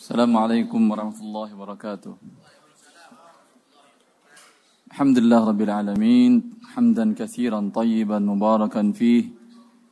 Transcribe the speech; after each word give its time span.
السلام 0.00 0.32
عليكم 0.32 0.80
ورحمة 0.90 1.18
الله 1.20 1.48
وبركاته. 1.60 2.12
الحمد 4.88 5.16
لله 5.20 5.40
رب 5.44 5.60
العالمين 5.60 6.32
حمدا 6.72 7.12
كثيرا 7.12 7.60
طيبا 7.68 8.18
مباركا 8.18 8.96
فيه 8.96 9.28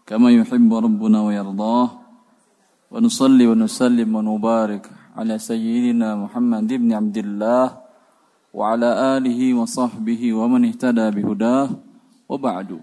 كما 0.09 0.33
يحب 0.33 0.71
ربنا 0.73 1.19
ويرضاه. 1.29 1.89
ونصلي 2.89 3.47
ونسلم 3.53 4.09
ونبارك 4.17 4.85
على 5.13 5.37
سيدنا 5.37 6.17
محمد 6.17 6.71
بن 6.73 6.89
عبد 6.89 7.19
الله 7.29 7.67
وعلى 8.57 8.91
آله 9.21 9.41
وصحبه 9.61 10.23
ومن 10.33 10.73
اهتدى 10.73 11.07
بهداه. 11.21 11.69
وبعد. 12.33 12.81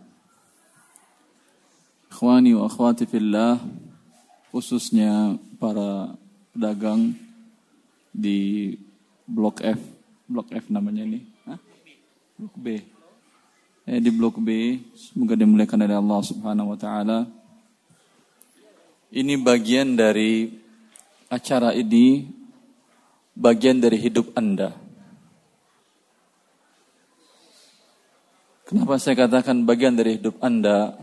إخواني 2.13 2.53
وأخواتي 2.53 3.09
في 3.09 3.17
الله 3.17 3.53
khususnya 4.53 5.41
para 5.57 6.21
pedagang 6.55 7.11
di 8.15 8.71
Blok 9.27 9.59
F. 9.59 9.79
Blok 10.23 10.55
F 10.55 10.71
namanya 10.71 11.03
ini. 11.03 11.19
Hah? 11.43 11.59
Blok 12.39 12.55
B. 12.55 12.65
Eh, 13.85 13.99
di 13.99 14.09
Blok 14.09 14.39
B, 14.39 14.79
semoga 14.95 15.35
dimuliakan 15.35 15.83
oleh 15.83 15.99
Allah 15.99 16.21
Subhanahu 16.23 16.71
wa 16.73 16.79
taala. 16.79 17.27
Ini 19.11 19.35
bagian 19.43 19.99
dari 19.99 20.49
acara 21.27 21.75
ini 21.75 22.23
bagian 23.35 23.83
dari 23.83 23.99
hidup 23.99 24.31
Anda. 24.33 24.71
Kenapa 28.65 28.97
saya 28.97 29.13
katakan 29.27 29.61
bagian 29.67 29.93
dari 29.93 30.17
hidup 30.17 30.41
Anda? 30.41 30.97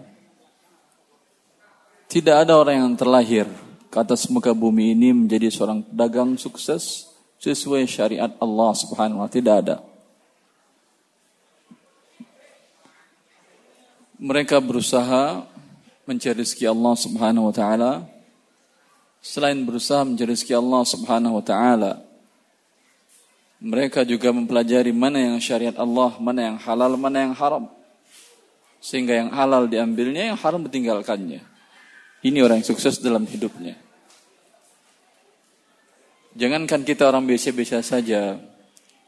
Tidak 2.11 2.35
ada 2.35 2.59
orang 2.59 2.83
yang 2.83 2.93
terlahir 2.99 3.47
ke 3.93 4.01
atas 4.01 4.25
muka 4.33 4.57
bumi 4.57 4.97
ini 4.97 5.13
menjadi 5.13 5.53
seorang 5.53 5.85
pedagang 5.85 6.41
sukses 6.41 7.13
sesuai 7.37 7.85
syariat 7.85 8.33
Allah 8.41 8.73
Subhanahu 8.73 9.21
wa. 9.21 9.29
Tidak 9.29 9.53
ada. 9.53 9.85
Mereka 14.17 14.65
berusaha 14.65 15.45
mencari 16.09 16.41
rezeki 16.41 16.73
Allah 16.73 16.95
Subhanahu 16.97 17.53
wa 17.53 17.55
taala. 17.55 17.93
Selain 19.21 19.61
berusaha 19.61 20.09
mencari 20.09 20.33
rezeki 20.33 20.57
Allah 20.57 20.83
Subhanahu 20.89 21.37
wa 21.37 21.45
taala, 21.45 22.01
mereka 23.61 24.09
juga 24.09 24.33
mempelajari 24.33 24.91
mana 24.91 25.21
yang 25.21 25.37
syariat 25.37 25.77
Allah, 25.77 26.17
mana 26.17 26.41
yang 26.49 26.57
halal, 26.59 26.97
mana 26.97 27.29
yang 27.29 27.35
haram. 27.37 27.69
Sehingga 28.83 29.21
yang 29.21 29.31
halal 29.31 29.69
diambilnya, 29.71 30.35
yang 30.35 30.39
haram 30.41 30.65
ditinggalkannya. 30.67 31.52
Ini 32.23 32.39
orang 32.39 32.63
yang 32.63 32.69
sukses 32.71 33.03
dalam 33.03 33.27
hidupnya. 33.27 33.75
Jangankan 36.39 36.87
kita 36.87 37.11
orang 37.11 37.27
biasa-biasa 37.27 37.83
saja. 37.83 38.39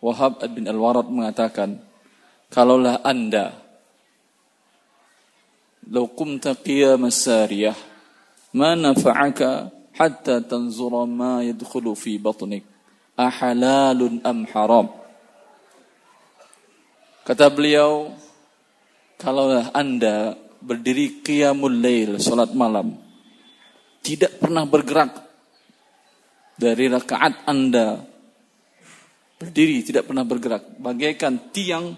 Wahab 0.03 0.43
bin 0.53 0.69
Al-Warad 0.69 1.09
mengatakan, 1.09 1.81
kalaulah 2.53 3.01
anda 3.01 3.65
Lau 5.85 6.09
kumta 6.09 6.57
qiyam 6.57 7.13
sariyah 7.13 7.77
ma 8.57 8.73
nafa'aka 8.73 9.69
hatta 9.93 10.41
tanzura 10.41 11.05
ma 11.05 11.45
yadkhulu 11.45 11.93
fi 11.93 12.17
batnik 12.17 12.65
ahalalun 13.21 14.25
am 14.25 14.49
haram 14.49 14.89
Kata 17.25 17.53
beliau 17.53 18.17
kalaulah 19.21 19.73
anda 19.77 20.37
berdiri 20.65 21.21
qiyamul 21.21 21.77
lail 21.85 22.17
salat 22.17 22.53
malam 22.57 23.04
tidak 24.05 24.37
pernah 24.37 24.69
bergerak 24.69 25.25
dari 26.61 26.93
rakaat 26.93 27.49
Anda 27.49 28.05
berdiri 29.41 29.81
tidak 29.81 30.07
pernah 30.07 30.23
bergerak. 30.23 30.77
Bagaikan 30.77 31.51
tiang 31.51 31.97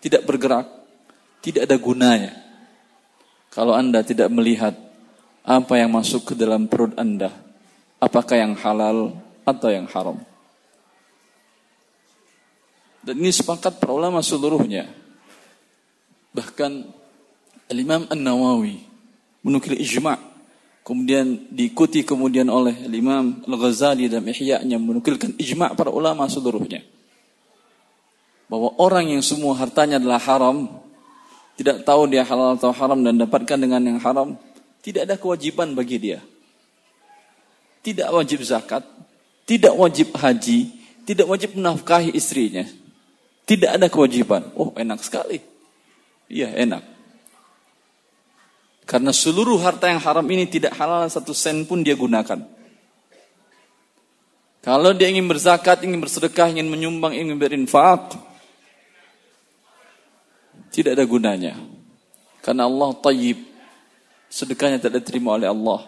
tidak 0.00 0.24
bergerak 0.24 0.66
tidak 1.44 1.68
ada 1.68 1.76
gunanya 1.76 2.32
kalau 3.52 3.76
Anda 3.76 4.00
tidak 4.00 4.32
melihat 4.32 4.72
apa 5.44 5.76
yang 5.76 5.92
masuk 5.92 6.32
ke 6.32 6.34
dalam 6.34 6.66
perut 6.66 6.96
Anda 6.96 7.28
apakah 8.00 8.40
yang 8.40 8.56
halal 8.56 9.12
atau 9.44 9.68
yang 9.68 9.84
haram. 9.92 10.18
Dan 13.04 13.20
ini 13.20 13.28
sepakat 13.28 13.76
para 13.76 13.92
ulama 13.92 14.24
seluruhnya. 14.24 14.88
Bahkan 16.32 16.72
Al-Imam 17.68 18.08
An-Nawawi 18.08 18.80
menukil 19.44 19.76
ijma' 19.76 20.33
kemudian 20.84 21.48
diikuti 21.48 22.04
kemudian 22.04 22.46
oleh 22.52 22.76
Imam 22.92 23.40
Al-Ghazali 23.48 24.06
dan 24.12 24.28
Ihya-nya 24.28 24.76
menukilkan 24.76 25.32
ijma' 25.40 25.72
para 25.72 25.88
ulama 25.88 26.28
seluruhnya. 26.28 26.84
Bahwa 28.46 28.76
orang 28.76 29.16
yang 29.16 29.24
semua 29.24 29.56
hartanya 29.56 29.96
adalah 29.96 30.20
haram, 30.20 30.68
tidak 31.56 31.82
tahu 31.88 32.04
dia 32.12 32.22
halal 32.22 32.60
atau 32.60 32.70
haram 32.76 33.00
dan 33.00 33.16
dapatkan 33.16 33.56
dengan 33.56 33.80
yang 33.80 33.98
haram, 33.98 34.36
tidak 34.84 35.08
ada 35.08 35.16
kewajiban 35.16 35.72
bagi 35.72 35.96
dia. 35.96 36.20
Tidak 37.80 38.12
wajib 38.12 38.44
zakat, 38.44 38.84
tidak 39.48 39.72
wajib 39.72 40.12
haji, 40.12 40.68
tidak 41.08 41.24
wajib 41.24 41.56
menafkahi 41.56 42.12
istrinya. 42.12 42.68
Tidak 43.44 43.76
ada 43.76 43.92
kewajiban. 43.92 44.52
Oh, 44.56 44.72
enak 44.72 45.04
sekali. 45.04 45.40
Iya, 46.32 46.52
enak. 46.56 46.93
Karena 48.84 49.16
seluruh 49.16 49.56
harta 49.64 49.88
yang 49.88 50.00
haram 50.00 50.24
ini 50.28 50.44
tidak 50.44 50.76
halal 50.76 51.08
satu 51.08 51.32
sen 51.32 51.64
pun 51.64 51.80
dia 51.80 51.96
gunakan. 51.96 52.44
Kalau 54.64 54.96
dia 54.96 55.12
ingin 55.12 55.28
berzakat, 55.28 55.84
ingin 55.84 56.00
bersedekah, 56.00 56.48
ingin 56.48 56.68
menyumbang, 56.68 57.12
ingin 57.12 57.36
berinfak, 57.36 58.16
tidak 60.72 60.96
ada 60.96 61.04
gunanya. 61.04 61.52
Karena 62.40 62.64
Allah 62.64 62.96
tayyib, 62.96 63.44
sedekahnya 64.32 64.80
tidak 64.80 65.04
diterima 65.04 65.36
oleh 65.36 65.48
Allah. 65.52 65.84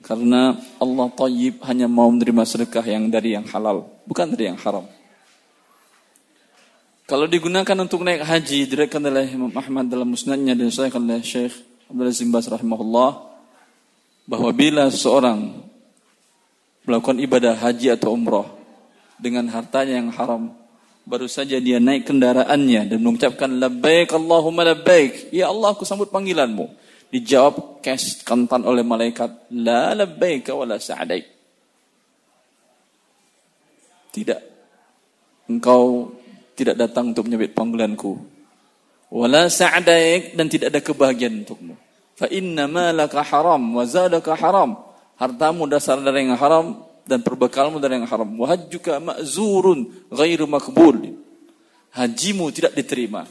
Karena 0.00 0.56
Allah 0.80 1.08
tayyib 1.12 1.60
hanya 1.68 1.84
mau 1.88 2.08
menerima 2.08 2.44
sedekah 2.48 2.84
yang 2.84 3.12
dari 3.12 3.36
yang 3.36 3.44
halal, 3.52 3.84
bukan 4.08 4.32
dari 4.32 4.48
yang 4.48 4.56
haram. 4.60 4.88
Kalau 7.04 7.28
digunakan 7.28 7.76
untuk 7.84 8.00
naik 8.00 8.24
haji, 8.24 8.64
direkan 8.64 9.04
oleh 9.04 9.28
Imam 9.28 9.52
Ahmad 9.52 9.92
dalam 9.92 10.08
musnadnya 10.08 10.56
dan 10.56 10.72
saya 10.72 10.88
oleh 10.88 11.20
Syekh 11.20 11.69
Abdul 11.90 12.14
Zimbas 12.14 12.46
rahimahullah 12.46 13.10
bahwa 14.30 14.50
bila 14.54 14.86
seorang 14.94 15.58
melakukan 16.86 17.18
ibadah 17.18 17.58
haji 17.58 17.98
atau 17.98 18.14
umroh 18.14 18.46
dengan 19.18 19.50
hartanya 19.50 19.98
yang 19.98 20.14
haram 20.14 20.54
baru 21.02 21.26
saja 21.26 21.58
dia 21.58 21.82
naik 21.82 22.06
kendaraannya 22.06 22.94
dan 22.94 22.98
mengucapkan 23.02 23.50
labbaik 23.58 24.14
Allahumma 24.14 24.62
labbaik. 24.70 25.34
Ya 25.34 25.50
Allah 25.50 25.74
aku 25.74 25.82
sambut 25.82 26.14
panggilanmu. 26.14 26.70
Dijawab 27.10 27.82
cash 27.82 28.22
kantan 28.22 28.62
oleh 28.62 28.86
malaikat 28.86 29.50
la 29.50 29.90
labbaik 29.98 30.46
wala 30.54 30.78
sa'daik. 30.78 31.26
Tidak. 34.14 34.40
Engkau 35.50 36.14
tidak 36.54 36.78
datang 36.78 37.10
untuk 37.10 37.26
menyebut 37.26 37.50
panggilanku 37.50 38.39
wala 39.10 39.50
sa'daik 39.50 40.38
dan 40.38 40.46
tidak 40.46 40.70
ada 40.70 40.80
kebahagiaan 40.80 41.42
untukmu. 41.42 41.74
Fa 42.14 42.30
inna 42.30 42.70
malaka 42.70 43.20
haram 43.26 43.60
wa 43.60 43.82
zadaka 43.82 44.38
haram. 44.38 44.78
Hartamu 45.20 45.68
dasar 45.68 46.00
dari 46.00 46.24
yang 46.24 46.38
haram 46.38 46.80
dan 47.04 47.20
perbekalmu 47.20 47.76
dari 47.82 48.00
yang 48.00 48.08
haram. 48.08 48.30
Wa 48.38 48.56
hajjuka 48.56 49.02
ma'zurun 49.02 50.08
ghairu 50.08 50.48
makbul. 50.48 51.20
Hajimu 51.92 52.48
tidak 52.54 52.72
diterima. 52.72 53.26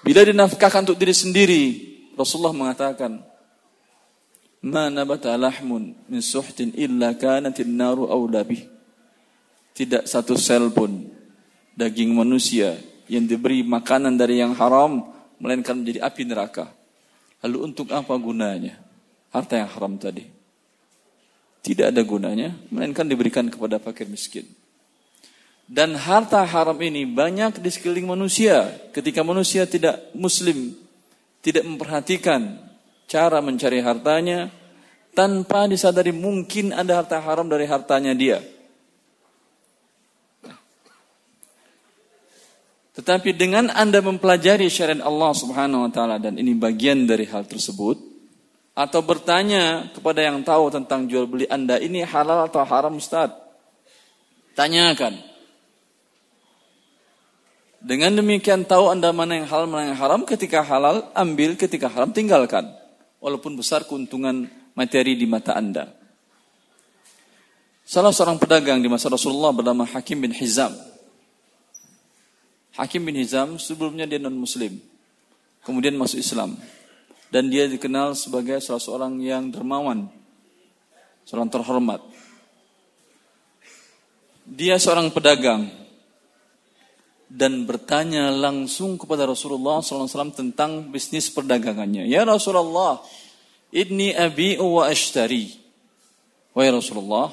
Bila 0.00 0.24
dinafkahkan 0.24 0.88
untuk 0.88 0.96
diri 0.96 1.12
sendiri, 1.12 1.62
Rasulullah 2.16 2.56
mengatakan, 2.56 3.20
"Ma 4.64 4.88
nabata 4.88 5.36
lahmun 5.36 5.92
min 6.08 6.20
suhtin 6.24 6.72
illa 6.72 7.12
kanat 7.12 7.60
naru 7.68 8.08
aula 8.08 8.42
Tidak 9.76 10.08
satu 10.08 10.40
sel 10.40 10.72
pun 10.72 11.04
daging 11.76 12.16
manusia 12.16 12.80
yang 13.10 13.26
diberi 13.26 13.66
makanan 13.66 14.14
dari 14.14 14.38
yang 14.38 14.54
haram 14.54 15.02
melainkan 15.42 15.74
menjadi 15.82 16.06
api 16.06 16.22
neraka. 16.22 16.70
Lalu 17.42 17.58
untuk 17.66 17.90
apa 17.90 18.14
gunanya 18.14 18.78
harta 19.34 19.58
yang 19.58 19.66
haram 19.66 19.98
tadi? 19.98 20.22
Tidak 21.60 21.90
ada 21.90 22.00
gunanya 22.06 22.54
melainkan 22.70 23.04
diberikan 23.04 23.50
kepada 23.50 23.82
fakir 23.82 24.06
miskin. 24.06 24.46
Dan 25.66 25.94
harta 25.98 26.42
haram 26.46 26.78
ini 26.82 27.06
banyak 27.06 27.58
di 27.58 27.70
sekeliling 27.70 28.06
manusia. 28.06 28.70
Ketika 28.94 29.22
manusia 29.22 29.66
tidak 29.66 30.02
muslim, 30.14 30.74
tidak 31.42 31.62
memperhatikan 31.66 32.58
cara 33.06 33.38
mencari 33.38 33.78
hartanya, 33.78 34.50
tanpa 35.14 35.66
disadari 35.66 36.10
mungkin 36.10 36.74
ada 36.74 37.02
harta 37.02 37.18
haram 37.22 37.46
dari 37.46 37.66
hartanya 37.66 38.14
dia. 38.14 38.42
Tetapi 43.00 43.32
dengan 43.32 43.72
Anda 43.72 44.04
mempelajari 44.04 44.68
syariat 44.68 45.00
Allah 45.00 45.32
Subhanahu 45.32 45.88
wa 45.88 45.90
taala 45.90 46.20
dan 46.20 46.36
ini 46.36 46.52
bagian 46.52 47.08
dari 47.08 47.24
hal 47.24 47.48
tersebut, 47.48 47.96
atau 48.76 49.00
bertanya 49.00 49.88
kepada 49.96 50.20
yang 50.20 50.44
tahu 50.44 50.68
tentang 50.68 51.08
jual 51.08 51.24
beli 51.24 51.48
Anda 51.48 51.80
ini 51.80 52.04
halal 52.04 52.44
atau 52.44 52.60
haram 52.60 53.00
Ustaz. 53.00 53.32
Tanyakan. 54.52 55.16
Dengan 57.80 58.20
demikian 58.20 58.68
tahu 58.68 58.92
Anda 58.92 59.16
mana 59.16 59.40
yang 59.40 59.48
halal, 59.48 59.64
mana 59.64 59.96
yang 59.96 60.00
haram. 60.00 60.20
Ketika 60.28 60.60
halal, 60.60 61.08
ambil. 61.16 61.56
Ketika 61.56 61.88
haram, 61.88 62.12
tinggalkan. 62.12 62.68
Walaupun 63.24 63.56
besar 63.56 63.88
keuntungan 63.88 64.44
materi 64.76 65.16
di 65.16 65.24
mata 65.24 65.56
Anda. 65.56 65.88
Salah 67.88 68.12
seorang 68.12 68.36
pedagang 68.36 68.84
di 68.84 68.92
masa 68.92 69.08
Rasulullah 69.08 69.56
bernama 69.56 69.88
Hakim 69.88 70.20
bin 70.20 70.36
Hizam. 70.36 70.89
Hakim 72.78 73.02
bin 73.06 73.18
Hizam 73.18 73.58
sebelumnya 73.58 74.06
dia 74.06 74.22
non-muslim. 74.22 74.78
Kemudian 75.64 75.98
masuk 75.98 76.22
Islam 76.22 76.56
dan 77.30 77.46
dia 77.46 77.70
dikenal 77.70 78.18
sebagai 78.18 78.58
salah 78.58 78.82
seorang 78.82 79.22
yang 79.22 79.54
dermawan, 79.54 80.10
seorang 81.24 81.46
terhormat. 81.46 82.02
Dia 84.50 84.82
seorang 84.82 85.14
pedagang 85.14 85.70
dan 87.30 87.62
bertanya 87.62 88.34
langsung 88.34 88.98
kepada 88.98 89.22
Rasulullah 89.22 89.78
SAW 89.78 90.34
tentang 90.34 90.90
bisnis 90.90 91.30
perdagangannya. 91.30 92.10
Ya 92.10 92.26
Rasulullah, 92.26 92.98
ini 93.70 94.10
abi 94.10 94.58
wa 94.58 94.90
ashtari. 94.90 95.54
Wahai 96.50 96.74
Rasulullah, 96.74 97.30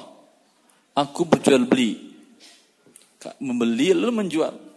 aku 0.94 1.26
berjual 1.26 1.66
beli. 1.66 2.06
Membeli 3.42 3.90
lalu 3.90 4.14
menjual. 4.14 4.67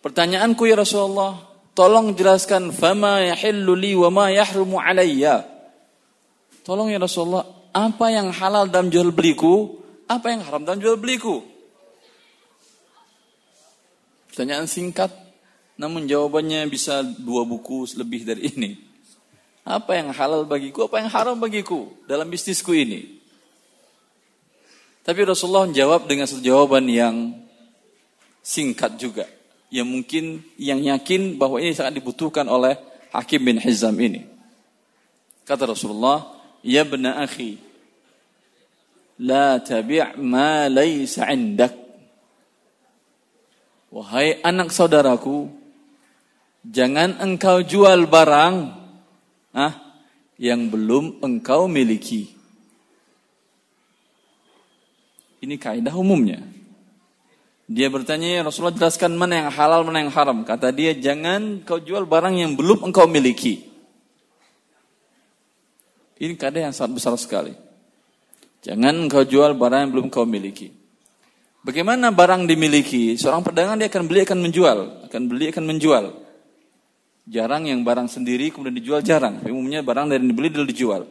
Pertanyaanku 0.00 0.64
ya 0.64 0.80
Rasulullah, 0.80 1.50
Tolong 1.80 2.12
jelaskan 2.18 2.74
fama 2.76 3.24
yahillu 3.24 3.72
li 3.78 3.96
wa 3.96 4.12
ma 4.12 4.26
yahrumu 4.28 4.76
alayya. 4.76 5.46
Tolong 6.60 6.92
ya 6.92 7.00
Rasulullah, 7.00 7.46
apa 7.72 8.12
yang 8.12 8.34
halal 8.34 8.68
dalam 8.68 8.92
jual 8.92 9.14
beliku, 9.14 9.80
apa 10.10 10.34
yang 10.34 10.44
haram 10.44 10.66
dalam 10.66 10.82
jual 10.82 10.98
beliku? 10.98 11.40
Pertanyaan 14.28 14.68
singkat, 14.68 15.08
namun 15.80 16.04
jawabannya 16.04 16.68
bisa 16.68 17.00
dua 17.00 17.48
buku 17.48 17.88
lebih 17.96 18.28
dari 18.28 18.50
ini. 18.52 18.70
Apa 19.64 19.96
yang 19.96 20.12
halal 20.12 20.44
bagiku, 20.44 20.84
apa 20.84 21.00
yang 21.00 21.08
haram 21.08 21.38
bagiku 21.38 21.96
dalam 22.04 22.28
bisnisku 22.28 22.76
ini? 22.76 23.22
Tapi 25.00 25.24
Rasulullah 25.24 25.64
menjawab 25.64 26.04
dengan 26.04 26.28
jawaban 26.28 26.84
yang 26.92 27.40
singkat 28.44 29.00
juga 29.00 29.39
yang 29.70 29.86
mungkin 29.86 30.42
yang 30.58 30.82
yakin 30.82 31.38
bahwa 31.38 31.62
ini 31.62 31.72
sangat 31.72 32.02
dibutuhkan 32.02 32.44
oleh 32.50 32.74
Hakim 33.14 33.46
bin 33.46 33.56
Hizam 33.62 33.94
ini. 34.02 34.26
Kata 35.46 35.66
Rasulullah, 35.66 36.30
"Ya 36.62 36.82
bena 36.82 37.22
akhi, 37.22 37.58
la 39.22 39.62
tabi' 39.62 40.18
ma 40.18 40.66
laysa 40.66 41.30
'indak." 41.30 41.74
Wahai 43.90 44.38
anak 44.46 44.70
saudaraku, 44.70 45.50
jangan 46.62 47.18
engkau 47.18 47.62
jual 47.62 48.06
barang 48.06 48.54
ah, 49.50 49.74
yang 50.38 50.70
belum 50.70 51.18
engkau 51.22 51.66
miliki. 51.66 52.30
Ini 55.40 55.56
kaidah 55.58 55.94
umumnya. 55.96 56.49
Dia 57.70 57.86
bertanya, 57.86 58.26
ya 58.26 58.40
Rasulullah 58.42 58.74
jelaskan 58.74 59.14
mana 59.14 59.46
yang 59.46 59.48
halal, 59.54 59.86
mana 59.86 60.02
yang 60.02 60.10
haram. 60.10 60.42
Kata 60.42 60.74
dia, 60.74 60.90
jangan 60.90 61.62
kau 61.62 61.78
jual 61.78 62.02
barang 62.02 62.34
yang 62.34 62.58
belum 62.58 62.90
engkau 62.90 63.06
miliki. 63.06 63.62
Ini 66.18 66.34
keadaan 66.34 66.68
yang 66.68 66.74
sangat 66.74 66.98
besar 66.98 67.14
sekali. 67.14 67.54
Jangan 68.66 69.06
engkau 69.06 69.22
jual 69.22 69.54
barang 69.54 69.86
yang 69.86 69.90
belum 69.94 70.10
engkau 70.10 70.26
miliki. 70.26 70.74
Bagaimana 71.62 72.10
barang 72.10 72.50
dimiliki? 72.50 73.14
Seorang 73.14 73.46
pedagang 73.46 73.78
dia 73.78 73.86
akan 73.86 74.02
beli, 74.10 74.26
akan 74.26 74.38
menjual. 74.42 74.78
Akan 75.06 75.22
beli, 75.30 75.54
akan 75.54 75.64
menjual. 75.70 76.04
Jarang 77.30 77.70
yang 77.70 77.86
barang 77.86 78.10
sendiri 78.10 78.50
kemudian 78.50 78.74
dijual, 78.74 79.00
jarang. 79.06 79.46
Umumnya 79.46 79.86
barang 79.86 80.10
dari 80.10 80.26
dibeli, 80.26 80.50
dia 80.50 80.66
dijual. 80.66 81.06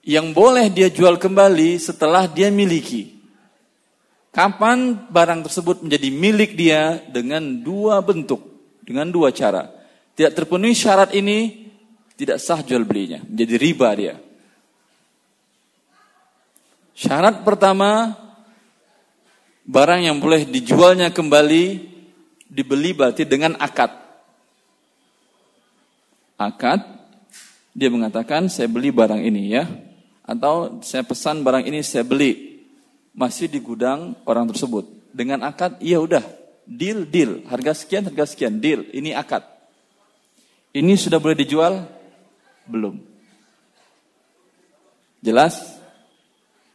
Yang 0.00 0.26
boleh 0.32 0.72
dia 0.72 0.88
jual 0.88 1.20
kembali 1.20 1.76
setelah 1.76 2.24
dia 2.24 2.48
miliki. 2.48 3.13
Kapan 4.34 5.06
barang 5.14 5.46
tersebut 5.46 5.86
menjadi 5.86 6.10
milik 6.10 6.58
dia 6.58 6.98
dengan 7.06 7.62
dua 7.62 8.02
bentuk, 8.02 8.42
dengan 8.82 9.06
dua 9.06 9.30
cara. 9.30 9.70
Tidak 10.18 10.34
terpenuhi 10.34 10.74
syarat 10.74 11.14
ini, 11.14 11.70
tidak 12.18 12.42
sah 12.42 12.58
jual 12.58 12.82
belinya, 12.82 13.22
menjadi 13.22 13.54
riba 13.62 13.88
dia. 13.94 14.14
Syarat 16.98 17.46
pertama, 17.46 18.10
barang 19.70 20.02
yang 20.02 20.18
boleh 20.18 20.50
dijualnya 20.50 21.14
kembali, 21.14 21.94
dibeli 22.50 22.90
berarti 22.90 23.22
dengan 23.22 23.54
akad. 23.54 23.94
Akad, 26.42 26.82
dia 27.70 27.86
mengatakan 27.86 28.50
saya 28.50 28.66
beli 28.66 28.90
barang 28.90 29.22
ini 29.22 29.54
ya, 29.54 29.62
atau 30.26 30.82
saya 30.82 31.06
pesan 31.06 31.46
barang 31.46 31.70
ini 31.70 31.86
saya 31.86 32.02
beli 32.02 32.53
masih 33.14 33.46
di 33.46 33.62
gudang 33.62 34.18
orang 34.26 34.50
tersebut. 34.50 34.84
Dengan 35.14 35.46
akad, 35.46 35.78
iya 35.78 36.02
udah, 36.02 36.26
deal, 36.66 37.06
deal. 37.06 37.46
Harga 37.46 37.72
sekian, 37.72 38.02
harga 38.10 38.26
sekian, 38.26 38.58
deal. 38.58 38.82
Ini 38.90 39.14
akad. 39.14 39.46
Ini 40.74 40.98
sudah 40.98 41.22
boleh 41.22 41.38
dijual? 41.38 41.86
Belum. 42.66 42.98
Jelas? 45.22 45.78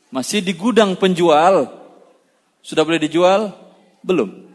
Masih 0.10 0.40
di 0.40 0.56
gudang 0.56 0.96
penjual? 0.96 1.68
Sudah 2.64 2.88
boleh 2.88 2.98
dijual? 2.98 3.52
Belum. 4.00 4.48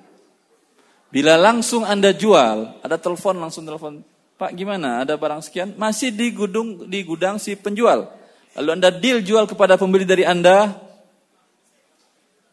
Bila 1.15 1.39
langsung 1.39 1.87
Anda 1.87 2.11
jual, 2.11 2.83
ada 2.83 2.97
telepon 2.99 3.39
langsung 3.39 3.63
telepon, 3.63 4.03
Pak 4.35 4.51
gimana? 4.59 5.07
Ada 5.07 5.15
barang 5.15 5.47
sekian? 5.47 5.79
Masih 5.79 6.11
di 6.11 6.35
gudang 6.35 6.91
di 6.91 7.07
gudang 7.07 7.39
si 7.39 7.55
penjual. 7.55 8.11
Lalu 8.59 8.71
Anda 8.81 8.91
deal 8.91 9.23
jual 9.23 9.47
kepada 9.47 9.79
pembeli 9.79 10.03
dari 10.03 10.27
Anda, 10.27 10.75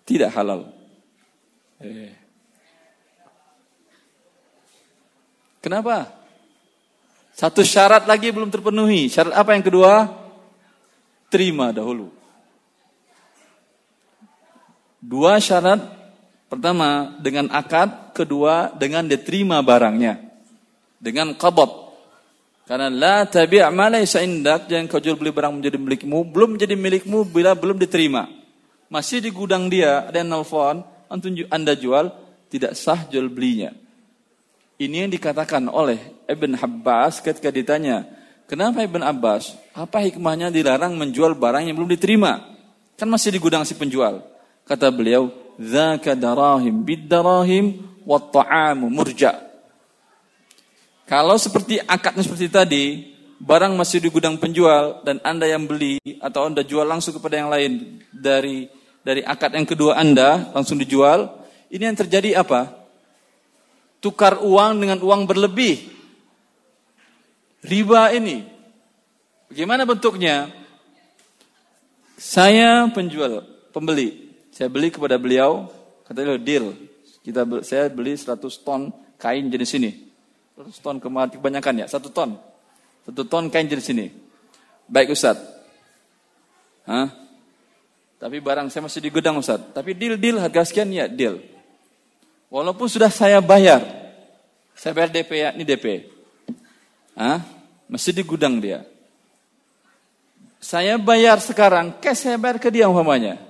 tidak 0.05 0.33
halal. 0.33 0.69
Eh. 1.81 2.13
Kenapa? 5.61 6.09
Satu 7.37 7.61
syarat 7.61 8.05
lagi 8.09 8.33
belum 8.33 8.49
terpenuhi. 8.49 9.09
Syarat 9.09 9.33
apa 9.37 9.53
yang 9.53 9.65
kedua? 9.65 10.09
Terima 11.29 11.69
dahulu. 11.69 12.09
Dua 15.01 15.37
syarat. 15.37 16.01
Pertama 16.51 17.15
dengan 17.23 17.47
akad, 17.47 18.11
kedua 18.11 18.75
dengan 18.75 19.07
diterima 19.07 19.63
barangnya. 19.63 20.19
Dengan 20.99 21.31
qabab. 21.39 21.95
Karena 22.67 22.91
la 22.91 23.23
tabi' 23.23 23.63
ma 23.71 23.87
laysa 23.87 24.19
indak, 24.19 24.67
jangan 24.67 24.91
kau 24.91 24.99
jual 24.99 25.15
beli 25.15 25.31
barang 25.31 25.63
menjadi 25.63 25.79
milikmu, 25.79 26.27
belum 26.27 26.59
menjadi 26.59 26.75
milikmu 26.75 27.23
bila 27.31 27.55
belum 27.55 27.79
diterima 27.79 28.40
masih 28.91 29.23
di 29.23 29.31
gudang 29.31 29.71
dia, 29.71 30.11
ada 30.11 30.19
yang 30.19 30.35
nelfon, 30.35 30.83
anda 31.47 31.73
jual, 31.79 32.11
tidak 32.51 32.75
sah 32.75 33.07
jual 33.07 33.31
belinya. 33.31 33.71
Ini 34.75 35.07
yang 35.07 35.11
dikatakan 35.13 35.71
oleh 35.71 35.97
Ibn 36.27 36.59
Abbas 36.59 37.23
ketika 37.23 37.47
ditanya, 37.47 38.03
kenapa 38.51 38.83
Ibn 38.83 38.99
Abbas, 38.99 39.55
apa 39.71 40.03
hikmahnya 40.03 40.51
dilarang 40.51 40.99
menjual 40.99 41.39
barang 41.39 41.71
yang 41.71 41.79
belum 41.79 41.95
diterima? 41.95 42.51
Kan 42.99 43.07
masih 43.07 43.31
di 43.31 43.39
gudang 43.39 43.63
si 43.63 43.79
penjual. 43.79 44.19
Kata 44.67 44.91
beliau, 44.91 45.31
Zaka 45.55 46.17
darahim 46.17 46.83
biddarahim 46.83 47.79
wa 48.03 48.19
ta'amu 48.19 48.89
murja. 48.89 49.37
Kalau 51.05 51.37
seperti 51.37 51.77
akadnya 51.77 52.23
seperti 52.25 52.47
tadi, 52.49 52.85
barang 53.37 53.73
masih 53.77 54.01
di 54.01 54.09
gudang 54.09 54.41
penjual 54.41 55.05
dan 55.05 55.21
Anda 55.21 55.45
yang 55.45 55.69
beli 55.69 56.01
atau 56.17 56.49
Anda 56.49 56.65
jual 56.65 56.87
langsung 56.87 57.17
kepada 57.17 57.37
yang 57.37 57.49
lain 57.53 58.01
dari 58.09 58.80
dari 59.01 59.25
akad 59.25 59.57
yang 59.57 59.65
kedua 59.65 59.97
Anda 59.97 60.53
langsung 60.53 60.77
dijual, 60.77 61.29
ini 61.73 61.83
yang 61.89 61.97
terjadi 61.97 62.41
apa? 62.41 62.69
Tukar 64.01 64.41
uang 64.41 64.81
dengan 64.81 64.99
uang 65.01 65.29
berlebih. 65.29 65.89
Riba 67.61 68.13
ini. 68.17 68.45
Bagaimana 69.49 69.85
bentuknya? 69.85 70.49
Saya 72.17 72.85
penjual, 72.93 73.45
pembeli. 73.73 74.33
Saya 74.53 74.69
beli 74.69 74.93
kepada 74.93 75.17
beliau, 75.17 75.69
kata 76.05 76.21
beliau 76.21 76.41
deal. 76.41 76.65
Kita 77.21 77.45
saya 77.61 77.89
beli 77.89 78.17
100 78.17 78.41
ton 78.65 78.89
kain 79.21 79.45
jenis 79.49 79.77
ini. 79.77 79.91
100 80.57 80.81
ton 80.81 80.97
kebanyakan 80.97 81.85
ya, 81.85 81.87
1 81.89 82.09
ton. 82.09 82.37
1 83.05 83.13
ton 83.25 83.49
kain 83.49 83.69
jenis 83.69 83.89
ini. 83.93 84.13
Baik 84.89 85.13
Ustaz. 85.13 85.37
Hah? 86.85 87.20
Tapi 88.21 88.37
barang 88.37 88.69
saya 88.69 88.85
masih 88.85 89.01
di 89.01 89.09
gudang 89.09 89.41
Ustaz. 89.41 89.57
Tapi 89.73 89.97
deal 89.97 90.13
deal 90.13 90.37
harga 90.37 90.61
sekian 90.61 90.93
ya 90.93 91.09
deal. 91.09 91.41
Walaupun 92.53 92.85
sudah 92.85 93.09
saya 93.09 93.41
bayar. 93.41 93.81
Saya 94.77 94.93
bayar 94.93 95.09
DP 95.09 95.31
ya, 95.33 95.49
ini 95.57 95.65
DP. 95.65 96.05
Hah? 97.17 97.41
Masih 97.89 98.13
di 98.13 98.21
gudang 98.21 98.61
dia. 98.61 98.85
Saya 100.61 101.01
bayar 101.01 101.41
sekarang, 101.41 101.97
cash 101.97 102.29
saya 102.29 102.37
bayar 102.37 102.61
ke 102.61 102.69
dia 102.69 102.85
umpamanya. 102.85 103.41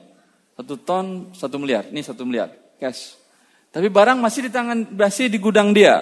Satu 0.56 0.80
ton, 0.80 1.36
satu 1.36 1.60
miliar. 1.60 1.92
Ini 1.92 2.00
satu 2.08 2.24
miliar, 2.24 2.56
cash. 2.80 3.20
Tapi 3.76 3.92
barang 3.92 4.16
masih 4.24 4.48
di 4.48 4.52
tangan, 4.52 4.88
masih 4.96 5.28
di 5.28 5.36
gudang 5.36 5.76
dia. 5.76 6.00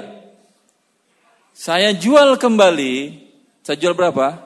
Saya 1.57 1.89
jual 1.97 2.37
kembali, 2.37 3.25
saya 3.65 3.77
jual 3.81 3.97
berapa? 3.97 4.45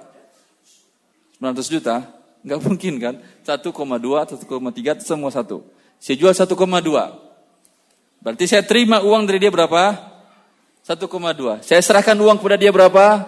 900 1.44 1.68
juta? 1.68 2.23
Enggak 2.44 2.60
mungkin 2.68 2.94
kan? 3.00 3.16
1,2, 3.48 3.72
1,3, 3.72 5.00
semua 5.00 5.32
satu. 5.32 5.64
Saya 5.98 6.16
jual 6.20 6.36
1,2. 6.36 6.52
Berarti 8.20 8.46
saya 8.48 8.64
terima 8.68 9.00
uang 9.00 9.24
dari 9.24 9.40
dia 9.40 9.52
berapa? 9.52 9.96
1,2. 10.84 11.64
Saya 11.64 11.80
serahkan 11.80 12.16
uang 12.20 12.44
kepada 12.44 12.60
dia 12.60 12.72
berapa? 12.76 13.24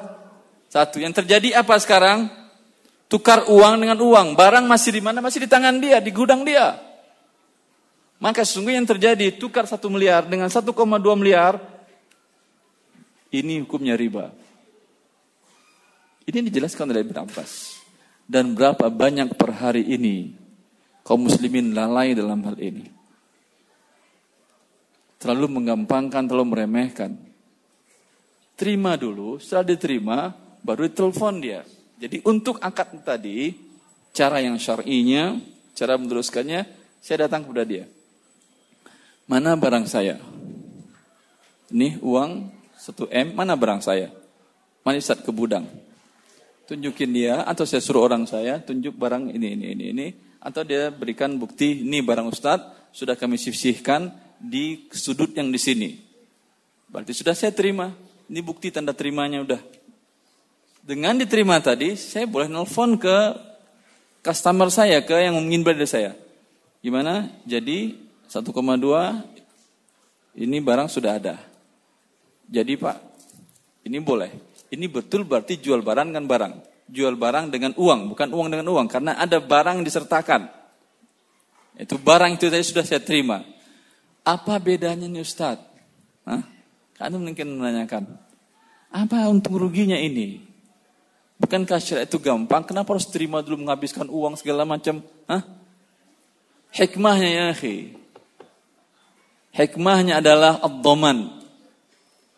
Satu. 0.68 1.00
Yang 1.00 1.24
terjadi 1.24 1.64
apa 1.64 1.80
sekarang? 1.80 2.28
Tukar 3.08 3.48
uang 3.48 3.80
dengan 3.80 4.00
uang. 4.04 4.36
Barang 4.36 4.68
masih 4.68 5.00
di 5.00 5.02
mana? 5.04 5.24
Masih 5.24 5.48
di 5.48 5.50
tangan 5.52 5.80
dia, 5.80 6.04
di 6.04 6.12
gudang 6.12 6.44
dia. 6.44 6.76
Maka 8.20 8.44
sesungguhnya 8.44 8.80
yang 8.84 8.90
terjadi 8.90 9.36
tukar 9.36 9.68
satu 9.68 9.92
miliar 9.92 10.24
dengan 10.28 10.48
1,2 10.48 10.72
miliar, 11.20 11.60
ini 13.32 13.60
hukumnya 13.64 14.00
riba. 14.00 14.32
Ini 16.26 16.40
dijelaskan 16.48 16.90
oleh 16.90 17.04
Ibn 17.04 17.28
Abbas. 17.28 17.75
Dan 18.26 18.58
berapa 18.58 18.90
banyak 18.90 19.38
per 19.38 19.54
hari 19.54 19.86
ini 19.86 20.34
kaum 21.06 21.30
muslimin 21.30 21.78
lalai 21.78 22.18
dalam 22.18 22.42
hal 22.42 22.58
ini. 22.58 22.90
Terlalu 25.22 25.62
menggampangkan, 25.62 26.26
terlalu 26.26 26.58
meremehkan. 26.58 27.14
Terima 28.58 28.98
dulu, 28.98 29.38
setelah 29.38 29.66
diterima, 29.78 30.18
baru 30.66 30.90
ditelepon 30.90 31.36
dia. 31.38 31.62
Jadi 32.02 32.26
untuk 32.26 32.58
akad 32.58 33.06
tadi, 33.06 33.54
cara 34.16 34.42
yang 34.42 34.58
syar'inya, 34.58 35.38
cara 35.78 36.00
meneruskannya, 36.00 36.66
saya 37.00 37.30
datang 37.30 37.46
kepada 37.46 37.64
dia. 37.68 37.86
Mana 39.30 39.54
barang 39.54 39.86
saya? 39.86 40.18
Ini 41.70 42.02
uang 42.02 42.32
1M, 42.78 43.34
mana 43.34 43.58
barang 43.58 43.82
saya? 43.82 44.10
Mana 44.86 45.02
saat 45.02 45.26
ke 45.26 45.32
gudang? 45.34 45.66
Tunjukin 46.66 47.10
dia 47.14 47.46
atau 47.46 47.64
saya 47.64 47.82
suruh 47.82 48.06
orang 48.10 48.26
saya 48.26 48.58
tunjuk 48.62 48.98
barang 48.98 49.30
ini 49.30 49.48
ini 49.54 49.66
ini 49.78 49.86
ini 49.94 50.08
atau 50.42 50.62
dia 50.62 50.94
berikan 50.94 51.38
bukti 51.38 51.86
ini 51.86 52.02
barang 52.02 52.30
Ustadz 52.30 52.94
sudah 52.94 53.18
kami 53.18 53.36
sisihkan 53.36 54.14
di 54.40 54.88
sudut 54.94 55.34
yang 55.36 55.52
di 55.52 55.60
sini. 55.60 55.90
Berarti 56.88 57.12
sudah 57.12 57.36
saya 57.36 57.52
terima. 57.52 57.92
Ini 58.32 58.40
bukti 58.42 58.72
tanda 58.72 58.94
terimanya 58.96 59.44
udah. 59.44 59.62
Dengan 60.86 61.18
diterima 61.18 61.58
tadi, 61.60 61.98
saya 61.98 62.30
boleh 62.30 62.46
nelfon 62.46 62.96
ke 62.96 63.18
customer 64.22 64.70
saya, 64.70 65.02
ke 65.02 65.18
yang 65.18 65.36
ingin 65.42 65.66
beli 65.66 65.86
saya. 65.90 66.14
Gimana? 66.80 67.30
Jadi 67.44 67.98
1,2 68.30 68.46
ini 70.38 70.58
barang 70.62 70.90
sudah 70.90 71.18
ada. 71.18 71.36
Jadi 72.46 72.78
Pak, 72.78 72.98
ini 73.90 73.98
boleh. 73.98 74.55
Ini 74.76 74.92
betul 74.92 75.24
berarti 75.24 75.56
jual 75.64 75.80
barang 75.80 76.12
dengan 76.12 76.28
barang. 76.28 76.54
Jual 76.92 77.16
barang 77.16 77.50
dengan 77.50 77.72
uang, 77.80 78.12
bukan 78.12 78.30
uang 78.36 78.48
dengan 78.52 78.68
uang. 78.68 78.86
Karena 78.92 79.16
ada 79.16 79.40
barang 79.40 79.82
disertakan. 79.88 80.52
Itu 81.80 81.96
barang 81.96 82.36
itu 82.36 82.52
tadi 82.52 82.62
sudah 82.62 82.84
saya 82.84 83.00
terima. 83.00 83.40
Apa 84.28 84.60
bedanya 84.60 85.08
nih 85.08 85.24
Ustaz? 85.24 85.64
Anda 87.00 87.18
mungkin 87.20 87.60
menanyakan. 87.60 88.04
Apa 88.92 89.28
untung 89.28 89.60
ruginya 89.60 90.00
ini? 90.00 90.40
Bukankah 91.36 91.84
syariat 91.84 92.08
itu 92.08 92.16
gampang? 92.24 92.64
Kenapa 92.64 92.96
harus 92.96 93.12
terima 93.12 93.44
dulu 93.44 93.68
menghabiskan 93.68 94.08
uang 94.08 94.40
segala 94.40 94.64
macam? 94.64 95.04
Hah? 95.28 95.44
Hikmahnya 96.72 97.30
ya 97.32 97.44
akhi. 97.52 97.96
Hikmahnya 99.52 100.24
adalah 100.24 100.64
ad-dhaman. 100.64 101.44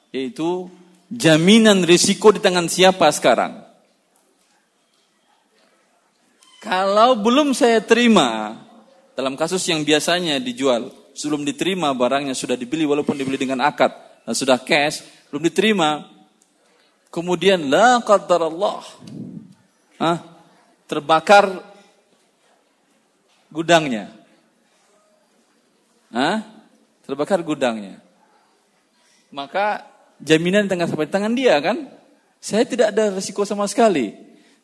Yaitu 0.10 0.65
Jaminan 1.07 1.87
risiko 1.87 2.35
di 2.35 2.43
tangan 2.43 2.67
siapa 2.67 3.07
sekarang? 3.15 3.63
Kalau 6.59 7.15
belum 7.15 7.55
saya 7.55 7.79
terima, 7.79 8.59
dalam 9.15 9.39
kasus 9.39 9.63
yang 9.71 9.87
biasanya 9.87 10.35
dijual, 10.43 10.91
sebelum 11.15 11.47
diterima 11.47 11.95
barangnya 11.95 12.35
sudah 12.35 12.59
dibeli 12.59 12.83
walaupun 12.83 13.15
dibeli 13.15 13.39
dengan 13.39 13.63
akad 13.63 13.95
dan 14.27 14.35
sudah 14.35 14.59
cash, 14.59 14.99
belum 15.31 15.47
diterima, 15.47 16.11
kemudian 17.07 17.71
la 17.71 18.03
qadar 18.03 18.51
Allah, 18.51 18.83
ah, 19.95 20.19
terbakar 20.91 21.55
gudangnya, 23.47 24.11
ah, 26.11 26.43
terbakar 27.07 27.39
gudangnya, 27.47 28.03
maka 29.31 29.97
jaminan 30.21 30.65
di 30.65 30.69
tangan 30.74 30.88
sampai 30.89 31.09
tangan 31.09 31.33
dia 31.33 31.57
kan? 31.62 31.89
Saya 32.38 32.63
tidak 32.63 32.93
ada 32.93 33.13
risiko 33.13 33.43
sama 33.43 33.65
sekali. 33.65 34.13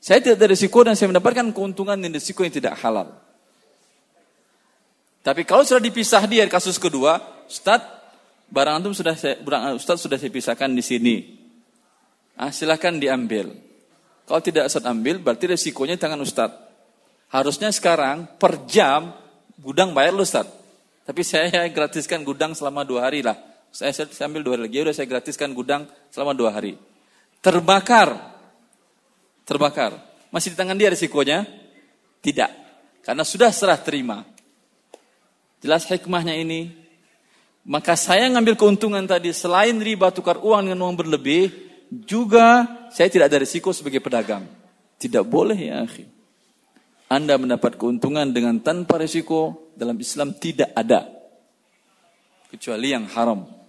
Saya 0.04 0.20
tidak 0.20 0.36
ada 0.44 0.48
risiko 0.52 0.84
dan 0.84 0.94
saya 1.00 1.10
mendapatkan 1.10 1.56
keuntungan 1.56 1.96
dan 1.96 2.12
risiko 2.12 2.44
yang 2.44 2.54
tidak 2.54 2.76
halal. 2.84 3.16
Tapi 5.24 5.48
kalau 5.48 5.64
sudah 5.64 5.80
dipisah 5.80 6.28
dia 6.28 6.44
kasus 6.52 6.76
kedua, 6.76 7.24
Ustaz, 7.48 7.80
barang 8.52 8.84
antum 8.84 8.92
sudah 8.92 9.16
saya, 9.16 9.40
Ustaz 9.72 10.04
sudah 10.04 10.20
saya 10.20 10.28
pisahkan 10.28 10.68
di 10.68 10.84
sini. 10.84 11.16
Ah, 12.36 12.52
silakan 12.52 13.00
diambil. 13.00 13.56
Kalau 14.28 14.42
tidak 14.44 14.68
Ustaz 14.68 14.84
ambil, 14.84 15.24
berarti 15.24 15.56
risikonya 15.56 15.96
tangan 15.96 16.20
Ustaz. 16.20 16.52
Harusnya 17.32 17.72
sekarang 17.72 18.28
per 18.36 18.68
jam 18.68 19.16
gudang 19.56 19.96
bayar 19.96 20.12
lu 20.12 20.28
Ustaz. 20.28 20.46
Tapi 21.08 21.22
saya 21.24 21.48
gratiskan 21.76 22.28
gudang 22.28 22.52
selama 22.52 22.84
dua 22.84 23.08
hari 23.08 23.24
lah. 23.24 23.40
Saya, 23.74 23.90
saya 23.90 24.30
ambil 24.30 24.46
dua 24.46 24.54
hari 24.54 24.70
lagi, 24.70 24.86
udah 24.86 24.94
saya 24.94 25.10
gratiskan 25.10 25.50
gudang 25.58 25.90
selama 26.14 26.38
dua 26.38 26.54
hari. 26.54 26.78
Terbakar, 27.42 28.38
terbakar. 29.50 29.98
Masih 30.30 30.54
di 30.54 30.58
tangan 30.62 30.78
dia 30.78 30.94
risikonya? 30.94 31.50
Tidak, 32.22 32.52
karena 33.02 33.26
sudah 33.26 33.50
serah 33.50 33.82
terima. 33.82 34.22
Jelas 35.58 35.90
hikmahnya 35.90 36.38
ini. 36.38 36.70
Maka 37.66 37.98
saya 37.98 38.30
ngambil 38.30 38.54
keuntungan 38.62 39.10
tadi, 39.10 39.34
selain 39.34 39.82
riba 39.82 40.14
tukar 40.14 40.38
uang 40.38 40.70
dengan 40.70 40.86
uang 40.86 40.94
berlebih, 40.94 41.50
juga 41.90 42.70
saya 42.94 43.10
tidak 43.10 43.34
ada 43.34 43.42
risiko 43.42 43.74
sebagai 43.74 44.06
pedagang. 44.06 44.46
Tidak 45.02 45.26
boleh 45.26 45.58
ya 45.58 45.82
akhi. 45.82 46.06
Anda 47.10 47.42
mendapat 47.42 47.82
keuntungan 47.82 48.30
dengan 48.30 48.62
tanpa 48.62 49.02
risiko 49.02 49.74
dalam 49.74 49.98
Islam 49.98 50.38
tidak 50.38 50.78
ada. 50.78 51.10
Kecuali 52.54 52.94
yang 52.94 53.10
haram. 53.10 53.63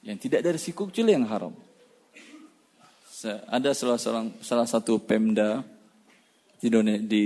Yang 0.00 0.18
tidak 0.28 0.38
ada 0.44 0.50
risiko 0.56 0.88
kecuali 0.88 1.12
yang 1.12 1.28
haram. 1.28 1.52
Ada 3.52 3.76
salah, 3.76 4.00
salah, 4.00 4.24
salah 4.40 4.64
satu 4.64 4.96
Pemda 4.96 5.60
di, 6.56 6.68
di 7.04 7.24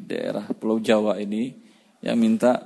daerah 0.00 0.48
Pulau 0.56 0.80
Jawa 0.80 1.20
ini 1.20 1.52
yang 2.00 2.16
minta 2.16 2.56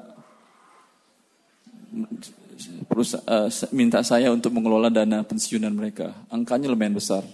uh, 2.94 3.48
minta 3.74 4.00
saya 4.06 4.30
untuk 4.30 4.54
mengelola 4.54 4.86
dana 4.86 5.26
pensiunan 5.26 5.74
mereka. 5.74 6.14
Angkanya 6.30 6.70
lumayan 6.70 6.94
besar. 6.94 7.26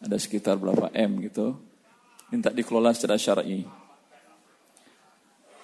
Ada 0.00 0.16
sekitar 0.16 0.56
berapa 0.56 0.88
M 0.96 1.20
gitu. 1.28 1.56
Minta 2.32 2.48
dikelola 2.48 2.96
secara 2.96 3.20
syar'i. 3.20 3.68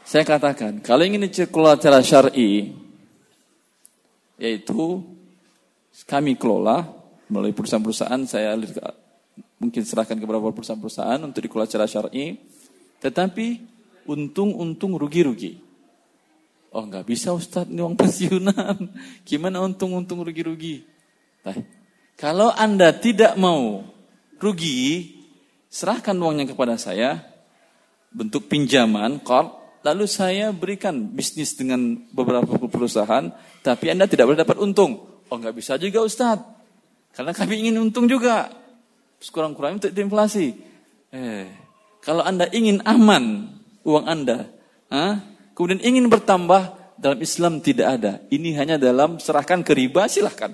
Saya 0.04 0.24
katakan, 0.24 0.80
kalau 0.84 1.04
ingin 1.04 1.28
dikelola 1.28 1.76
secara 1.76 2.00
syar'i, 2.00 2.72
yaitu 4.40 5.04
kami 6.06 6.38
kelola 6.38 6.86
melalui 7.30 7.54
perusahaan-perusahaan. 7.54 8.20
Saya 8.28 8.54
mungkin 9.58 9.82
serahkan 9.82 10.14
ke 10.18 10.24
beberapa 10.26 10.54
perusahaan-perusahaan 10.54 11.20
untuk 11.22 11.40
dikelola 11.42 11.66
secara 11.66 11.86
syar'i. 11.90 12.38
Tetapi 12.98 13.46
untung-untung 14.06 14.98
rugi-rugi. 14.98 15.58
Oh 16.74 16.84
nggak 16.84 17.06
bisa 17.08 17.32
Ustadz. 17.32 17.70
Ini 17.70 17.80
uang 17.80 17.96
pensiunan. 17.96 18.76
Gimana 19.28 19.64
untung-untung 19.64 20.22
rugi-rugi? 20.22 20.84
Nah, 21.46 21.56
kalau 22.18 22.52
anda 22.52 22.92
tidak 22.92 23.38
mau 23.40 23.86
rugi 24.36 25.16
serahkan 25.72 26.14
uangnya 26.14 26.52
kepada 26.52 26.76
saya. 26.76 27.24
Bentuk 28.08 28.48
pinjaman 28.48 29.20
kor. 29.20 29.56
Lalu 29.86 30.10
saya 30.10 30.50
berikan 30.50 31.14
bisnis 31.14 31.54
dengan 31.54 32.02
beberapa 32.10 32.58
perusahaan 32.66 33.30
tapi 33.62 33.94
anda 33.94 34.10
tidak 34.10 34.26
boleh 34.26 34.42
dapat 34.42 34.58
untung 34.58 35.07
Oh 35.28 35.36
nggak 35.36 35.56
bisa 35.56 35.76
juga 35.76 36.04
Ustadz. 36.04 36.44
Karena 37.12 37.32
kami 37.32 37.66
ingin 37.66 37.76
untung 37.80 38.08
juga. 38.08 38.52
Kurang-kurang 39.32 39.82
untuk 39.82 39.90
inflasi. 39.92 40.54
Eh, 41.10 41.48
kalau 42.04 42.22
Anda 42.22 42.46
ingin 42.54 42.84
aman 42.86 43.50
uang 43.82 44.06
Anda, 44.06 44.46
ah, 44.92 45.18
kemudian 45.58 45.82
ingin 45.82 46.06
bertambah, 46.06 46.78
dalam 46.98 47.18
Islam 47.22 47.62
tidak 47.62 47.86
ada. 47.98 48.12
Ini 48.28 48.58
hanya 48.58 48.76
dalam 48.76 49.22
serahkan 49.22 49.62
ke 49.62 49.72
riba, 49.72 50.10
silahkan. 50.10 50.52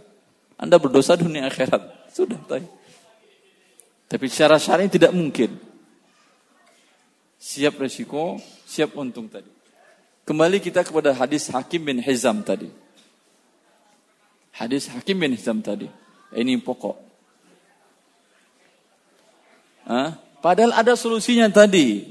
Anda 0.60 0.76
berdosa 0.76 1.16
dunia 1.16 1.48
akhirat. 1.48 2.12
Sudah, 2.12 2.38
tahu. 2.46 2.62
Tapi 4.06 4.26
secara 4.30 4.60
syar'i 4.60 4.86
tidak 4.86 5.10
mungkin. 5.10 5.56
Siap 7.40 7.74
resiko, 7.80 8.38
siap 8.68 8.94
untung 8.94 9.26
tadi. 9.26 9.50
Kembali 10.24 10.62
kita 10.62 10.86
kepada 10.86 11.12
hadis 11.12 11.50
Hakim 11.50 11.84
bin 11.84 11.98
Hizam 11.98 12.44
tadi. 12.44 12.70
Hadis 14.54 14.86
Hakim 14.86 15.18
bin 15.18 15.34
Hizam 15.34 15.58
tadi. 15.58 15.90
Ini 16.30 16.62
pokok. 16.62 16.96
Hah? 19.90 20.14
Padahal 20.38 20.76
ada 20.76 20.94
solusinya 20.94 21.50
tadi. 21.50 22.06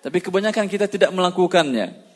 Tapi 0.00 0.18
kebanyakan 0.22 0.70
kita 0.70 0.88
tidak 0.88 1.10
melakukannya. 1.12 2.08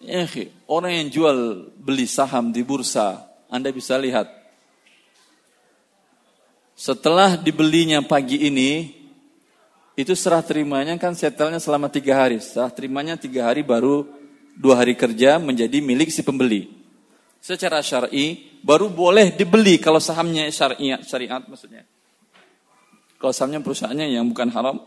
Ya, 0.00 0.24
orang 0.64 0.92
yang 0.96 1.08
jual 1.12 1.36
beli 1.76 2.08
saham 2.08 2.50
di 2.50 2.64
bursa, 2.64 3.20
Anda 3.52 3.68
bisa 3.68 4.00
lihat. 4.00 4.32
Setelah 6.72 7.36
dibelinya 7.36 8.00
pagi 8.00 8.48
ini, 8.48 8.96
itu 10.00 10.16
serah 10.16 10.40
terimanya 10.40 10.96
kan 10.96 11.12
setelnya 11.12 11.60
selama 11.60 11.92
tiga 11.92 12.16
hari. 12.16 12.40
Serah 12.40 12.72
terimanya 12.72 13.20
tiga 13.20 13.52
hari 13.52 13.60
baru 13.60 14.08
dua 14.56 14.80
hari 14.80 14.96
kerja 14.96 15.36
menjadi 15.36 15.84
milik 15.84 16.08
si 16.08 16.24
pembeli. 16.24 16.72
Secara 17.44 17.84
syar'i 17.84 18.49
baru 18.60 18.92
boleh 18.92 19.32
dibeli 19.32 19.80
kalau 19.80 19.98
sahamnya 19.98 20.48
syariat, 20.52 21.00
syariat 21.04 21.42
maksudnya. 21.44 21.84
Kalau 23.20 23.32
sahamnya 23.36 23.60
perusahaannya 23.60 24.16
yang 24.16 24.24
bukan 24.32 24.48
haram, 24.48 24.80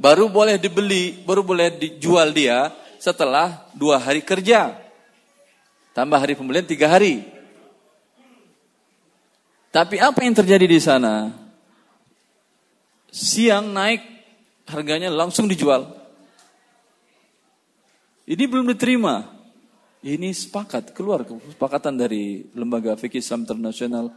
baru 0.00 0.32
boleh 0.32 0.56
dibeli, 0.56 1.20
baru 1.20 1.44
boleh 1.44 1.68
dijual 1.76 2.32
dia 2.32 2.72
setelah 2.96 3.68
dua 3.76 4.00
hari 4.00 4.24
kerja. 4.24 4.76
Tambah 5.92 6.16
hari 6.16 6.32
pembelian 6.38 6.64
tiga 6.64 6.88
hari. 6.88 7.24
Tapi 9.70 10.00
apa 10.00 10.18
yang 10.24 10.34
terjadi 10.34 10.66
di 10.66 10.80
sana? 10.80 11.30
Siang 13.10 13.70
naik 13.70 14.02
harganya 14.70 15.10
langsung 15.10 15.50
dijual. 15.50 15.90
Ini 18.30 18.46
belum 18.46 18.70
diterima. 18.70 19.39
Ini 20.00 20.32
sepakat, 20.32 20.96
keluar 20.96 21.28
kesepakatan 21.28 21.92
dari 21.92 22.48
lembaga 22.56 22.96
fikih 22.96 23.20
Islam 23.20 23.44
internasional. 23.44 24.08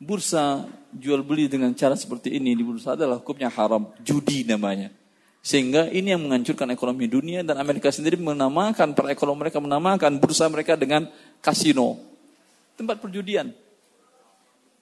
Bursa 0.00 0.66
jual 0.90 1.22
beli 1.22 1.46
dengan 1.46 1.70
cara 1.76 1.94
seperti 1.94 2.34
ini 2.34 2.50
di 2.56 2.66
bursa 2.66 2.98
adalah 2.98 3.22
hukumnya 3.22 3.46
haram, 3.46 3.94
judi 4.02 4.42
namanya. 4.42 4.90
Sehingga 5.38 5.86
ini 5.86 6.10
yang 6.10 6.26
menghancurkan 6.26 6.66
ekonomi 6.74 7.06
dunia 7.06 7.46
dan 7.46 7.62
Amerika 7.62 7.94
sendiri 7.94 8.18
menamakan, 8.18 8.90
para 8.90 9.14
ekonom 9.14 9.38
mereka 9.38 9.62
menamakan 9.62 10.18
bursa 10.18 10.50
mereka 10.50 10.74
dengan 10.74 11.06
kasino. 11.38 12.02
Tempat 12.74 12.98
perjudian. 12.98 13.54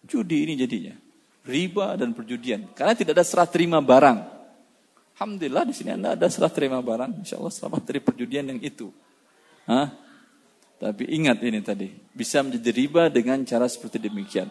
Judi 0.08 0.48
ini 0.48 0.56
jadinya. 0.56 0.96
Riba 1.44 1.92
dan 2.00 2.16
perjudian. 2.16 2.72
Karena 2.72 2.96
tidak 2.96 3.20
ada 3.20 3.24
serah 3.26 3.48
terima 3.50 3.84
barang. 3.84 4.18
Alhamdulillah 5.18 5.66
di 5.68 5.74
sini 5.76 5.92
Anda 5.92 6.16
ada 6.16 6.26
serah 6.32 6.48
terima 6.48 6.80
barang. 6.80 7.20
Insya 7.20 7.36
Allah 7.36 7.52
selamat 7.52 7.82
dari 7.84 8.00
perjudian 8.00 8.48
yang 8.48 8.60
itu. 8.64 8.88
Hah? 9.68 10.07
Tapi 10.78 11.10
ingat 11.10 11.42
ini 11.42 11.58
tadi. 11.58 11.90
Bisa 12.14 12.38
menjadi 12.42 12.70
riba 12.70 13.10
dengan 13.10 13.42
cara 13.42 13.66
seperti 13.66 13.98
demikian. 13.98 14.46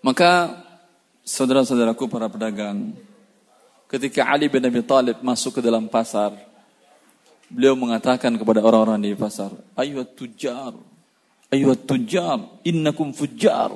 Maka 0.00 0.56
saudara-saudaraku 1.20 2.08
para 2.08 2.32
pedagang. 2.32 2.96
Ketika 3.86 4.26
Ali 4.26 4.48
bin 4.48 4.64
Abi 4.64 4.80
Thalib 4.80 5.20
masuk 5.20 5.60
ke 5.60 5.60
dalam 5.60 5.86
pasar. 5.92 6.32
Beliau 7.46 7.78
mengatakan 7.78 8.34
kepada 8.34 8.58
orang-orang 8.58 8.98
di 8.98 9.14
pasar. 9.14 9.54
Ayuh 9.78 10.02
tujar. 10.02 10.74
Ayuh 11.52 11.78
tujar. 11.78 12.42
Innakum 12.66 13.14
fujar. 13.14 13.70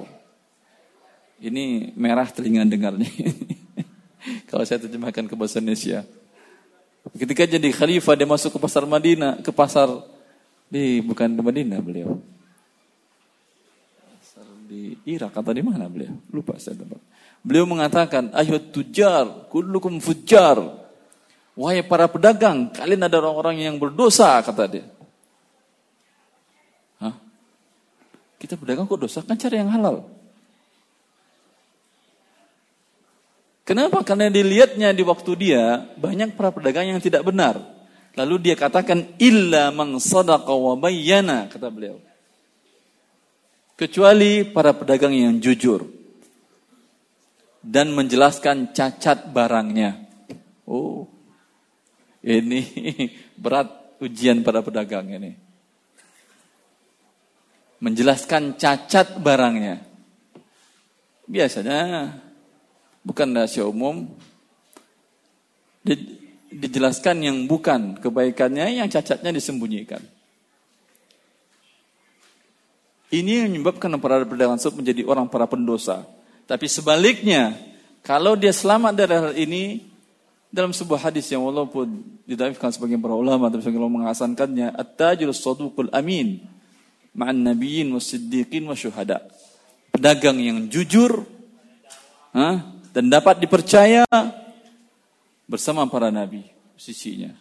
Ini 1.38 1.94
merah 1.94 2.26
telinga 2.26 2.66
dengarnya. 2.66 3.06
Kalau 4.50 4.64
saya 4.66 4.82
terjemahkan 4.82 5.28
ke 5.28 5.34
bahasa 5.38 5.62
Indonesia. 5.62 6.02
Ketika 7.16 7.48
jadi 7.48 7.68
khalifah 7.72 8.12
dia 8.12 8.28
masuk 8.28 8.56
ke 8.56 8.58
pasar 8.60 8.84
Madinah, 8.84 9.40
ke 9.40 9.48
pasar 9.48 9.88
di 10.70 11.02
bukan 11.02 11.34
di 11.34 11.42
Madinah 11.42 11.80
beliau. 11.82 12.14
Di 14.70 14.94
Irak 15.02 15.34
atau 15.34 15.50
di 15.50 15.66
mana 15.66 15.90
beliau? 15.90 16.14
Lupa 16.30 16.54
saya 16.62 16.78
tempat. 16.78 17.02
Beliau 17.42 17.66
mengatakan, 17.66 18.30
"Ayo 18.38 18.62
tujar, 18.70 19.50
kullukum 19.50 19.98
fujar." 19.98 20.62
Wahai 21.58 21.82
para 21.82 22.06
pedagang, 22.06 22.70
kalian 22.70 23.02
ada 23.02 23.18
orang-orang 23.18 23.66
yang 23.66 23.76
berdosa, 23.76 24.38
kata 24.40 24.64
dia. 24.70 24.86
Hah? 27.02 27.18
Kita 28.38 28.54
pedagang 28.54 28.86
kok 28.86 29.02
dosa? 29.02 29.20
Kan 29.26 29.34
cari 29.34 29.58
yang 29.58 29.74
halal. 29.74 30.06
Kenapa? 33.66 34.02
Karena 34.06 34.30
dilihatnya 34.30 34.94
di 34.94 35.02
waktu 35.02 35.30
dia 35.36 35.90
banyak 35.98 36.38
para 36.38 36.54
pedagang 36.54 36.90
yang 36.90 37.02
tidak 37.02 37.26
benar. 37.26 37.79
Lalu 38.18 38.50
dia 38.50 38.56
katakan 38.58 39.14
illa 39.22 39.70
man 39.70 39.98
sadaqa 40.02 40.50
wa 40.50 40.74
bayyana 40.74 41.46
kata 41.46 41.70
beliau. 41.70 42.02
Kecuali 43.78 44.44
para 44.44 44.74
pedagang 44.76 45.14
yang 45.14 45.38
jujur 45.40 45.88
dan 47.60 47.92
menjelaskan 47.92 48.72
cacat 48.72 49.30
barangnya. 49.30 50.04
Oh. 50.68 51.08
Ini 52.20 52.60
berat 53.42 53.96
ujian 54.00 54.44
para 54.44 54.60
pedagang 54.60 55.08
ini. 55.08 55.32
Menjelaskan 57.80 58.60
cacat 58.60 59.16
barangnya. 59.16 59.80
Biasanya 61.24 62.12
bukan 63.00 63.28
rahasia 63.32 63.64
umum. 63.64 64.12
Dijelaskan 66.50 67.22
yang 67.22 67.36
bukan 67.46 67.96
kebaikannya, 68.02 68.82
yang 68.82 68.90
cacatnya 68.90 69.30
disembunyikan. 69.30 70.02
Ini 73.10 73.46
yang 73.46 73.50
menyebabkan 73.50 73.90
para 73.98 74.22
pedagang 74.22 74.58
tersebut 74.58 74.82
menjadi 74.82 75.02
orang 75.06 75.26
para 75.26 75.46
pendosa. 75.46 76.06
Tapi 76.46 76.66
sebaliknya, 76.70 77.58
kalau 78.06 78.38
dia 78.38 78.54
selamat 78.54 78.92
dari 78.94 79.14
hal 79.14 79.34
ini, 79.34 79.90
dalam 80.50 80.74
sebuah 80.74 81.10
hadis 81.10 81.30
yang 81.30 81.46
walaupun 81.46 82.02
didaifkan 82.26 82.74
sebagai 82.74 82.98
para 82.98 83.14
ulama, 83.14 83.50
tapi 83.50 83.62
sebagian 83.62 83.82
ulama 83.86 84.06
menghasankannya, 84.06 84.74
At-tajul 84.74 85.30
saduqul 85.30 85.90
amin, 85.94 86.42
ma'an 87.14 87.38
nabiyyin 87.38 87.90
wa 87.90 88.02
siddiqin 88.02 88.66
wa 88.66 88.74
syuhada. 88.74 89.26
Pedagang 89.94 90.38
yang 90.38 90.66
jujur, 90.70 91.22
ha? 92.34 92.62
dan 92.90 93.04
dapat 93.10 93.42
dipercaya 93.42 94.06
bersama 95.50 95.82
para 95.90 96.14
nabi 96.14 96.46
sisinya. 96.78 97.34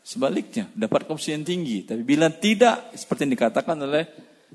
Sebaliknya, 0.00 0.70
dapat 0.72 1.04
yang 1.36 1.44
tinggi. 1.44 1.84
Tapi 1.84 2.00
bila 2.00 2.32
tidak, 2.32 2.94
seperti 2.96 3.26
yang 3.28 3.34
dikatakan 3.36 3.76
oleh 3.76 4.06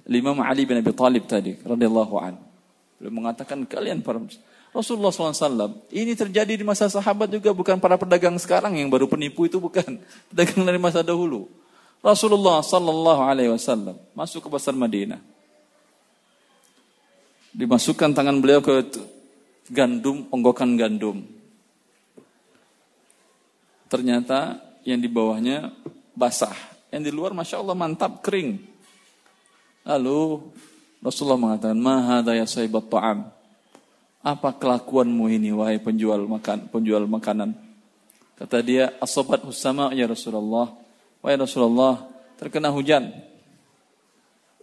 Imam 0.10 0.40
Ali 0.42 0.66
bin 0.66 0.80
Abi 0.80 0.96
Talib 0.96 1.28
tadi, 1.30 1.60
radhiyallahu 1.62 2.16
an. 2.18 2.40
Beliau 2.98 3.14
mengatakan, 3.14 3.68
kalian 3.68 4.00
para 4.00 4.24
Rasulullah 4.72 5.12
SAW, 5.12 5.92
ini 5.92 6.16
terjadi 6.16 6.56
di 6.56 6.64
masa 6.64 6.88
sahabat 6.88 7.28
juga, 7.28 7.52
bukan 7.52 7.84
para 7.84 8.00
pedagang 8.00 8.40
sekarang 8.40 8.80
yang 8.80 8.88
baru 8.88 9.12
penipu 9.12 9.44
itu 9.44 9.60
bukan. 9.60 10.00
Pedagang 10.32 10.64
dari 10.64 10.80
masa 10.80 11.04
dahulu. 11.04 11.52
Rasulullah 12.00 12.64
Wasallam 12.66 13.94
masuk 14.18 14.48
ke 14.48 14.50
pasar 14.50 14.74
Madinah, 14.74 15.22
dimasukkan 17.54 18.10
tangan 18.16 18.42
beliau 18.42 18.64
ke 18.64 18.90
gandum, 19.70 20.26
onggokan 20.34 20.80
gandum. 20.80 21.41
Ternyata 23.92 24.56
yang 24.88 25.04
di 25.04 25.12
bawahnya 25.12 25.68
basah. 26.16 26.56
Yang 26.96 27.04
di 27.04 27.12
luar 27.12 27.36
Masya 27.36 27.60
Allah 27.60 27.76
mantap, 27.76 28.24
kering. 28.24 28.56
Lalu 29.84 30.48
Rasulullah 31.04 31.36
mengatakan, 31.36 31.76
Mahada 31.76 32.32
ya 32.32 32.48
sahibat 32.48 32.88
ta'am. 32.88 33.28
Apa 34.24 34.56
kelakuanmu 34.56 35.28
ini 35.28 35.52
wahai 35.52 35.82
penjual 35.84 36.24
makan, 36.24 36.72
penjual 36.72 37.04
makanan? 37.04 37.52
Kata 38.40 38.64
dia, 38.64 38.96
asobat 39.04 39.44
husama 39.44 39.92
ya 39.92 40.08
Rasulullah. 40.08 40.72
Wahai 41.20 41.36
Rasulullah, 41.36 42.08
terkena 42.40 42.72
hujan. 42.72 43.12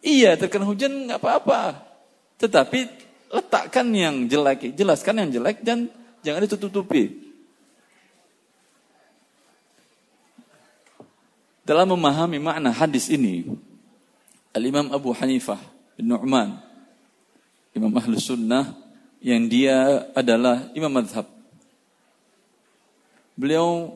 Iya, 0.00 0.40
terkena 0.40 0.64
hujan 0.64 1.04
nggak 1.04 1.20
apa-apa. 1.20 1.84
Tetapi 2.40 2.78
letakkan 3.28 3.92
yang 3.92 4.24
jelek, 4.24 4.72
jelaskan 4.72 5.20
yang 5.20 5.30
jelek 5.36 5.60
dan 5.60 5.92
jangan 6.24 6.48
ditutupi. 6.48 7.27
Dalam 11.68 11.92
memahami 11.92 12.40
makna 12.40 12.72
hadis 12.72 13.12
ini, 13.12 13.44
Al-Imam 14.56 14.88
Abu 14.88 15.12
Hanifah 15.12 15.60
bin 16.00 16.08
Nu'man, 16.08 16.56
Imam 17.76 17.92
Ahlus 17.92 18.24
Sunnah, 18.24 18.72
yang 19.20 19.44
dia 19.52 20.08
adalah 20.16 20.72
Imam 20.72 20.88
Madhab. 20.88 21.28
Beliau 23.36 23.92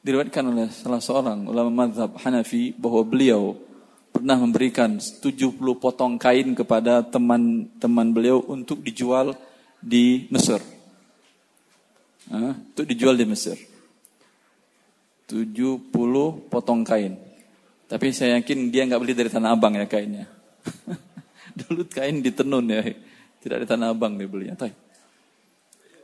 diriwayatkan 0.00 0.40
oleh 0.40 0.72
salah 0.72 1.04
seorang 1.04 1.44
ulama 1.52 1.84
madhab 1.84 2.16
Hanafi 2.16 2.72
bahwa 2.72 3.04
beliau 3.04 3.60
pernah 4.08 4.40
memberikan 4.40 4.96
70 4.96 5.60
potong 5.76 6.16
kain 6.16 6.56
kepada 6.56 7.04
teman-teman 7.04 8.08
beliau 8.08 8.40
untuk 8.48 8.80
dijual 8.80 9.36
di 9.84 10.24
Mesir. 10.32 10.64
untuk 12.32 12.88
dijual 12.88 13.20
di 13.20 13.28
Mesir. 13.28 13.69
70 15.30 15.94
potong 16.50 16.82
kain. 16.82 17.14
Tapi 17.86 18.10
saya 18.10 18.42
yakin 18.42 18.74
dia 18.74 18.82
nggak 18.86 18.98
beli 18.98 19.14
dari 19.14 19.30
Tanah 19.30 19.54
Abang 19.54 19.78
ya 19.78 19.86
kainnya. 19.86 20.26
Dulu 21.58 21.86
kain 21.86 22.18
di 22.18 22.34
tenun 22.34 22.66
ya. 22.66 22.82
Tidak 23.38 23.58
di 23.62 23.66
Tanah 23.66 23.94
Abang 23.94 24.18
dia 24.18 24.26
belinya. 24.26 24.58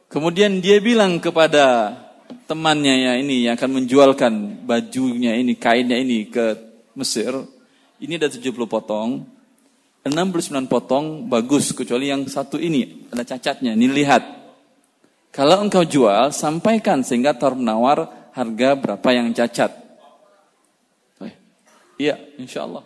Kemudian 0.07 0.63
dia 0.63 0.79
bilang 0.79 1.19
kepada 1.19 1.95
temannya 2.47 2.95
ya 3.11 3.13
ini 3.19 3.47
yang 3.47 3.59
akan 3.59 3.83
menjualkan 3.83 4.33
bajunya 4.63 5.35
ini, 5.35 5.59
kainnya 5.59 5.99
ini 5.99 6.31
ke 6.31 6.55
Mesir. 6.95 7.35
Ini 7.99 8.19
ada 8.19 8.31
70 8.31 8.55
potong. 8.67 9.27
69 10.07 10.71
potong 10.71 11.27
bagus 11.27 11.75
kecuali 11.75 12.15
yang 12.15 12.31
satu 12.31 12.63
ini 12.63 13.11
ada 13.11 13.27
cacatnya. 13.27 13.75
Ini 13.75 13.87
lihat. 13.91 14.23
Kalau 15.35 15.61
engkau 15.61 15.85
jual, 15.85 16.33
sampaikan 16.33 17.05
sehingga 17.05 17.37
tar 17.37 17.53
menawar 17.53 18.26
harga 18.37 18.69
berapa 18.77 19.09
yang 19.17 19.33
cacat. 19.33 19.87
Iya, 21.97 22.21
insya 22.37 22.69
Allah. 22.69 22.85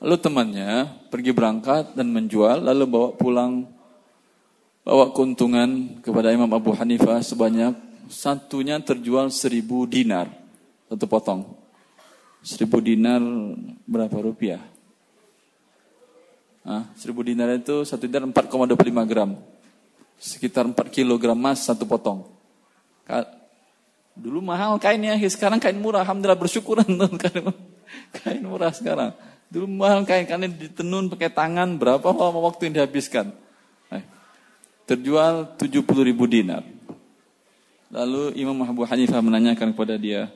Lalu 0.00 0.16
temannya 0.20 0.72
pergi 1.08 1.32
berangkat 1.32 1.96
dan 1.96 2.12
menjual, 2.12 2.60
lalu 2.60 2.84
bawa 2.84 3.08
pulang, 3.16 3.64
bawa 4.84 5.12
keuntungan 5.12 6.00
kepada 6.04 6.32
Imam 6.32 6.48
Abu 6.52 6.76
Hanifah 6.76 7.24
sebanyak 7.24 7.76
satunya 8.12 8.76
terjual 8.80 9.32
seribu 9.32 9.88
dinar, 9.88 10.28
satu 10.88 11.04
potong. 11.08 11.40
Seribu 12.44 12.80
dinar 12.80 13.20
berapa 13.88 14.16
rupiah? 14.20 14.60
Ah, 16.64 16.92
seribu 16.96 17.24
dinar 17.24 17.56
itu 17.56 17.88
satu 17.88 18.04
dinar 18.04 18.28
4,25 18.28 19.08
gram. 19.08 19.32
Sekitar 20.20 20.68
4 20.68 20.76
kilogram 20.92 21.36
emas 21.36 21.64
satu 21.64 21.88
potong. 21.88 22.28
Dulu 24.16 24.42
mahal 24.42 24.76
kainnya, 24.82 25.16
sekarang 25.16 25.62
kain 25.62 25.78
murah. 25.78 26.02
Alhamdulillah 26.02 26.38
bersyukur 26.38 26.82
kain 28.20 28.42
murah 28.42 28.74
sekarang. 28.74 29.14
Dulu 29.50 29.66
mahal 29.66 30.06
kain 30.06 30.26
karena 30.30 30.46
ditenun 30.46 31.10
pakai 31.10 31.30
tangan 31.30 31.74
berapa 31.74 32.06
lama 32.06 32.38
waktu 32.46 32.70
yang 32.70 32.74
dihabiskan. 32.82 33.34
Eh, 33.90 34.02
terjual 34.86 35.58
70 35.58 35.82
ribu 36.06 36.30
dinar. 36.30 36.62
Lalu 37.90 38.38
Imam 38.38 38.54
Abu 38.62 38.86
Hanifah 38.86 39.18
menanyakan 39.18 39.74
kepada 39.74 39.98
dia, 39.98 40.30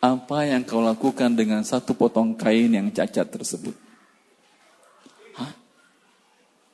apa 0.00 0.48
yang 0.48 0.64
kau 0.64 0.80
lakukan 0.80 1.36
dengan 1.36 1.60
satu 1.60 1.92
potong 1.92 2.32
kain 2.32 2.72
yang 2.72 2.88
cacat 2.88 3.28
tersebut? 3.28 3.76
Hah? 5.36 5.52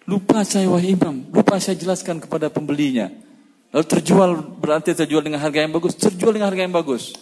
Lupa 0.06 0.46
saya 0.46 0.70
wahai 0.70 0.94
imam, 0.94 1.26
lupa 1.34 1.58
saya 1.58 1.74
jelaskan 1.74 2.22
kepada 2.22 2.46
pembelinya. 2.50 3.10
Lalu 3.72 3.84
terjual 3.88 4.30
berarti 4.36 4.92
terjual 4.92 5.24
dengan 5.24 5.40
harga 5.40 5.64
yang 5.64 5.72
bagus, 5.72 5.96
terjual 5.96 6.36
dengan 6.36 6.52
harga 6.52 6.62
yang 6.68 6.76
bagus. 6.76 7.16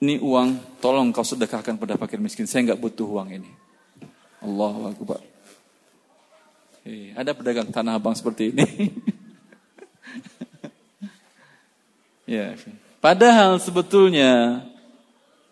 Ini 0.00 0.20
uang, 0.20 0.80
tolong 0.80 1.12
kau 1.12 1.24
sedekahkan 1.24 1.76
pada 1.76 2.00
fakir 2.00 2.16
miskin. 2.20 2.48
Saya 2.48 2.72
nggak 2.72 2.80
butuh 2.80 3.04
uang 3.04 3.36
ini. 3.36 3.50
Allahu 4.40 4.92
Akbar. 4.92 5.20
Eh, 6.84 7.12
ada 7.16 7.32
pedagang 7.32 7.68
tanah 7.68 7.96
abang 7.96 8.12
seperti 8.12 8.52
ini. 8.52 8.92
ya. 12.36 12.52
Padahal 13.00 13.60
sebetulnya 13.60 14.64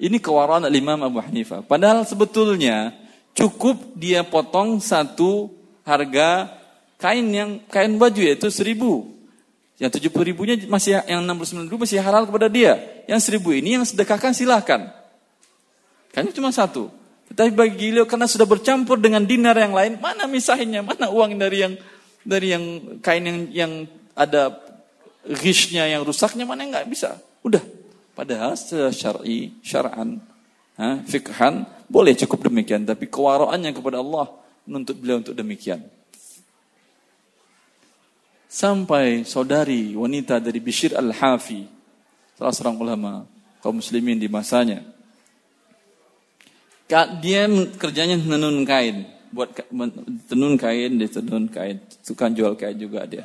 ini 0.00 0.16
kewaraan 0.16 0.68
Imam 0.72 1.00
Abu 1.00 1.20
Hanifah. 1.20 1.64
Padahal 1.64 2.04
sebetulnya 2.08 2.92
cukup 3.36 3.96
dia 3.96 4.24
potong 4.24 4.80
satu 4.80 5.52
harga 5.84 6.61
kain 7.02 7.26
yang 7.34 7.58
kain 7.66 7.98
baju 7.98 8.22
yaitu 8.22 8.46
seribu. 8.54 9.10
Yang 9.82 9.98
tujuh 9.98 10.10
puluh 10.14 10.30
ribunya 10.30 10.54
masih 10.70 11.02
yang 11.10 11.26
enam 11.26 11.34
puluh 11.34 11.50
sembilan 11.50 11.66
ribu 11.66 11.82
masih 11.82 11.98
halal 11.98 12.22
kepada 12.30 12.46
dia. 12.46 12.78
Yang 13.10 13.26
seribu 13.26 13.50
ini 13.50 13.74
yang 13.74 13.82
sedekahkan 13.82 14.30
silahkan. 14.30 14.94
Kainnya 16.14 16.30
cuma 16.30 16.54
satu. 16.54 16.86
Tetapi 17.32 17.50
bagi 17.50 17.90
beliau 17.90 18.06
karena 18.06 18.30
sudah 18.30 18.46
bercampur 18.46 19.00
dengan 19.02 19.26
dinar 19.26 19.58
yang 19.58 19.74
lain, 19.74 19.98
mana 19.98 20.30
misahinnya, 20.30 20.86
mana 20.86 21.10
uang 21.10 21.34
dari 21.40 21.66
yang 21.66 21.74
dari 22.22 22.54
yang 22.54 22.64
kain 23.02 23.24
yang 23.26 23.38
yang 23.50 23.72
ada 24.14 24.54
ghishnya 25.26 25.90
yang 25.90 26.06
rusaknya 26.06 26.46
mana 26.46 26.62
nggak 26.68 26.86
bisa. 26.86 27.18
Udah. 27.42 27.64
Padahal 28.12 28.52
secara 28.52 28.92
syar'i, 28.92 29.56
syar'an, 29.64 30.20
fikhan 31.08 31.64
boleh 31.88 32.12
cukup 32.12 32.52
demikian, 32.52 32.84
tapi 32.84 33.08
kewaraannya 33.08 33.72
kepada 33.72 34.04
Allah 34.04 34.28
menuntut 34.68 35.00
beliau 35.00 35.24
untuk 35.24 35.32
demikian. 35.32 35.80
Sampai 38.52 39.24
saudari 39.24 39.96
wanita 39.96 40.36
dari 40.36 40.60
Bishir 40.60 40.92
Al-Hafi, 40.92 41.64
salah 42.36 42.52
seorang 42.52 42.76
ulama 42.84 43.24
kaum 43.64 43.80
muslimin 43.80 44.20
di 44.20 44.28
masanya. 44.28 44.84
Dia 47.24 47.48
kerjanya 47.80 48.20
menenun 48.20 48.60
kain, 48.68 49.08
buat 49.32 49.56
tenun 50.28 50.60
kain, 50.60 51.00
ditenun 51.00 51.48
kain, 51.48 51.80
tukang 52.04 52.36
jual 52.36 52.52
kain 52.52 52.76
juga 52.76 53.08
dia. 53.08 53.24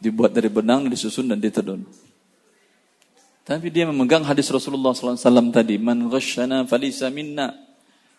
Dibuat 0.00 0.32
dari 0.32 0.48
benang, 0.48 0.88
disusun 0.88 1.28
dan 1.28 1.36
ditenun. 1.36 1.84
Tapi 3.44 3.68
dia 3.68 3.84
memegang 3.84 4.24
hadis 4.24 4.48
Rasulullah 4.48 4.96
SAW 4.96 5.52
tadi, 5.52 5.76
man 5.76 6.08
ghasyana 6.08 6.64
falisa 6.64 7.12
minna. 7.12 7.52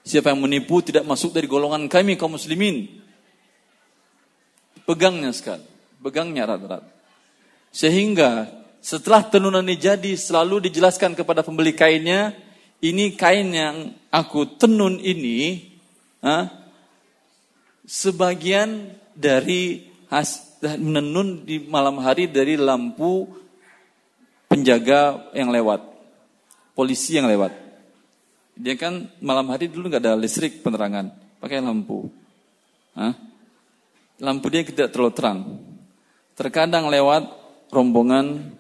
Siapa 0.06 0.30
yang 0.30 0.46
menipu 0.46 0.86
tidak 0.86 1.02
masuk 1.02 1.34
dari 1.34 1.50
golongan 1.50 1.90
kami 1.90 2.14
kaum 2.14 2.38
muslimin. 2.38 2.86
Pegangnya 4.86 5.34
sekali 5.34 5.77
pegangnya 6.02 6.48
erat-erat. 6.48 6.84
Sehingga 7.74 8.50
setelah 8.82 9.26
tenunan 9.26 9.66
ini 9.66 9.76
jadi 9.78 10.12
selalu 10.16 10.70
dijelaskan 10.70 11.18
kepada 11.18 11.44
pembeli 11.44 11.76
kainnya, 11.76 12.32
ini 12.80 13.18
kain 13.18 13.50
yang 13.52 13.92
aku 14.14 14.58
tenun 14.58 15.02
ini, 15.02 15.66
ha, 16.22 16.50
sebagian 17.84 18.94
dari 19.18 19.90
has, 20.14 20.58
menenun 20.62 21.44
di 21.44 21.62
malam 21.66 22.00
hari 22.02 22.30
dari 22.30 22.54
lampu 22.54 23.26
penjaga 24.48 25.34
yang 25.34 25.50
lewat, 25.50 25.84
polisi 26.78 27.18
yang 27.18 27.28
lewat. 27.28 27.54
Dia 28.58 28.74
kan 28.74 29.06
malam 29.22 29.54
hari 29.54 29.70
dulu 29.70 29.90
nggak 29.90 30.02
ada 30.02 30.14
listrik 30.18 30.66
penerangan, 30.66 31.14
pakai 31.38 31.62
lampu. 31.62 32.10
Hah? 32.98 33.14
Lampu 34.18 34.50
dia 34.50 34.66
tidak 34.66 34.90
terlalu 34.90 35.14
terang. 35.14 35.40
Terkadang 36.38 36.94
lewat 36.94 37.26
rombongan 37.74 38.54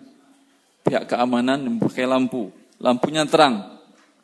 pihak 0.82 1.06
keamanan 1.06 1.62
yang 1.62 1.78
pakai 1.78 2.10
lampu. 2.10 2.50
Lampunya 2.82 3.22
terang. 3.30 3.78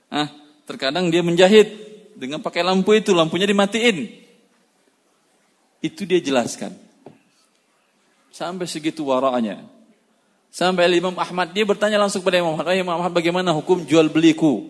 Ah, 0.10 0.30
terkadang 0.66 1.13
dia 1.13 1.22
menjahit 1.22 1.70
dengan 2.18 2.42
pakai 2.42 2.66
lampu 2.66 2.98
itu, 2.98 3.13
lampunya 3.13 3.46
dimatiin. 3.46 4.10
Itu 5.86 6.10
dia 6.10 6.18
jelaskan. 6.18 6.74
Sampai 8.34 8.66
segitu 8.66 9.06
waranya. 9.06 9.62
Sampai 10.54 10.89
Imam 10.94 11.13
Ahmad 11.18 11.50
dia 11.54 11.66
bertanya 11.66 11.98
langsung 11.98 12.22
kepada 12.22 12.42
Imam 12.42 12.54
Ahmad, 12.54 12.74
Imam 12.74 12.94
Ahmad 12.98 13.13
bagaimana 13.13 13.50
hukum 13.54 13.86
jual 13.86 14.10
beliku? 14.10 14.70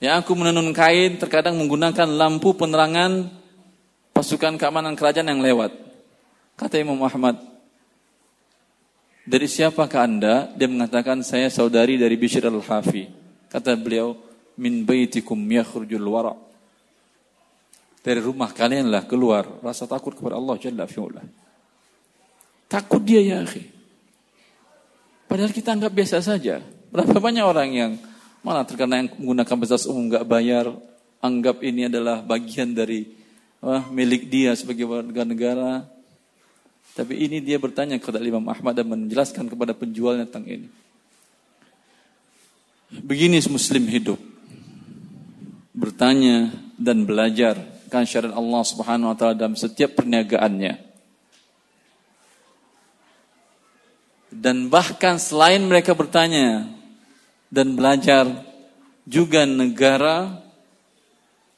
Ya 0.00 0.20
aku 0.20 0.36
menenun 0.36 0.72
kain 0.76 1.16
terkadang 1.16 1.56
menggunakan 1.56 2.08
lampu 2.08 2.52
penerangan 2.56 3.28
pasukan 4.12 4.56
keamanan 4.56 4.96
kerajaan 4.96 5.28
yang 5.28 5.40
lewat. 5.40 5.72
Kata 6.56 6.80
Imam 6.80 6.96
Ahmad, 7.00 7.40
dari 9.24 9.48
siapakah 9.48 10.04
anda? 10.04 10.52
Dia 10.52 10.68
mengatakan 10.68 11.24
saya 11.24 11.48
saudari 11.48 11.96
dari 11.96 12.14
Bishr 12.20 12.44
al-Hafi. 12.44 13.08
Kata 13.48 13.72
beliau, 13.76 14.16
min 14.60 14.84
baitikum 14.84 15.36
yakhrujul 15.40 16.04
wara. 16.06 16.36
Dari 18.04 18.20
rumah 18.20 18.52
kalianlah 18.52 19.08
keluar 19.08 19.48
rasa 19.64 19.88
takut 19.88 20.12
kepada 20.12 20.36
Allah 20.36 20.60
Jalla 20.60 20.84
fi'ula. 20.84 21.24
Takut 22.68 23.00
dia 23.00 23.24
ya 23.24 23.40
akhi. 23.40 23.64
Padahal 25.24 25.52
kita 25.56 25.72
anggap 25.72 25.92
biasa 25.96 26.20
saja. 26.20 26.60
Berapa 26.92 27.16
banyak 27.16 27.44
orang 27.44 27.70
yang 27.72 27.92
mana 28.44 28.60
terkena 28.68 29.00
yang 29.00 29.08
menggunakan 29.16 29.56
fasilitas 29.56 29.88
umum 29.88 30.12
nggak 30.12 30.28
bayar, 30.28 30.68
anggap 31.24 31.64
ini 31.64 31.88
adalah 31.88 32.20
bagian 32.20 32.76
dari 32.76 33.08
wah, 33.64 33.88
milik 33.88 34.28
dia 34.28 34.52
sebagai 34.52 34.84
warga 34.84 35.24
negara, 35.24 35.88
tapi 36.94 37.26
ini 37.26 37.42
dia 37.42 37.58
bertanya 37.58 37.98
kepada 37.98 38.22
Imam 38.22 38.46
Ahmad 38.46 38.78
dan 38.78 38.86
menjelaskan 38.86 39.50
kepada 39.50 39.74
penjualnya 39.74 40.30
tentang 40.30 40.46
ini. 40.46 40.68
Begini 43.02 43.42
muslim 43.50 43.84
hidup. 43.90 44.20
Bertanya 45.74 46.54
dan 46.78 47.02
belajar 47.02 47.58
kan 47.90 48.06
syariat 48.06 48.34
Allah 48.34 48.62
Subhanahu 48.62 49.10
wa 49.10 49.16
taala 49.18 49.34
dalam 49.34 49.58
setiap 49.58 49.98
perniagaannya. 49.98 50.74
Dan 54.34 54.66
bahkan 54.66 55.18
selain 55.18 55.62
mereka 55.62 55.94
bertanya 55.94 56.66
dan 57.54 57.78
belajar, 57.78 58.26
juga 59.06 59.46
negara 59.46 60.42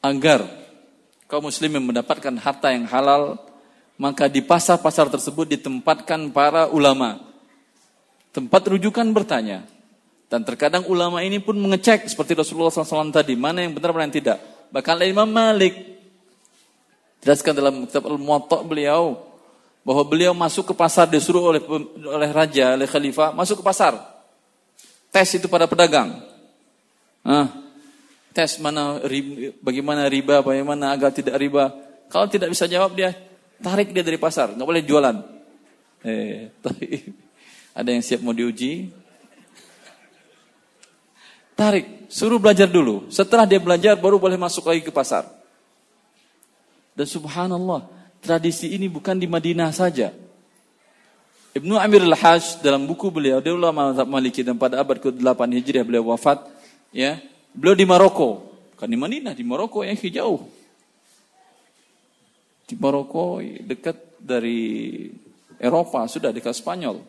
agar 0.05 0.45
kaum 1.25 1.49
muslimin 1.49 1.81
mendapatkan 1.81 2.37
harta 2.37 2.69
yang 2.69 2.85
halal, 2.85 3.41
maka 3.97 4.29
di 4.29 4.45
pasar-pasar 4.45 5.09
tersebut 5.09 5.57
ditempatkan 5.57 6.29
para 6.29 6.69
ulama. 6.69 7.17
Tempat 8.29 8.69
rujukan 8.69 9.09
bertanya. 9.09 9.65
Dan 10.29 10.45
terkadang 10.45 10.85
ulama 10.85 11.25
ini 11.25 11.41
pun 11.41 11.57
mengecek 11.57 12.05
seperti 12.05 12.37
Rasulullah 12.37 12.69
SAW 12.69 13.09
tadi, 13.09 13.33
mana 13.33 13.65
yang 13.65 13.73
benar, 13.73 13.95
mana 13.95 14.05
yang 14.11 14.17
tidak. 14.21 14.37
Bahkan 14.69 14.99
Imam 15.07 15.25
Malik, 15.25 15.73
jelaskan 17.23 17.55
dalam 17.55 17.75
kitab 17.87 18.05
Al-Muwatta 18.05 18.59
beliau, 18.61 19.23
bahwa 19.87 20.03
beliau 20.03 20.35
masuk 20.35 20.67
ke 20.67 20.73
pasar 20.75 21.07
disuruh 21.07 21.55
oleh 21.55 21.63
oleh 22.03 22.29
raja, 22.35 22.75
oleh 22.75 22.83
khalifah, 22.83 23.31
masuk 23.31 23.63
ke 23.63 23.65
pasar. 23.65 23.95
Tes 25.15 25.31
itu 25.39 25.47
pada 25.47 25.63
pedagang. 25.63 26.19
Ah, 27.23 27.47
tes 28.35 28.59
mana 28.59 28.99
bagaimana 29.63 30.11
riba, 30.11 30.43
bagaimana 30.43 30.91
agar 30.91 31.15
tidak 31.15 31.39
riba. 31.39 31.71
Kalau 32.11 32.27
tidak 32.27 32.51
bisa 32.51 32.67
jawab 32.67 32.99
dia 32.99 33.15
tarik 33.61 33.93
dia 33.93 34.03
dari 34.05 34.19
pasar, 34.21 34.53
nggak 34.53 34.67
boleh 34.67 34.83
jualan. 34.85 35.17
Eh, 36.05 36.53
ada 37.77 37.89
yang 37.89 38.01
siap 38.01 38.21
mau 38.21 38.33
diuji? 38.33 38.89
Tarik, 41.57 42.05
suruh 42.05 42.37
belajar 42.37 42.69
dulu. 42.69 43.09
Setelah 43.09 43.49
dia 43.49 43.57
belajar 43.57 43.97
baru 43.97 44.21
boleh 44.21 44.37
masuk 44.37 44.69
lagi 44.69 44.85
ke 44.85 44.93
pasar. 44.93 45.25
Dan 46.93 47.09
subhanallah, 47.09 47.89
tradisi 48.21 48.73
ini 48.73 48.85
bukan 48.85 49.17
di 49.17 49.25
Madinah 49.25 49.73
saja. 49.73 50.13
Ibnu 51.57 51.73
Amir 51.81 52.05
al-Hajj 52.05 52.61
dalam 52.61 52.85
buku 52.85 53.09
beliau, 53.09 53.41
dia 53.41 53.53
ulama 53.53 53.89
Maliki 54.05 54.45
dan 54.45 54.61
pada 54.61 54.77
abad 54.77 55.01
ke-8 55.01 55.41
Hijriah 55.57 55.81
beliau 55.81 56.13
wafat, 56.13 56.45
ya. 56.93 57.17
Beliau 57.57 57.73
di 57.73 57.85
Maroko, 57.89 58.53
bukan 58.77 58.89
di 58.89 58.97
Madinah, 58.97 59.33
di 59.33 59.41
Maroko 59.41 59.81
yang 59.81 59.97
jauh. 59.97 60.45
Di 62.67 62.75
Maroko 62.75 63.39
dekat 63.39 64.19
dari 64.19 65.07
Eropa, 65.55 66.03
sudah 66.11 66.35
dekat 66.35 66.51
Spanyol. 66.51 66.99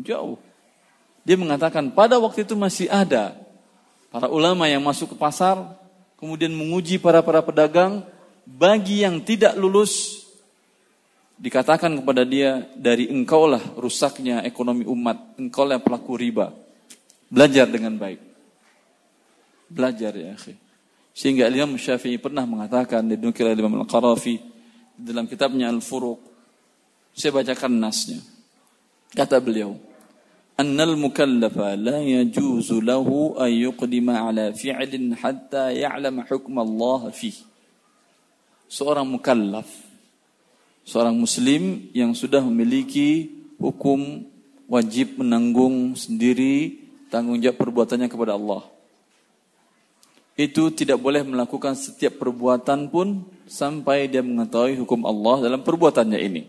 Jauh. 0.00 0.40
Dia 1.20 1.36
mengatakan 1.36 1.92
pada 1.92 2.16
waktu 2.16 2.48
itu 2.48 2.56
masih 2.56 2.88
ada 2.88 3.36
para 4.08 4.26
ulama 4.32 4.64
yang 4.66 4.80
masuk 4.80 5.12
ke 5.12 5.16
pasar, 5.20 5.60
kemudian 6.16 6.50
menguji 6.50 6.96
para 6.96 7.20
para 7.20 7.44
pedagang, 7.44 8.02
bagi 8.48 9.04
yang 9.04 9.20
tidak 9.20 9.52
lulus 9.54 10.24
dikatakan 11.40 12.00
kepada 12.00 12.24
dia 12.24 12.64
dari 12.76 13.08
engkaulah 13.08 13.76
rusaknya 13.76 14.44
ekonomi 14.44 14.88
umat, 14.88 15.36
engkaulah 15.40 15.80
pelaku 15.80 16.16
riba. 16.16 16.52
Belajar 17.30 17.70
dengan 17.70 17.94
baik. 17.94 18.20
Belajar 19.70 20.12
ya 20.18 20.34
akhi. 20.34 20.58
Sehingga 21.14 21.46
Imam 21.46 21.78
Syafi'i 21.78 22.18
pernah 22.18 22.42
mengatakan 22.42 23.06
di 23.06 23.14
oleh 23.14 23.54
Imam 23.54 23.86
Al-Qarafi 23.86 24.59
dalam 25.00 25.24
kitabnya 25.24 25.72
Al-Furuq. 25.72 26.20
Saya 27.16 27.34
bacakan 27.34 27.80
nasnya. 27.80 28.20
Kata 29.10 29.42
beliau, 29.42 29.74
"Annal 30.54 30.94
mukallafa 30.94 31.74
la 31.74 31.98
yajuzu 31.98 32.78
lahu 32.84 33.34
an 33.34 33.50
yuqdima 33.50 34.30
ala 34.30 34.54
fi'lin 34.54 35.16
hatta 35.18 35.74
ya'lam 35.74 36.22
hukm 36.28 36.54
Allah 36.60 37.10
fihi." 37.10 37.42
Seorang 38.70 39.08
mukallaf 39.08 39.66
seorang 40.86 41.14
muslim 41.14 41.90
yang 41.94 42.14
sudah 42.16 42.42
memiliki 42.42 43.30
hukum 43.62 44.26
wajib 44.66 45.18
menanggung 45.22 45.94
sendiri 45.94 46.82
tanggung 47.10 47.38
jawab 47.42 47.58
perbuatannya 47.58 48.06
kepada 48.10 48.38
Allah. 48.38 48.66
Itu 50.38 50.72
tidak 50.72 50.98
boleh 51.02 51.26
melakukan 51.26 51.76
setiap 51.76 52.16
perbuatan 52.18 52.88
pun 52.88 53.22
sampai 53.50 54.06
dia 54.06 54.22
mengetahui 54.22 54.78
hukum 54.78 55.02
Allah 55.02 55.50
dalam 55.50 55.66
perbuatannya 55.66 56.18
ini. 56.22 56.42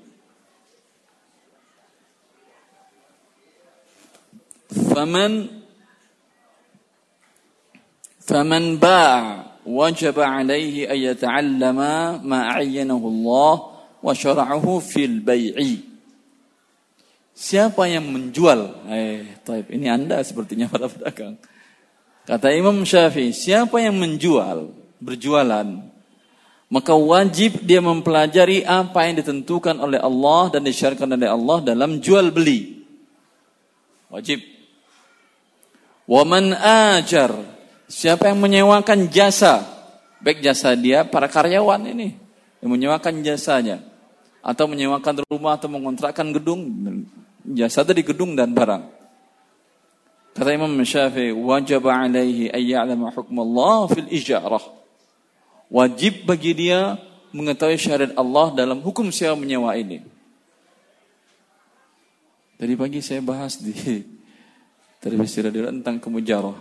Faman 4.72 5.50
faman 8.22 8.78
ba' 8.78 9.44
wajib 9.66 10.22
alaihi 10.22 10.88
an 10.88 10.98
yata'allama 11.12 12.22
ma 12.22 12.40
'ayyanahu 12.56 13.06
Allah 13.10 13.54
wa 14.00 14.14
syara'ahu 14.14 14.80
fil 14.80 15.20
bai'i. 15.20 15.90
Siapa 17.36 17.90
yang 17.90 18.06
menjual? 18.06 18.86
Eh, 18.94 19.42
taib. 19.42 19.66
Ini 19.74 19.90
Anda 19.90 20.22
sepertinya 20.22 20.70
para 20.70 20.86
pedagang. 20.86 21.42
Kata 22.22 22.54
Imam 22.54 22.86
Syafi'i, 22.86 23.34
siapa 23.34 23.82
yang 23.82 23.98
menjual, 23.98 24.70
berjualan, 25.02 25.91
maka 26.72 26.96
wajib 26.96 27.68
dia 27.68 27.84
mempelajari 27.84 28.64
apa 28.64 29.04
yang 29.04 29.20
ditentukan 29.20 29.76
oleh 29.76 30.00
Allah 30.00 30.56
dan 30.56 30.64
disyariatkan 30.64 31.20
oleh 31.20 31.28
Allah 31.28 31.58
dalam 31.68 32.00
jual 32.00 32.32
beli. 32.32 32.80
Wajib. 34.08 34.40
Waman 36.08 36.56
ajar, 36.96 37.36
siapa 37.92 38.32
yang 38.32 38.40
menyewakan 38.40 39.12
jasa, 39.12 39.68
baik 40.24 40.40
jasa 40.40 40.72
dia 40.80 41.04
para 41.04 41.28
karyawan 41.28 41.92
ini. 41.92 42.16
Yang 42.64 42.72
menyewakan 42.72 43.20
jasanya. 43.20 43.84
Atau 44.40 44.72
menyewakan 44.72 45.28
rumah 45.28 45.60
atau 45.60 45.68
mengontrakkan 45.68 46.32
gedung. 46.32 46.72
Jasa 47.52 47.84
tadi 47.84 48.00
gedung 48.00 48.32
dan 48.32 48.56
barang. 48.56 48.84
Kata 50.40 50.50
Imam 50.56 50.72
Syafi'i 50.88 51.36
wajib 51.36 51.84
alaihi 51.84 52.48
ayya'lama 52.48 53.12
hukm 53.12 53.36
Allah 53.44 53.92
fil 53.92 54.08
ijarah 54.08 54.81
wajib 55.72 56.28
bagi 56.28 56.52
dia 56.52 57.00
mengetahui 57.32 57.80
syariat 57.80 58.12
Allah 58.20 58.52
dalam 58.52 58.84
hukum 58.84 59.08
sewa 59.10 59.40
menyewa 59.40 59.72
ini 59.80 60.04
tadi 62.60 62.76
pagi 62.76 63.00
saya 63.00 63.24
bahas 63.24 63.58
di 63.58 63.74
televisi 65.04 65.40
radio 65.40 65.72
tentang 65.72 65.98
kemujarah 65.98 66.60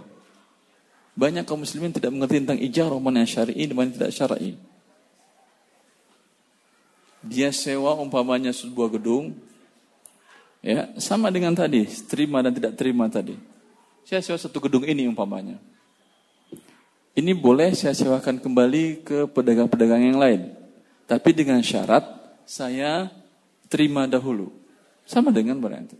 banyak 1.18 1.42
kaum 1.42 1.66
muslimin 1.66 1.90
tidak 1.90 2.14
mengerti 2.14 2.38
tentang 2.38 2.60
ijarah 2.62 2.96
mana 3.02 3.26
syar'i 3.26 3.66
dan 3.66 3.74
mana 3.74 3.90
tidak 3.90 4.14
syar'i 4.14 4.54
dia 7.20 7.52
sewa 7.52 8.00
umpamanya 8.00 8.48
sebuah 8.48 8.96
gedung, 8.96 9.36
ya 10.64 10.88
sama 10.96 11.28
dengan 11.28 11.52
tadi, 11.52 11.84
terima 12.08 12.40
dan 12.40 12.56
tidak 12.56 12.72
terima 12.80 13.12
tadi. 13.12 13.36
Saya 14.08 14.24
sewa 14.24 14.40
satu 14.40 14.56
gedung 14.64 14.88
ini 14.88 15.04
umpamanya. 15.04 15.60
Ini 17.10 17.34
boleh 17.34 17.74
saya 17.74 17.90
sewakan 17.90 18.38
kembali 18.38 19.02
ke 19.02 19.18
pedagang-pedagang 19.30 20.14
yang 20.14 20.18
lain. 20.22 20.54
Tapi 21.10 21.34
dengan 21.34 21.58
syarat 21.58 22.06
saya 22.46 23.10
terima 23.66 24.06
dahulu. 24.06 24.54
Sama 25.02 25.34
dengan 25.34 25.58
itu. 25.58 25.98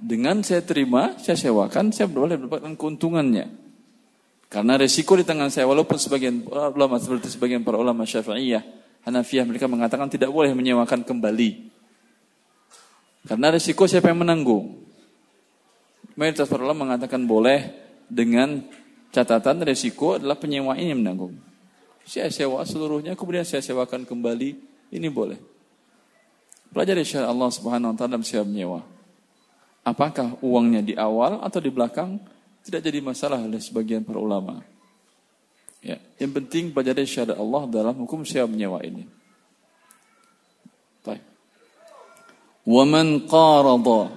Dengan 0.00 0.40
saya 0.40 0.64
terima, 0.64 1.16
saya 1.20 1.36
sewakan, 1.36 1.92
saya 1.92 2.08
boleh 2.08 2.40
mendapatkan 2.40 2.76
keuntungannya. 2.76 3.48
Karena 4.48 4.76
resiko 4.80 5.16
di 5.16 5.24
tangan 5.24 5.52
saya, 5.52 5.68
walaupun 5.68 5.96
sebagian 6.00 6.44
ulama 6.48 6.96
seperti 7.00 7.32
sebagian 7.32 7.60
para 7.60 7.76
ulama 7.76 8.08
Syafi'iyah, 8.08 8.64
Hanafiyah 9.04 9.44
mereka 9.44 9.68
mengatakan 9.68 10.08
tidak 10.08 10.32
boleh 10.32 10.52
menyewakan 10.56 11.04
kembali. 11.04 11.68
Karena 13.28 13.52
resiko 13.52 13.84
siapa 13.84 14.08
yang 14.12 14.24
menanggung? 14.24 14.80
Mayoritas 16.16 16.48
para 16.48 16.64
ulama 16.64 16.88
mengatakan 16.88 17.24
boleh 17.24 17.83
dengan 18.08 18.62
catatan 19.10 19.62
resiko 19.62 20.18
adalah 20.18 20.38
penyewa 20.38 20.76
ini 20.76 20.92
yang 20.94 21.00
menanggung. 21.00 21.34
Saya 22.04 22.28
sewa 22.28 22.60
seluruhnya, 22.68 23.16
kemudian 23.16 23.48
saya 23.48 23.64
sewakan 23.64 24.04
kembali, 24.04 24.50
ini 24.92 25.08
boleh. 25.08 25.40
Pelajari 26.74 27.06
syariat 27.06 27.32
Allah 27.32 27.48
Subhanahu 27.48 27.92
wa 27.92 27.96
taala 27.96 28.18
dalam 28.18 28.26
sewa 28.26 28.44
menyewa. 28.44 28.80
Apakah 29.84 30.36
uangnya 30.44 30.80
di 30.84 30.94
awal 30.96 31.40
atau 31.40 31.60
di 31.60 31.70
belakang? 31.72 32.20
tidak 32.64 32.80
jadi 32.80 32.98
masalah 33.04 33.44
oleh 33.44 33.60
sebagian 33.60 34.00
para 34.00 34.16
ulama. 34.16 34.64
Ya, 35.84 36.00
yang 36.16 36.32
penting 36.32 36.72
pelajari 36.72 37.04
syariat 37.04 37.36
Allah 37.36 37.68
dalam 37.68 37.92
hukum 38.00 38.24
sewa 38.24 38.48
menyewa 38.48 38.80
ini. 38.80 39.04
Baik. 41.04 41.20
Man 42.64 43.28
qarada 43.28 44.16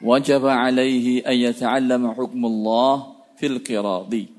wajib 0.00 0.48
alaihi 0.48 1.20
an 1.20 1.36
yata'allama 1.36 2.16
hukm 2.16 2.40
Allah 2.48 3.13
fil 3.44 3.60
qiradi. 3.60 4.32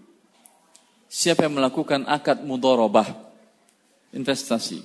Siapa 1.05 1.45
yang 1.45 1.61
melakukan 1.61 2.09
akad 2.09 2.41
mudharabah 2.41 3.05
investasi. 4.09 4.81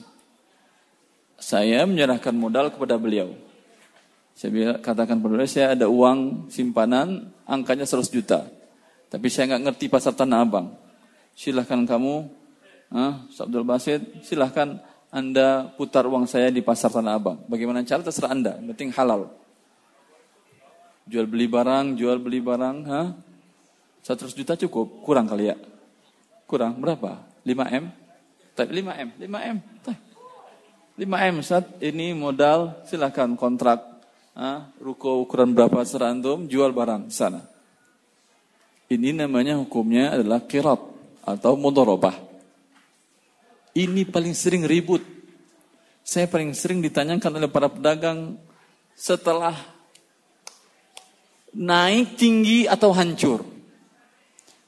Saya 1.40 1.88
menyerahkan 1.88 2.36
modal 2.36 2.68
kepada 2.68 3.00
beliau. 3.00 3.32
Saya 4.36 4.76
katakan 4.76 5.16
pada 5.24 5.48
saya 5.48 5.72
ada 5.72 5.88
uang 5.88 6.52
simpanan 6.52 7.32
angkanya 7.48 7.88
100 7.88 8.12
juta. 8.12 8.44
Tapi 9.08 9.26
saya 9.32 9.56
nggak 9.56 9.72
ngerti 9.72 9.86
pasar 9.88 10.12
Tanah 10.12 10.44
Abang. 10.44 10.76
Silahkan 11.32 11.80
kamu, 11.88 12.28
ah, 12.92 13.24
Abdul 13.24 13.64
Basit, 13.64 14.04
silahkan 14.20 14.76
Anda 15.08 15.72
putar 15.74 16.04
uang 16.04 16.28
saya 16.28 16.52
di 16.52 16.60
pasar 16.60 16.92
Tanah 16.92 17.16
Abang. 17.16 17.40
Bagaimana 17.48 17.80
cara 17.88 18.04
terserah 18.04 18.36
Anda, 18.36 18.60
penting 18.60 18.92
halal. 18.92 19.32
Jual 21.08 21.26
beli 21.26 21.48
barang, 21.48 21.96
jual 21.98 22.20
beli 22.20 22.38
barang, 22.38 22.76
ha? 22.86 23.02
100 24.04 24.32
juta 24.32 24.54
cukup? 24.56 25.04
Kurang 25.04 25.28
kali 25.28 25.52
ya? 25.52 25.56
Kurang 26.48 26.80
berapa? 26.80 27.24
5M? 27.44 27.84
5M, 28.56 29.08
5M. 29.16 29.56
5M 31.00 31.34
Ustaz, 31.40 31.64
ini 31.80 32.12
modal 32.12 32.84
silakan 32.84 33.32
kontrak 33.32 33.80
ah, 34.36 34.68
ruko 34.76 35.24
ukuran 35.24 35.56
berapa 35.56 35.80
serantum 35.80 36.44
jual 36.44 36.76
barang 36.76 37.08
sana. 37.08 37.40
Ini 38.90 39.16
namanya 39.16 39.56
hukumnya 39.56 40.18
adalah 40.18 40.44
kirat 40.44 40.82
atau 41.24 41.54
mudorobah. 41.56 42.12
Ini 43.72 44.02
paling 44.10 44.34
sering 44.34 44.66
ribut. 44.66 45.00
Saya 46.02 46.26
paling 46.26 46.50
sering 46.58 46.82
ditanyakan 46.82 47.38
oleh 47.38 47.46
para 47.46 47.70
pedagang 47.70 48.34
setelah 48.98 49.54
naik 51.54 52.18
tinggi 52.18 52.66
atau 52.66 52.90
hancur. 52.90 53.46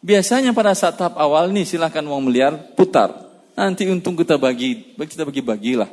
Biasanya 0.03 0.51
pada 0.51 0.75
saat 0.75 0.99
tahap 0.99 1.15
awal 1.15 1.55
nih 1.55 1.63
silahkan 1.63 2.03
uang 2.03 2.27
miliar 2.27 2.59
putar. 2.75 3.15
Nanti 3.55 3.87
untung 3.87 4.19
kita 4.19 4.35
bagi, 4.35 4.99
kita 4.99 5.23
bagi-bagilah. 5.23 5.87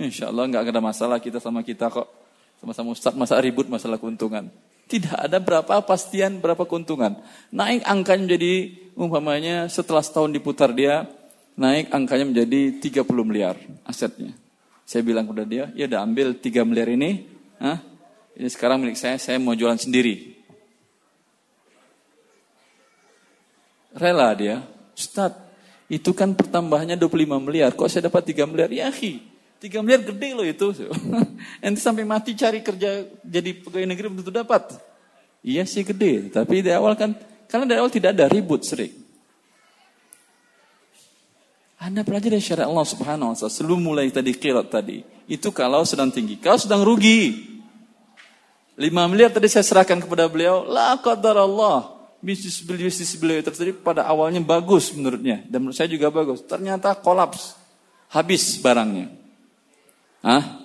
Insya 0.00 0.32
Allah 0.32 0.48
nggak 0.48 0.72
ada 0.72 0.80
masalah 0.80 1.20
kita 1.20 1.36
sama 1.38 1.60
kita 1.60 1.92
kok. 1.92 2.08
Sama-sama 2.56 2.96
Ustaz 2.96 3.12
masa 3.12 3.36
ribut 3.36 3.68
masalah 3.68 4.00
keuntungan. 4.00 4.48
Tidak 4.88 5.12
ada 5.12 5.36
berapa 5.38 5.84
pastian 5.84 6.40
berapa 6.40 6.64
keuntungan. 6.64 7.20
Naik 7.52 7.84
angkanya 7.84 8.32
menjadi 8.32 8.54
umpamanya 8.96 9.68
setelah 9.68 10.00
setahun 10.00 10.32
diputar 10.32 10.72
dia 10.72 11.04
naik 11.60 11.92
angkanya 11.92 12.26
menjadi 12.32 12.80
30 12.80 13.04
miliar 13.28 13.60
asetnya. 13.84 14.32
Saya 14.88 15.06
bilang 15.06 15.28
kepada 15.28 15.46
dia, 15.46 15.70
ya 15.76 15.86
udah 15.86 16.00
ambil 16.02 16.34
3 16.34 16.66
miliar 16.66 16.88
ini, 16.90 17.28
Hah? 17.62 17.78
ini 18.34 18.48
sekarang 18.50 18.82
milik 18.82 18.98
saya, 18.98 19.20
saya 19.20 19.38
mau 19.38 19.54
jualan 19.54 19.78
sendiri. 19.78 20.29
Rela 23.90 24.30
dia, 24.38 24.62
Ustaz, 24.94 25.34
itu 25.90 26.14
kan 26.14 26.30
pertambahannya 26.30 26.94
25 26.94 27.42
miliar, 27.42 27.74
kok 27.74 27.90
saya 27.90 28.06
dapat 28.06 28.30
3 28.30 28.46
miliar? 28.46 28.70
Ya, 28.70 28.86
3 28.90 29.82
miliar 29.82 30.00
gede 30.06 30.28
loh 30.32 30.46
itu. 30.46 30.70
Nanti 31.62 31.80
sampai 31.82 32.06
mati 32.06 32.38
cari 32.38 32.62
kerja 32.62 33.04
jadi 33.26 33.50
pegawai 33.58 33.86
negeri 33.90 34.06
belum 34.06 34.18
tentu 34.22 34.32
dapat. 34.32 34.78
Iya 35.42 35.66
sih 35.66 35.82
gede, 35.82 36.30
tapi 36.30 36.62
di 36.62 36.70
awal 36.70 36.94
kan, 36.94 37.16
karena 37.50 37.66
dari 37.66 37.78
awal 37.82 37.90
tidak 37.90 38.14
ada 38.14 38.30
ribut 38.30 38.62
sering. 38.62 38.92
Anda 41.80 42.04
pelajari 42.04 42.36
syariat 42.44 42.68
Allah 42.68 42.84
subhanahu 42.84 43.32
wa 43.32 43.36
ta'ala 43.36 43.48
sebelum 43.48 43.80
mulai 43.80 44.12
tadi 44.12 44.36
kirat 44.36 44.68
tadi. 44.68 45.00
Itu 45.24 45.48
kalau 45.48 45.80
sedang 45.88 46.12
tinggi. 46.12 46.36
Kalau 46.36 46.60
sedang 46.60 46.84
rugi. 46.84 47.48
5 48.76 48.84
miliar 49.08 49.32
tadi 49.32 49.48
saya 49.48 49.64
serahkan 49.64 49.96
kepada 49.96 50.28
beliau. 50.28 50.68
La 50.68 51.00
qadar 51.00 51.40
Allah. 51.40 51.99
Bisnis 52.20 52.60
bisnis 52.60 53.16
beliau 53.16 53.40
terjadi 53.40 53.72
pada 53.72 54.04
awalnya 54.04 54.44
bagus 54.44 54.92
menurutnya. 54.92 55.40
Dan 55.48 55.64
menurut 55.64 55.76
saya 55.76 55.88
juga 55.88 56.12
bagus. 56.12 56.44
Ternyata 56.44 56.92
kolaps. 57.00 57.56
Habis 58.12 58.60
barangnya. 58.60 59.08
Hah? 60.20 60.60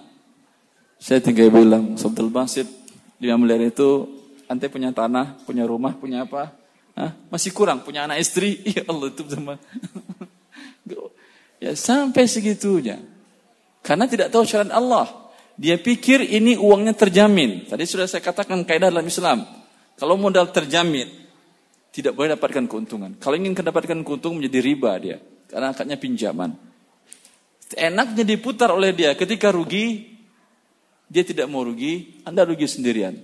Saya 0.99 1.23
tinggal 1.23 1.53
bilang, 1.53 1.95
Sabdul 1.95 2.33
Basit, 2.33 2.67
5 3.21 3.39
miliar 3.39 3.61
itu, 3.61 4.09
ante 4.51 4.67
punya 4.67 4.91
tanah, 4.91 5.39
punya 5.47 5.63
rumah, 5.63 5.95
punya 5.95 6.25
apa? 6.27 6.51
Hah? 6.97 7.11
Masih 7.31 7.55
kurang, 7.55 7.83
punya 7.85 8.03
anak 8.03 8.19
istri. 8.19 8.59
Ya 8.75 8.83
Allah, 8.89 9.07
itu 9.13 9.23
sama. 9.29 9.55
ya 11.63 11.71
sampai 11.77 12.25
segitunya. 12.27 12.99
Karena 13.85 14.09
tidak 14.09 14.33
tahu 14.33 14.43
syariat 14.43 14.75
Allah. 14.75 15.07
Dia 15.55 15.79
pikir 15.79 16.19
ini 16.19 16.59
uangnya 16.59 16.91
terjamin. 16.91 17.69
Tadi 17.69 17.83
sudah 17.87 18.09
saya 18.11 18.19
katakan 18.19 18.65
kaidah 18.67 18.91
dalam 18.91 19.07
Islam. 19.07 19.47
Kalau 19.95 20.19
modal 20.19 20.51
terjamin, 20.51 21.07
tidak 21.95 22.12
boleh 22.12 22.36
dapatkan 22.36 22.67
keuntungan. 22.67 23.15
Kalau 23.23 23.39
ingin 23.39 23.55
mendapatkan 23.55 24.03
keuntungan 24.03 24.43
menjadi 24.43 24.60
riba 24.60 24.91
dia. 24.99 25.17
Karena 25.47 25.71
akadnya 25.71 25.95
pinjaman. 25.95 26.51
Enaknya 27.71 28.27
diputar 28.27 28.75
oleh 28.75 28.91
dia 28.91 29.15
ketika 29.15 29.47
rugi, 29.47 30.12
dia 31.08 31.23
tidak 31.23 31.47
mau 31.47 31.63
rugi, 31.63 32.19
Anda 32.27 32.43
rugi 32.43 32.67
sendirian. 32.67 33.15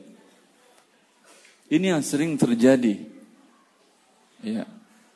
Ini 1.68 1.86
yang 1.92 2.00
sering 2.00 2.40
terjadi. 2.40 2.96
Ya. 4.40 4.64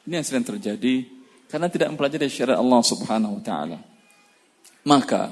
Ini 0.04 0.13
yang 0.20 0.28
sering 0.28 0.44
terjadi 0.44 1.08
karena 1.48 1.72
tidak 1.72 1.96
mempelajari 1.96 2.28
syariat 2.28 2.60
Allah 2.60 2.82
Subhanahu 2.84 3.39
wa 3.39 3.44
taala. 3.44 3.80
Maka 4.84 5.32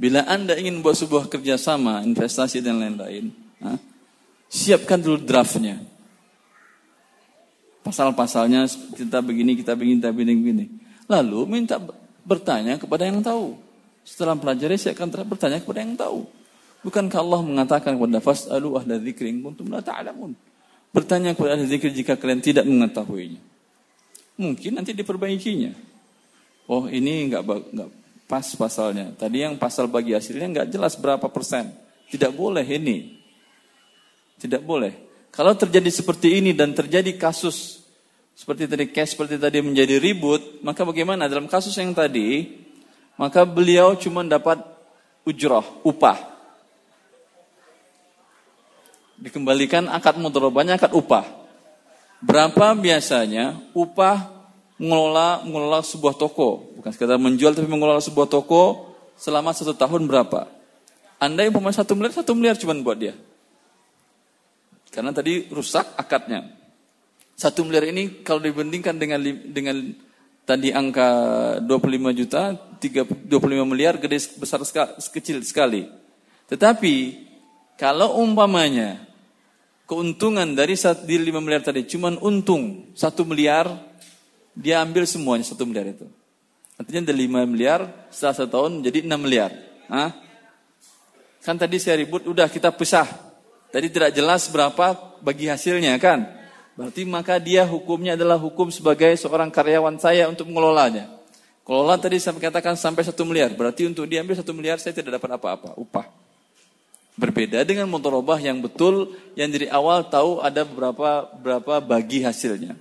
bila 0.00 0.24
Anda 0.24 0.56
ingin 0.56 0.80
buat 0.80 0.96
sebuah 0.96 1.28
kerjasama, 1.28 2.00
investasi 2.08 2.64
dan 2.64 2.80
lain-lain, 2.80 3.28
siapkan 4.48 4.96
dulu 4.96 5.20
draftnya. 5.20 5.89
Pasal-pasalnya 7.80 8.68
kita 8.92 9.24
begini, 9.24 9.56
kita 9.56 9.72
begini, 9.72 9.98
kita 10.00 10.12
begini, 10.12 10.32
begini. 10.36 10.64
Lalu 11.08 11.40
minta 11.48 11.80
bertanya 12.22 12.76
kepada 12.76 13.08
yang 13.08 13.24
tahu. 13.24 13.56
Setelah 14.04 14.36
pelajari 14.36 14.76
saya 14.76 14.92
akan 14.96 15.28
bertanya 15.28 15.58
kepada 15.60 15.80
yang 15.80 15.96
tahu. 15.96 16.28
Bukankah 16.80 17.20
Allah 17.20 17.40
mengatakan 17.44 17.96
kepada 17.96 18.20
fas'alu 18.24 18.80
ahla 18.80 18.96
dzikri 18.96 19.28
in 19.28 19.44
kuntum 19.44 19.68
la 19.68 19.84
ta'lamun. 19.84 20.32
Bertanya 20.90 21.36
kepada 21.36 21.54
ahli 21.54 21.68
zikir 21.68 21.92
jika 21.92 22.16
kalian 22.16 22.40
tidak 22.42 22.64
mengetahuinya. 22.66 23.38
Mungkin 24.40 24.80
nanti 24.80 24.96
diperbaikinya. 24.96 25.76
Oh 26.66 26.88
ini 26.88 27.28
enggak 27.28 27.44
enggak 27.46 27.90
pas 28.24 28.46
pasalnya. 28.56 29.12
Tadi 29.14 29.44
yang 29.44 29.60
pasal 29.60 29.86
bagi 29.86 30.16
hasilnya 30.16 30.46
enggak 30.46 30.68
jelas 30.72 30.96
berapa 30.96 31.28
persen. 31.28 31.70
Tidak 32.10 32.32
boleh 32.32 32.64
ini. 32.64 33.20
Tidak 34.40 34.64
boleh. 34.64 35.09
Kalau 35.30 35.54
terjadi 35.54 35.90
seperti 35.94 36.42
ini 36.42 36.50
dan 36.50 36.74
terjadi 36.74 37.14
kasus 37.14 37.86
seperti 38.34 38.64
tadi 38.66 38.88
case 38.88 39.12
seperti 39.14 39.36
tadi 39.36 39.60
menjadi 39.60 40.00
ribut, 40.00 40.64
maka 40.64 40.80
bagaimana 40.82 41.28
dalam 41.28 41.44
kasus 41.44 41.76
yang 41.76 41.92
tadi? 41.92 42.56
Maka 43.20 43.44
beliau 43.44 43.92
cuma 44.00 44.24
dapat 44.24 44.64
ujrah, 45.28 45.60
upah. 45.84 46.18
Dikembalikan 49.20 49.92
akad 49.92 50.16
mudharabahnya 50.16 50.80
akad 50.80 50.96
upah. 50.96 51.28
Berapa 52.24 52.72
biasanya 52.72 53.60
upah 53.76 54.32
mengelola 54.80 55.44
mengelola 55.44 55.84
sebuah 55.84 56.16
toko, 56.16 56.72
bukan 56.80 56.90
sekedar 56.96 57.20
menjual 57.20 57.52
tapi 57.52 57.68
mengelola 57.68 58.00
sebuah 58.00 58.24
toko 58.24 58.96
selama 59.20 59.52
satu 59.52 59.76
tahun 59.76 60.08
berapa? 60.08 60.48
Anda 61.20 61.44
yang 61.44 61.52
pemain 61.52 61.76
satu 61.76 61.92
miliar, 61.92 62.16
satu 62.16 62.32
miliar 62.32 62.56
cuma 62.56 62.72
buat 62.80 62.96
dia. 62.96 63.12
Karena 64.90 65.14
tadi 65.14 65.46
rusak 65.50 65.94
akadnya. 65.94 66.50
Satu 67.38 67.64
miliar 67.64 67.88
ini 67.88 68.20
kalau 68.26 68.42
dibandingkan 68.42 69.00
dengan 69.00 69.22
dengan 69.48 69.76
tadi 70.44 70.74
angka 70.74 71.08
25 71.62 72.18
juta, 72.20 72.58
25 72.82 73.64
miliar 73.64 73.96
gede 74.02 74.18
besar 74.36 74.60
sekali, 74.66 74.92
kecil 74.98 75.38
sekali. 75.46 75.86
Tetapi 76.50 76.94
kalau 77.78 78.18
umpamanya 78.20 79.06
keuntungan 79.86 80.58
dari 80.58 80.74
di 81.06 81.16
5 81.16 81.38
miliar 81.38 81.62
tadi 81.62 81.86
cuman 81.86 82.18
untung 82.18 82.90
1 82.92 82.98
miliar, 83.24 83.70
dia 84.52 84.82
ambil 84.82 85.06
semuanya 85.06 85.46
1 85.46 85.54
miliar 85.64 85.86
itu. 85.86 86.06
Artinya 86.76 87.12
dari 87.14 87.30
5 87.30 87.46
miliar 87.46 87.80
setelah 88.10 88.34
satu 88.34 88.50
tahun 88.50 88.82
menjadi 88.82 88.98
6 89.06 89.16
miliar. 89.20 89.50
Hah? 89.86 90.10
Kan 91.40 91.56
tadi 91.56 91.76
saya 91.80 92.00
ribut, 92.00 92.26
udah 92.28 92.48
kita 92.48 92.72
pisah. 92.74 93.29
Tadi 93.70 93.86
tidak 93.86 94.10
jelas 94.14 94.50
berapa 94.50 94.98
bagi 95.22 95.46
hasilnya 95.46 95.94
kan. 96.02 96.26
Berarti 96.74 97.06
maka 97.06 97.38
dia 97.38 97.62
hukumnya 97.66 98.18
adalah 98.18 98.38
hukum 98.40 98.70
sebagai 98.72 99.14
seorang 99.14 99.50
karyawan 99.52 99.98
saya 100.02 100.26
untuk 100.26 100.50
mengelolanya. 100.50 101.06
Kelola 101.62 101.94
tadi 102.00 102.18
saya 102.18 102.34
katakan 102.34 102.74
sampai 102.74 103.06
satu 103.06 103.22
miliar. 103.22 103.54
Berarti 103.54 103.86
untuk 103.86 104.10
diambil 104.10 104.34
satu 104.34 104.50
miliar 104.50 104.82
saya 104.82 104.90
tidak 104.90 105.22
dapat 105.22 105.38
apa-apa, 105.38 105.78
upah. 105.78 106.08
Berbeda 107.20 107.62
dengan 107.68 107.86
motorobah 107.86 108.40
yang 108.40 108.58
betul, 108.64 109.12
yang 109.36 109.52
dari 109.52 109.68
awal 109.68 110.08
tahu 110.08 110.40
ada 110.40 110.64
beberapa 110.64 111.28
berapa 111.38 111.78
bagi 111.78 112.24
hasilnya. 112.24 112.74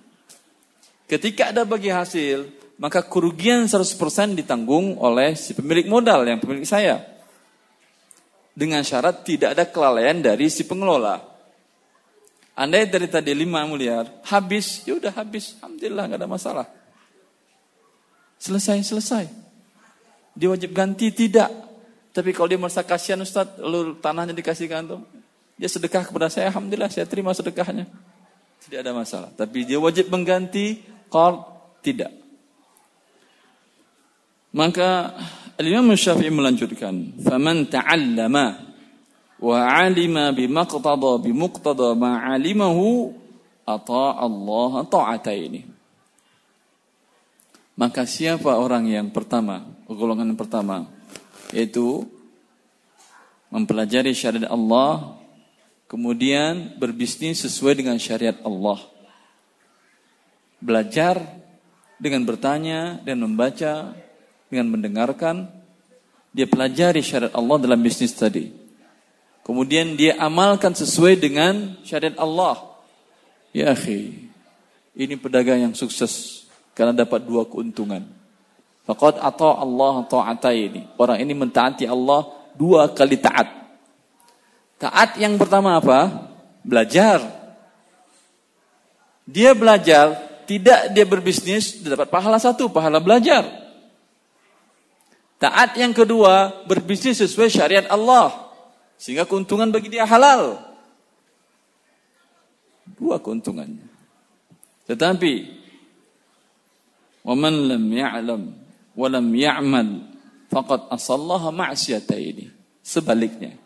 Ketika 1.05 1.51
ada 1.51 1.67
bagi 1.67 1.91
hasil, 1.91 2.47
maka 2.79 3.03
kerugian 3.03 3.67
100% 3.67 4.39
ditanggung 4.39 4.95
oleh 4.95 5.35
si 5.35 5.51
pemilik 5.51 5.85
modal 5.91 6.23
yang 6.23 6.39
pemilik 6.39 6.63
saya. 6.63 7.03
Dengan 8.59 8.83
syarat 8.83 9.23
tidak 9.23 9.55
ada 9.55 9.63
kelalaian 9.71 10.19
dari 10.19 10.51
si 10.51 10.67
pengelola. 10.67 11.23
Andai 12.59 12.91
dari 12.91 13.07
tadi 13.07 13.31
5 13.31 13.71
miliar, 13.71 14.03
habis, 14.27 14.83
ya 14.83 14.99
udah 14.99 15.15
habis. 15.15 15.55
Alhamdulillah 15.63 16.03
nggak 16.11 16.19
ada 16.19 16.27
masalah. 16.27 16.67
Selesai, 18.35 18.83
selesai. 18.83 19.31
Dia 20.35 20.51
wajib 20.51 20.75
ganti 20.75 21.07
tidak. 21.15 21.47
Tapi 22.11 22.35
kalau 22.35 22.51
dia 22.51 22.59
merasa 22.59 22.83
kasihan 22.83 23.23
Ustaz, 23.23 23.55
lalu 23.63 23.95
tanahnya 24.03 24.35
dikasih 24.35 24.67
kantung, 24.67 25.07
dia 25.55 25.71
sedekah 25.71 26.03
kepada 26.03 26.27
saya, 26.27 26.51
alhamdulillah 26.51 26.91
saya 26.91 27.07
terima 27.07 27.31
sedekahnya. 27.31 27.87
Tidak 28.59 28.83
ada 28.83 28.91
masalah. 28.91 29.31
Tapi 29.39 29.63
dia 29.63 29.79
wajib 29.79 30.11
mengganti, 30.11 30.83
kalau 31.07 31.47
tidak. 31.79 32.11
Maka 34.51 35.15
Imam 35.59 35.91
Syafi'i 35.91 36.31
melanjutkan, 36.31 37.19
"Faman 37.19 37.67
ta'allama 37.67 38.69
wa 39.39 39.59
alima 39.67 40.31
bimaqtada 40.35 41.19
bimuqtada 41.19 41.95
ma 41.95 42.23
alimahu 42.31 43.15
atau 43.63 44.11
Allah 44.17 44.71
ta'ata 44.89 45.31
ini. 45.31 45.63
Maka 47.79 48.03
siapa 48.03 48.59
orang 48.59 48.91
yang 48.91 49.07
pertama, 49.07 49.63
golongan 49.87 50.35
pertama, 50.35 50.89
yaitu 51.55 52.03
mempelajari 53.47 54.11
syariat 54.11 54.51
Allah, 54.51 55.15
kemudian 55.87 56.75
berbisnis 56.75 57.39
sesuai 57.47 57.79
dengan 57.79 57.95
syariat 57.95 58.35
Allah. 58.43 58.83
Belajar 60.59 61.23
dengan 61.95 62.27
bertanya 62.27 62.99
dan 63.07 63.23
membaca, 63.23 63.95
dengan 64.49 64.73
mendengarkan, 64.73 65.47
dia 66.33 66.49
pelajari 66.49 67.05
syariat 67.05 67.33
Allah 67.37 67.57
dalam 67.61 67.79
bisnis 67.79 68.13
tadi. 68.17 68.49
Kemudian 69.45 69.97
dia 69.97 70.17
amalkan 70.21 70.73
sesuai 70.77 71.17
dengan 71.17 71.77
syariat 71.81 72.17
Allah. 72.21 72.69
Ya 73.49 73.73
akhi, 73.73 74.29
ini 74.93 75.13
pedagang 75.17 75.57
yang 75.69 75.73
sukses 75.73 76.45
karena 76.77 76.93
dapat 76.93 77.25
dua 77.25 77.49
keuntungan. 77.49 78.05
Faqad 78.85 79.21
atau 79.21 79.53
Allah 79.53 80.05
ini. 80.53 80.85
Orang 80.97 81.17
ini 81.21 81.33
mentaati 81.33 81.85
Allah 81.85 82.25
dua 82.57 82.89
kali 82.93 83.21
taat. 83.21 83.47
Taat 84.81 85.17
yang 85.21 85.37
pertama 85.37 85.77
apa? 85.77 86.29
Belajar. 86.65 87.21
Dia 89.29 89.53
belajar, 89.53 90.17
tidak 90.49 90.89
dia 90.89 91.05
berbisnis, 91.05 91.77
dia 91.77 91.93
dapat 91.93 92.09
pahala 92.09 92.41
satu, 92.41 92.73
pahala 92.73 92.97
belajar. 92.97 93.68
Taat 95.38 95.76
yang 95.76 95.92
kedua, 95.92 96.64
berbisnis 96.64 97.20
sesuai 97.20 97.52
syariat 97.52 97.86
Allah. 97.90 98.32
Sehingga 98.96 99.28
keuntungan 99.28 99.68
bagi 99.68 99.92
dia 99.92 100.08
halal. 100.08 100.62
Dua 102.96 103.18
keuntungannya. 103.20 103.84
Tetapi 104.88 105.64
وَمَنْ 107.24 107.54
لَمْ 107.72 107.84
يَعْلَمْ 107.88 108.42
وَلَمْ 109.00 109.26
يَعْمَلْ 109.32 109.88
فَقَدْ 110.52 110.80
أَصَلَّهَ 110.92 111.42
مَعْسِيَتَيْنِ 111.50 112.38
Sebaliknya. 112.84 113.56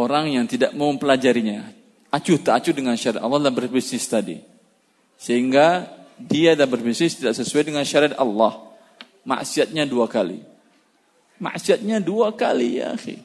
Orang 0.00 0.32
yang 0.32 0.48
tidak 0.48 0.72
mau 0.72 0.88
mempelajarinya, 0.88 1.68
acuh 2.08 2.40
tak 2.40 2.64
acuh 2.64 2.72
dengan 2.72 2.96
syariat 2.96 3.20
Allah 3.20 3.50
dan 3.50 3.52
berbisnis 3.52 4.08
tadi. 4.08 4.40
Sehingga 5.20 5.84
dia 6.16 6.56
dan 6.56 6.72
berbisnis 6.72 7.20
tidak 7.20 7.36
sesuai 7.36 7.68
dengan 7.68 7.84
syariat 7.84 8.16
Allah. 8.16 8.64
Maksiatnya 9.23 9.87
dua 9.87 10.05
kali. 10.11 10.43
Maksiatnya 11.39 12.03
dua 12.03 12.35
kali 12.35 12.83
ya 12.83 12.95
akhi. 12.95 13.19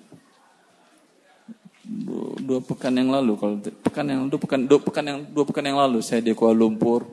Dua 2.42 2.60
pekan 2.62 2.92
yang 2.94 3.10
lalu 3.10 3.32
kalau 3.36 3.56
pekan 3.58 4.06
yang 4.06 4.22
dua 4.28 4.40
pekan 4.40 4.60
dua 4.68 4.80
pekan 4.80 5.04
yang 5.04 5.18
dua 5.24 5.44
pekan 5.44 5.64
yang 5.64 5.78
lalu 5.80 5.98
saya 6.04 6.22
di 6.22 6.32
Kuala 6.32 6.54
Lumpur. 6.54 7.06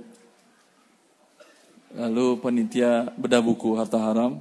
Lalu 1.96 2.38
panitia 2.44 3.10
bedah 3.16 3.40
buku 3.40 3.78
harta 3.80 3.98
haram. 3.98 4.38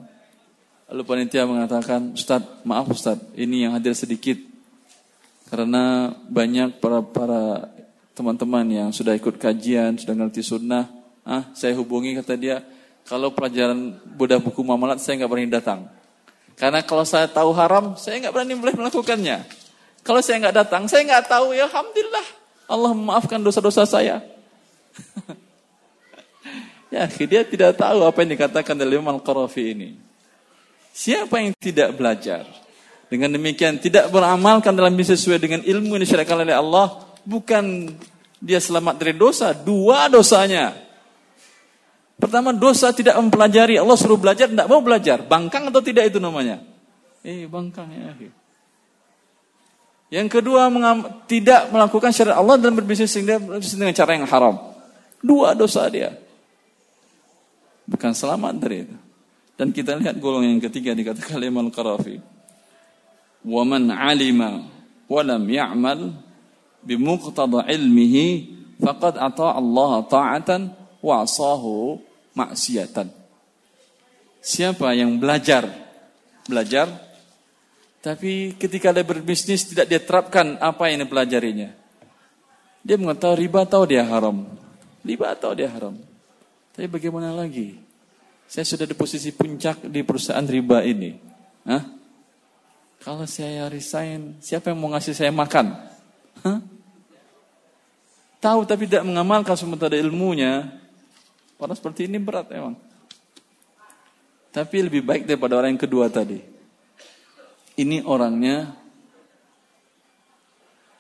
Lalu 0.91 1.03
panitia 1.07 1.47
mengatakan 1.47 2.13
Ustaz 2.13 2.43
maaf 2.67 2.91
Ustaz 2.91 3.17
ini 3.39 3.65
yang 3.65 3.73
hadir 3.73 3.95
sedikit. 3.97 4.37
Karena 5.49 6.11
banyak 6.29 6.83
para 6.83 6.99
para 7.01 7.73
teman-teman 8.15 8.65
yang 8.71 8.89
sudah 8.95 9.13
ikut 9.19 9.37
kajian 9.43 9.99
sudah 9.99 10.15
ngerti 10.15 10.41
sunnah 10.41 10.87
ah 11.27 11.51
saya 11.51 11.75
hubungi 11.75 12.15
kata 12.15 12.39
dia 12.39 12.63
kalau 13.05 13.33
pelajaran 13.33 13.97
bedah 14.17 14.41
buku 14.41 14.61
muamalat 14.65 15.01
saya 15.01 15.21
nggak 15.23 15.31
berani 15.31 15.51
datang 15.51 15.81
karena 16.55 16.81
kalau 16.87 17.05
saya 17.05 17.29
tahu 17.29 17.51
haram 17.53 17.99
saya 17.99 18.21
nggak 18.21 18.35
berani 18.35 18.55
boleh 18.57 18.75
melakukannya 18.75 19.65
kalau 20.05 20.21
saya 20.21 20.37
nggak 20.37 20.57
datang, 20.61 20.85
saya 20.85 21.01
nggak 21.09 21.25
tahu 21.33 21.57
ya 21.57 21.65
Alhamdulillah. 21.65 22.27
Allah 22.69 22.93
memaafkan 22.93 23.41
dosa-dosa 23.41 23.89
saya. 23.89 24.21
ya, 26.93 27.09
dia 27.09 27.43
tidak 27.49 27.81
tahu 27.81 28.05
apa 28.05 28.21
yang 28.21 28.37
dikatakan 28.37 28.77
oleh 28.77 29.01
Imam 29.01 29.17
Al-Qarafi 29.17 29.73
ini. 29.73 29.97
Siapa 30.93 31.41
yang 31.41 31.57
tidak 31.57 31.97
belajar? 31.97 32.45
Dengan 33.09 33.33
demikian 33.33 33.81
tidak 33.81 34.13
beramalkan 34.13 34.77
dalam 34.77 34.93
sesuai 34.93 35.41
dengan 35.41 35.65
ilmu 35.65 35.97
yang 35.97 36.05
disyariatkan 36.05 36.45
oleh 36.45 36.57
Allah, 36.57 37.01
bukan 37.25 37.97
dia 38.37 38.61
selamat 38.61 39.01
dari 39.01 39.17
dosa, 39.17 39.57
dua 39.57 40.13
dosanya. 40.13 40.77
Pertama 42.15 42.55
dosa 42.55 42.95
tidak 42.95 43.19
mempelajari, 43.19 43.75
Allah 43.75 43.99
suruh 43.99 44.17
belajar 44.17 44.47
tidak 44.47 44.71
mau 44.71 44.79
belajar. 44.81 45.27
Bangkang 45.27 45.67
atau 45.69 45.83
tidak 45.83 46.15
itu 46.15 46.23
namanya? 46.23 46.63
Eh, 47.27 47.51
bangkang 47.51 47.91
ya. 47.91 48.15
Yang 50.15 50.29
kedua 50.39 50.71
tidak 51.27 51.75
melakukan 51.75 52.15
syariat 52.15 52.39
Allah 52.39 52.55
dan 52.55 52.77
berbisnis 52.77 53.11
dengan 53.19 53.91
cara 53.97 54.15
yang 54.15 54.29
haram. 54.31 54.55
Dua 55.19 55.59
dosa 55.59 55.91
dia. 55.91 56.15
Bukan 57.89 58.15
selamat 58.15 58.55
dari 58.63 58.87
itu. 58.87 58.97
Dan 59.59 59.75
kita 59.75 59.99
lihat 59.99 60.19
golongan 60.23 60.59
yang 60.59 60.63
ketiga 60.71 60.95
dikatakan 60.95 61.43
Imam 61.43 61.67
Qarafi. 61.71 62.23
Wa 63.43 63.63
man 63.67 63.91
'alima 63.91 64.71
wa 65.11 65.21
lam 65.25 65.43
ya'mal 65.51 66.15
bimuqtada 66.85 67.67
ilmihi 67.69 68.55
faqad 68.79 69.19
ata 69.19 69.59
Allah 71.05 71.29
ta'atan 71.29 71.45
wa 71.45 71.55
asahu 71.61 72.01
maksiatan. 72.33 73.09
Siapa 74.41 74.97
yang 74.97 75.21
belajar 75.21 75.69
belajar 76.49 76.89
tapi 78.05 78.53
ketika 78.61 78.93
dia 78.93 79.05
berbisnis 79.05 79.65
tidak 79.65 79.89
dia 79.89 80.01
terapkan 80.01 80.57
apa 80.61 80.89
yang 80.93 81.05
dipelajarinya. 81.05 81.73
Dia 82.85 83.01
mengetahui 83.01 83.49
riba 83.49 83.65
tahu 83.65 83.89
dia 83.89 84.05
haram. 84.05 84.45
Riba 85.01 85.33
tahu 85.41 85.57
dia 85.57 85.73
haram. 85.73 85.97
Tapi 86.77 86.85
bagaimana 86.85 87.33
lagi? 87.33 87.81
Saya 88.45 88.69
sudah 88.69 88.85
di 88.85 88.93
posisi 88.93 89.33
puncak 89.33 89.89
di 89.89 90.05
perusahaan 90.05 90.45
riba 90.45 90.85
ini. 90.85 91.17
Hah? 91.65 91.81
Kalau 93.01 93.25
saya 93.25 93.73
resign, 93.73 94.37
siapa 94.45 94.69
yang 94.69 94.85
mau 94.85 94.93
ngasih 94.93 95.17
saya 95.17 95.33
makan? 95.33 95.73
Hah? 96.45 96.61
Tahu 98.45 98.69
tapi 98.69 98.85
tidak 98.85 99.09
mengamalkan 99.09 99.57
sementara 99.57 99.97
ilmunya. 99.97 100.84
Orang 101.59 101.77
seperti 101.79 102.07
ini 102.11 102.19
berat 102.19 102.51
emang. 102.51 102.75
Tapi 104.55 104.77
lebih 104.87 105.03
baik 105.03 105.27
daripada 105.27 105.59
orang 105.59 105.75
yang 105.75 105.83
kedua 105.83 106.07
tadi 106.11 106.55
ini 107.75 108.03
orangnya 108.07 108.71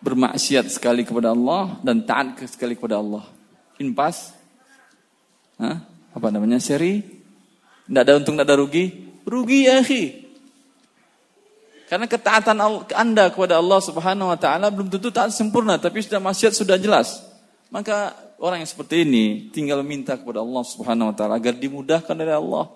bermaksiat 0.02 0.68
sekali 0.68 1.06
kepada 1.06 1.32
Allah 1.32 1.78
dan 1.80 2.02
taat 2.02 2.42
sekali 2.50 2.74
kepada 2.76 3.00
Allah. 3.00 3.24
Impas, 3.80 4.34
Hah? 5.58 5.82
apa 6.14 6.26
namanya 6.30 6.58
seri? 6.58 7.02
Tidak 7.86 8.02
ada 8.02 8.18
untung, 8.18 8.36
tidak 8.36 8.46
ada 8.50 8.56
rugi. 8.58 8.86
Rugi 9.24 9.70
ya 9.70 9.80
akhi. 9.80 10.04
Karena 11.88 12.10
ketaatan 12.10 12.56
anda 12.96 13.30
kepada 13.30 13.60
Allah 13.60 13.80
subhanahu 13.80 14.32
wa 14.34 14.38
ta'ala 14.40 14.72
belum 14.72 14.90
tentu 14.90 15.14
taat 15.14 15.30
sempurna. 15.30 15.78
Tapi 15.78 16.02
sudah 16.02 16.18
maksiat 16.20 16.52
sudah 16.52 16.76
jelas. 16.76 17.22
Maka 17.70 18.12
orang 18.38 18.62
yang 18.62 18.70
seperti 18.70 19.04
ini 19.06 19.50
tinggal 19.50 19.82
minta 19.86 20.18
kepada 20.18 20.40
Allah 20.40 20.64
subhanahu 20.64 21.10
wa 21.10 21.14
ta'ala 21.14 21.34
agar 21.38 21.54
dimudahkan 21.54 22.14
oleh 22.14 22.36
Allah. 22.36 22.66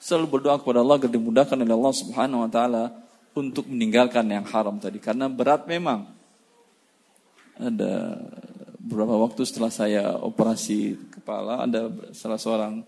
Selalu 0.00 0.40
berdoa 0.40 0.56
kepada 0.56 0.80
Allah 0.80 0.96
agar 0.96 1.10
dimudahkan 1.12 1.56
oleh 1.60 1.74
Allah 1.76 1.94
subhanahu 1.94 2.40
wa 2.44 2.50
ta'ala 2.50 2.84
untuk 3.36 3.68
meninggalkan 3.68 4.26
yang 4.26 4.44
haram 4.48 4.76
tadi 4.80 4.98
karena 4.98 5.28
berat 5.28 5.68
memang. 5.68 6.08
Ada 7.60 8.16
beberapa 8.80 9.20
waktu 9.20 9.44
setelah 9.44 9.68
saya 9.68 10.16
operasi 10.16 10.96
kepala 11.12 11.68
ada 11.68 11.92
salah 12.16 12.40
seorang 12.40 12.80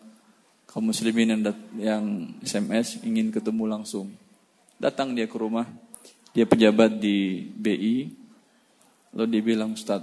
kaum 0.64 0.88
muslimin 0.88 1.36
yang, 1.36 1.42
yang 1.76 2.04
SMS 2.40 3.04
ingin 3.04 3.28
ketemu 3.28 3.68
langsung. 3.68 4.08
Datang 4.80 5.12
dia 5.12 5.28
ke 5.28 5.36
rumah, 5.36 5.68
dia 6.32 6.48
pejabat 6.48 6.96
di 6.96 7.44
BI, 7.52 8.08
lalu 9.12 9.28
dia 9.28 9.42
bilang 9.44 9.76
Ustaz, 9.76 10.00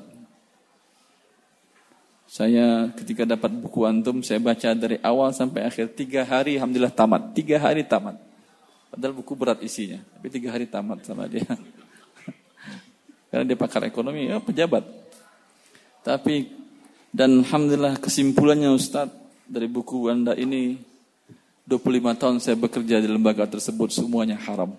saya 2.30 2.94
ketika 2.94 3.26
dapat 3.26 3.50
buku 3.58 3.90
antum, 3.90 4.22
saya 4.22 4.38
baca 4.38 4.70
dari 4.78 5.02
awal 5.02 5.34
sampai 5.34 5.66
akhir 5.66 5.98
tiga 5.98 6.22
hari, 6.22 6.62
alhamdulillah 6.62 6.94
tamat. 6.94 7.34
Tiga 7.34 7.58
hari 7.58 7.82
tamat. 7.82 8.22
Padahal 8.94 9.18
buku 9.18 9.34
berat 9.34 9.66
isinya, 9.66 9.98
tapi 10.14 10.30
tiga 10.30 10.54
hari 10.54 10.70
tamat 10.70 11.02
sama 11.02 11.26
dia. 11.26 11.42
Karena 13.34 13.50
dia 13.50 13.58
pakar 13.58 13.82
ekonomi, 13.90 14.30
ya 14.30 14.38
pejabat. 14.38 14.86
Tapi 16.06 16.54
dan 17.10 17.42
alhamdulillah 17.42 17.98
kesimpulannya 17.98 18.78
Ustadz 18.78 19.50
dari 19.50 19.66
buku 19.66 20.06
Anda 20.14 20.38
ini 20.38 20.78
25 21.66 22.14
tahun 22.14 22.38
saya 22.38 22.54
bekerja 22.54 23.02
di 23.02 23.10
lembaga 23.10 23.50
tersebut 23.50 23.90
semuanya 23.90 24.38
haram. 24.38 24.78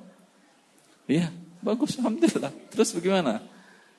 Iya, 1.11 1.35
bagus 1.67 1.99
alhamdulillah. 1.99 2.55
Terus 2.71 2.95
bagaimana? 2.95 3.43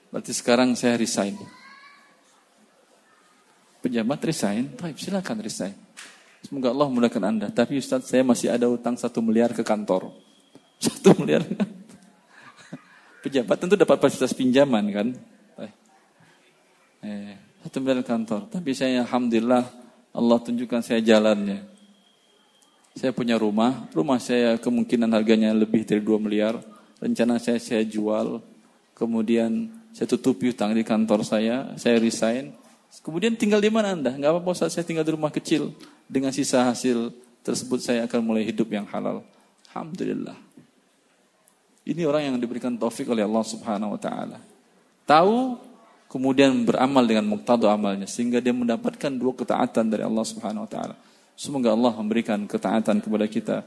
Berarti 0.08 0.32
sekarang 0.32 0.72
saya 0.80 0.95
resign. 0.95 1.61
Pejabat 3.82 4.21
resign, 4.21 4.77
baik 4.77 5.01
silakan 5.01 5.41
resign. 5.41 5.73
Semoga 6.45 6.69
Allah 6.69 6.88
memudahkan 6.89 7.23
Anda. 7.25 7.47
Tapi 7.49 7.82
Ustaz, 7.82 8.05
saya 8.09 8.21
masih 8.21 8.53
ada 8.53 8.69
utang 8.69 8.93
satu 8.97 9.21
miliar 9.21 9.53
ke 9.53 9.61
kantor. 9.65 10.13
Satu 10.82 11.13
miliar. 11.21 11.45
Pejabat 13.21 13.57
tentu 13.61 13.77
dapat 13.77 14.01
fasilitas 14.01 14.34
pinjaman 14.34 14.86
kan. 14.89 15.07
Eh, 17.01 17.34
satu 17.65 17.82
miliar 17.82 18.05
kantor. 18.05 18.49
Tapi 18.49 18.73
saya 18.77 19.01
alhamdulillah 19.05 19.65
Allah 20.13 20.38
tunjukkan 20.41 20.82
saya 20.86 21.01
jalannya. 21.01 21.65
Saya 22.93 23.15
punya 23.15 23.39
rumah, 23.39 23.88
rumah 23.95 24.19
saya 24.19 24.59
kemungkinan 24.59 25.09
harganya 25.15 25.55
lebih 25.55 25.88
dari 25.88 26.03
2 26.03 26.21
miliar. 26.21 26.59
Rencana 26.99 27.39
saya 27.39 27.57
saya 27.57 27.82
jual, 27.88 28.43
kemudian 28.93 29.71
saya 29.95 30.05
tutupi 30.11 30.51
utang 30.51 30.75
di 30.75 30.84
kantor 30.84 31.23
saya, 31.25 31.73
saya 31.79 31.97
resign. 31.97 32.53
Kemudian 32.99 33.39
tinggal 33.39 33.63
di 33.63 33.71
mana 33.71 33.95
Anda? 33.95 34.11
Enggak 34.11 34.35
apa-apa 34.35 34.67
saya 34.67 34.83
tinggal 34.83 35.07
di 35.07 35.15
rumah 35.15 35.31
kecil. 35.31 35.71
Dengan 36.11 36.35
sisa 36.35 36.67
hasil 36.67 37.15
tersebut 37.39 37.79
saya 37.79 38.03
akan 38.03 38.19
mulai 38.19 38.43
hidup 38.43 38.67
yang 38.67 38.83
halal. 38.91 39.23
Alhamdulillah. 39.71 40.35
Ini 41.87 42.03
orang 42.03 42.27
yang 42.27 42.35
diberikan 42.35 42.75
taufik 42.75 43.07
oleh 43.07 43.23
Allah 43.23 43.41
Subhanahu 43.47 43.95
wa 43.95 43.99
taala. 44.01 44.37
Tahu 45.07 45.55
kemudian 46.11 46.51
beramal 46.67 47.07
dengan 47.07 47.25
muktadu 47.31 47.71
amalnya 47.71 48.05
sehingga 48.05 48.43
dia 48.43 48.51
mendapatkan 48.51 49.09
dua 49.15 49.31
ketaatan 49.31 49.87
dari 49.87 50.03
Allah 50.03 50.25
Subhanahu 50.27 50.67
wa 50.67 50.71
taala. 50.71 50.95
Semoga 51.39 51.71
Allah 51.71 51.95
memberikan 51.95 52.43
ketaatan 52.45 52.99
kepada 52.99 53.25
kita 53.25 53.57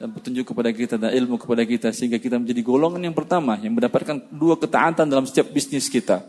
dan 0.00 0.08
petunjuk 0.10 0.50
kepada 0.50 0.74
kita 0.74 0.98
dan 0.98 1.14
ilmu 1.14 1.38
kepada 1.38 1.62
kita 1.62 1.94
sehingga 1.94 2.18
kita 2.18 2.42
menjadi 2.42 2.64
golongan 2.64 3.04
yang 3.06 3.14
pertama 3.14 3.54
yang 3.62 3.76
mendapatkan 3.76 4.18
dua 4.34 4.58
ketaatan 4.58 5.06
dalam 5.06 5.28
setiap 5.28 5.52
bisnis 5.52 5.86
kita. 5.86 6.24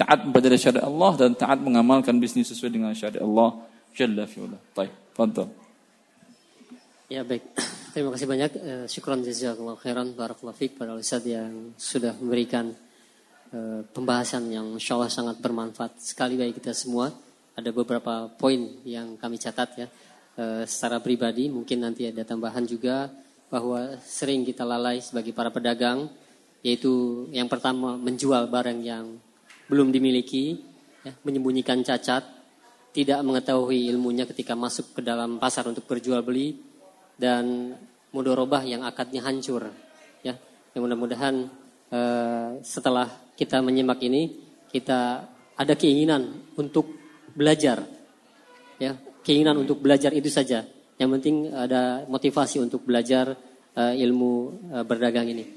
Taat 0.00 0.24
kepada 0.24 0.56
syariat 0.56 0.88
Allah 0.88 1.12
dan 1.20 1.36
taat 1.36 1.60
mengamalkan 1.60 2.16
bisnis 2.16 2.48
sesuai 2.48 2.72
dengan 2.72 2.96
syariat 2.96 3.20
Allah 3.20 3.60
Jalla 3.92 4.24
fi'ula. 4.24 4.56
Baik, 4.72 5.12
tonton. 5.12 5.50
Ya 7.10 7.26
baik, 7.26 7.42
terima 7.92 8.14
kasih 8.14 8.24
banyak. 8.30 8.50
Uh, 8.54 8.86
syukran 8.88 9.20
jazakallah 9.20 9.76
khairan 9.76 10.14
barakallahu 10.14 10.56
fiik 10.56 10.78
pada 10.78 10.94
Ustaz 10.94 11.26
yang 11.26 11.74
sudah 11.74 12.14
memberikan 12.16 12.70
uh, 13.52 13.82
pembahasan 13.92 14.46
yang 14.48 14.78
insya 14.78 14.94
Allah 14.96 15.10
sangat 15.10 15.36
bermanfaat 15.42 16.00
sekali 16.00 16.38
bagi 16.38 16.56
kita 16.56 16.72
semua. 16.72 17.12
Ada 17.58 17.74
beberapa 17.74 18.30
poin 18.30 18.80
yang 18.88 19.20
kami 19.20 19.36
catat 19.36 19.70
ya. 19.76 19.88
Eh, 20.40 20.64
secara 20.64 21.02
pribadi 21.04 21.52
mungkin 21.52 21.84
nanti 21.84 22.08
ada 22.08 22.24
tambahan 22.24 22.64
juga 22.64 23.12
bahwa 23.52 24.00
sering 24.00 24.40
kita 24.40 24.64
lalai 24.64 25.02
sebagai 25.04 25.36
para 25.36 25.52
pedagang 25.52 26.08
yaitu 26.64 27.26
yang 27.28 27.44
pertama 27.44 28.00
menjual 28.00 28.48
barang 28.48 28.80
yang 28.80 29.20
belum 29.70 29.94
dimiliki 29.94 30.58
ya, 31.06 31.14
menyembunyikan 31.22 31.86
cacat 31.86 32.26
tidak 32.90 33.22
mengetahui 33.22 33.86
ilmunya 33.94 34.26
ketika 34.26 34.58
masuk 34.58 34.98
ke 34.98 35.00
dalam 35.06 35.38
pasar 35.38 35.70
untuk 35.70 35.86
berjual 35.86 36.26
beli 36.26 36.58
dan 37.14 37.78
mudorobah 38.10 38.66
yang 38.66 38.82
akadnya 38.82 39.22
hancur 39.22 39.70
ya 40.26 40.34
yang 40.74 40.82
mudah-mudahan 40.82 41.46
uh, 41.94 42.58
setelah 42.66 43.06
kita 43.38 43.62
menyimak 43.62 44.02
ini 44.02 44.42
kita 44.66 45.30
ada 45.54 45.74
keinginan 45.78 46.50
untuk 46.58 46.90
belajar 47.30 47.86
ya 48.82 48.98
keinginan 49.24 49.60
untuk 49.60 49.80
belajar 49.80 50.10
itu 50.16 50.32
saja. 50.32 50.64
Yang 51.00 51.10
penting 51.20 51.36
ada 51.52 52.04
motivasi 52.04 52.60
untuk 52.60 52.84
belajar 52.84 53.32
uh, 53.76 53.94
ilmu 53.96 54.32
uh, 54.74 54.84
berdagang 54.84 55.28
ini. 55.32 55.56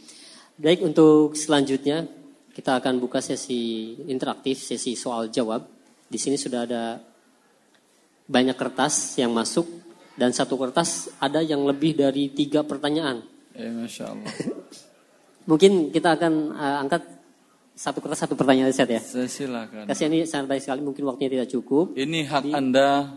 Baik 0.55 0.85
untuk 0.85 1.35
selanjutnya 1.35 2.07
kita 2.53 2.77
akan 2.79 3.01
buka 3.01 3.19
sesi 3.19 3.93
interaktif, 4.07 4.61
sesi 4.61 4.93
soal 4.93 5.33
jawab. 5.33 5.65
Di 6.05 6.21
sini 6.21 6.37
sudah 6.37 6.61
ada 6.69 7.01
banyak 8.29 8.55
kertas 8.55 9.17
yang 9.17 9.33
masuk 9.33 9.65
dan 10.13 10.29
satu 10.31 10.55
kertas 10.55 11.09
ada 11.17 11.41
yang 11.41 11.65
lebih 11.65 11.97
dari 11.97 12.29
tiga 12.29 12.61
pertanyaan. 12.61 13.25
Eh, 13.57 13.67
Masya 13.67 14.05
Allah. 14.07 14.29
Mungkin 15.49 15.91
kita 15.91 16.15
akan 16.15 16.33
uh, 16.55 16.77
angkat 16.85 17.03
satu 17.73 17.99
kertas 17.99 18.23
satu 18.23 18.37
pertanyaan 18.37 18.71
saja 18.71 19.01
ya. 19.01 19.03
Silakan. 19.03 19.89
Kasih 19.89 20.07
ini 20.07 20.29
santai 20.29 20.61
sekali, 20.61 20.85
mungkin 20.85 21.09
waktunya 21.09 21.41
tidak 21.41 21.49
cukup. 21.51 21.97
Ini 21.97 22.19
hak 22.29 22.43
Di, 22.45 22.51
Anda 22.53 23.09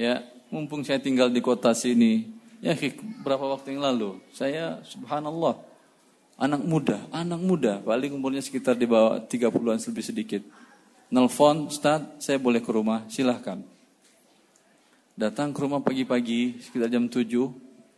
Ya, 0.00 0.24
mumpung 0.48 0.80
saya 0.80 0.96
tinggal 0.96 1.28
di 1.28 1.44
kota 1.44 1.76
sini, 1.76 2.24
ya 2.64 2.72
berapa 3.20 3.44
waktu 3.52 3.76
yang 3.76 3.84
lalu, 3.84 4.16
saya 4.32 4.80
subhanallah, 4.80 5.60
anak 6.40 6.64
muda, 6.64 7.04
anak 7.12 7.40
muda, 7.44 7.72
paling 7.84 8.16
umurnya 8.16 8.40
sekitar 8.40 8.72
di 8.72 8.88
bawah 8.88 9.20
30-an 9.20 9.76
lebih 9.76 10.04
sedikit. 10.04 10.42
Nelfon, 11.12 11.68
Ustaz, 11.68 12.00
saya 12.16 12.40
boleh 12.40 12.64
ke 12.64 12.70
rumah, 12.72 13.04
silahkan. 13.12 13.60
Datang 15.20 15.52
ke 15.52 15.60
rumah 15.60 15.84
pagi-pagi, 15.84 16.64
sekitar 16.64 16.88
jam 16.88 17.04
7, 17.04 17.28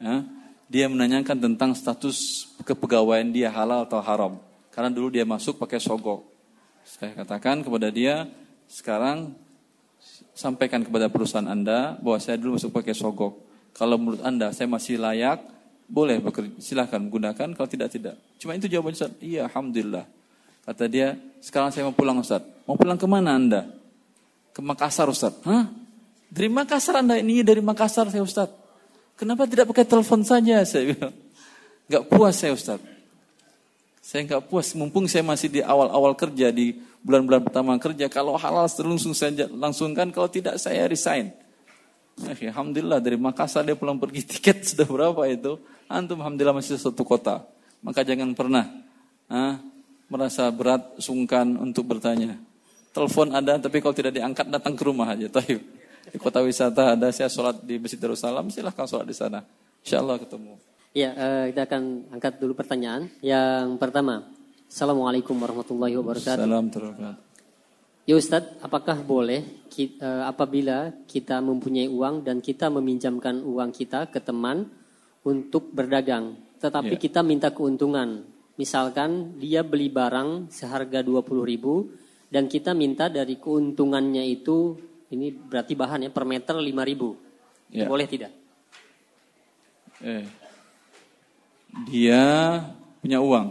ya, 0.03 0.27
dia 0.67 0.87
menanyakan 0.91 1.39
tentang 1.39 1.71
status 1.77 2.51
kepegawaian 2.67 3.31
dia 3.31 3.53
halal 3.53 3.87
atau 3.87 4.03
haram. 4.03 4.33
Karena 4.75 4.91
dulu 4.91 5.13
dia 5.13 5.23
masuk 5.23 5.61
pakai 5.61 5.79
sogok. 5.79 6.27
Saya 6.83 7.15
katakan 7.15 7.63
kepada 7.63 7.93
dia, 7.95 8.27
sekarang 8.67 9.37
sampaikan 10.35 10.83
kepada 10.83 11.07
perusahaan 11.13 11.47
Anda 11.47 11.95
bahwa 12.01 12.19
saya 12.19 12.41
dulu 12.41 12.59
masuk 12.59 12.75
pakai 12.75 12.97
sogok. 12.97 13.39
Kalau 13.77 14.01
menurut 14.01 14.25
Anda 14.25 14.51
saya 14.51 14.67
masih 14.67 14.97
layak, 14.99 15.45
boleh 15.93 16.25
bekerja, 16.25 16.57
silahkan 16.57 17.05
gunakan, 17.05 17.53
kalau 17.53 17.69
tidak, 17.69 17.93
tidak. 17.93 18.17
Cuma 18.41 18.57
itu 18.57 18.65
jawaban 18.65 18.97
Ustaz. 18.97 19.13
Iya, 19.21 19.45
Alhamdulillah. 19.45 20.09
Kata 20.65 20.89
dia, 20.89 21.21
sekarang 21.45 21.69
saya 21.69 21.85
mau 21.85 21.93
pulang 21.93 22.17
Ustaz. 22.17 22.41
Mau 22.65 22.81
pulang 22.81 22.97
ke 22.97 23.05
mana 23.05 23.37
Anda? 23.37 23.69
Ke 24.57 24.65
Makassar 24.65 25.13
Ustaz. 25.13 25.37
Hah? 25.45 25.69
Dari 26.33 26.49
Makassar 26.49 27.05
Anda 27.05 27.21
ini 27.21 27.45
dari 27.45 27.61
Makassar 27.61 28.09
saya 28.09 28.25
Ustaz. 28.25 28.49
Kenapa 29.21 29.45
tidak 29.45 29.69
pakai 29.69 29.85
telepon 29.85 30.25
saja? 30.25 30.65
Saya 30.71 30.97
bilang. 30.97 31.13
Gak 31.93 32.09
puas 32.09 32.41
saya 32.41 32.57
Ustaz. 32.57 32.81
Saya 34.01 34.25
nggak 34.27 34.51
puas, 34.51 34.73
mumpung 34.75 35.07
saya 35.07 35.23
masih 35.23 35.47
di 35.47 35.61
awal-awal 35.63 36.17
kerja 36.19 36.51
di 36.51 36.75
bulan-bulan 37.05 37.45
pertama 37.45 37.77
kerja. 37.77 38.09
Kalau 38.09 38.35
halal 38.35 38.67
langsung 38.67 39.13
saya 39.13 39.47
langsungkan, 39.47 40.09
kalau 40.11 40.27
tidak 40.27 40.57
saya 40.57 40.89
resign. 40.89 41.31
Eh, 42.21 42.49
Alhamdulillah 42.53 43.01
dari 43.01 43.17
Makassar 43.17 43.65
dia 43.65 43.73
pulang 43.73 43.97
pergi 43.97 44.23
tiket 44.37 44.69
sudah 44.69 44.85
berapa 44.85 45.23
itu? 45.29 45.57
Antum 45.89 46.21
Alhamdulillah 46.21 46.57
masih 46.57 46.77
satu 46.77 47.03
kota. 47.05 47.45
Maka 47.83 48.05
jangan 48.07 48.31
pernah 48.37 48.69
ah, 49.27 49.59
merasa 50.07 50.47
berat, 50.53 51.01
sungkan 51.01 51.57
untuk 51.59 51.89
bertanya. 51.89 52.39
Telepon 52.93 53.33
ada, 53.33 53.57
tapi 53.57 53.81
kalau 53.81 53.97
tidak 53.97 54.13
diangkat 54.13 54.47
datang 54.53 54.77
ke 54.77 54.83
rumah 54.85 55.17
aja. 55.17 55.27
Taib. 55.41 55.61
Di 56.03 56.19
kota 56.19 56.45
wisata 56.45 56.99
ada, 56.99 57.09
saya 57.15 57.31
sholat 57.31 57.63
di 57.65 57.79
Masjid 57.81 57.97
Darussalam, 57.97 58.51
silahkan 58.53 58.85
sholat 58.85 59.07
di 59.09 59.17
sana. 59.17 59.41
Insya 59.81 60.05
Allah 60.05 60.21
ketemu. 60.21 60.59
Ya, 60.93 61.11
uh, 61.17 61.45
kita 61.49 61.65
akan 61.65 61.83
angkat 62.13 62.37
dulu 62.37 62.53
pertanyaan. 62.53 63.09
Yang 63.25 63.81
pertama, 63.81 64.29
Assalamualaikum 64.69 65.37
warahmatullahi 65.37 65.97
wabarakatuh. 66.01 66.49
Assalamualaikum 66.49 67.32
Ya 68.03 68.19
Ustadz, 68.19 68.59
apakah 68.59 68.99
boleh 68.99 69.67
kita, 69.71 70.03
eh, 70.03 70.23
apabila 70.27 70.91
kita 71.07 71.39
mempunyai 71.39 71.87
uang 71.87 72.27
dan 72.27 72.43
kita 72.43 72.67
meminjamkan 72.67 73.47
uang 73.47 73.71
kita 73.71 74.11
ke 74.11 74.19
teman 74.19 74.67
untuk 75.23 75.71
berdagang, 75.71 76.35
tetapi 76.59 76.99
ya. 76.99 77.01
kita 77.01 77.21
minta 77.23 77.55
keuntungan. 77.55 78.27
Misalkan 78.59 79.39
dia 79.39 79.63
beli 79.63 79.87
barang 79.87 80.51
seharga 80.51 81.01
20 81.01 81.47
ribu 81.47 81.95
dan 82.27 82.51
kita 82.51 82.75
minta 82.75 83.07
dari 83.07 83.39
keuntungannya 83.39 84.27
itu, 84.27 84.75
ini 85.15 85.31
berarti 85.31 85.79
bahan 85.79 86.05
ya, 86.07 86.11
per 86.11 86.27
meter 86.27 86.59
5 86.59 86.83
ribu. 86.83 87.15
Ya. 87.71 87.87
Boleh 87.87 88.11
tidak? 88.11 88.35
Eh 90.03 90.43
dia 91.89 92.23
punya 93.01 93.19
uang, 93.25 93.49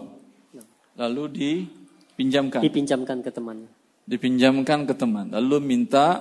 lalu 0.93 1.23
dipinjamkan. 1.33 2.61
Dipinjamkan 2.61 3.17
ke 3.25 3.33
teman. 3.33 3.65
Dipinjamkan 4.05 4.89
ke 4.89 4.93
teman, 4.97 5.29
lalu 5.29 5.61
minta 5.61 6.19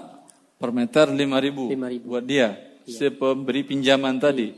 per 0.60 0.70
meter 0.70 1.08
lima 1.10 1.40
ribu, 1.40 1.72
buat 2.04 2.22
dia, 2.22 2.54
iya. 2.84 2.92
si 2.92 3.06
pemberi 3.08 3.64
pinjaman 3.64 4.20
tadi. 4.20 4.52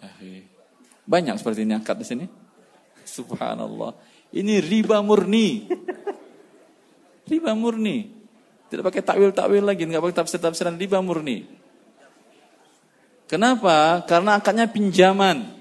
Iya. 0.00 0.42
Banyak 1.04 1.36
seperti 1.38 1.68
ini 1.68 1.76
angkat 1.76 1.96
di 2.00 2.06
sini. 2.06 2.24
Subhanallah. 3.16 3.92
Ini 4.32 4.64
riba 4.64 5.04
murni. 5.04 5.68
Riba 7.30 7.54
murni. 7.54 8.10
Tidak 8.66 8.82
pakai 8.82 9.04
takwil-takwil 9.04 9.62
lagi, 9.62 9.84
nggak 9.86 10.02
pakai 10.02 10.16
tafsir-tafsiran 10.24 10.74
riba 10.80 10.98
murni. 11.04 11.44
Kenapa? 13.30 14.02
Karena 14.08 14.40
akadnya 14.40 14.66
pinjaman. 14.68 15.54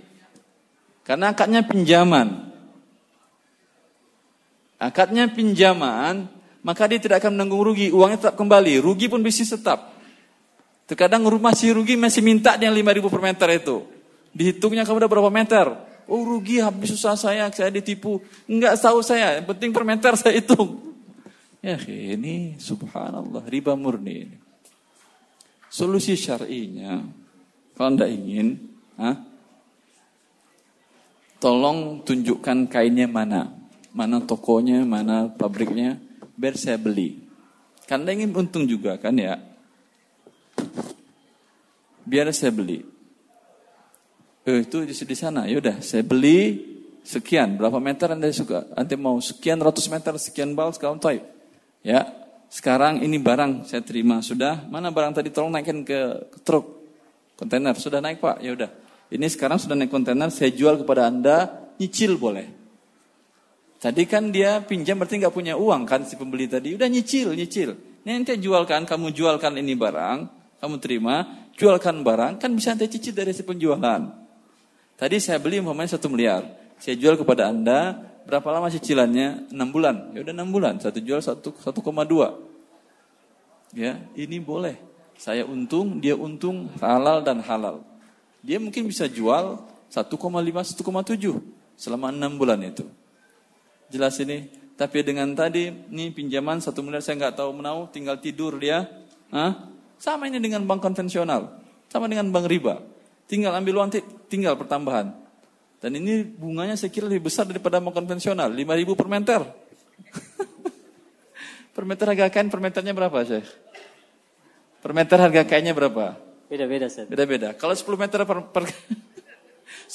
Karena 1.03 1.35
akadnya 1.35 1.61
pinjaman. 1.63 2.51
Akadnya 4.81 5.29
pinjaman, 5.29 6.31
maka 6.61 6.85
dia 6.85 7.01
tidak 7.01 7.25
akan 7.25 7.37
menanggung 7.37 7.61
rugi, 7.73 7.89
uangnya 7.89 8.29
tetap 8.29 8.35
kembali, 8.37 8.77
rugi 8.81 9.09
pun 9.09 9.21
bisnis 9.25 9.49
tetap. 9.49 9.97
Terkadang 10.85 11.25
rumah 11.25 11.55
si 11.57 11.71
rugi 11.73 11.97
masih 11.97 12.21
minta 12.21 12.59
dia 12.59 12.69
5 12.69 12.97
ribu 12.97 13.07
per 13.07 13.21
meter 13.23 13.47
itu. 13.57 13.81
Dihitungnya 14.35 14.85
kamu 14.85 15.01
udah 15.01 15.09
berapa 15.09 15.31
meter? 15.31 15.65
Oh 16.05 16.21
rugi 16.27 16.59
habis 16.59 16.91
susah 16.93 17.15
saya, 17.15 17.47
saya 17.49 17.71
ditipu. 17.71 18.19
Enggak 18.45 18.75
tahu 18.77 18.99
saya, 18.99 19.39
yang 19.39 19.47
penting 19.47 19.71
per 19.71 19.83
meter 19.87 20.13
saya 20.19 20.35
hitung. 20.35 20.91
Ya 21.61 21.77
ini 21.87 22.59
subhanallah, 22.59 23.45
riba 23.47 23.77
murni. 23.77 24.33
Solusi 25.71 26.19
syar'inya, 26.19 26.99
kalau 27.79 27.95
anda 27.95 28.11
ingin, 28.11 28.59
ha, 28.99 29.15
tolong 31.39 32.03
tunjukkan 32.03 32.67
kainnya 32.67 33.07
mana. 33.07 33.55
Mana 33.95 34.19
tokonya, 34.19 34.83
mana 34.83 35.31
pabriknya, 35.31 35.95
biar 36.41 36.57
saya 36.57 36.81
beli. 36.81 37.21
Karena 37.85 38.17
ingin 38.17 38.33
untung 38.33 38.65
juga 38.65 38.97
kan 38.97 39.13
ya. 39.13 39.37
Biar 42.01 42.33
saya 42.33 42.49
beli. 42.49 42.81
Eh, 44.41 44.65
itu 44.65 44.81
di, 44.89 45.13
sana. 45.13 45.45
Yaudah, 45.45 45.85
saya 45.85 46.01
beli 46.01 46.57
sekian. 47.05 47.61
Berapa 47.61 47.77
meter 47.77 48.09
Anda 48.17 48.33
suka? 48.33 48.65
Anda 48.73 48.97
mau 48.97 49.21
sekian 49.21 49.61
ratus 49.61 49.85
meter, 49.85 50.17
sekian 50.17 50.57
bal, 50.57 50.73
sekarang 50.73 50.97
type. 50.97 51.21
Ya, 51.85 52.09
sekarang 52.49 53.05
ini 53.05 53.21
barang 53.21 53.69
saya 53.69 53.85
terima. 53.85 54.25
Sudah, 54.25 54.65
mana 54.65 54.89
barang 54.89 55.21
tadi 55.21 55.29
tolong 55.29 55.53
naikkan 55.53 55.85
ke, 55.85 56.25
ke 56.33 56.39
truk. 56.41 56.81
Kontainer, 57.37 57.77
sudah 57.77 58.01
naik 58.01 58.17
pak? 58.17 58.41
Ya 58.41 58.57
udah. 58.57 58.69
Ini 59.13 59.29
sekarang 59.29 59.61
sudah 59.61 59.77
naik 59.77 59.93
kontainer, 59.93 60.33
saya 60.33 60.49
jual 60.49 60.81
kepada 60.81 61.05
Anda, 61.05 61.69
nyicil 61.77 62.17
boleh. 62.17 62.60
Tadi 63.81 64.05
kan 64.05 64.29
dia 64.29 64.61
pinjam 64.61 65.01
berarti 65.01 65.17
nggak 65.17 65.33
punya 65.33 65.57
uang 65.57 65.89
kan 65.89 66.05
si 66.05 66.13
pembeli 66.13 66.45
tadi. 66.45 66.77
Udah 66.77 66.85
nyicil, 66.85 67.33
nyicil. 67.33 67.73
Nanti 68.05 68.37
jualkan, 68.37 68.85
kamu 68.85 69.09
jualkan 69.09 69.57
ini 69.57 69.73
barang, 69.73 70.19
kamu 70.61 70.75
terima, 70.77 71.49
jualkan 71.57 72.05
barang, 72.05 72.37
kan 72.37 72.53
bisa 72.53 72.77
nanti 72.77 72.93
cicil 72.93 73.17
dari 73.17 73.33
si 73.33 73.41
penjualan. 73.41 74.05
Tadi 75.01 75.17
saya 75.17 75.41
beli 75.41 75.57
umpamanya 75.57 75.97
satu 75.97 76.13
miliar. 76.13 76.45
Saya 76.77 76.93
jual 76.93 77.17
kepada 77.17 77.49
Anda, 77.49 77.97
berapa 78.29 78.45
lama 78.53 78.69
cicilannya? 78.69 79.49
6 79.49 79.57
bulan. 79.73 80.13
Ya 80.13 80.21
udah 80.25 80.33
6 80.33 80.53
bulan, 80.53 80.77
satu 80.77 81.01
jual 81.01 81.21
1,2. 81.21 81.41
Ya, 83.73 83.97
ini 84.13 84.37
boleh. 84.37 84.77
Saya 85.17 85.41
untung, 85.45 85.97
dia 85.97 86.13
untung, 86.13 86.69
halal 86.77 87.25
dan 87.25 87.41
halal. 87.41 87.81
Dia 88.45 88.61
mungkin 88.61 88.85
bisa 88.85 89.09
jual 89.09 89.57
1,5, 89.89 90.05
1,7 90.05 91.41
selama 91.77 92.13
6 92.13 92.37
bulan 92.37 92.61
itu. 92.61 92.85
Jelas 93.91 94.15
ini. 94.23 94.47
Tapi 94.79 95.05
dengan 95.05 95.29
tadi, 95.37 95.69
nih 95.69 96.09
pinjaman 96.15 96.63
satu 96.63 96.81
miliar 96.81 97.05
saya 97.05 97.19
nggak 97.19 97.37
tahu 97.37 97.51
menau, 97.53 97.85
tinggal 97.91 98.17
tidur 98.17 98.57
dia. 98.57 98.87
Hah? 99.29 99.69
Sama 100.01 100.25
ini 100.25 100.41
dengan 100.41 100.65
bank 100.65 100.81
konvensional. 100.81 101.61
Sama 101.91 102.09
dengan 102.09 102.33
bank 102.33 102.49
riba. 102.49 102.81
Tinggal 103.29 103.53
ambil 103.61 103.77
uang, 103.77 103.93
tinggal 104.25 104.57
pertambahan. 104.57 105.13
Dan 105.77 106.01
ini 106.01 106.25
bunganya 106.25 106.73
saya 106.73 106.89
kira 106.89 107.05
lebih 107.05 107.29
besar 107.29 107.45
daripada 107.45 107.77
bank 107.77 107.93
konvensional. 107.93 108.49
5 108.49 108.79
ribu 108.81 108.97
per 108.97 109.05
meter. 109.05 109.45
per 111.75 111.83
meter 111.85 112.05
harga 112.09 112.27
kain 112.33 112.49
per 112.49 112.61
meternya 112.63 112.97
berapa 112.97 113.21
sih? 113.21 113.45
Per 114.81 114.91
meter 114.97 115.17
harga 115.21 115.45
kainnya 115.45 115.77
berapa? 115.77 116.17
Beda-beda 116.49 116.89
sih. 116.89 117.05
Beda-beda. 117.05 117.53
Kalau 117.53 117.77
10 117.77 117.85
meter 118.01 118.25
per, 118.25 118.37
per 118.49 118.63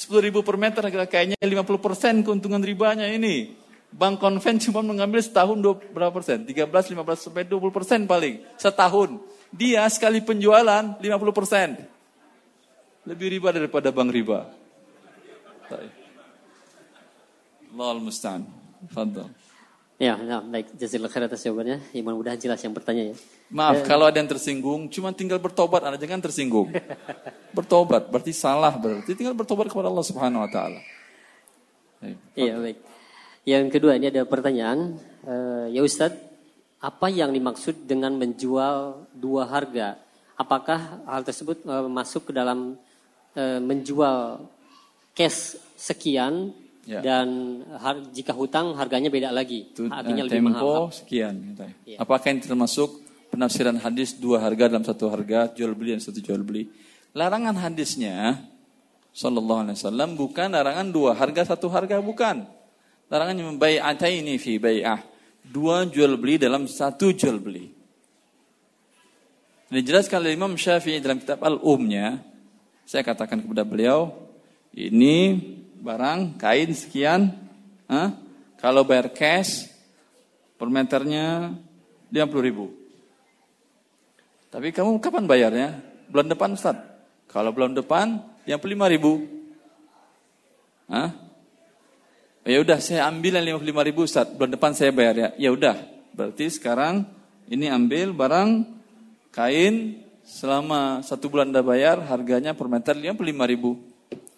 10 0.07 0.23
ribu 0.23 0.47
per 0.47 0.55
meter 0.55 0.79
harga 0.79 1.11
kainnya 1.11 1.35
50 1.43 1.83
persen 1.83 2.13
keuntungan 2.23 2.63
ribanya 2.63 3.03
ini. 3.03 3.66
Bank 3.97 4.21
konven 4.21 4.61
cuma 4.61 4.85
mengambil 4.85 5.17
setahun 5.25 5.57
20, 5.57 5.89
berapa 5.89 6.13
persen? 6.13 6.45
13, 6.45 6.69
15 6.69 7.17
sampai 7.17 7.41
20 7.49 7.73
persen 7.73 8.05
paling 8.05 8.45
setahun. 8.53 9.17
Dia 9.49 9.89
sekali 9.89 10.21
penjualan 10.21 11.01
50 11.01 11.01
persen. 11.33 11.81
Lebih 13.09 13.27
riba 13.33 13.49
daripada 13.49 13.89
bank 13.89 14.13
riba. 14.13 14.53
Allah 17.73 17.97
musta'an. 17.97 18.45
Fadal. 18.93 19.33
Ya, 19.97 20.13
nah, 20.13 20.45
baik. 20.45 20.77
Jazakallah 20.77 21.09
khair 21.09 21.25
atas 21.25 21.41
jawabannya. 21.41 21.81
Ya, 21.89 22.01
mudah-mudahan 22.05 22.37
jelas 22.37 22.61
yang 22.61 22.77
bertanya 22.77 23.09
ya. 23.09 23.15
Maaf, 23.49 23.81
eh, 23.81 23.85
kalau 23.89 24.05
ada 24.05 24.21
yang 24.21 24.29
tersinggung, 24.29 24.93
cuma 24.93 25.09
tinggal 25.09 25.41
bertobat. 25.41 25.81
Anda 25.81 25.97
jangan 25.97 26.21
tersinggung. 26.21 26.69
bertobat, 27.57 28.13
berarti 28.13 28.29
salah 28.29 28.77
berarti. 28.77 29.17
Tinggal 29.17 29.33
bertobat 29.33 29.73
kepada 29.73 29.89
Allah 29.89 30.05
Subhanahu 30.05 30.45
Wa 30.45 30.49
Taala. 30.53 30.79
Iya, 32.37 32.61
baik. 32.61 32.77
Yang 33.47 33.79
kedua 33.79 33.95
ini 33.95 34.11
ada 34.11 34.27
pertanyaan, 34.27 34.99
uh, 35.23 35.71
ya 35.71 35.79
Ustadz, 35.79 36.19
apa 36.83 37.07
yang 37.07 37.31
dimaksud 37.31 37.87
dengan 37.87 38.11
menjual 38.19 39.07
dua 39.15 39.47
harga? 39.47 39.95
Apakah 40.35 41.07
hal 41.07 41.23
tersebut 41.23 41.63
uh, 41.63 41.87
masuk 41.87 42.27
ke 42.27 42.31
dalam 42.35 42.75
uh, 43.39 43.59
menjual 43.63 44.43
cash 45.15 45.55
sekian 45.79 46.51
ya. 46.83 46.99
dan 46.99 47.27
har, 47.79 48.03
jika 48.11 48.35
hutang 48.35 48.75
harganya 48.75 49.07
beda 49.07 49.31
lagi, 49.31 49.71
Itu, 49.71 49.87
harganya 49.87 50.23
uh, 50.23 50.27
lebih 50.27 50.43
mahal? 50.43 50.91
sekian. 50.91 51.55
Gitu 51.55 51.63
ya. 51.63 51.71
ya. 51.95 51.97
Apakah 52.03 52.27
ini 52.35 52.43
termasuk 52.43 52.99
penafsiran 53.31 53.79
hadis 53.79 54.11
dua 54.19 54.43
harga 54.43 54.67
dalam 54.67 54.83
satu 54.83 55.07
harga, 55.07 55.55
jual 55.55 55.71
beli 55.71 55.95
dan 55.95 56.03
satu 56.03 56.19
jual 56.19 56.43
beli? 56.43 56.67
Larangan 57.15 57.55
hadisnya, 57.63 58.43
Sallallahu 59.15 59.71
Alaihi 59.71 59.79
Wasallam 59.79 60.19
bukan 60.19 60.51
larangan 60.51 60.91
dua 60.91 61.15
harga 61.15 61.55
satu 61.55 61.71
harga 61.71 62.03
bukan. 62.03 62.56
Larangannya 63.07 63.55
ini 64.11 64.35
fi 64.35 64.59
bai'ah. 64.59 64.99
Dua 65.47 65.87
jual 65.87 66.19
beli 66.19 66.35
dalam 66.35 66.67
satu 66.67 67.15
jual 67.15 67.39
beli. 67.39 67.71
Ini 69.67 69.79
jelaskan 69.83 70.23
oleh 70.23 70.35
Imam 70.35 70.55
Syafi'i 70.55 70.99
dalam 70.99 71.19
kitab 71.19 71.43
Al-Umnya. 71.43 72.19
Saya 72.87 73.03
katakan 73.03 73.43
kepada 73.43 73.67
beliau, 73.67 74.11
ini 74.71 75.35
barang 75.83 76.39
kain 76.39 76.71
sekian. 76.71 77.35
Huh? 77.87 78.11
Kalau 78.59 78.87
bayar 78.87 79.11
cash, 79.11 79.67
per 80.55 80.67
meternya 80.71 81.51
50 82.11 82.47
ribu. 82.47 82.71
Tapi 84.47 84.71
kamu 84.71 85.03
kapan 85.03 85.27
bayarnya? 85.27 85.69
Bulan 86.07 86.31
depan 86.31 86.55
Ustaz. 86.55 86.79
Kalau 87.27 87.51
bulan 87.51 87.75
depan, 87.75 88.23
55 88.47 88.93
ribu. 88.95 89.27
Hah? 90.87 91.26
Ya 92.47 92.63
udah 92.63 92.79
saya 92.79 93.11
ambil 93.11 93.43
yang 93.43 93.59
55 93.59 93.87
ribu 93.91 94.07
Ustaz, 94.07 94.31
bulan 94.31 94.55
depan 94.55 94.71
saya 94.71 94.95
bayar 94.95 95.15
ya. 95.19 95.29
Ya 95.35 95.49
udah, 95.51 95.83
berarti 96.15 96.47
sekarang 96.47 97.03
ini 97.51 97.67
ambil 97.67 98.15
barang 98.15 98.63
kain 99.35 99.99
selama 100.23 101.03
satu 101.03 101.27
bulan 101.27 101.51
Anda 101.51 101.59
bayar 101.59 101.99
harganya 102.07 102.55
per 102.55 102.71
meter 102.71 102.95
55 102.95 103.19
ribu. 103.51 103.75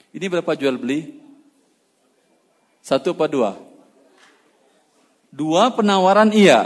Ini 0.10 0.26
berapa 0.26 0.58
jual 0.58 0.82
beli? 0.82 1.22
Satu 2.82 3.14
apa 3.14 3.30
dua? 3.30 3.54
Dua 5.30 5.70
penawaran 5.70 6.34
iya. 6.34 6.66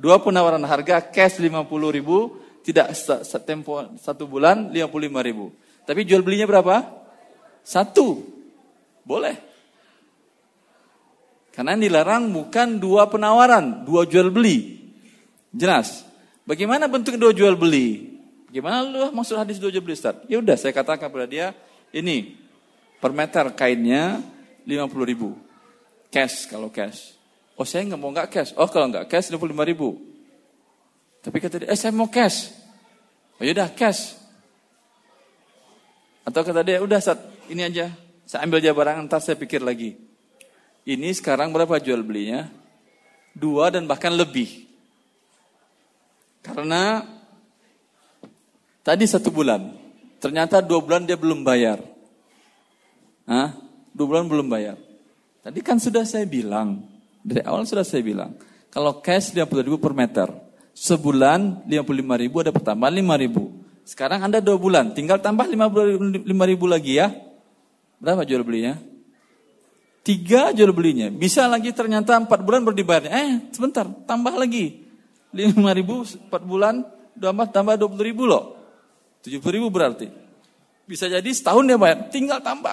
Dua 0.00 0.16
penawaran 0.16 0.64
harga 0.64 1.04
cash 1.12 1.44
50 1.44 1.60
ribu, 1.92 2.40
tidak 2.64 2.96
setempo 3.20 3.84
satu 4.00 4.24
bulan 4.24 4.72
55 4.72 5.28
ribu. 5.28 5.52
Tapi 5.84 6.08
jual 6.08 6.24
belinya 6.24 6.48
berapa? 6.48 6.88
Satu. 7.60 8.24
Boleh. 9.04 9.47
Karena 11.58 11.74
yang 11.74 11.90
dilarang 11.90 12.30
bukan 12.30 12.78
dua 12.78 13.10
penawaran, 13.10 13.82
dua 13.82 14.06
jual 14.06 14.30
beli. 14.30 14.78
Jelas. 15.50 16.06
Bagaimana 16.46 16.86
bentuk 16.86 17.18
dua 17.18 17.34
jual 17.34 17.58
beli? 17.58 18.14
Gimana 18.54 18.86
lu 18.86 19.10
maksud 19.10 19.34
hadis 19.34 19.58
dua 19.58 19.74
jual 19.74 19.82
beli 19.82 19.98
Ustaz? 19.98 20.22
Ya 20.30 20.38
udah 20.38 20.54
saya 20.54 20.70
katakan 20.70 21.10
kepada 21.10 21.26
dia, 21.26 21.50
ini 21.90 22.38
per 23.02 23.10
meter 23.10 23.50
kainnya 23.58 24.22
50 24.70 24.86
ribu. 25.02 25.34
Cash 26.14 26.46
kalau 26.46 26.70
cash. 26.70 27.18
Oh 27.58 27.66
saya 27.66 27.90
nggak 27.90 27.98
mau 27.98 28.14
nggak 28.14 28.30
cash. 28.30 28.54
Oh 28.54 28.70
kalau 28.70 28.86
nggak 28.94 29.10
cash 29.10 29.26
55 29.26 29.50
ribu. 29.66 29.98
Tapi 31.26 31.42
kata 31.42 31.66
dia, 31.66 31.74
eh 31.74 31.74
saya 31.74 31.90
mau 31.90 32.06
cash. 32.06 32.54
Oh 33.34 33.42
yaudah 33.42 33.66
cash. 33.74 34.14
Atau 36.22 36.46
kata 36.46 36.62
dia, 36.62 36.78
udah 36.78 37.02
saat 37.02 37.18
ini 37.50 37.66
aja. 37.66 37.90
Saya 38.30 38.46
ambil 38.46 38.62
aja 38.62 38.70
barang, 38.70 39.10
entar 39.10 39.18
saya 39.18 39.34
pikir 39.34 39.58
lagi. 39.58 40.07
Ini 40.84 41.08
sekarang 41.16 41.50
berapa 41.50 41.80
jual 41.80 42.02
belinya? 42.04 42.46
Dua 43.34 43.70
dan 43.72 43.86
bahkan 43.86 44.14
lebih. 44.14 44.66
Karena 46.42 47.04
tadi 48.82 49.04
satu 49.04 49.28
bulan, 49.28 49.74
ternyata 50.22 50.64
dua 50.64 50.80
bulan 50.80 51.04
dia 51.04 51.18
belum 51.18 51.44
bayar. 51.44 51.82
Hah? 53.28 53.52
Dua 53.92 54.06
bulan 54.08 54.26
belum 54.30 54.48
bayar. 54.48 54.80
Tadi 55.44 55.60
kan 55.60 55.76
sudah 55.76 56.08
saya 56.08 56.24
bilang, 56.24 56.82
dari 57.20 57.44
awal 57.44 57.68
sudah 57.68 57.84
saya 57.84 58.00
bilang, 58.00 58.32
kalau 58.72 59.00
cash 59.04 59.36
50 59.36 59.44
ribu 59.64 59.76
per 59.76 59.92
meter, 59.92 60.28
sebulan 60.72 61.68
55 61.68 62.22
ribu 62.22 62.36
ada 62.40 62.52
pertambahan 62.52 62.94
5 62.96 63.22
ribu. 63.28 63.42
Sekarang 63.88 64.20
Anda 64.24 64.44
dua 64.44 64.60
bulan, 64.60 64.92
tinggal 64.92 65.20
tambah 65.20 65.48
55 65.48 66.24
ribu 66.24 66.64
lagi 66.68 67.00
ya. 67.00 67.08
Berapa 67.96 68.24
jual 68.24 68.44
belinya? 68.44 68.76
Tiga 70.08 70.56
jual 70.56 70.72
belinya. 70.72 71.12
Bisa 71.12 71.44
lagi 71.44 71.68
ternyata 71.76 72.16
empat 72.16 72.40
bulan 72.40 72.64
baru 72.64 72.80
dibayarnya. 72.80 73.12
Eh 73.12 73.30
sebentar, 73.52 73.84
tambah 74.08 74.32
lagi. 74.40 74.88
Lima 75.36 75.76
ribu 75.76 76.00
empat 76.00 76.48
bulan, 76.48 76.80
tambah 77.12 77.52
tambah 77.52 77.76
dua 77.76 77.92
puluh 77.92 78.06
ribu 78.08 78.24
loh. 78.24 78.56
Tujuh 79.20 79.36
puluh 79.44 79.60
ribu 79.60 79.68
berarti. 79.68 80.08
Bisa 80.88 81.12
jadi 81.12 81.28
setahun 81.28 81.60
dia 81.68 81.76
bayar, 81.76 82.08
tinggal 82.08 82.40
tambah. 82.40 82.72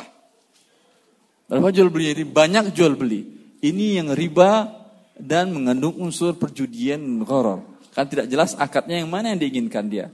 Berapa 1.51 1.75
jual 1.75 1.91
belinya 1.91 2.23
ini? 2.23 2.25
Banyak 2.25 2.71
jual 2.71 2.95
beli. 2.95 3.27
Ini 3.59 3.99
yang 3.99 4.15
riba 4.15 4.71
dan 5.19 5.51
mengandung 5.51 5.99
unsur 5.99 6.39
perjudian 6.39 7.03
koror. 7.27 7.67
Kan 7.91 8.07
tidak 8.07 8.31
jelas 8.31 8.55
akadnya 8.55 9.03
yang 9.03 9.11
mana 9.11 9.35
yang 9.35 9.43
diinginkan 9.43 9.91
dia. 9.91 10.07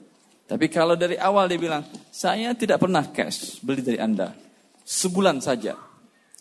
Tapi 0.50 0.74
kalau 0.74 0.98
dari 0.98 1.22
awal 1.22 1.46
dia 1.46 1.62
bilang, 1.62 1.86
saya 2.10 2.58
tidak 2.58 2.82
pernah 2.82 3.06
cash 3.14 3.62
beli 3.62 3.86
dari 3.86 4.02
Anda. 4.02 4.34
Sebulan 4.82 5.38
saja. 5.38 5.78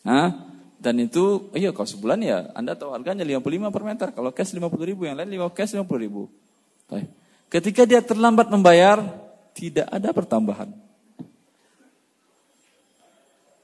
Hah? 0.08 0.49
Dan 0.80 0.96
itu, 0.96 1.52
iya 1.52 1.76
kalau 1.76 1.84
sebulan 1.84 2.18
ya 2.24 2.38
Anda 2.56 2.72
tahu 2.72 2.96
harganya 2.96 3.20
55 3.20 3.68
per 3.68 3.82
meter. 3.84 4.08
Kalau 4.16 4.32
cash 4.32 4.56
50 4.56 4.64
ribu, 4.88 5.04
yang 5.04 5.20
lain 5.20 5.28
5 5.28 5.52
cash 5.52 5.76
50 5.76 5.84
ribu. 6.00 6.32
Ketika 7.52 7.84
dia 7.84 8.00
terlambat 8.00 8.48
membayar, 8.48 9.04
tidak 9.52 9.86
ada 9.92 10.08
pertambahan. 10.16 10.72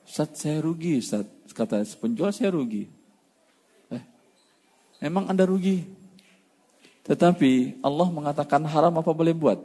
Ustaz 0.04 0.44
saya 0.44 0.60
rugi, 0.60 1.00
Ustaz. 1.00 1.24
Kata 1.56 1.80
penjual 1.96 2.36
saya 2.36 2.52
rugi. 2.52 2.84
Eh, 3.88 4.02
emang 5.00 5.24
Anda 5.24 5.48
rugi? 5.48 5.88
Tetapi 7.08 7.80
Allah 7.80 8.08
mengatakan 8.12 8.60
haram 8.68 8.92
apa 9.00 9.08
boleh 9.16 9.32
buat? 9.32 9.56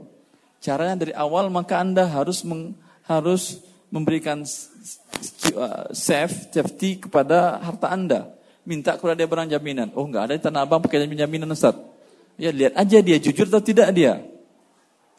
Caranya 0.64 0.96
dari 1.04 1.12
awal 1.12 1.52
maka 1.52 1.84
Anda 1.84 2.08
harus 2.08 2.48
meng, 2.48 2.78
harus 3.04 3.60
memberikan 3.92 4.48
safe, 5.92 6.50
safety 6.50 6.98
kepada 6.98 7.60
harta 7.60 7.92
Anda. 7.92 8.32
Minta 8.64 8.96
kepada 8.96 9.14
dia 9.14 9.28
barang 9.28 9.52
jaminan. 9.52 9.92
Oh 9.94 10.08
enggak 10.08 10.32
ada 10.32 10.34
di 10.38 10.42
Tanah 10.42 10.64
Abang 10.64 10.80
pakai 10.80 11.04
jaminan 11.06 11.52
Ustaz. 11.52 11.76
Ya 12.40 12.50
lihat 12.50 12.74
aja 12.80 12.98
dia 13.04 13.20
jujur 13.20 13.52
atau 13.52 13.60
tidak 13.60 13.92
dia. 13.92 14.24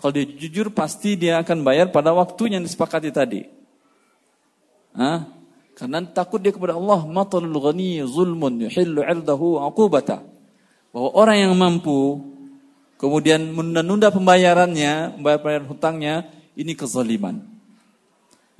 Kalau 0.01 0.11
dia 0.11 0.27
jujur 0.27 0.73
pasti 0.73 1.14
dia 1.14 1.39
akan 1.45 1.62
bayar 1.62 1.93
pada 1.93 2.11
waktu 2.16 2.59
yang 2.59 2.64
disepakati 2.64 3.12
tadi. 3.12 3.47
Hah? 4.97 5.29
Karena 5.77 6.03
takut 6.09 6.43
dia 6.43 6.51
kepada 6.51 6.75
Allah, 6.75 7.05
matalul 7.07 7.61
ghani 7.61 8.03
zulmun 8.09 8.66
yuhillu 8.66 9.05
'irdahu. 9.05 9.61
Bahwa 10.93 11.09
orang 11.16 11.37
yang 11.49 11.53
mampu 11.55 12.20
kemudian 12.99 13.53
menunda 13.53 14.09
pembayarannya, 14.11 15.18
membayar 15.20 15.62
hutangnya, 15.66 16.31
ini 16.55 16.73
kezaliman. 16.75 17.52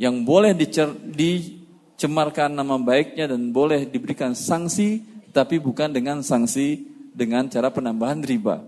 Yang 0.01 0.17
boleh 0.25 0.53
dicer, 0.57 0.89
dicemarkan 0.93 2.53
nama 2.53 2.81
baiknya 2.81 3.31
dan 3.31 3.53
boleh 3.53 3.85
diberikan 3.87 4.33
sanksi, 4.33 5.05
tapi 5.33 5.61
bukan 5.61 5.93
dengan 5.93 6.21
sanksi 6.21 6.85
dengan 7.13 7.49
cara 7.49 7.69
penambahan 7.69 8.25
riba. 8.25 8.65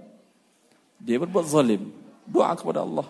Dia 1.01 1.21
berbuat 1.21 1.47
zalim. 1.49 1.93
Doa 2.25 2.57
kepada 2.57 2.81
Allah. 2.85 3.09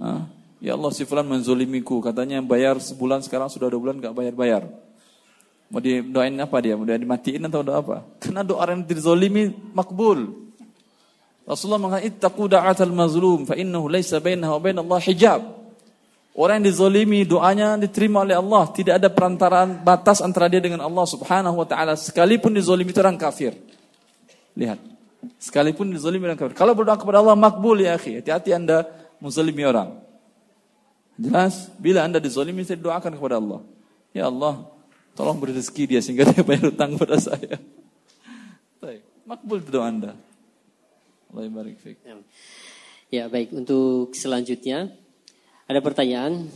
Hah? 0.00 0.24
Ya 0.56 0.72
Allah 0.72 0.92
si 0.92 1.04
fulan 1.04 1.28
menzolimiku. 1.28 2.00
Katanya 2.00 2.40
bayar 2.40 2.80
sebulan 2.80 3.20
sekarang 3.20 3.52
sudah 3.52 3.68
dua 3.68 3.80
bulan 3.80 4.00
gak 4.00 4.16
bayar-bayar. 4.16 4.64
Mau 5.68 5.82
didoain 5.82 6.32
apa 6.38 6.56
dia? 6.62 6.78
Mau 6.78 6.86
dimatiin 6.86 7.42
atau 7.44 7.60
doa 7.60 7.82
apa? 7.82 7.96
Karena 8.22 8.40
doa 8.46 8.64
yang 8.64 8.86
dizolimi 8.86 9.52
makbul. 9.74 10.46
Rasulullah 11.46 11.78
mengatakan 11.78 12.10
ittaqu 12.10 12.42
da'atal 12.50 12.94
mazlum 12.94 13.46
fa 13.46 13.54
innahu 13.54 13.86
laisa 13.86 14.18
bainahu 14.18 14.56
wa 14.56 14.60
bainallah 14.62 15.00
hijab. 15.02 15.42
Orang 16.36 16.60
yang 16.60 16.68
dizolimi 16.68 17.24
doanya 17.24 17.80
diterima 17.80 18.20
oleh 18.20 18.36
Allah, 18.36 18.68
tidak 18.68 19.00
ada 19.00 19.08
perantaraan 19.08 19.80
batas 19.80 20.20
antara 20.20 20.52
dia 20.52 20.60
dengan 20.60 20.84
Allah 20.84 21.08
Subhanahu 21.08 21.64
wa 21.64 21.64
taala 21.64 21.96
sekalipun 21.96 22.52
dizolimi 22.52 22.92
itu 22.92 23.00
orang 23.00 23.16
kafir. 23.16 23.56
Lihat. 24.52 24.76
Sekalipun 25.40 25.88
dizolimi 25.96 26.28
orang 26.28 26.36
kafir. 26.36 26.52
Kalau 26.52 26.76
berdoa 26.76 27.00
kepada 27.00 27.24
Allah 27.24 27.32
makbul 27.32 27.80
ya 27.80 27.96
akhi, 27.96 28.20
hati-hati 28.20 28.52
Anda 28.52 28.84
menzalimi 29.16 29.64
orang. 29.64 29.96
Jelas, 31.16 31.72
bila 31.80 32.04
anda 32.04 32.20
dizolimi 32.20 32.60
saya 32.68 32.76
doakan 32.76 33.16
kepada 33.16 33.40
Allah. 33.40 33.64
Ya 34.12 34.28
Allah, 34.28 34.68
tolong 35.16 35.40
beri 35.40 35.56
rezeki 35.56 35.96
dia 35.96 36.00
sehingga 36.04 36.28
dia 36.28 36.44
bayar 36.44 36.68
hutang 36.68 36.92
kepada 37.00 37.16
saya. 37.16 37.56
Baik, 38.84 39.00
makbul 39.24 39.64
doa 39.64 39.88
anda. 39.88 40.12
Allah 41.32 41.52
barik 41.52 41.80
ya 43.10 43.28
baik, 43.28 43.52
untuk 43.52 44.14
selanjutnya 44.14 44.88
ada 45.66 45.80
pertanyaan. 45.82 46.46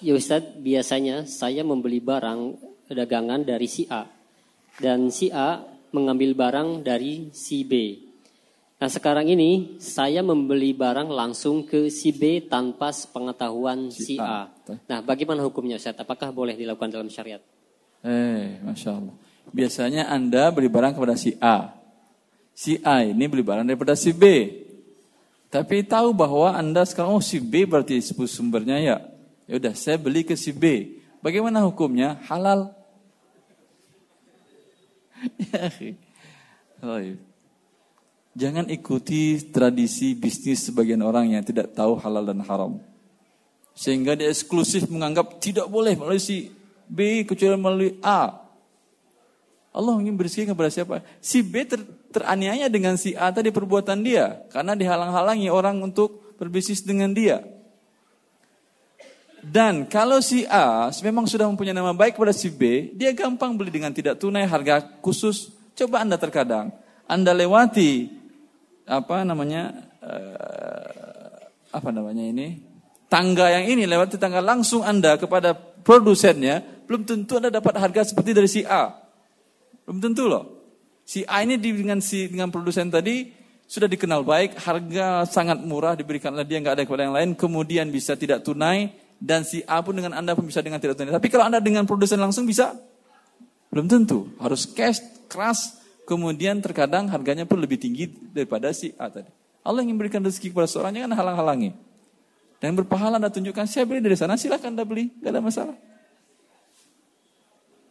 Ya 0.00 0.16
Ustaz, 0.16 0.42
biasanya 0.58 1.28
saya 1.28 1.62
membeli 1.62 2.00
barang 2.02 2.56
dagangan 2.90 3.46
dari 3.46 3.68
si 3.70 3.86
A. 3.86 4.08
Dan 4.80 5.12
si 5.14 5.30
A 5.30 5.62
mengambil 5.94 6.34
barang 6.34 6.82
dari 6.82 7.30
si 7.30 7.62
B. 7.62 7.72
Nah 8.80 8.88
sekarang 8.88 9.28
ini 9.28 9.76
saya 9.76 10.24
membeli 10.24 10.72
barang 10.72 11.12
langsung 11.12 11.68
ke 11.68 11.92
si 11.92 12.16
B 12.16 12.48
tanpa 12.48 12.90
pengetahuan 13.12 13.92
si, 13.92 14.16
si 14.16 14.16
A. 14.16 14.48
A. 14.48 14.72
Nah 14.88 14.98
bagaimana 15.04 15.44
hukumnya 15.44 15.76
Ustaz? 15.76 16.00
Apakah 16.00 16.32
boleh 16.32 16.56
dilakukan 16.56 16.88
dalam 16.88 17.12
syariat? 17.12 17.44
Eh, 18.00 18.56
Masya 18.64 18.90
Allah. 18.96 19.14
Biasanya 19.52 20.08
Anda 20.08 20.48
beli 20.48 20.72
barang 20.72 20.96
kepada 20.96 21.12
si 21.12 21.36
A. 21.36 21.76
Si 22.56 22.80
A 22.80 23.04
ini 23.04 23.28
beli 23.28 23.44
barang 23.44 23.68
daripada 23.68 23.92
si 23.92 24.16
B. 24.16 24.24
Tapi 25.50 25.82
tahu 25.82 26.14
bahwa 26.14 26.54
Anda 26.54 26.86
sekarang, 26.86 27.18
oh 27.18 27.22
si 27.22 27.42
B 27.42 27.66
berarti 27.66 27.98
sumbernya 28.00 28.78
ya. 28.78 28.96
Ya 29.50 29.58
udah, 29.58 29.74
saya 29.74 29.98
beli 29.98 30.22
ke 30.22 30.38
si 30.38 30.54
B. 30.54 30.94
Bagaimana 31.18 31.66
hukumnya? 31.66 32.22
Halal. 32.30 32.70
ya. 36.80 37.18
Jangan 38.40 38.70
ikuti 38.70 39.52
tradisi 39.52 40.14
bisnis 40.16 40.64
sebagian 40.70 41.02
orang 41.04 41.34
yang 41.34 41.44
tidak 41.44 41.74
tahu 41.76 41.98
halal 42.00 42.24
dan 42.24 42.40
haram. 42.46 42.80
Sehingga 43.76 44.16
dia 44.16 44.32
eksklusif 44.32 44.88
menganggap 44.88 45.42
tidak 45.42 45.68
boleh 45.68 45.98
melalui 45.98 46.22
si 46.22 46.48
B 46.88 47.28
kecuali 47.28 47.58
melalui 47.60 47.92
A. 48.00 48.39
Allah 49.70 49.94
ingin 50.02 50.18
bersihkan 50.18 50.58
kepada 50.58 50.70
siapa? 50.70 51.06
Si 51.22 51.46
B 51.46 51.62
ter, 51.62 51.78
teraniaya 52.10 52.66
dengan 52.66 52.98
si 52.98 53.14
A 53.14 53.30
tadi 53.30 53.54
perbuatan 53.54 54.02
dia. 54.02 54.42
Karena 54.50 54.74
dihalang-halangi 54.74 55.46
orang 55.46 55.78
untuk 55.78 56.34
berbisnis 56.42 56.82
dengan 56.82 57.14
dia. 57.14 57.38
Dan 59.40 59.86
kalau 59.86 60.18
si 60.20 60.44
A 60.50 60.90
memang 61.00 61.24
sudah 61.30 61.46
mempunyai 61.46 61.72
nama 61.72 61.94
baik 61.94 62.18
kepada 62.18 62.34
si 62.34 62.50
B, 62.50 62.92
dia 62.92 63.14
gampang 63.14 63.54
beli 63.54 63.70
dengan 63.70 63.94
tidak 63.94 64.18
tunai 64.18 64.44
harga 64.44 64.82
khusus. 65.00 65.54
Coba 65.78 66.02
Anda 66.02 66.18
terkadang, 66.18 66.74
Anda 67.06 67.30
lewati 67.32 68.20
apa 68.90 69.22
namanya 69.22 69.70
uh, 70.02 71.46
apa 71.70 71.88
namanya 71.94 72.26
ini 72.26 72.58
tangga 73.06 73.46
yang 73.54 73.70
ini 73.70 73.86
lewat 73.86 74.18
tangga 74.18 74.42
langsung 74.42 74.82
anda 74.82 75.14
kepada 75.14 75.54
produsennya 75.54 76.58
belum 76.90 77.06
tentu 77.06 77.38
anda 77.38 77.54
dapat 77.54 77.78
harga 77.78 78.10
seperti 78.10 78.34
dari 78.34 78.50
si 78.50 78.66
A 78.66 78.90
belum 79.90 79.98
tentu 79.98 80.30
loh 80.30 80.62
si 81.02 81.26
A 81.26 81.42
ini 81.42 81.58
dengan 81.58 81.98
si 81.98 82.30
dengan 82.30 82.54
produsen 82.54 82.86
tadi 82.86 83.34
sudah 83.66 83.90
dikenal 83.90 84.22
baik 84.22 84.54
harga 84.62 85.26
sangat 85.26 85.58
murah 85.58 85.98
diberikan 85.98 86.30
oleh 86.30 86.46
dia 86.46 86.62
nggak 86.62 86.74
ada 86.78 86.84
kepada 86.86 87.02
yang 87.10 87.14
lain 87.14 87.30
kemudian 87.34 87.90
bisa 87.90 88.14
tidak 88.14 88.46
tunai 88.46 88.94
dan 89.18 89.42
si 89.42 89.66
A 89.66 89.82
pun 89.82 89.98
dengan 89.98 90.14
anda 90.14 90.38
pun 90.38 90.46
bisa 90.46 90.62
dengan 90.62 90.78
tidak 90.78 90.94
tunai 90.94 91.10
tapi 91.10 91.26
kalau 91.26 91.50
anda 91.50 91.58
dengan 91.58 91.82
produsen 91.90 92.22
langsung 92.22 92.46
bisa 92.46 92.78
belum 93.74 93.90
tentu 93.90 94.30
harus 94.38 94.70
cash 94.70 95.02
keras 95.26 95.80
kemudian 96.10 96.58
terkadang 96.58 97.06
harganya 97.06 97.46
pun 97.46 97.62
lebih 97.62 97.78
tinggi 97.78 98.10
daripada 98.34 98.74
si 98.74 98.90
A 98.98 99.06
tadi. 99.06 99.30
Allah 99.62 99.86
yang 99.86 99.94
memberikan 99.94 100.18
rezeki 100.26 100.50
kepada 100.50 100.66
seorang 100.66 100.98
jangan 100.98 101.14
halang-halangi. 101.14 101.70
Dan 102.58 102.74
berpahala 102.74 103.22
Anda 103.22 103.30
tunjukkan, 103.30 103.70
saya 103.70 103.86
beli 103.86 104.02
dari 104.02 104.18
sana, 104.18 104.34
silahkan 104.34 104.74
Anda 104.74 104.82
beli, 104.82 105.14
gak 105.22 105.30
ada 105.32 105.40
masalah. 105.40 105.76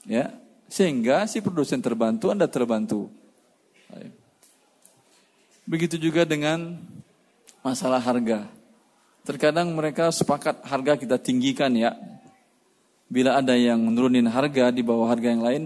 Ya, 0.04 0.36
sehingga 0.70 1.26
si 1.26 1.42
produsen 1.42 1.82
terbantu, 1.82 2.30
Anda 2.30 2.46
terbantu. 2.46 3.10
Begitu 5.66 5.98
juga 5.98 6.24
dengan 6.24 6.78
masalah 7.66 8.00
harga. 8.00 8.46
Terkadang 9.26 9.74
mereka 9.76 10.10
sepakat 10.10 10.64
harga 10.66 10.98
kita 10.98 11.18
tinggikan 11.20 11.74
ya. 11.76 11.94
Bila 13.10 13.42
ada 13.42 13.58
yang 13.58 13.82
menurunin 13.82 14.30
harga 14.30 14.70
di 14.70 14.86
bawah 14.86 15.10
harga 15.10 15.34
yang 15.34 15.42
lain, 15.42 15.64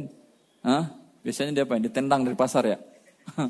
ah, 0.63 0.91
Biasanya 1.23 1.51
dia 1.55 1.63
apa? 1.63 1.79
Ditendang 1.79 2.27
dari 2.27 2.35
pasar 2.35 2.67
ya. 2.67 2.77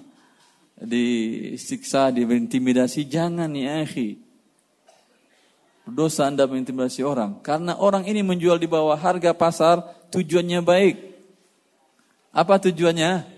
Disiksa, 0.94 2.14
diintimidasi. 2.14 3.10
Jangan 3.10 3.50
ya 3.58 3.82
akhi. 3.82 4.22
Dosa 5.90 6.30
anda 6.30 6.46
mengintimidasi 6.46 7.02
orang. 7.02 7.42
Karena 7.42 7.76
orang 7.76 8.06
ini 8.08 8.22
menjual 8.22 8.62
di 8.62 8.70
bawah 8.70 8.96
harga 8.96 9.34
pasar, 9.34 9.82
tujuannya 10.14 10.62
baik. 10.64 10.96
Apa 12.34 12.58
tujuannya? 12.58 13.30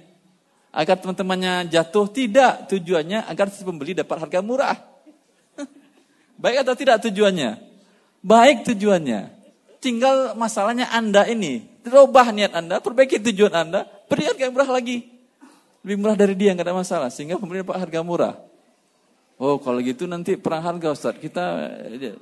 Agar 0.71 0.95
teman-temannya 1.03 1.67
jatuh? 1.67 2.07
Tidak. 2.07 2.71
Tujuannya 2.71 3.27
agar 3.27 3.51
si 3.51 3.67
pembeli 3.67 3.91
dapat 3.91 4.23
harga 4.23 4.39
murah. 4.39 4.79
baik 6.41 6.63
atau 6.63 6.73
tidak 6.79 7.03
tujuannya? 7.03 7.59
Baik 8.23 8.63
tujuannya. 8.63 9.35
Tinggal 9.83 10.33
masalahnya 10.39 10.87
anda 10.89 11.27
ini. 11.27 11.67
Rubah 11.85 12.33
niat 12.33 12.57
anda, 12.57 12.81
perbaiki 12.81 13.21
tujuan 13.21 13.53
anda, 13.53 13.85
beri 14.09 14.25
harga 14.25 14.49
yang 14.49 14.55
murah 14.57 14.71
lagi. 14.73 15.05
Lebih 15.85 16.01
murah 16.01 16.17
dari 16.17 16.33
dia, 16.33 16.49
nggak 16.57 16.65
ada 16.65 16.73
masalah. 16.73 17.13
Sehingga 17.13 17.37
pembeli 17.37 17.61
dapat 17.61 17.77
harga 17.77 18.01
murah. 18.01 18.33
Oh 19.35 19.59
kalau 19.59 19.83
gitu 19.83 20.07
nanti 20.07 20.39
perang 20.39 20.63
harga 20.63 20.95
Ustaz. 20.95 21.19
Kita 21.19 21.43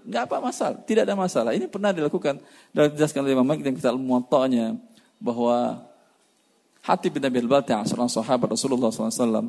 nggak 0.03 0.24
apa 0.28 0.41
masalah, 0.41 0.76
tidak 0.84 1.05
ada 1.05 1.15
masalah. 1.15 1.51
Ini 1.53 1.69
pernah 1.69 1.93
dilakukan 1.93 2.41
dan 2.74 2.89
dijelaskan 2.89 3.21
oleh 3.21 3.34
Imam 3.38 3.45
Malik 3.45 3.61
dan 3.61 3.74
kita 3.78 3.93
muwatta'nya 3.93 4.76
bahwa 5.21 5.86
Hati 6.84 7.07
bin 7.07 7.23
Abi 7.23 7.39
Al-Balti' 7.39 7.88
seorang 7.88 8.11
sahabat 8.11 8.59
Rasulullah 8.59 8.91
SAW, 8.91 9.47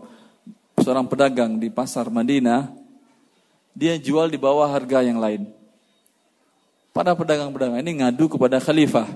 seorang 0.78 1.07
pedagang 1.11 1.59
di 1.59 1.66
pasar 1.66 2.07
Madinah, 2.07 2.70
dia 3.74 3.99
jual 3.99 4.30
di 4.30 4.39
bawah 4.39 4.70
harga 4.70 5.03
yang 5.03 5.18
lain. 5.18 5.51
Para 6.95 7.11
pedagang-pedagang 7.18 7.82
ini 7.82 7.99
ngadu 7.99 8.30
kepada 8.30 8.62
khalifah. 8.62 9.11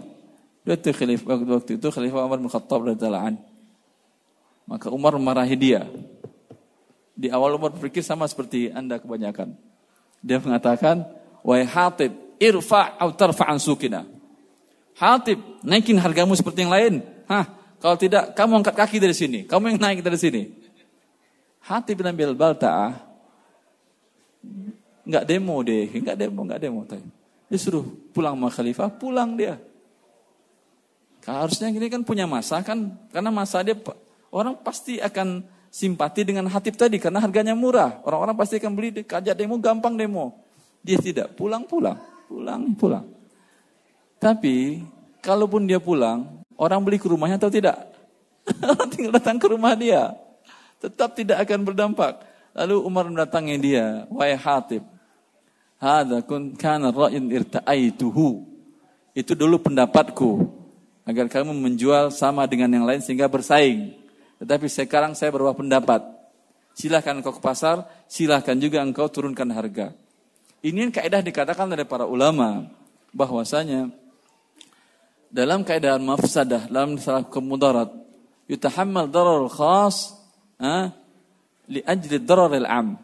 Itu 0.67 0.91
khalifah 0.91 1.39
waktu 1.47 1.79
itu 1.79 1.87
khalifah 1.95 2.27
Umar 2.27 2.43
bin 2.43 2.51
Khattab 2.51 2.91
radhiyallahu 2.91 3.39
Maka 4.67 4.91
Umar 4.91 5.15
memarahi 5.15 5.55
dia. 5.55 5.87
Di 7.15 7.31
awal 7.31 7.55
umur 7.55 7.71
berpikir 7.71 8.03
sama 8.03 8.27
seperti 8.27 8.75
Anda 8.75 8.99
kebanyakan. 8.99 9.55
Dia 10.19 10.43
mengatakan, 10.43 11.07
Wahai 11.47 11.67
Hatib, 11.67 12.15
irfa' 12.43 12.99
atau 12.99 13.15
tarfa'an 13.15 13.63
sukina. 13.63 14.07
Hatib, 14.99 15.39
naikin 15.63 16.03
hargamu 16.03 16.35
seperti 16.35 16.67
yang 16.67 16.75
lain. 16.75 16.95
Hah, 17.31 17.58
kalau 17.79 17.95
tidak, 17.95 18.35
kamu 18.35 18.63
angkat 18.63 18.75
kaki 18.75 18.99
dari 18.99 19.15
sini. 19.15 19.47
Kamu 19.47 19.75
yang 19.75 19.79
naik 19.79 20.03
dari 20.03 20.19
sini. 20.19 20.43
Hatib 21.63 22.01
bin 22.01 22.09
Abil 22.11 22.35
Balta'ah, 22.35 22.97
nggak 25.05 25.25
demo 25.29 25.61
deh, 25.61 25.87
nggak 25.89 26.17
demo, 26.17 26.41
nggak 26.43 26.61
demo. 26.61 26.81
Dia 27.49 27.59
suruh 27.61 27.85
pulang 28.13 28.35
sama 28.35 28.49
khalifah, 28.49 28.89
pulang 28.93 29.37
dia. 29.37 29.61
Harusnya 31.29 31.69
ini 31.69 31.93
kan 31.93 32.01
punya 32.03 32.25
masa 32.25 32.65
kan, 32.65 32.97
karena 33.13 33.29
masa 33.29 33.61
dia 33.61 33.77
orang 34.33 34.57
pasti 34.65 34.97
akan 34.97 35.45
simpati 35.69 36.25
dengan 36.25 36.49
hatib 36.49 36.73
tadi 36.75 36.97
karena 36.97 37.21
harganya 37.21 37.53
murah. 37.53 38.01
Orang-orang 38.03 38.37
pasti 38.37 38.57
akan 38.57 38.73
beli 38.73 39.05
kajak 39.05 39.37
demo 39.37 39.61
gampang 39.61 39.95
demo. 39.95 40.41
Dia 40.81 40.97
tidak 40.97 41.37
pulang 41.37 41.69
pulang, 41.69 42.01
pulang 42.27 42.73
pulang. 42.73 43.05
Tapi 44.17 44.83
kalaupun 45.21 45.69
dia 45.69 45.77
pulang, 45.77 46.38
orang 46.59 46.83
beli 46.83 46.99
ke 46.99 47.07
rumahnya 47.07 47.39
atau 47.39 47.49
tidak? 47.49 47.79
tinggal 48.93 49.15
datang 49.15 49.39
ke 49.39 49.47
rumah 49.47 49.79
dia, 49.79 50.13
tetap 50.83 51.15
tidak 51.15 51.47
akan 51.47 51.63
berdampak. 51.63 52.21
Lalu 52.53 52.77
Umar 52.83 53.07
mendatangi 53.07 53.55
dia, 53.61 54.09
wahai 54.11 54.35
hatib, 54.35 54.83
Hada 55.79 56.27
kun 56.27 56.59
kana 56.59 56.91
ra'in 56.91 57.31
irta'aituhu. 57.31 58.43
Itu 59.15 59.39
dulu 59.39 59.63
pendapatku 59.63 60.51
agar 61.07 61.31
kamu 61.31 61.55
menjual 61.55 62.11
sama 62.11 62.45
dengan 62.51 62.69
yang 62.75 62.85
lain 62.85 62.99
sehingga 62.99 63.31
bersaing. 63.31 63.95
Tetapi 64.43 64.67
sekarang 64.67 65.15
saya 65.15 65.31
berubah 65.31 65.55
pendapat. 65.55 66.03
Silahkan 66.75 67.15
engkau 67.19 67.35
ke 67.35 67.43
pasar, 67.43 67.87
silahkan 68.07 68.55
juga 68.59 68.83
engkau 68.83 69.07
turunkan 69.11 69.51
harga. 69.51 69.95
Ini 70.63 70.91
yang 70.91 70.93
kaidah 70.95 71.23
dikatakan 71.23 71.71
oleh 71.71 71.87
para 71.87 72.07
ulama 72.07 72.67
bahwasanya 73.15 73.91
dalam 75.29 75.65
kaidah 75.65 76.01
mafsadah, 76.01 76.69
dalam 76.69 76.97
salah 76.97 77.25
kemudarat, 77.25 77.93
yutahammal 78.49 79.09
darar 79.09 79.45
khas 79.53 80.17
ha, 80.61 80.93
li 81.69 81.81
ajli 81.85 82.17
darar 82.21 82.53
al-am. 82.53 82.97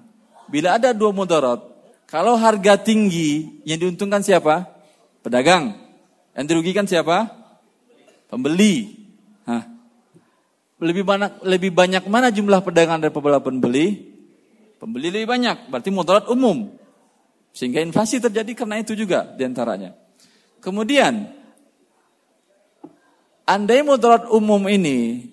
Bila 0.49 0.77
ada 0.77 0.93
dua 0.93 1.12
mudarat, 1.12 1.61
kalau 2.09 2.37
harga 2.37 2.77
tinggi 2.81 3.62
yang 3.64 3.81
diuntungkan 3.81 4.20
siapa? 4.20 4.68
Pedagang. 5.25 5.72
Yang 6.37 6.47
dirugikan 6.53 6.85
siapa? 6.85 7.45
pembeli. 8.35 9.07
Hah. 9.47 9.62
Lebih 10.83 11.07
banyak 11.07 11.47
lebih 11.47 11.70
banyak 11.70 12.03
mana 12.11 12.35
jumlah 12.35 12.61
pedagang 12.66 12.99
dari 12.99 13.14
pembeli? 13.14 14.11
Pembeli 14.83 15.09
lebih 15.14 15.31
banyak, 15.31 15.70
berarti 15.70 15.91
mudarat 15.95 16.27
umum. 16.27 16.75
Sehingga 17.55 17.79
inflasi 17.79 18.18
terjadi 18.18 18.53
karena 18.53 18.83
itu 18.83 18.99
juga 18.99 19.31
di 19.39 19.47
antaranya. 19.47 19.95
Kemudian, 20.59 21.31
andai 23.45 23.80
mudarat 23.84 24.28
umum 24.28 24.61
ini 24.68 25.28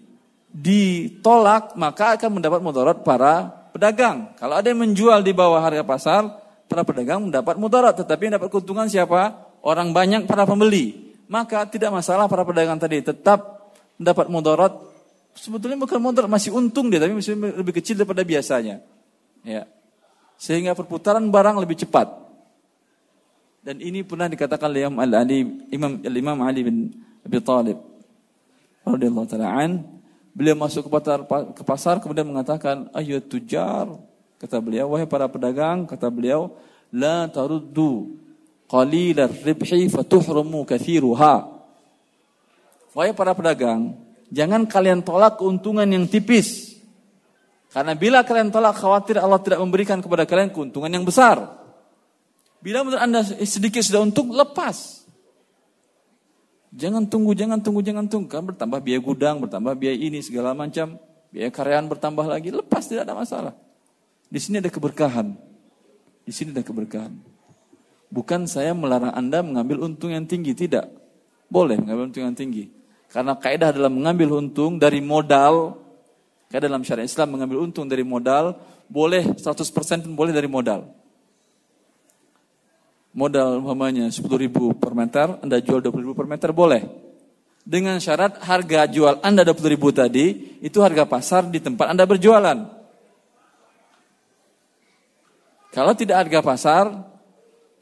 ditolak, 0.51 1.76
maka 1.80 2.20
akan 2.20 2.39
mendapat 2.39 2.59
mudarat 2.59 2.97
para 3.07 3.47
pedagang. 3.72 4.36
Kalau 4.36 4.59
ada 4.59 4.68
yang 4.68 4.84
menjual 4.84 5.24
di 5.24 5.32
bawah 5.32 5.64
harga 5.64 5.84
pasar, 5.88 6.22
para 6.68 6.84
pedagang 6.84 7.32
mendapat 7.32 7.55
mudarat. 7.55 7.95
Tetapi 7.95 8.28
yang 8.28 8.36
dapat 8.39 8.51
keuntungan 8.51 8.88
siapa? 8.91 9.47
Orang 9.64 9.95
banyak 9.95 10.28
para 10.28 10.43
pembeli 10.43 11.12
maka 11.32 11.64
tidak 11.64 11.95
masalah 11.95 12.28
para 12.28 12.43
pedagang 12.43 12.76
tadi 12.76 12.99
tetap 12.99 13.72
mendapat 13.95 14.28
mudarat. 14.28 14.76
Sebetulnya 15.32 15.80
bukan 15.80 16.03
mudarat, 16.03 16.28
masih 16.28 16.51
untung 16.51 16.91
dia, 16.91 16.99
tapi 16.99 17.16
masih 17.16 17.39
lebih 17.39 17.80
kecil 17.80 17.95
daripada 17.95 18.20
biasanya. 18.28 18.84
Ya. 19.47 19.64
Sehingga 20.36 20.76
perputaran 20.76 21.24
barang 21.32 21.55
lebih 21.64 21.88
cepat. 21.88 22.12
Dan 23.64 23.80
ini 23.80 24.03
pernah 24.03 24.28
dikatakan 24.28 24.68
oleh 24.68 24.91
Imam 24.91 24.99
Ali, 24.99 25.39
Imam 25.72 26.39
Ali 26.43 26.62
bin 26.68 26.78
Abi 27.24 27.39
Thalib 27.39 27.80
radhiyallahu 28.86 29.27
taala 29.29 29.49
an, 29.51 29.86
beliau 30.34 30.57
masuk 30.57 30.88
ke 30.88 30.89
pasar, 30.89 31.19
ke 31.53 31.63
pasar 31.65 31.95
kemudian 31.99 32.27
mengatakan, 32.27 32.89
"Ayo 32.95 33.21
tujar." 33.21 33.88
Kata 34.41 34.57
beliau, 34.57 34.93
"Wahai 34.93 35.05
para 35.05 35.29
pedagang," 35.29 35.86
kata 35.86 36.09
beliau, 36.09 36.57
"la 36.89 37.29
taruddu 37.29 38.21
qalilar 38.71 39.27
ribhi 39.43 39.91
fatuhrumu 39.91 40.63
kathiruha. 40.63 41.59
Wahai 42.95 43.11
para 43.11 43.36
pedagang, 43.36 43.99
jangan 44.32 44.63
kalian 44.63 45.03
tolak 45.03 45.36
keuntungan 45.36 45.88
yang 45.88 46.07
tipis. 46.07 46.79
Karena 47.71 47.95
bila 47.95 48.23
kalian 48.23 48.51
tolak 48.51 48.79
khawatir 48.79 49.19
Allah 49.19 49.39
tidak 49.39 49.59
memberikan 49.59 49.99
kepada 49.99 50.27
kalian 50.27 50.51
keuntungan 50.51 50.91
yang 50.91 51.07
besar. 51.07 51.59
Bila 52.59 52.84
menurut 52.84 52.99
Anda 52.99 53.23
sedikit 53.47 53.79
sudah 53.84 54.03
untung, 54.03 54.32
lepas. 54.36 55.01
Jangan 56.72 57.03
tunggu, 57.03 57.36
jangan 57.36 57.59
tunggu, 57.59 57.84
jangan 57.84 58.07
tunggu. 58.07 58.32
Kan 58.32 58.47
bertambah 58.47 58.80
biaya 58.80 58.99
gudang, 59.03 59.43
bertambah 59.43 59.76
biaya 59.76 59.97
ini, 59.99 60.24
segala 60.24 60.55
macam. 60.55 60.95
Biaya 61.32 61.51
karyawan 61.51 61.88
bertambah 61.91 62.26
lagi, 62.28 62.51
lepas 62.51 62.88
tidak 62.88 63.07
ada 63.07 63.15
masalah. 63.15 63.53
Di 64.32 64.39
sini 64.39 64.63
ada 64.63 64.72
keberkahan. 64.72 65.36
Di 66.24 66.32
sini 66.32 66.55
ada 66.55 66.63
keberkahan. 66.63 67.11
Bukan 68.11 68.47
saya 68.47 68.72
melarang 68.72 69.11
Anda 69.11 69.43
mengambil 69.43 69.84
untung 69.84 70.15
yang 70.15 70.24
tinggi, 70.24 70.55
tidak. 70.55 70.88
Boleh 71.51 71.76
mengambil 71.76 72.11
untung 72.11 72.24
yang 72.24 72.36
tinggi. 72.36 72.72
Karena 73.11 73.36
kaidah 73.36 73.76
dalam 73.76 73.91
mengambil 73.91 74.39
untung 74.39 74.80
dari 74.80 75.03
modal, 75.03 75.76
kaidah 76.47 76.72
dalam 76.72 76.88
syariat 76.88 77.07
Islam 77.07 77.36
mengambil 77.36 77.67
untung 77.67 77.91
dari 77.91 78.07
modal, 78.07 78.55
boleh 78.88 79.36
100% 79.36 80.07
pun 80.07 80.15
boleh 80.15 80.32
dari 80.32 80.47
modal. 80.47 80.88
Modal 83.12 83.59
umpamanya 83.59 84.07
10 84.07 84.24
ribu 84.39 84.72
per 84.72 84.95
meter, 84.95 85.36
Anda 85.43 85.59
jual 85.59 85.84
20 85.84 85.99
ribu 85.99 86.16
per 86.16 86.28
meter, 86.32 86.55
boleh. 86.55 86.88
Dengan 87.62 87.99
syarat 87.99 88.39
harga 88.41 88.88
jual 88.88 89.20
Anda 89.20 89.43
20 89.43 89.68
ribu 89.68 89.91
tadi, 89.91 90.57
itu 90.64 90.80
harga 90.80 91.03
pasar 91.03 91.45
di 91.51 91.59
tempat 91.59 91.91
Anda 91.91 92.07
berjualan. 92.07 92.57
Kalau 95.76 95.93
tidak 95.95 96.24
harga 96.24 96.39
pasar, 96.39 96.84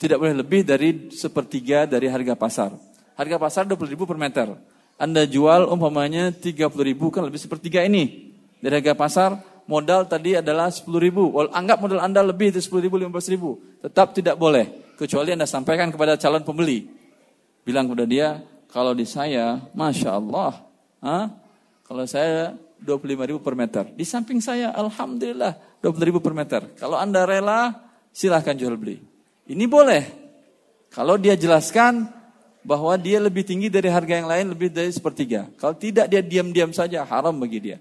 tidak 0.01 0.17
boleh 0.17 0.33
lebih 0.33 0.65
dari 0.65 1.13
sepertiga 1.13 1.85
dari 1.85 2.09
harga 2.09 2.33
pasar. 2.33 2.73
Harga 3.13 3.37
pasar 3.37 3.63
20 3.69 3.93
ribu 3.93 4.09
per 4.09 4.17
meter. 4.17 4.49
Anda 4.97 5.29
jual 5.29 5.69
umpamanya 5.69 6.33
30 6.33 6.69
ribu 6.81 7.13
kan 7.13 7.21
lebih 7.21 7.37
sepertiga 7.37 7.85
ini. 7.85 8.33
Dari 8.59 8.81
harga 8.81 8.97
pasar 8.97 9.29
modal 9.69 10.09
tadi 10.09 10.35
adalah 10.35 10.73
10 10.73 10.89
ribu. 10.97 11.37
Anggap 11.53 11.77
modal 11.85 12.01
Anda 12.01 12.25
lebih 12.25 12.49
dari 12.49 12.65
10 12.65 12.81
ribu, 12.81 12.97
15 12.97 13.29
ribu. 13.29 13.61
Tetap 13.85 14.17
tidak 14.17 14.33
boleh. 14.35 14.88
Kecuali 14.99 15.31
Anda 15.31 15.47
sampaikan 15.47 15.95
kepada 15.95 16.19
calon 16.19 16.43
pembeli. 16.43 16.91
Bilang 17.63 17.87
kepada 17.87 18.03
dia, 18.03 18.43
kalau 18.67 18.91
di 18.91 19.07
saya, 19.07 19.63
Masya 19.71 20.11
Allah. 20.11 20.59
Ha? 20.99 21.31
Kalau 21.87 22.03
saya 22.03 22.59
25 22.83 23.29
ribu 23.31 23.39
per 23.39 23.55
meter. 23.55 23.87
Di 23.95 24.03
samping 24.03 24.43
saya, 24.43 24.75
Alhamdulillah 24.75 25.79
20 25.79 26.03
ribu 26.03 26.19
per 26.19 26.35
meter. 26.35 26.75
Kalau 26.75 26.99
Anda 26.99 27.23
rela, 27.23 27.79
silahkan 28.11 28.59
jual 28.59 28.75
beli. 28.75 28.99
Ini 29.47 29.65
boleh. 29.71 30.03
Kalau 30.91 31.15
dia 31.15 31.39
jelaskan 31.39 32.11
bahwa 32.59 32.91
dia 32.99 33.23
lebih 33.23 33.47
tinggi 33.47 33.71
dari 33.71 33.87
harga 33.87 34.19
yang 34.19 34.27
lain, 34.27 34.51
lebih 34.51 34.67
dari 34.67 34.91
sepertiga. 34.91 35.47
Kalau 35.55 35.79
tidak 35.79 36.11
dia 36.11 36.19
diam-diam 36.19 36.75
saja, 36.75 37.07
haram 37.07 37.39
bagi 37.39 37.59
dia. 37.71 37.77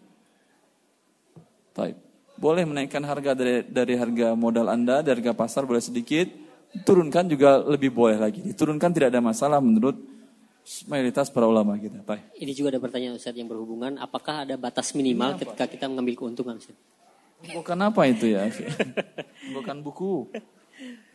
Taib. 1.74 1.98
Boleh 2.38 2.62
menaikkan 2.62 3.02
harga 3.02 3.34
dari, 3.34 3.66
dari 3.66 3.98
harga 3.98 4.38
modal 4.38 4.70
Anda, 4.70 5.02
dari 5.02 5.18
harga 5.18 5.34
pasar 5.34 5.66
boleh 5.66 5.82
sedikit. 5.82 6.46
Turunkan 6.84 7.24
juga 7.30 7.62
lebih 7.62 7.90
boleh 7.94 8.18
lagi. 8.18 8.40
Diturunkan 8.42 8.90
tidak 8.92 9.14
ada 9.14 9.22
masalah 9.24 9.58
menurut 9.62 9.96
mayoritas 10.84 11.32
para 11.32 11.48
ulama 11.48 11.78
kita. 11.80 12.04
Taib. 12.04 12.20
Ini 12.36 12.52
juga 12.52 12.76
ada 12.76 12.80
pertanyaan 12.82 13.16
Ustaz 13.16 13.32
yang 13.32 13.48
berhubungan, 13.48 13.96
apakah 13.96 14.44
ada 14.44 14.54
batas 14.60 14.92
minimal 14.92 15.36
Kenapa? 15.36 15.56
ketika 15.56 15.64
kita 15.64 15.84
mengambil 15.88 16.14
keuntungan 16.18 16.60
Ustaz? 16.60 16.76
Bukan 17.38 17.78
apa 17.80 18.02
itu 18.10 18.34
ya? 18.34 18.50
Bukan 19.56 19.80
buku. 19.80 20.28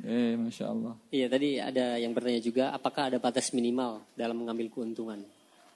Eh, 0.04 0.36
masya 0.36 0.74
Allah. 0.74 0.98
Iya, 1.08 1.32
tadi 1.32 1.56
ada 1.62 1.96
yang 1.96 2.12
bertanya 2.12 2.42
juga, 2.44 2.76
apakah 2.76 3.14
ada 3.14 3.18
batas 3.22 3.54
minimal 3.56 4.04
dalam 4.18 4.36
mengambil 4.36 4.68
keuntungan? 4.68 5.24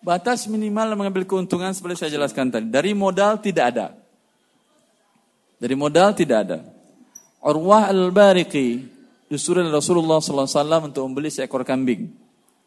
Batas 0.03 0.49
minimal 0.49 0.93
dalam 0.93 0.99
mengambil 0.99 1.23
keuntungan 1.23 1.71
seperti 1.71 2.03
saya 2.03 2.11
jelaskan 2.17 2.51
tadi. 2.51 2.67
Dari 2.67 2.91
modal 2.91 3.39
tidak 3.39 3.65
ada. 3.75 3.87
Dari 5.57 5.75
modal 5.77 6.11
tidak 6.13 6.37
ada. 6.47 6.59
Urwah 7.41 7.87
al-Bariqi 7.87 8.96
disuruh 9.27 9.63
Rasulullah 9.67 10.23
SAW 10.23 10.87
untuk 10.87 11.03
membeli 11.07 11.31
seekor 11.31 11.67
kambing. 11.67 12.11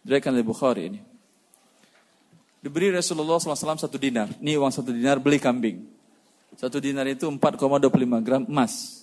Dirikan 0.00 0.32
oleh 0.32 0.44
Bukhari 0.44 0.82
ini. 0.88 1.00
Diberi 2.61 2.92
Rasulullah 2.92 3.40
SAW 3.40 3.80
satu 3.80 3.96
dinar. 3.96 4.28
Ini 4.40 4.61
uang 4.61 4.72
satu 4.72 4.92
dinar 4.92 5.20
beli 5.20 5.40
kambing. 5.40 5.80
Satu 6.56 6.76
dinar 6.80 7.08
itu 7.08 7.24
4,25 7.24 8.20
gram 8.20 8.44
emas 8.44 9.00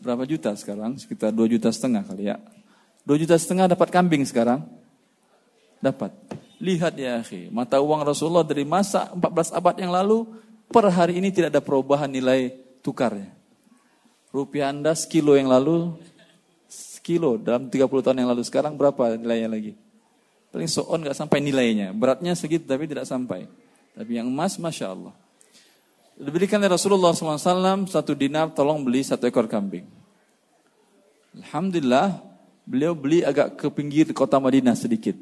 berapa 0.00 0.24
juta 0.24 0.54
sekarang? 0.54 0.96
Sekitar 0.96 1.34
2 1.34 1.54
juta 1.58 1.68
setengah 1.70 2.02
kali 2.06 2.30
ya. 2.30 2.38
2 3.04 3.22
juta 3.22 3.34
setengah 3.34 3.70
dapat 3.70 3.88
kambing 3.90 4.22
sekarang? 4.24 4.62
Dapat. 5.78 6.10
Lihat 6.58 6.98
ya 6.98 7.22
akhi, 7.22 7.54
mata 7.54 7.78
uang 7.78 8.02
Rasulullah 8.02 8.42
dari 8.42 8.66
masa 8.66 9.14
14 9.14 9.54
abad 9.54 9.74
yang 9.78 9.94
lalu 9.94 10.26
per 10.66 10.90
hari 10.90 11.22
ini 11.22 11.30
tidak 11.30 11.54
ada 11.54 11.62
perubahan 11.62 12.10
nilai 12.10 12.50
tukarnya. 12.82 13.30
Rupiah 14.34 14.74
Anda 14.74 14.92
sekilo 14.98 15.38
yang 15.38 15.46
lalu, 15.46 15.94
sekilo 17.08 17.40
dalam 17.40 17.72
30 17.72 17.88
tahun 17.88 18.20
yang 18.20 18.28
lalu. 18.36 18.44
Sekarang 18.44 18.76
berapa 18.76 19.16
nilainya 19.16 19.48
lagi? 19.48 19.72
Paling 20.52 20.68
soon 20.68 21.08
nggak 21.08 21.16
sampai 21.16 21.40
nilainya. 21.40 21.96
Beratnya 21.96 22.36
segitu 22.36 22.68
tapi 22.68 22.84
tidak 22.84 23.08
sampai. 23.08 23.48
Tapi 23.96 24.20
yang 24.20 24.28
emas, 24.28 24.60
Masya 24.60 24.92
Allah. 24.92 25.16
Diberikan 26.20 26.60
oleh 26.60 26.68
Rasulullah 26.68 27.16
SAW 27.16 27.88
satu 27.88 28.12
dinar 28.12 28.52
tolong 28.52 28.84
beli 28.84 29.00
satu 29.00 29.24
ekor 29.24 29.48
kambing. 29.48 29.88
Alhamdulillah 31.40 32.20
beliau 32.68 32.92
beli 32.92 33.24
agak 33.24 33.56
ke 33.56 33.72
pinggir 33.72 34.12
kota 34.12 34.36
Madinah 34.36 34.76
sedikit. 34.76 35.16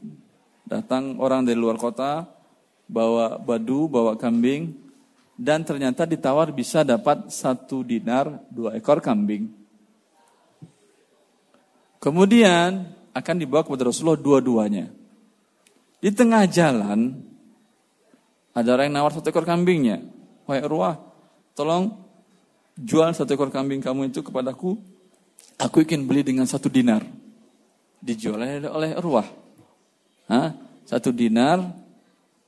Datang 0.66 1.22
orang 1.22 1.46
dari 1.46 1.54
luar 1.54 1.78
kota, 1.78 2.26
bawa 2.90 3.38
badu, 3.38 3.86
bawa 3.86 4.18
kambing, 4.18 4.74
dan 5.38 5.62
ternyata 5.62 6.02
ditawar 6.02 6.50
bisa 6.50 6.82
dapat 6.82 7.30
satu 7.30 7.86
dinar 7.86 8.42
dua 8.50 8.74
ekor 8.74 8.98
kambing. 8.98 9.65
Kemudian 11.98 12.92
akan 13.16 13.36
dibawa 13.40 13.64
kepada 13.64 13.88
Rasulullah 13.88 14.20
dua-duanya. 14.20 14.92
Di 15.96 16.12
tengah 16.12 16.44
jalan 16.46 17.16
ada 18.56 18.68
orang 18.72 18.88
yang 18.88 18.96
nawar 19.00 19.12
satu 19.12 19.28
ekor 19.28 19.44
kambingnya. 19.44 20.00
Wahai 20.48 20.64
Urwah, 20.64 20.96
tolong 21.52 21.92
jual 22.76 23.12
satu 23.12 23.36
ekor 23.36 23.52
kambing 23.52 23.84
kamu 23.84 24.12
itu 24.12 24.24
kepadaku. 24.24 24.76
Aku 25.56 25.80
ingin 25.84 26.04
beli 26.04 26.24
dengan 26.24 26.44
satu 26.44 26.68
dinar. 26.68 27.04
Dijual 28.00 28.64
oleh 28.68 28.96
Urwah. 28.96 29.28
Hah? 30.28 30.52
Satu 30.86 31.10
dinar, 31.10 31.60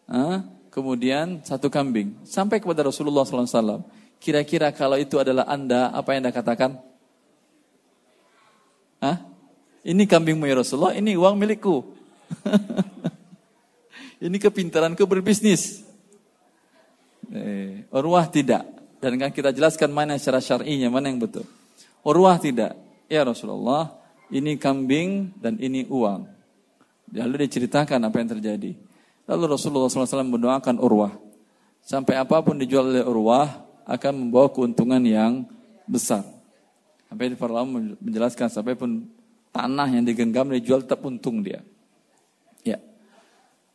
Hah? 0.07 0.45
kemudian 0.69 1.43
satu 1.43 1.67
kambing. 1.73 2.15
Sampai 2.23 2.63
kepada 2.63 2.87
Rasulullah 2.87 3.27
SAW. 3.27 3.83
Kira-kira 4.23 4.71
kalau 4.71 4.95
itu 4.95 5.19
adalah 5.19 5.45
anda, 5.51 5.91
apa 5.91 6.15
yang 6.15 6.27
anda 6.27 6.33
katakan? 6.35 6.71
Hah? 9.03 9.19
Ini 9.87 10.03
kambingmu 10.05 10.45
ya 10.47 10.59
Rasulullah, 10.59 10.95
ini 10.97 11.15
uang 11.15 11.39
milikku. 11.39 11.77
ini 14.27 14.37
kepintaranku 14.37 15.07
berbisnis. 15.07 15.87
Eh, 17.31 17.87
Urwah 17.95 18.27
tidak. 18.27 18.67
Dan 18.99 19.15
kan 19.15 19.31
kita 19.31 19.55
jelaskan 19.55 19.95
mana 19.95 20.19
secara 20.19 20.43
syar'inya, 20.43 20.91
mana 20.91 21.07
yang 21.07 21.23
betul. 21.23 21.47
Urwah 22.03 22.41
tidak. 22.43 22.75
Ya 23.07 23.23
Rasulullah, 23.23 23.95
ini 24.29 24.59
kambing 24.59 25.33
dan 25.39 25.57
ini 25.63 25.87
uang. 25.87 26.27
Lalu 27.15 27.49
diceritakan 27.49 28.03
apa 28.05 28.17
yang 28.21 28.31
terjadi. 28.37 28.73
Lalu 29.29 29.45
Rasulullah 29.57 29.89
SAW 29.89 30.27
mendoakan 30.27 30.77
Urwah. 30.81 31.13
Sampai 31.81 32.21
apa 32.21 32.41
pun 32.45 32.59
dijual 32.61 32.93
oleh 32.93 33.05
Urwah 33.05 33.65
akan 33.89 34.13
membawa 34.29 34.53
keuntungan 34.53 35.01
yang 35.01 35.49
besar. 35.89 36.21
Sampai 37.09 37.33
ulama 37.33 37.97
menjelaskan 37.97 38.53
sampai 38.53 38.77
pun 38.77 39.09
tanah 39.53 39.89
yang 39.91 40.05
digenggam 40.05 40.53
dijual 40.55 40.85
tetap 40.85 41.05
untung 41.05 41.43
dia. 41.43 41.65
Ya. 42.63 42.79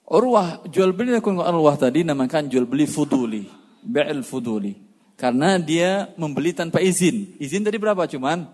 Urwah 0.07 0.63
jual 0.69 0.93
beli 0.93 1.15
Urwah 1.17 1.76
tadi 1.76 2.05
namakan 2.05 2.47
jual 2.47 2.67
beli 2.67 2.86
fuduli, 2.86 3.47
ba'il 3.84 4.21
fuduli. 4.21 4.74
Karena 5.13 5.61
dia 5.61 6.09
membeli 6.17 6.51
tanpa 6.51 6.82
izin. 6.82 7.38
Izin 7.38 7.63
tadi 7.63 7.78
berapa 7.78 8.03
cuman? 8.09 8.49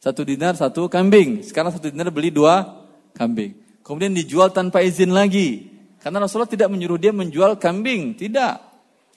Satu 0.00 0.24
dinar 0.24 0.56
satu 0.56 0.88
kambing. 0.88 1.44
Sekarang 1.44 1.70
satu 1.72 1.92
dinar 1.92 2.10
beli 2.10 2.32
dua 2.32 2.84
kambing. 3.14 3.54
Kemudian 3.84 4.12
dijual 4.12 4.50
tanpa 4.50 4.82
izin 4.84 5.14
lagi. 5.14 5.70
Karena 6.00 6.24
Rasulullah 6.24 6.48
tidak 6.48 6.68
menyuruh 6.72 6.96
dia 6.96 7.12
menjual 7.12 7.60
kambing. 7.60 8.16
Tidak. 8.16 8.54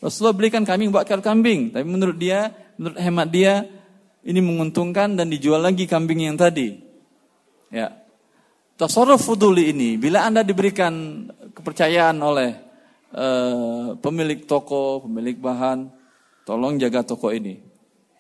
Rasulullah 0.04 0.36
belikan 0.36 0.68
kambing 0.68 0.92
buat 0.92 1.08
kambing. 1.08 1.72
Tapi 1.72 1.88
menurut 1.88 2.20
dia, 2.20 2.52
menurut 2.76 3.00
hemat 3.00 3.28
dia, 3.32 3.64
ini 4.24 4.40
menguntungkan 4.44 5.16
dan 5.16 5.32
dijual 5.32 5.64
lagi 5.64 5.88
kambing 5.88 6.28
yang 6.28 6.36
tadi. 6.36 6.76
Ya. 7.74 7.98
Tasarruf 8.78 9.26
fuduli 9.26 9.74
ini, 9.74 9.98
bila 9.98 10.30
Anda 10.30 10.46
diberikan 10.46 11.26
kepercayaan 11.58 12.18
oleh 12.22 12.54
uh, 13.18 13.98
pemilik 13.98 14.46
toko, 14.46 15.02
pemilik 15.02 15.34
bahan, 15.42 15.90
tolong 16.46 16.78
jaga 16.78 17.02
toko 17.02 17.34
ini. 17.34 17.58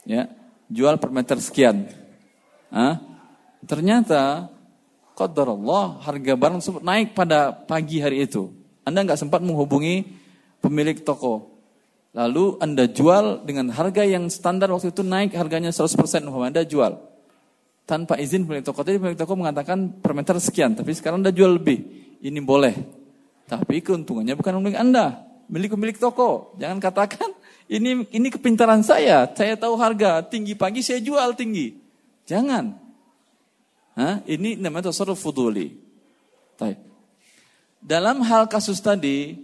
Ya. 0.09 0.25
Jual 0.73 0.97
per 0.97 1.13
meter 1.13 1.37
sekian. 1.37 1.85
Hah? 2.73 2.97
Ternyata 3.69 4.49
Allah 5.13 5.85
harga 6.01 6.33
barang 6.33 6.57
tersebut 6.57 6.81
naik 6.81 7.13
pada 7.13 7.53
pagi 7.53 8.01
hari 8.01 8.25
itu. 8.25 8.49
Anda 8.81 9.05
nggak 9.05 9.21
sempat 9.21 9.45
menghubungi 9.45 10.09
pemilik 10.57 10.97
toko. 11.05 11.53
Lalu 12.17 12.57
Anda 12.57 12.89
jual 12.89 13.45
dengan 13.45 13.69
harga 13.69 14.01
yang 14.01 14.29
standar 14.33 14.73
waktu 14.73 14.89
itu 14.89 15.05
naik 15.05 15.37
harganya 15.37 15.69
100% 15.69 15.93
Anda 16.25 16.65
jual. 16.65 17.12
Tanpa 17.84 18.15
izin 18.15 18.47
pemilik 18.47 18.63
toko. 18.63 18.79
Tadi 18.84 18.95
pemilik 18.95 19.19
toko 19.19 19.36
mengatakan 19.36 19.99
per 19.99 20.15
meter 20.15 20.39
sekian. 20.39 20.71
Tapi 20.75 20.91
sekarang 20.95 21.19
Anda 21.19 21.36
jual 21.36 21.59
lebih. 21.59 21.84
Ini 22.23 22.39
boleh. 22.39 22.75
Tapi 23.43 23.84
keuntungannya 23.84 24.39
bukan 24.39 24.63
milik 24.63 24.79
Anda. 24.79 25.19
Milik 25.51 25.75
pemilik 25.75 25.97
toko. 25.99 26.55
Jangan 26.55 26.79
katakan 26.79 27.29
ini 27.75 28.07
ini 28.15 28.27
kepintaran 28.31 28.81
saya. 28.81 29.27
Saya 29.36 29.59
tahu 29.59 29.75
harga 29.75 30.23
tinggi 30.23 30.55
pagi 30.55 30.79
saya 30.79 31.03
jual 31.03 31.36
tinggi. 31.36 31.75
Jangan. 32.23 32.79
Hah? 33.99 34.23
Ini 34.25 34.57
namanya 34.57 34.89
tasarruf 34.89 35.19
fuduli. 35.19 35.75
Baik. 36.57 36.79
Dalam 37.84 38.23
hal 38.23 38.47
kasus 38.47 38.79
tadi, 38.79 39.36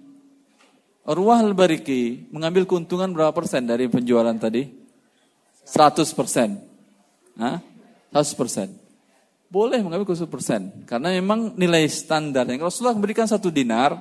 Urwah 1.04 1.44
al-Bariki 1.44 2.32
mengambil 2.32 2.64
keuntungan 2.64 3.12
berapa 3.12 3.36
persen 3.36 3.68
dari 3.68 3.92
penjualan 3.92 4.36
tadi? 4.40 4.70
100 5.68 6.18
persen. 6.18 6.56
Hah? 7.36 7.62
100 8.14 8.39
persen. 8.39 8.68
Boleh 9.49 9.82
mengambil 9.82 10.05
100 10.14 10.30
persen. 10.30 10.62
Karena 10.86 11.14
memang 11.14 11.57
nilai 11.57 11.86
standar. 11.89 12.45
Yang 12.45 12.70
Rasulullah 12.70 12.97
memberikan 12.97 13.26
satu 13.26 13.49
dinar, 13.49 13.97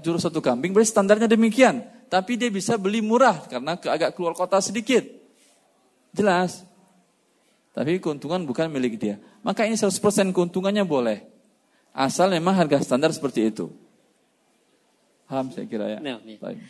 jurus 0.00 0.24
satu 0.24 0.40
kambing, 0.40 0.72
berarti 0.72 0.92
standarnya 0.92 1.28
demikian. 1.28 1.84
Tapi 2.08 2.36
dia 2.36 2.52
bisa 2.52 2.76
beli 2.76 3.00
murah 3.00 3.48
karena 3.48 3.76
agak 3.76 4.12
keluar 4.12 4.36
kota 4.36 4.60
sedikit. 4.60 5.00
Jelas. 6.12 6.64
Tapi 7.72 7.96
keuntungan 8.04 8.44
bukan 8.44 8.68
milik 8.68 9.00
dia. 9.00 9.16
Maka 9.40 9.64
ini 9.64 9.80
100% 9.80 9.96
keuntungannya 10.36 10.84
boleh. 10.84 11.24
Asal 11.92 12.32
memang 12.32 12.56
harga 12.56 12.84
standar 12.84 13.12
seperti 13.16 13.48
itu. 13.48 13.72
Paham 15.24 15.48
saya 15.48 15.64
kira 15.64 15.88
ya. 15.88 15.98
Nah, 16.04 16.20
ya. 16.20 16.36
Baik. 16.36 16.60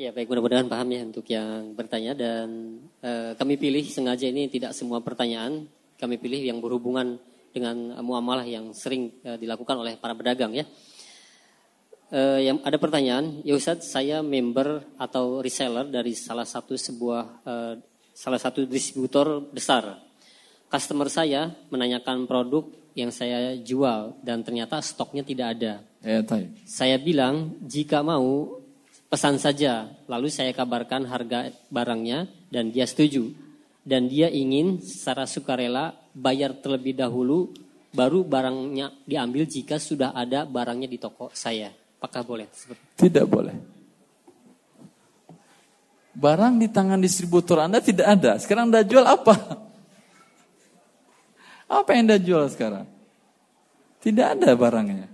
Ya 0.00 0.10
baik 0.16 0.32
mudah-mudahan 0.32 0.64
paham 0.64 0.88
ya 0.96 1.04
untuk 1.04 1.28
yang 1.28 1.76
bertanya 1.76 2.16
dan 2.16 2.80
e, 3.04 3.36
kami 3.36 3.60
pilih 3.60 3.84
sengaja 3.84 4.32
ini 4.32 4.48
tidak 4.48 4.72
semua 4.72 5.04
pertanyaan 5.04 5.68
kami 6.00 6.16
pilih 6.16 6.40
yang 6.40 6.64
berhubungan 6.64 7.20
dengan 7.52 8.00
muamalah 8.00 8.48
yang 8.48 8.72
sering 8.72 9.12
e, 9.20 9.36
dilakukan 9.36 9.76
oleh 9.76 10.00
para 10.00 10.16
pedagang 10.16 10.56
ya. 10.56 10.64
E, 12.08 12.48
yang 12.48 12.64
ada 12.64 12.80
pertanyaan, 12.80 13.44
ya 13.44 13.52
Ustaz, 13.52 13.84
saya 13.92 14.24
member 14.24 14.96
atau 14.96 15.44
reseller 15.44 15.92
dari 15.92 16.16
salah 16.16 16.48
satu 16.48 16.72
sebuah 16.72 17.22
e, 17.44 17.54
salah 18.16 18.40
satu 18.40 18.64
distributor 18.64 19.44
besar 19.52 20.10
customer 20.70 21.10
saya 21.10 21.50
menanyakan 21.68 22.30
produk 22.30 22.64
yang 22.94 23.10
saya 23.10 23.58
jual 23.58 24.18
dan 24.22 24.46
ternyata 24.46 24.78
stoknya 24.78 25.26
tidak 25.26 25.58
ada. 25.58 25.72
Ya, 26.00 26.22
saya 26.64 26.96
bilang 26.96 27.58
jika 27.66 28.00
mau 28.00 28.62
pesan 29.10 29.42
saja, 29.42 29.90
lalu 30.06 30.30
saya 30.30 30.54
kabarkan 30.54 31.04
harga 31.10 31.50
barangnya 31.68 32.30
dan 32.48 32.70
dia 32.70 32.86
setuju. 32.86 33.34
Dan 33.80 34.12
dia 34.12 34.28
ingin 34.28 34.78
secara 34.84 35.24
sukarela 35.24 35.96
bayar 36.12 36.52
terlebih 36.60 36.92
dahulu 36.96 37.48
baru 37.90 38.22
barangnya 38.22 38.92
diambil 39.02 39.48
jika 39.48 39.80
sudah 39.80 40.14
ada 40.14 40.46
barangnya 40.46 40.86
di 40.86 40.98
toko 41.00 41.32
saya. 41.34 41.72
Apakah 42.00 42.22
boleh? 42.24 42.46
Tidak 42.96 43.26
boleh. 43.28 43.56
Barang 46.16 46.60
di 46.60 46.68
tangan 46.68 47.00
distributor 47.00 47.60
Anda 47.64 47.80
tidak 47.80 48.06
ada. 48.08 48.36
Sekarang 48.36 48.68
Anda 48.68 48.84
jual 48.84 49.04
apa? 49.04 49.34
Apa 51.70 51.88
yang 51.94 52.10
Anda 52.10 52.18
jual 52.18 52.50
sekarang? 52.50 52.88
Tidak 54.00 54.26
ada 54.38 54.50
barangnya. 54.56 55.06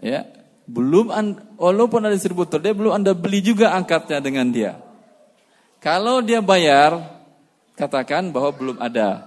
Ya, 0.00 0.26
belum 0.66 1.12
walaupun 1.60 2.02
ada 2.02 2.14
distributor 2.16 2.60
dia 2.60 2.72
belum 2.72 2.98
Anda 2.98 3.12
beli 3.12 3.40
juga 3.40 3.72
angkatnya 3.76 4.18
dengan 4.20 4.48
dia. 4.50 4.89
Kalau 5.80 6.20
dia 6.20 6.44
bayar, 6.44 7.00
katakan 7.72 8.28
bahwa 8.28 8.52
belum 8.52 8.76
ada. 8.76 9.24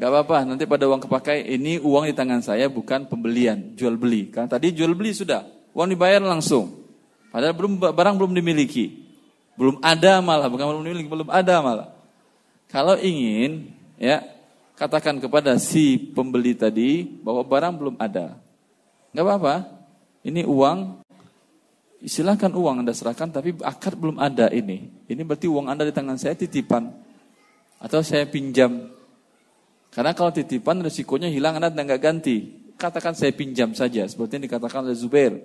Gak 0.00 0.08
apa-apa, 0.08 0.48
nanti 0.48 0.64
pada 0.64 0.88
uang 0.88 1.04
kepakai 1.04 1.44
ini 1.44 1.76
uang 1.76 2.08
di 2.08 2.16
tangan 2.16 2.40
saya 2.40 2.72
bukan 2.72 3.04
pembelian, 3.04 3.76
jual 3.76 3.94
beli. 4.00 4.32
Kan 4.32 4.48
tadi 4.48 4.72
jual 4.72 4.96
beli 4.96 5.12
sudah, 5.12 5.44
uang 5.76 5.92
dibayar 5.92 6.24
langsung. 6.24 6.72
Padahal 7.28 7.52
belum 7.52 7.78
barang 7.78 8.16
belum 8.16 8.32
dimiliki. 8.32 9.04
Belum 9.52 9.76
ada 9.84 10.24
malah, 10.24 10.48
bukan 10.48 10.64
belum 10.72 10.84
dimiliki, 10.88 11.08
belum 11.12 11.28
ada 11.28 11.54
malah. 11.60 11.88
Kalau 12.72 12.96
ingin 12.96 13.68
ya 14.00 14.24
katakan 14.80 15.20
kepada 15.20 15.60
si 15.60 16.00
pembeli 16.00 16.56
tadi 16.56 17.04
bahwa 17.04 17.44
barang 17.44 17.74
belum 17.76 17.94
ada. 18.00 18.40
Nggak 19.12 19.24
apa-apa, 19.28 19.54
ini 20.24 20.48
uang, 20.48 21.01
silahkan 22.08 22.50
uang 22.50 22.82
Anda 22.82 22.94
serahkan, 22.94 23.30
tapi 23.30 23.54
akad 23.62 23.94
belum 23.94 24.18
ada 24.18 24.50
ini. 24.50 24.90
Ini 25.06 25.22
berarti 25.22 25.46
uang 25.46 25.70
Anda 25.70 25.86
di 25.86 25.94
tangan 25.94 26.18
saya 26.18 26.34
titipan. 26.34 26.90
Atau 27.82 28.02
saya 28.02 28.26
pinjam. 28.26 28.90
Karena 29.92 30.14
kalau 30.14 30.30
titipan 30.34 30.82
resikonya 30.82 31.30
hilang 31.30 31.58
Anda 31.58 31.70
nggak 31.70 32.00
ganti. 32.02 32.70
Katakan 32.74 33.14
saya 33.14 33.30
pinjam 33.34 33.74
saja. 33.76 34.06
Seperti 34.08 34.38
yang 34.38 34.44
dikatakan 34.50 34.86
oleh 34.86 34.98
Zubair. 34.98 35.36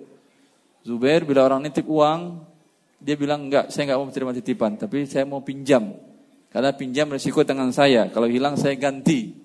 Zubair 0.82 1.26
bila 1.26 1.44
orang 1.44 1.66
nitip 1.68 1.84
uang, 1.84 2.42
dia 2.98 3.14
bilang 3.14 3.46
enggak, 3.46 3.70
saya 3.70 3.86
enggak 3.90 3.98
mau 4.02 4.10
terima 4.10 4.32
titipan, 4.34 4.74
tapi 4.74 5.06
saya 5.06 5.22
mau 5.22 5.44
pinjam. 5.44 5.94
Karena 6.48 6.72
pinjam 6.72 7.06
resiko 7.12 7.44
tangan 7.44 7.70
saya, 7.70 8.08
kalau 8.08 8.26
hilang 8.26 8.56
saya 8.56 8.72
ganti. 8.74 9.36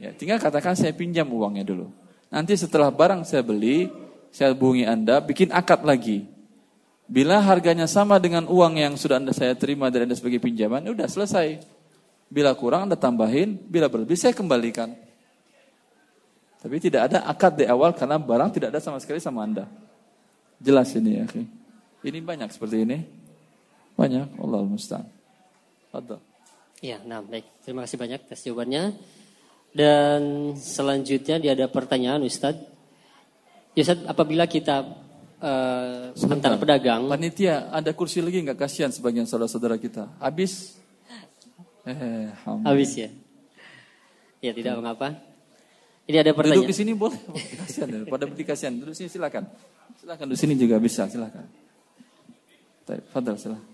Ya, 0.00 0.14
tinggal 0.16 0.38
katakan 0.38 0.78
saya 0.78 0.94
pinjam 0.96 1.26
uangnya 1.28 1.66
dulu. 1.66 1.90
Nanti 2.30 2.54
setelah 2.54 2.88
barang 2.88 3.26
saya 3.26 3.42
beli, 3.42 3.90
saya 4.30 4.54
hubungi 4.54 4.86
Anda, 4.86 5.18
bikin 5.18 5.50
akad 5.50 5.82
lagi. 5.82 6.29
Bila 7.10 7.42
harganya 7.42 7.90
sama 7.90 8.22
dengan 8.22 8.46
uang 8.46 8.78
yang 8.78 8.94
sudah 8.94 9.18
Anda 9.18 9.34
saya 9.34 9.58
terima 9.58 9.90
dari 9.90 10.06
Anda 10.06 10.14
sebagai 10.14 10.38
pinjaman, 10.38 10.86
udah 10.94 11.10
selesai. 11.10 11.58
Bila 12.30 12.54
kurang 12.54 12.86
Anda 12.86 12.94
tambahin, 12.94 13.58
bila 13.66 13.90
berlebih 13.90 14.14
saya 14.14 14.30
kembalikan. 14.30 14.94
Tapi 16.62 16.76
tidak 16.78 17.10
ada 17.10 17.26
akad 17.26 17.58
di 17.58 17.66
awal 17.66 17.98
karena 17.98 18.14
barang 18.14 18.54
tidak 18.54 18.70
ada 18.70 18.78
sama 18.78 19.02
sekali 19.02 19.18
sama 19.18 19.42
Anda. 19.42 19.66
Jelas 20.62 20.94
ini 20.94 21.18
ya. 21.18 21.26
Ini 22.06 22.18
banyak 22.22 22.46
seperti 22.54 22.86
ini. 22.86 23.02
Banyak. 23.98 24.38
Allah 24.38 24.60
musta'an. 24.62 25.08
Ada. 25.90 26.22
Ya, 26.78 27.02
nah 27.02 27.26
baik. 27.26 27.66
Terima 27.66 27.90
kasih 27.90 27.98
banyak 27.98 28.22
atas 28.22 28.46
jawabannya. 28.46 28.94
Dan 29.74 30.54
selanjutnya 30.54 31.42
dia 31.42 31.58
ada 31.58 31.66
pertanyaan 31.66 32.22
Ustadz. 32.22 32.62
Ya, 33.74 33.82
Ustadz, 33.82 34.06
apabila 34.06 34.46
kita 34.46 34.86
uh, 35.40 36.12
sebentar 36.14 36.54
pedagang. 36.60 37.08
Panitia, 37.08 37.72
ada 37.72 37.90
kursi 37.96 38.20
lagi 38.20 38.44
nggak 38.44 38.60
kasihan 38.60 38.92
sebagian 38.92 39.24
saudara-saudara 39.24 39.80
kita? 39.80 40.08
Habis? 40.20 40.78
Eh, 41.88 42.28
Habis 42.44 42.90
ya? 42.94 43.08
Ya 44.40 44.52
tidak 44.52 44.80
mengapa. 44.80 45.16
Ini 46.08 46.16
ada 46.20 46.32
pertanyaan. 46.32 46.64
Duduk 46.64 46.72
di 46.72 46.76
sini 46.76 46.92
boleh. 46.96 47.20
Kasihan, 47.60 47.88
pada 48.08 48.24
berdiri 48.26 48.46
kasihan. 48.48 48.74
Duduk 48.74 48.98
sini 48.98 49.06
silakan. 49.06 49.46
Silakan 50.00 50.26
di 50.32 50.36
sini 50.38 50.58
juga 50.58 50.80
bisa, 50.82 51.06
silakan. 51.06 51.46
Fadal, 53.14 53.38
silakan. 53.38 53.70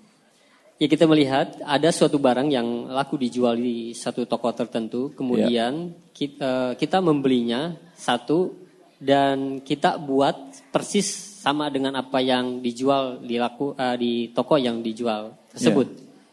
Ya 0.77 0.93
kita 0.93 1.09
melihat 1.09 1.57
ada 1.65 1.89
suatu 1.89 2.21
barang 2.21 2.53
yang 2.53 2.93
laku 2.93 3.17
dijual 3.17 3.57
di 3.57 3.97
satu 3.97 4.29
toko 4.29 4.53
tertentu, 4.53 5.09
kemudian 5.17 5.73
ya. 5.89 6.13
kita, 6.13 6.37
eh, 6.45 6.73
kita 6.77 7.01
membelinya 7.01 7.73
satu 7.97 8.53
dan 9.01 9.65
kita 9.65 9.97
buat 9.97 10.69
persis 10.69 11.36
sama 11.47 11.71
dengan 11.71 11.95
apa 11.95 12.19
yang 12.19 12.59
dijual 12.59 13.23
di 13.23 13.39
laku 13.39 13.71
uh, 13.79 13.95
di 13.95 14.35
toko 14.35 14.59
yang 14.59 14.83
dijual 14.83 15.31
tersebut, 15.55 15.87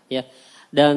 ya. 0.10 0.22
ya. 0.22 0.24
Dan 0.74 0.96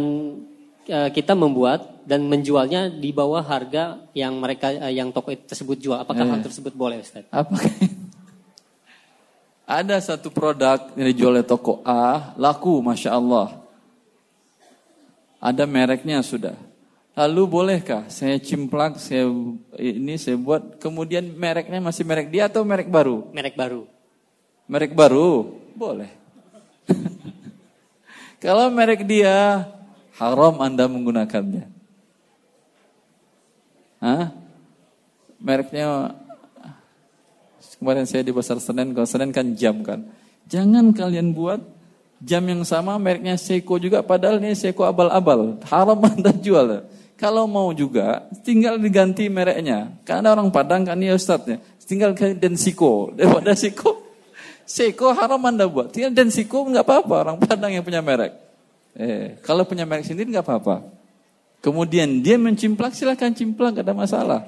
uh, 0.88 1.12
kita 1.12 1.36
membuat 1.36 2.00
dan 2.08 2.24
menjualnya 2.24 2.88
di 2.88 3.12
bawah 3.12 3.44
harga 3.44 4.08
yang 4.16 4.40
mereka 4.40 4.72
uh, 4.72 4.88
yang 4.88 5.12
toko 5.12 5.36
tersebut 5.36 5.76
jual. 5.76 6.00
Apakah 6.00 6.24
ya. 6.24 6.32
hal 6.32 6.40
tersebut 6.40 6.72
boleh, 6.72 7.04
Ustaz? 7.04 7.28
Apakah 7.28 7.68
ada 9.84 10.00
satu 10.00 10.32
produk 10.32 10.96
yang 10.96 11.12
dijual 11.12 11.36
oleh 11.36 11.44
toko 11.44 11.84
A, 11.84 12.32
laku 12.40 12.80
Masya 12.80 13.12
Allah. 13.12 13.52
Ada 15.44 15.68
mereknya 15.68 16.24
sudah. 16.24 16.56
Lalu 17.12 17.42
bolehkah 17.44 18.08
saya 18.08 18.40
cimplak, 18.40 18.96
saya 18.96 19.28
ini 19.76 20.16
saya 20.16 20.40
buat, 20.40 20.80
kemudian 20.80 21.36
mereknya 21.36 21.84
masih 21.84 22.08
merek 22.08 22.32
dia 22.32 22.48
atau 22.48 22.64
merek 22.64 22.88
baru? 22.88 23.28
Merek 23.36 23.52
baru. 23.52 23.95
Merek 24.66 24.92
baru, 24.92 25.56
boleh. 25.78 26.10
Kalau 28.42 28.68
merek 28.70 29.06
dia, 29.06 29.66
haram 30.18 30.58
Anda 30.60 30.90
menggunakannya. 30.90 31.66
Hah? 34.02 34.34
Mereknya 35.40 36.14
Kemarin 37.76 38.08
saya 38.08 38.24
di 38.24 38.32
Pasar 38.32 38.56
Senen, 38.56 38.96
kalau 38.96 39.04
Senen 39.04 39.30
kan 39.36 39.52
jam 39.52 39.84
kan. 39.84 40.08
Jangan 40.48 40.96
kalian 40.96 41.36
buat 41.36 41.60
jam 42.24 42.40
yang 42.48 42.64
sama 42.64 42.96
mereknya 42.96 43.36
Seiko 43.36 43.76
juga 43.76 44.00
padahal 44.00 44.40
ini 44.40 44.56
Seiko 44.56 44.88
abal-abal. 44.88 45.60
Haram 45.68 46.00
Anda 46.08 46.32
jual. 46.32 46.88
Kalau 47.20 47.44
mau 47.44 47.72
juga 47.76 48.28
tinggal 48.44 48.80
diganti 48.80 49.28
mereknya. 49.28 49.92
Karena 50.08 50.32
orang 50.32 50.48
Padang 50.48 50.88
kan 50.88 50.96
ya 51.00 51.12
Ustadznya. 51.12 51.60
Tinggal 51.84 52.16
Densiko. 52.16 53.12
Daripada 53.12 53.52
Seiko. 53.52 54.05
Seiko 54.66 55.14
haram 55.14 55.38
Anda 55.46 55.70
buat. 55.70 55.94
Tinggal 55.94 56.10
Densiko 56.10 56.66
nggak 56.66 56.82
apa-apa 56.82 57.14
orang 57.22 57.36
Padang 57.38 57.70
yang 57.70 57.86
punya 57.86 58.02
merek. 58.02 58.34
Eh, 58.98 59.38
kalau 59.46 59.62
punya 59.62 59.86
merek 59.86 60.04
sendiri 60.04 60.26
nggak 60.34 60.42
apa-apa. 60.42 60.82
Kemudian 61.62 62.20
dia 62.20 62.36
mencimplak 62.36 62.92
silahkan 62.92 63.32
cimplak 63.32 63.80
gak 63.80 63.86
ada 63.86 63.96
masalah. 63.96 64.40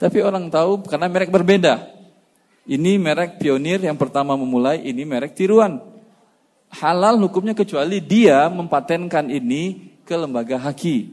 Tapi 0.00 0.24
orang 0.24 0.48
tahu 0.48 0.84
karena 0.88 1.08
merek 1.08 1.28
berbeda. 1.32 1.84
Ini 2.64 2.96
merek 2.96 3.42
pionir 3.42 3.82
yang 3.82 3.98
pertama 3.98 4.38
memulai, 4.38 4.80
ini 4.86 5.02
merek 5.02 5.34
tiruan. 5.34 5.82
Halal 6.72 7.18
hukumnya 7.20 7.52
kecuali 7.52 8.00
dia 8.00 8.46
mempatenkan 8.48 9.28
ini 9.28 9.92
ke 10.06 10.14
lembaga 10.14 10.56
haki. 10.56 11.12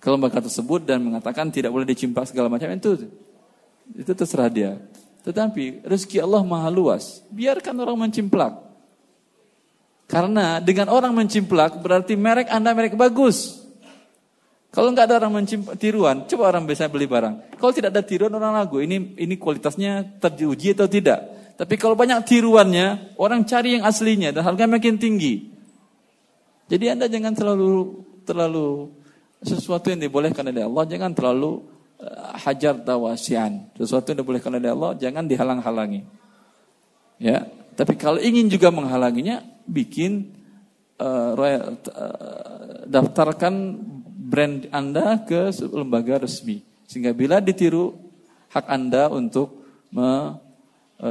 Ke 0.00 0.08
lembaga 0.08 0.40
tersebut 0.40 0.86
dan 0.86 1.02
mengatakan 1.02 1.50
tidak 1.52 1.74
boleh 1.74 1.84
dicimpak 1.84 2.30
segala 2.30 2.48
macam 2.48 2.70
itu. 2.72 3.10
Itu 3.92 4.12
terserah 4.16 4.48
dia. 4.48 4.78
Tetapi 5.22 5.86
rezeki 5.86 6.18
Allah 6.22 6.42
maha 6.42 6.68
luas. 6.68 7.22
Biarkan 7.30 7.78
orang 7.78 8.08
mencimplak. 8.08 8.58
Karena 10.10 10.60
dengan 10.60 10.92
orang 10.92 11.14
mencimplak 11.14 11.80
berarti 11.80 12.18
merek 12.18 12.50
Anda 12.52 12.76
merek 12.76 12.98
bagus. 12.98 13.62
Kalau 14.72 14.88
nggak 14.88 15.04
ada 15.04 15.20
orang 15.20 15.44
mencimpan 15.44 15.76
tiruan, 15.76 16.16
coba 16.24 16.48
orang 16.48 16.64
bisa 16.64 16.88
beli 16.88 17.04
barang. 17.04 17.60
Kalau 17.60 17.72
tidak 17.76 17.92
ada 17.92 18.00
tiruan 18.00 18.32
orang 18.32 18.56
ragu, 18.56 18.80
ini 18.80 19.16
ini 19.20 19.36
kualitasnya 19.36 20.16
teruji 20.16 20.72
atau 20.72 20.88
tidak. 20.88 21.20
Tapi 21.60 21.76
kalau 21.76 21.92
banyak 21.92 22.24
tiruannya, 22.24 23.16
orang 23.20 23.44
cari 23.44 23.76
yang 23.76 23.84
aslinya 23.84 24.32
dan 24.32 24.48
harga 24.48 24.64
makin 24.64 24.96
tinggi. 24.96 25.52
Jadi 26.72 26.88
anda 26.88 27.04
jangan 27.04 27.36
terlalu 27.36 28.00
terlalu 28.24 28.88
sesuatu 29.44 29.92
yang 29.92 30.00
dibolehkan 30.00 30.48
oleh 30.48 30.64
Allah, 30.64 30.84
jangan 30.88 31.12
terlalu 31.12 31.68
hajar 32.42 32.78
tawasian. 32.82 33.70
Sesuatu 33.78 34.10
yang 34.12 34.22
dibolehkan 34.24 34.54
oleh 34.54 34.70
Allah, 34.70 34.92
jangan 34.98 35.24
dihalang-halangi. 35.26 36.02
Ya, 37.22 37.46
tapi 37.78 37.94
kalau 37.94 38.18
ingin 38.18 38.50
juga 38.50 38.74
menghalanginya, 38.74 39.46
bikin 39.66 40.34
uh, 40.98 41.38
uh, 41.38 42.86
daftarkan 42.90 43.54
brand 44.32 44.66
Anda 44.72 45.20
ke 45.22 45.52
lembaga 45.68 46.24
resmi. 46.24 46.64
Sehingga 46.88 47.12
bila 47.12 47.40
ditiru 47.40 47.92
hak 48.52 48.64
Anda 48.68 49.08
untuk 49.12 49.64
me, 49.92 50.36
e, 51.00 51.10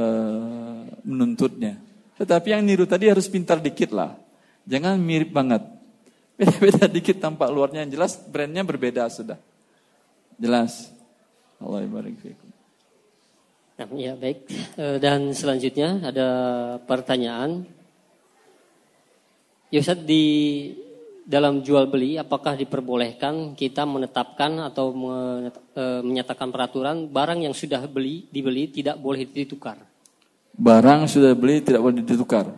menuntutnya. 1.06 1.78
Tetapi 2.18 2.54
yang 2.54 2.62
niru 2.62 2.86
tadi 2.86 3.10
harus 3.10 3.26
pintar 3.26 3.58
dikit 3.58 3.90
lah. 3.90 4.14
Jangan 4.66 4.98
mirip 4.98 5.30
banget. 5.34 5.62
Beda-beda 6.38 6.86
dikit 6.86 7.18
tampak 7.18 7.50
luarnya 7.50 7.82
yang 7.86 7.98
jelas 7.98 8.18
brandnya 8.18 8.62
berbeda 8.62 9.06
sudah. 9.10 9.38
Jelas. 10.42 10.90
Allah 11.62 11.86
Nah, 13.78 13.86
ya 13.94 14.18
baik. 14.18 14.50
E, 14.74 14.98
dan 14.98 15.30
selanjutnya 15.30 16.02
ada 16.02 16.28
pertanyaan. 16.82 17.62
Yusad 19.70 20.02
di 20.02 20.24
dalam 21.22 21.62
jual 21.62 21.86
beli 21.86 22.18
apakah 22.18 22.58
diperbolehkan 22.58 23.54
kita 23.54 23.86
menetapkan 23.86 24.66
atau 24.66 24.90
e, 24.90 25.82
menyatakan 26.02 26.50
peraturan 26.50 27.06
barang 27.06 27.46
yang 27.46 27.54
sudah 27.54 27.86
beli 27.86 28.26
dibeli 28.26 28.66
tidak 28.66 28.98
boleh 28.98 29.22
ditukar. 29.30 29.78
Barang 30.52 31.06
sudah 31.06 31.38
beli 31.38 31.62
tidak 31.62 31.86
boleh 31.86 32.02
ditukar. 32.02 32.50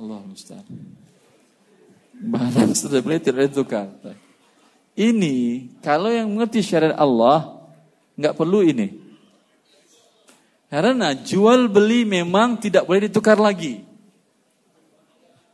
Allah 0.00 0.20
mustahil. 0.24 0.64
Barang 2.18 2.72
sudah 2.72 3.04
beli 3.04 3.20
tidak 3.20 3.36
boleh 3.36 3.50
ditukar. 3.52 3.86
Ini 4.98 5.36
kalau 5.78 6.10
yang 6.10 6.26
mengerti 6.26 6.58
syariat 6.58 6.98
Allah 6.98 7.54
nggak 8.18 8.34
perlu 8.34 8.66
ini. 8.66 8.98
Karena 10.66 11.14
jual 11.14 11.70
beli 11.70 12.02
memang 12.02 12.58
tidak 12.58 12.82
boleh 12.82 13.06
ditukar 13.06 13.38
lagi. 13.38 13.86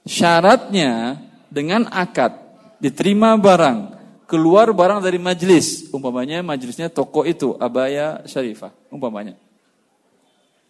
Syaratnya 0.09 1.21
dengan 1.53 1.87
akad 1.93 2.35
diterima 2.81 3.37
barang, 3.37 3.95
keluar 4.25 4.73
barang 4.73 5.05
dari 5.05 5.21
majelis, 5.21 5.93
umpamanya 5.93 6.41
majelisnya 6.41 6.89
toko 6.89 7.23
itu 7.29 7.53
Abaya 7.61 8.25
Syarifah, 8.25 8.73
umpamanya. 8.89 9.37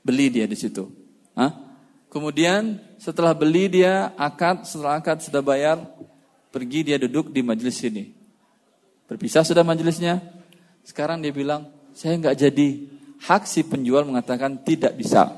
Beli 0.02 0.34
dia 0.34 0.50
di 0.50 0.58
situ. 0.58 0.90
Hah? 1.38 1.54
Kemudian 2.10 2.78
setelah 2.98 3.32
beli 3.34 3.70
dia 3.70 4.12
akad, 4.18 4.66
setelah 4.66 4.98
akad 4.98 5.22
sudah 5.22 5.40
bayar, 5.40 5.78
pergi 6.50 6.90
dia 6.90 6.98
duduk 6.98 7.30
di 7.30 7.40
majelis 7.40 7.78
sini. 7.80 8.23
Berpisah 9.10 9.44
sudah 9.44 9.62
majelisnya. 9.66 10.24
Sekarang 10.84 11.20
dia 11.20 11.32
bilang, 11.32 11.68
saya 11.92 12.16
nggak 12.16 12.36
jadi. 12.36 12.68
Hak 13.24 13.48
si 13.48 13.64
penjual 13.64 14.04
mengatakan 14.04 14.60
tidak 14.60 14.96
bisa. 15.00 15.32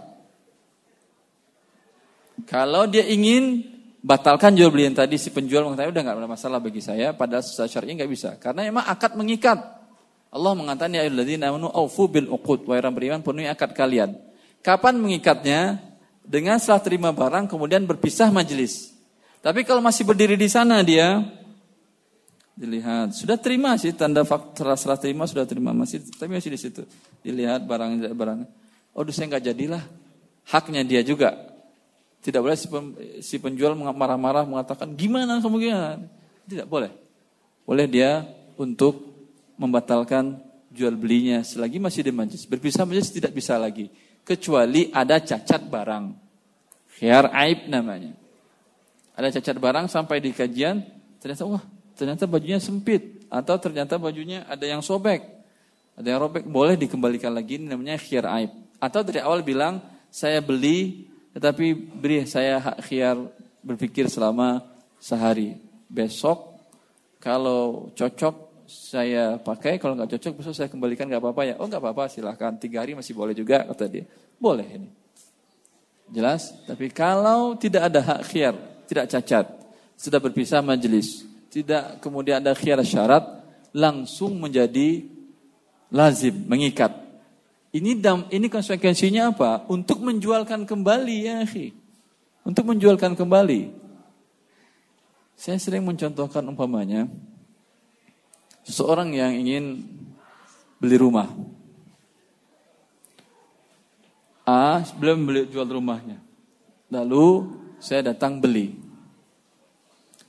Kalau 2.47 2.87
dia 2.91 3.07
ingin 3.07 3.77
batalkan 4.07 4.55
jual 4.55 4.71
beli 4.71 4.87
yang 4.87 4.95
tadi 4.95 5.19
si 5.19 5.35
penjual 5.35 5.67
mengatakan 5.67 5.91
udah 5.91 6.03
nggak 6.07 6.17
ada 6.23 6.31
masalah 6.31 6.59
bagi 6.63 6.79
saya 6.79 7.11
padahal 7.11 7.43
secara 7.43 7.67
syar'i 7.67 7.99
nggak 7.99 8.07
bisa 8.07 8.39
karena 8.39 8.63
emang 8.63 8.87
akad 8.87 9.19
mengikat 9.19 9.59
Allah 10.31 10.55
mengatakan 10.55 10.95
ya 10.95 11.03
ayyuhalladzina 11.03 11.51
amanu 11.51 11.67
aufu 11.75 12.07
bil 12.07 12.31
uqud 12.31 12.71
wa 12.71 12.79
beriman 12.79 13.27
penuhi 13.27 13.51
akad 13.51 13.75
kalian 13.75 14.15
kapan 14.63 14.95
mengikatnya 14.95 15.83
dengan 16.23 16.63
setelah 16.63 16.87
terima 16.87 17.11
barang 17.11 17.51
kemudian 17.51 17.83
berpisah 17.83 18.31
majelis 18.31 18.95
tapi 19.43 19.67
kalau 19.67 19.83
masih 19.83 20.07
berdiri 20.07 20.39
di 20.39 20.47
sana 20.47 20.87
dia 20.87 21.27
dilihat 22.57 23.13
sudah 23.13 23.37
terima 23.37 23.77
sih 23.77 23.93
tanda 23.93 24.25
fakta 24.25 24.73
setelah 24.75 24.97
terima 24.97 25.29
sudah 25.29 25.45
terima 25.45 25.77
masih 25.77 26.01
tapi 26.17 26.33
masih 26.33 26.57
di 26.57 26.61
situ 26.61 26.83
dilihat 27.21 27.69
barang 27.69 28.17
barang 28.17 28.39
oh 28.97 29.05
saya 29.13 29.29
nggak 29.29 29.45
jadilah 29.45 29.85
haknya 30.49 30.81
dia 30.81 31.05
juga 31.05 31.57
tidak 32.27 32.43
boleh 32.43 32.59
si 33.23 33.39
penjual 33.39 33.79
marah-marah 33.79 34.43
mengatakan 34.43 34.99
gimana 34.99 35.39
kamu 35.39 35.63
gimana. 35.63 36.11
Tidak 36.51 36.67
boleh. 36.67 36.91
Boleh 37.63 37.87
dia 37.87 38.27
untuk 38.59 39.15
membatalkan 39.55 40.43
jual 40.75 40.99
belinya 40.99 41.47
selagi 41.47 41.79
masih 41.79 42.03
di 42.03 42.11
majlis. 42.11 42.51
Berpisah 42.51 42.83
majlis 42.83 43.15
tidak 43.15 43.31
bisa 43.31 43.55
lagi. 43.55 43.87
Kecuali 44.27 44.91
ada 44.91 45.23
cacat 45.23 45.71
barang. 45.71 46.05
Khiar 46.99 47.31
aib 47.47 47.71
namanya. 47.71 48.11
Ada 49.15 49.39
cacat 49.39 49.63
barang 49.63 49.87
sampai 49.87 50.19
di 50.19 50.35
kajian, 50.35 50.83
ternyata 51.23 51.47
wah 51.47 51.63
ternyata 51.97 52.29
bajunya 52.29 52.61
sempit. 52.61 53.27
Atau 53.27 53.59
ternyata 53.59 53.99
bajunya 53.99 54.47
ada 54.47 54.63
yang 54.63 54.85
sobek. 54.85 55.25
Ada 55.97 56.07
yang 56.13 56.21
robek, 56.29 56.45
boleh 56.45 56.77
dikembalikan 56.77 57.33
lagi, 57.33 57.57
ini 57.57 57.73
namanya 57.73 57.97
khiar 57.97 58.29
aib. 58.39 58.53
Atau 58.77 59.01
dari 59.01 59.25
awal 59.25 59.41
bilang, 59.41 59.81
saya 60.13 60.45
beli 60.45 61.09
tetapi 61.37 61.77
beri 61.77 62.25
saya 62.25 62.57
hak 62.57 62.79
khiar 62.89 63.17
berpikir 63.61 64.09
selama 64.09 64.65
sehari. 64.97 65.61
Besok 65.85 66.57
kalau 67.21 67.93
cocok 67.93 68.65
saya 68.65 69.37
pakai, 69.37 69.77
kalau 69.77 70.01
nggak 70.01 70.17
cocok 70.17 70.33
besok 70.41 70.57
saya 70.57 70.73
kembalikan 70.73 71.05
nggak 71.05 71.21
apa-apa 71.21 71.43
ya. 71.45 71.55
Oh 71.61 71.69
nggak 71.69 71.85
apa-apa 71.85 72.09
silahkan, 72.09 72.57
tiga 72.57 72.81
hari 72.81 72.97
masih 72.97 73.13
boleh 73.13 73.37
juga 73.37 73.69
kata 73.69 73.85
dia. 73.85 74.09
Boleh 74.41 74.65
ini. 74.65 74.89
Jelas? 76.09 76.57
Tapi 76.65 76.89
kalau 76.89 77.53
tidak 77.61 77.93
ada 77.93 78.01
hak 78.01 78.21
khiar, 78.33 78.57
tidak 78.89 79.05
cacat, 79.13 79.47
sudah 80.01 80.17
berpisah 80.17 80.65
majelis, 80.65 81.26
tidak 81.57 82.05
kemudian 82.05 82.45
ada 82.45 82.53
khiar 82.53 82.77
syarat, 82.85 83.25
langsung 83.73 84.37
menjadi 84.37 85.09
lazim, 85.89 86.45
mengikat. 86.45 86.93
Ini 87.73 87.97
dam, 87.97 88.29
ini 88.29 88.53
konsekuensinya 88.53 89.33
apa? 89.33 89.65
Untuk 89.73 90.05
menjualkan 90.05 90.69
kembali 90.69 91.17
ya, 91.25 91.35
akhi. 91.49 91.73
Untuk 92.45 92.69
menjualkan 92.69 93.17
kembali. 93.17 93.73
Saya 95.37 95.57
sering 95.57 95.85
mencontohkan 95.85 96.45
umpamanya 96.45 97.09
seseorang 98.65 99.13
yang 99.13 99.33
ingin 99.37 99.85
beli 100.81 100.97
rumah. 101.01 101.29
A 104.45 104.81
belum 104.97 105.25
beli 105.25 105.41
jual 105.49 105.69
rumahnya. 105.69 106.21
Lalu 106.93 107.53
saya 107.81 108.13
datang 108.13 108.41
beli. 108.41 108.86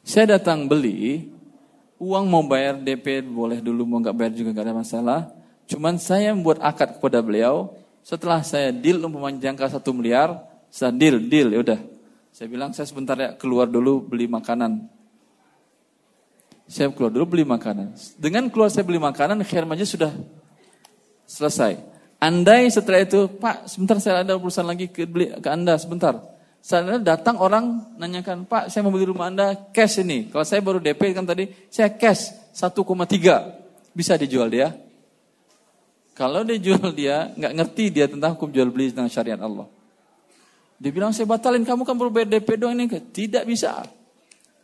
Saya 0.07 0.39
datang 0.39 0.71
beli, 0.71 1.27
uang 1.99 2.31
mau 2.31 2.39
bayar 2.39 2.79
DP 2.79 3.27
boleh 3.27 3.59
dulu 3.59 3.84
mau 3.84 3.99
nggak 3.99 4.15
bayar 4.15 4.31
juga 4.31 4.55
nggak 4.55 4.65
ada 4.71 4.75
masalah. 4.79 5.19
Cuman 5.67 5.99
saya 5.99 6.31
membuat 6.31 6.63
akad 6.63 6.95
kepada 6.95 7.19
beliau, 7.19 7.75
setelah 8.07 8.39
saya 8.39 8.71
deal 8.71 9.03
umpamanya 9.03 9.51
jangka 9.51 9.67
satu 9.67 9.91
miliar, 9.91 10.39
saya 10.71 10.95
deal, 10.95 11.19
deal, 11.19 11.51
ya 11.51 11.59
udah. 11.59 11.79
Saya 12.31 12.47
bilang 12.47 12.71
saya 12.71 12.88
sebentar 12.88 13.19
ya 13.19 13.35
keluar 13.35 13.67
dulu 13.67 13.99
beli 13.99 14.31
makanan. 14.31 14.88
Saya 16.71 16.88
keluar 16.95 17.11
dulu 17.11 17.35
beli 17.35 17.43
makanan. 17.43 17.91
Dengan 18.15 18.47
keluar 18.47 18.71
saya 18.71 18.88
beli 18.88 19.03
makanan, 19.03 19.43
majlis 19.43 19.91
sudah 19.91 20.15
selesai. 21.27 21.84
Andai 22.15 22.71
setelah 22.71 23.03
itu, 23.03 23.27
Pak, 23.27 23.67
sebentar 23.67 23.99
saya 23.99 24.23
ada 24.23 24.39
urusan 24.39 24.71
lagi 24.71 24.88
ke, 24.88 25.03
beli, 25.03 25.35
ke 25.35 25.51
Anda, 25.51 25.75
sebentar. 25.75 26.36
Saya 26.68 26.99
datang 26.99 27.39
orang 27.39 27.95
nanyakan, 27.95 28.44
Pak, 28.44 28.68
saya 28.68 28.84
mau 28.84 28.91
beli 28.91 29.07
rumah 29.07 29.31
Anda 29.31 29.56
cash 29.72 30.03
ini. 30.03 30.27
Kalau 30.27 30.44
saya 30.44 30.60
baru 30.60 30.84
DP 30.84 31.15
kan 31.15 31.23
tadi, 31.23 31.48
saya 31.72 31.95
cash 31.95 32.35
1,3. 32.52 33.95
Bisa 33.95 34.19
dijual 34.19 34.52
dia? 34.52 34.76
Kalau 36.11 36.44
dia 36.44 36.60
jual 36.60 36.91
dia, 36.91 37.31
nggak 37.39 37.53
ngerti 37.56 37.85
dia 37.88 38.11
tentang 38.11 38.35
hukum 38.35 38.52
jual 38.52 38.68
beli 38.68 38.91
tentang 38.91 39.07
syariat 39.07 39.39
Allah. 39.39 39.64
Dia 40.76 40.91
bilang 40.91 41.15
saya 41.15 41.23
batalin 41.23 41.64
kamu 41.64 41.88
kan 41.88 41.95
baru 41.95 42.11
bayar 42.11 42.35
DP 42.35 42.60
doang 42.60 42.76
ini. 42.76 42.91
Tidak 42.91 43.48
bisa. 43.48 43.88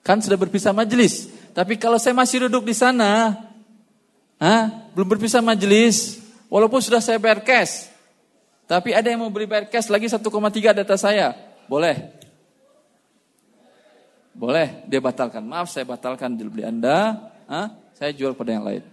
Kan 0.04 0.20
sudah 0.20 0.36
berpisah 0.36 0.76
majelis. 0.76 1.32
Tapi 1.56 1.80
kalau 1.80 1.96
saya 2.04 2.12
masih 2.12 2.52
duduk 2.52 2.68
di 2.68 2.76
sana, 2.76 3.32
ah, 4.44 4.92
belum 4.92 5.08
berpisah 5.08 5.40
majelis, 5.40 6.20
walaupun 6.52 6.84
sudah 6.84 7.00
saya 7.00 7.16
bayar 7.16 7.40
cash, 7.48 7.88
tapi 8.68 8.92
ada 8.92 9.08
yang 9.08 9.24
mau 9.24 9.32
beli 9.32 9.48
bayar 9.48 9.72
cash 9.72 9.88
lagi 9.88 10.12
1,3 10.12 10.20
data 10.76 11.00
saya, 11.00 11.53
boleh. 11.68 11.96
Boleh, 14.34 14.82
dia 14.90 14.98
batalkan. 14.98 15.46
Maaf, 15.46 15.70
saya 15.70 15.86
batalkan 15.86 16.34
jual 16.34 16.50
beli 16.50 16.66
Anda, 16.66 17.30
ah, 17.46 17.70
saya 17.94 18.12
jual 18.18 18.34
pada 18.34 18.52
yang 18.58 18.66
lain. 18.66 18.84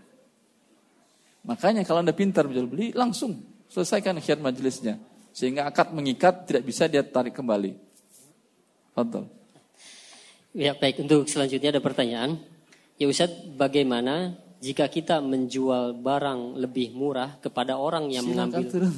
Makanya 1.49 1.81
kalau 1.89 2.05
Anda 2.05 2.13
pintar 2.13 2.45
menjual 2.45 2.69
beli, 2.69 2.93
langsung 2.93 3.41
selesaikan 3.73 4.21
khiat 4.21 4.37
majelisnya. 4.37 5.01
Sehingga 5.33 5.65
akad 5.65 5.97
mengikat 5.97 6.45
tidak 6.45 6.69
bisa 6.69 6.85
dia 6.91 7.01
tarik 7.01 7.33
kembali. 7.33 7.73
Fadol. 8.93 9.31
Ya 10.51 10.75
baik, 10.75 11.07
untuk 11.07 11.31
selanjutnya 11.31 11.79
ada 11.79 11.81
pertanyaan. 11.81 12.43
Ya 13.01 13.07
Ustaz, 13.09 13.33
bagaimana 13.57 14.37
jika 14.61 14.91
kita 14.93 15.25
menjual 15.25 15.97
barang 15.97 16.61
lebih 16.61 16.93
murah 16.93 17.41
kepada 17.41 17.81
orang 17.81 18.13
yang 18.13 18.29
Silakan 18.29 18.61
mengambil... 18.61 18.69
turun, 18.69 18.95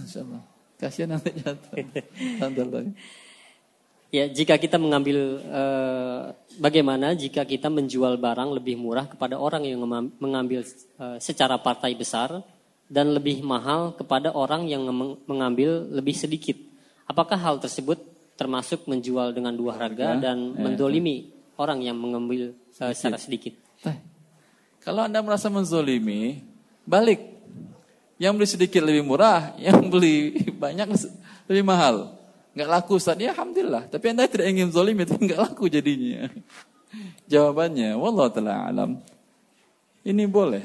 Kasihan 0.80 1.14
nanti 1.14 1.30
jatuh. 1.38 1.78
Ya, 4.12 4.28
jika 4.28 4.60
kita 4.60 4.76
mengambil 4.76 5.40
eh, 5.40 6.36
bagaimana 6.60 7.16
jika 7.16 7.48
kita 7.48 7.72
menjual 7.72 8.20
barang 8.20 8.52
lebih 8.60 8.76
murah 8.76 9.08
kepada 9.08 9.40
orang 9.40 9.64
yang 9.64 9.80
mengambil 10.20 10.60
eh, 10.68 11.16
secara 11.16 11.56
partai 11.56 11.96
besar 11.96 12.44
dan 12.92 13.16
lebih 13.16 13.40
mahal 13.40 13.96
kepada 13.96 14.36
orang 14.36 14.68
yang 14.68 14.84
mengambil 15.24 15.88
lebih 15.88 16.12
sedikit. 16.12 16.60
Apakah 17.08 17.40
hal 17.40 17.56
tersebut 17.56 18.04
termasuk 18.36 18.84
menjual 18.84 19.32
dengan 19.32 19.56
dua 19.56 19.80
harga 19.80 20.20
dan 20.20 20.36
ya, 20.52 20.60
mendolimi 20.60 21.32
orang 21.56 21.80
yang 21.80 21.96
mengambil 21.96 22.52
sedikit. 22.68 22.92
secara 22.92 23.16
sedikit? 23.16 23.54
Kalau 24.84 25.08
Anda 25.08 25.24
merasa 25.24 25.48
menzolimi, 25.48 26.36
balik. 26.84 27.32
Yang 28.20 28.32
beli 28.36 28.48
sedikit 28.60 28.82
lebih 28.84 29.08
murah, 29.08 29.56
yang 29.56 29.88
beli 29.88 30.36
banyak 30.62 31.00
lebih 31.48 31.64
mahal 31.64 32.21
nggak 32.52 32.68
laku 32.68 33.00
Ustaz. 33.00 33.18
Ya 33.20 33.32
alhamdulillah. 33.32 33.88
Tapi 33.88 34.04
Anda 34.12 34.28
tidak 34.28 34.46
ingin 34.52 34.68
zalim 34.72 34.96
itu 35.00 35.16
nggak 35.16 35.40
laku 35.40 35.68
jadinya. 35.68 36.28
Jawabannya, 37.32 37.96
wallah 37.96 38.28
taala 38.28 38.68
alam. 38.68 38.90
Ini 40.04 40.24
boleh. 40.28 40.64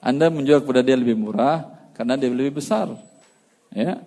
Anda 0.00 0.32
menjual 0.32 0.64
kepada 0.64 0.80
dia 0.80 0.96
lebih 0.96 1.18
murah 1.18 1.68
karena 1.92 2.16
dia 2.16 2.32
lebih 2.32 2.56
besar. 2.56 2.88
Ya. 3.74 4.00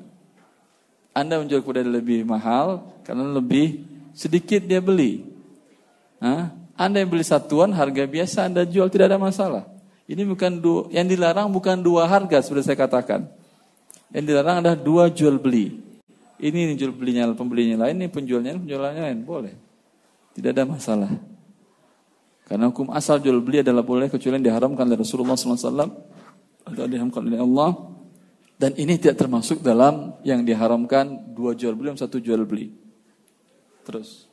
Anda 1.13 1.37
menjual 1.37 1.61
kepada 1.61 1.85
dia 1.85 1.93
lebih 1.93 2.25
mahal 2.25 2.81
karena 3.05 3.29
lebih 3.29 3.85
sedikit 4.17 4.65
dia 4.65 4.81
beli. 4.81 5.21
Hah? 6.17 6.49
Anda 6.73 7.05
yang 7.05 7.13
beli 7.13 7.21
satuan 7.21 7.69
harga 7.69 8.09
biasa 8.09 8.49
Anda 8.49 8.65
jual 8.65 8.89
tidak 8.89 9.13
ada 9.13 9.21
masalah. 9.21 9.69
Ini 10.09 10.25
bukan 10.25 10.59
dua, 10.59 10.89
yang 10.89 11.05
dilarang 11.05 11.47
bukan 11.53 11.79
dua 11.79 12.09
harga 12.09 12.41
seperti 12.41 12.73
saya 12.73 12.77
katakan. 12.79 13.29
Yang 14.09 14.25
dilarang 14.33 14.65
adalah 14.65 14.77
dua 14.79 15.03
jual 15.13 15.37
beli. 15.37 15.92
Ini 16.43 16.75
jual 16.75 16.91
belinya 16.91 17.31
pembelinya 17.31 17.87
lain, 17.87 18.03
ini 18.03 18.07
penjualnya 18.11 18.59
penjualnya 18.59 19.07
lain, 19.07 19.23
boleh. 19.23 19.55
Tidak 20.35 20.51
ada 20.51 20.67
masalah. 20.67 21.11
Karena 22.43 22.67
hukum 22.67 22.91
asal 22.91 23.23
jual 23.23 23.39
beli 23.39 23.63
adalah 23.63 23.79
boleh 23.79 24.11
kecuali 24.11 24.43
yang 24.43 24.51
diharamkan 24.51 24.83
oleh 24.83 24.99
Rasulullah 24.99 25.39
SAW 25.39 25.87
atau 26.67 26.83
diharamkan 26.83 27.23
oleh 27.23 27.39
Allah. 27.39 27.71
Dan 28.59 28.75
ini 28.75 28.99
tidak 28.99 29.23
termasuk 29.23 29.63
dalam 29.63 30.19
yang 30.27 30.43
diharamkan 30.43 31.31
dua 31.31 31.55
jual 31.55 31.79
beli 31.79 31.95
dan 31.95 31.99
satu 32.03 32.19
jual 32.19 32.43
beli. 32.43 32.75
Terus. 33.87 34.27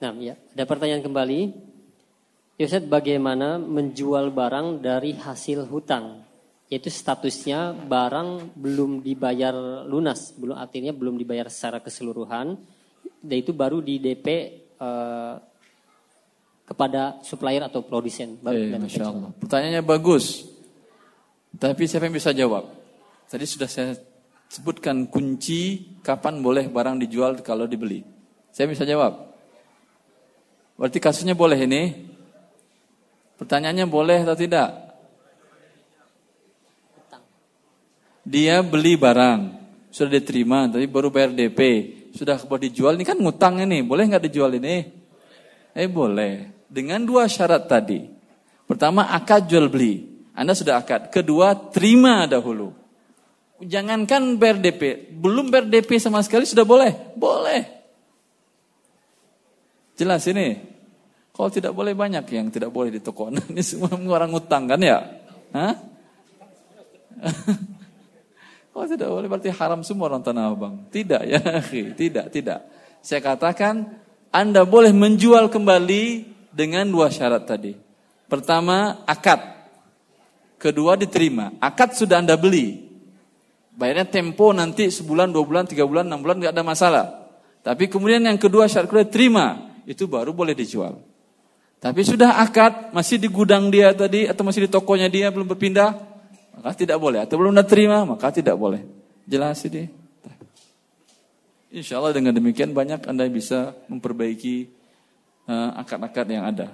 Nah, 0.00 0.16
ya. 0.16 0.34
Ada 0.56 0.64
pertanyaan 0.64 1.04
kembali. 1.04 1.40
Yosef, 2.56 2.88
bagaimana 2.88 3.60
menjual 3.60 4.32
barang 4.32 4.80
dari 4.80 5.12
hasil 5.16 5.68
hutang? 5.68 6.24
Yaitu 6.72 6.88
statusnya 6.88 7.76
barang 7.84 8.56
belum 8.56 9.04
dibayar 9.04 9.52
lunas, 9.84 10.32
belum 10.32 10.56
artinya 10.56 10.88
belum 10.96 11.20
dibayar 11.20 11.52
secara 11.52 11.84
keseluruhan, 11.84 12.56
dan 13.20 13.36
itu 13.36 13.52
baru 13.52 13.84
di 13.84 14.00
DP 14.00 14.26
eh, 14.80 15.34
kepada 16.64 17.20
supplier 17.20 17.68
atau 17.68 17.84
produsen. 17.84 18.40
Eh, 18.48 18.72
Masya 18.72 19.04
Allah. 19.04 19.36
Pertanyaannya 19.36 19.84
bagus, 19.84 20.48
tapi 21.60 21.84
siapa 21.84 22.08
yang 22.08 22.16
bisa 22.16 22.32
jawab? 22.32 22.72
Tadi 23.28 23.44
sudah 23.44 23.68
saya 23.68 23.92
sebutkan 24.48 25.12
kunci 25.12 25.92
kapan 26.00 26.40
boleh 26.40 26.72
barang 26.72 27.04
dijual 27.04 27.44
kalau 27.44 27.68
dibeli. 27.68 28.00
Saya 28.48 28.72
bisa 28.72 28.88
jawab. 28.88 29.28
Berarti 30.80 30.96
kasusnya 31.04 31.36
boleh 31.36 31.68
ini? 31.68 32.08
Pertanyaannya 33.36 33.84
boleh 33.84 34.24
atau 34.24 34.36
tidak? 34.40 34.91
Dia 38.22 38.62
beli 38.62 38.94
barang, 38.94 39.40
sudah 39.90 40.10
diterima, 40.14 40.70
tapi 40.70 40.86
baru 40.86 41.10
bayar 41.10 41.34
DP, 41.34 41.60
sudah 42.14 42.38
boleh 42.46 42.70
dijual, 42.70 42.94
ini 42.94 43.02
kan 43.02 43.18
ngutang 43.18 43.58
ini, 43.66 43.82
boleh 43.82 44.06
nggak 44.06 44.24
dijual 44.30 44.54
ini? 44.54 44.86
Eh 45.74 45.90
boleh, 45.90 46.64
dengan 46.70 47.02
dua 47.02 47.26
syarat 47.26 47.66
tadi. 47.66 48.06
Pertama 48.64 49.10
akad 49.10 49.50
jual 49.50 49.66
beli, 49.66 50.22
Anda 50.38 50.54
sudah 50.54 50.78
akad. 50.78 51.10
Kedua 51.10 51.52
terima 51.74 52.24
dahulu. 52.30 52.70
Jangankan 53.62 54.38
bayar 54.38 54.58
DP, 54.62 55.12
belum 55.18 55.50
bayar 55.50 55.66
DP 55.66 55.98
sama 55.98 56.22
sekali 56.22 56.46
sudah 56.46 56.62
boleh? 56.62 56.94
Boleh. 57.18 57.62
Jelas 59.98 60.24
ini? 60.30 60.56
Kalau 61.32 61.48
tidak 61.48 61.72
boleh 61.72 61.96
banyak 61.96 62.24
yang 62.32 62.52
tidak 62.52 62.70
boleh 62.70 62.92
di 62.92 63.00
toko. 63.00 63.32
Ini 63.50 63.62
semua 63.64 63.92
orang 63.96 64.36
ngutang 64.36 64.68
kan 64.68 64.80
ya? 64.80 65.00
Hah? 65.56 65.74
Kalau 68.72 68.88
tidak 68.88 69.08
boleh 69.12 69.28
berarti 69.28 69.52
haram 69.52 69.84
semua 69.84 70.08
orang 70.08 70.24
Tanah 70.24 70.48
Abang. 70.48 70.88
Tidak 70.88 71.22
ya, 71.28 71.40
tidak, 72.00 72.32
tidak. 72.32 72.64
Saya 73.04 73.20
katakan 73.20 74.00
Anda 74.32 74.64
boleh 74.64 74.96
menjual 74.96 75.52
kembali 75.52 76.04
dengan 76.56 76.88
dua 76.88 77.12
syarat 77.12 77.44
tadi. 77.44 77.76
Pertama, 78.32 79.04
akad. 79.04 79.44
Kedua, 80.56 80.96
diterima. 80.96 81.52
Akad 81.60 81.92
sudah 81.92 82.24
Anda 82.24 82.32
beli. 82.40 82.88
Bayarnya 83.76 84.08
tempo 84.08 84.56
nanti 84.56 84.88
sebulan, 84.88 85.28
dua 85.28 85.44
bulan, 85.44 85.64
tiga 85.68 85.84
bulan, 85.84 86.08
enam 86.08 86.24
bulan, 86.24 86.40
nggak 86.40 86.52
ada 86.56 86.64
masalah. 86.64 87.06
Tapi 87.60 87.92
kemudian 87.92 88.24
yang 88.24 88.40
kedua 88.40 88.72
syarat 88.72 88.88
kedua 88.88 89.04
terima, 89.04 89.68
itu 89.84 90.08
baru 90.08 90.32
boleh 90.32 90.56
dijual. 90.56 90.96
Tapi 91.82 92.00
sudah 92.06 92.40
akad, 92.40 92.94
masih 92.94 93.20
di 93.20 93.28
gudang 93.28 93.68
dia 93.68 93.92
tadi 93.92 94.24
atau 94.30 94.46
masih 94.46 94.64
di 94.64 94.70
tokonya 94.70 95.10
dia 95.10 95.28
belum 95.28 95.50
berpindah, 95.50 96.11
maka 96.56 96.70
tidak 96.76 96.98
boleh. 97.00 97.24
Atau 97.24 97.40
belum 97.40 97.56
terima, 97.64 98.04
maka 98.04 98.28
tidak 98.32 98.56
boleh. 98.56 98.84
Jelas 99.24 99.62
ini. 99.64 99.88
Insya 101.72 101.98
Allah 101.98 102.12
dengan 102.12 102.36
demikian 102.36 102.76
banyak 102.76 103.08
anda 103.08 103.24
bisa 103.32 103.72
memperbaiki 103.88 104.68
uh, 105.48 105.80
akad-akad 105.80 106.26
yang 106.28 106.44
ada. 106.44 106.68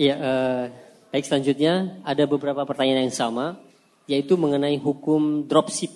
Iya, 0.00 0.14
uh, 0.16 0.64
baik 1.12 1.28
selanjutnya 1.28 2.00
ada 2.00 2.24
beberapa 2.24 2.64
pertanyaan 2.64 3.04
yang 3.04 3.12
sama, 3.12 3.60
yaitu 4.08 4.40
mengenai 4.40 4.80
hukum 4.80 5.44
dropship. 5.44 5.92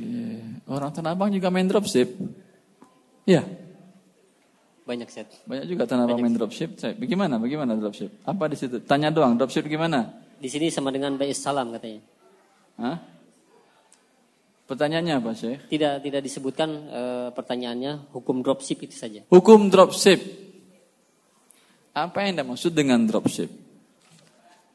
Yeah. 0.00 0.64
Orang 0.64 0.96
Tanah 0.96 1.12
Abang 1.12 1.28
juga 1.28 1.52
main 1.52 1.68
dropship. 1.68 2.16
Iya. 3.28 3.44
Banyak 4.86 5.08
set. 5.10 5.26
Banyak 5.50 5.66
juga 5.66 5.82
tanah 5.82 6.06
abang 6.06 6.22
main 6.22 6.30
dropship. 6.30 6.78
Bagaimana? 6.78 7.42
Bagaimana 7.42 7.74
dropship? 7.74 8.22
Apa 8.22 8.46
di 8.46 8.54
situ? 8.54 8.78
Tanya 8.86 9.10
doang, 9.10 9.34
dropship 9.34 9.66
gimana? 9.66 10.14
Di 10.36 10.48
sini 10.52 10.68
sama 10.68 10.92
dengan 10.92 11.16
Bais 11.16 11.40
Salam 11.40 11.72
katanya. 11.72 12.00
Hah? 12.76 12.96
Pertanyaannya 14.66 15.14
apa, 15.22 15.30
Syekh? 15.32 15.70
Tidak 15.70 16.02
tidak 16.02 16.20
disebutkan 16.26 16.68
e, 16.90 17.02
pertanyaannya 17.30 18.10
hukum 18.10 18.42
dropship 18.42 18.82
itu 18.82 18.98
saja. 18.98 19.22
Hukum 19.30 19.70
dropship. 19.70 20.18
Apa 21.94 22.26
yang 22.26 22.36
Anda 22.36 22.44
maksud 22.44 22.74
dengan 22.74 23.06
dropship? 23.06 23.48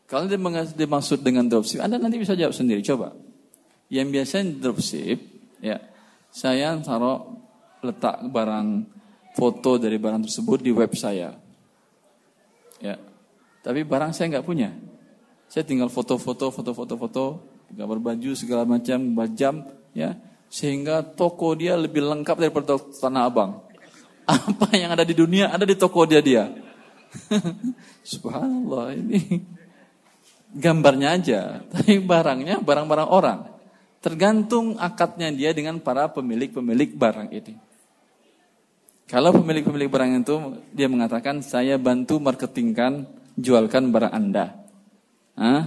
Kalau 0.08 0.28
dimaksud 0.28 1.20
dengan 1.24 1.48
dropship, 1.48 1.84
Anda 1.84 2.00
nanti 2.00 2.18
bisa 2.18 2.40
jawab 2.40 2.56
sendiri. 2.56 2.80
Coba. 2.84 3.14
Yang 3.92 4.08
biasanya 4.16 4.48
dropship, 4.64 5.20
ya, 5.60 5.78
saya 6.32 6.76
taruh 6.80 7.36
letak 7.84 8.24
barang 8.32 8.88
foto 9.36 9.76
dari 9.76 10.00
barang 10.00 10.24
tersebut 10.28 10.60
di 10.64 10.72
web 10.72 10.92
saya. 10.96 11.36
Ya. 12.80 12.96
Tapi 13.62 13.84
barang 13.84 14.12
saya 14.16 14.40
nggak 14.40 14.48
punya. 14.48 14.72
Saya 15.52 15.68
tinggal 15.68 15.91
foto-foto, 15.91 16.48
foto-foto, 16.48 16.94
foto, 16.95 17.26
gambar 17.76 17.99
baju 17.99 18.32
segala 18.40 18.64
macam, 18.64 19.11
bajam, 19.11 19.68
ya, 19.91 20.15
sehingga 20.48 21.03
toko 21.03 21.52
dia 21.60 21.76
lebih 21.76 22.07
lengkap 22.07 22.40
daripada 22.40 22.80
tanah 22.80 23.28
abang. 23.28 23.60
Apa 24.32 24.72
yang 24.80 24.95
ada 24.95 25.03
di 25.03 25.11
dunia 25.11 25.52
ada 25.52 25.68
di 25.68 25.76
toko 25.76 26.07
dia 26.07 26.23
dia. 26.23 26.48
Subhanallah 28.15 28.95
ini 28.95 29.44
gambarnya 30.56 31.19
aja, 31.19 31.40
tapi 31.68 31.99
barangnya 31.99 32.64
barang-barang 32.64 33.10
orang. 33.11 33.40
Tergantung 33.99 34.80
akadnya 34.80 35.36
dia 35.36 35.52
dengan 35.52 35.84
para 35.84 36.07
pemilik-pemilik 36.07 36.95
barang 36.95 37.28
ini. 37.28 37.60
Kalau 39.11 39.36
pemilik-pemilik 39.36 39.91
barang 39.91 40.11
itu 40.23 40.36
dia 40.72 40.88
mengatakan 40.88 41.44
saya 41.44 41.76
bantu 41.76 42.23
marketingkan, 42.23 43.03
jualkan 43.36 43.91
barang 43.91 44.15
Anda. 44.15 44.61
Hah? 45.38 45.64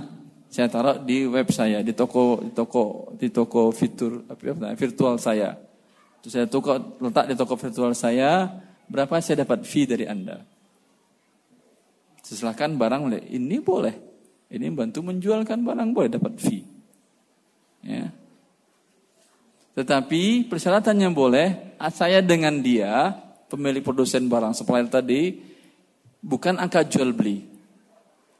Saya 0.55 0.71
taruh 0.71 1.03
di 1.03 1.27
web 1.27 1.51
saya, 1.51 1.83
di 1.83 1.91
toko 1.91 2.39
di 2.39 2.55
toko 2.55 3.11
di 3.19 3.27
toko 3.27 3.75
fitur 3.75 4.23
virtual 4.79 5.19
saya. 5.19 5.59
Terus 6.23 6.31
saya 6.31 6.47
toko 6.47 6.79
letak 7.03 7.27
di 7.27 7.35
toko 7.35 7.59
virtual 7.59 7.91
saya, 7.93 8.49
berapa 8.87 9.19
saya 9.19 9.43
dapat 9.43 9.67
fee 9.67 9.91
dari 9.91 10.07
Anda? 10.07 10.41
Silakan 12.23 12.81
barang 12.81 13.03
ini 13.29 13.61
boleh. 13.61 13.95
Ini 14.49 14.71
bantu 14.73 15.03
menjualkan 15.05 15.61
barang 15.61 15.91
boleh 15.91 16.09
dapat 16.09 16.39
fee. 16.39 16.65
Ya. 17.85 18.09
Tetapi 19.75 20.47
persyaratannya 20.47 21.11
boleh, 21.11 21.77
saya 21.91 22.23
dengan 22.23 22.63
dia 22.63 23.11
pemilik 23.51 23.83
produsen 23.83 24.31
barang 24.31 24.55
supplier 24.55 24.87
tadi 24.87 25.35
bukan 26.23 26.63
akad 26.63 26.89
jual 26.89 27.11
beli. 27.11 27.54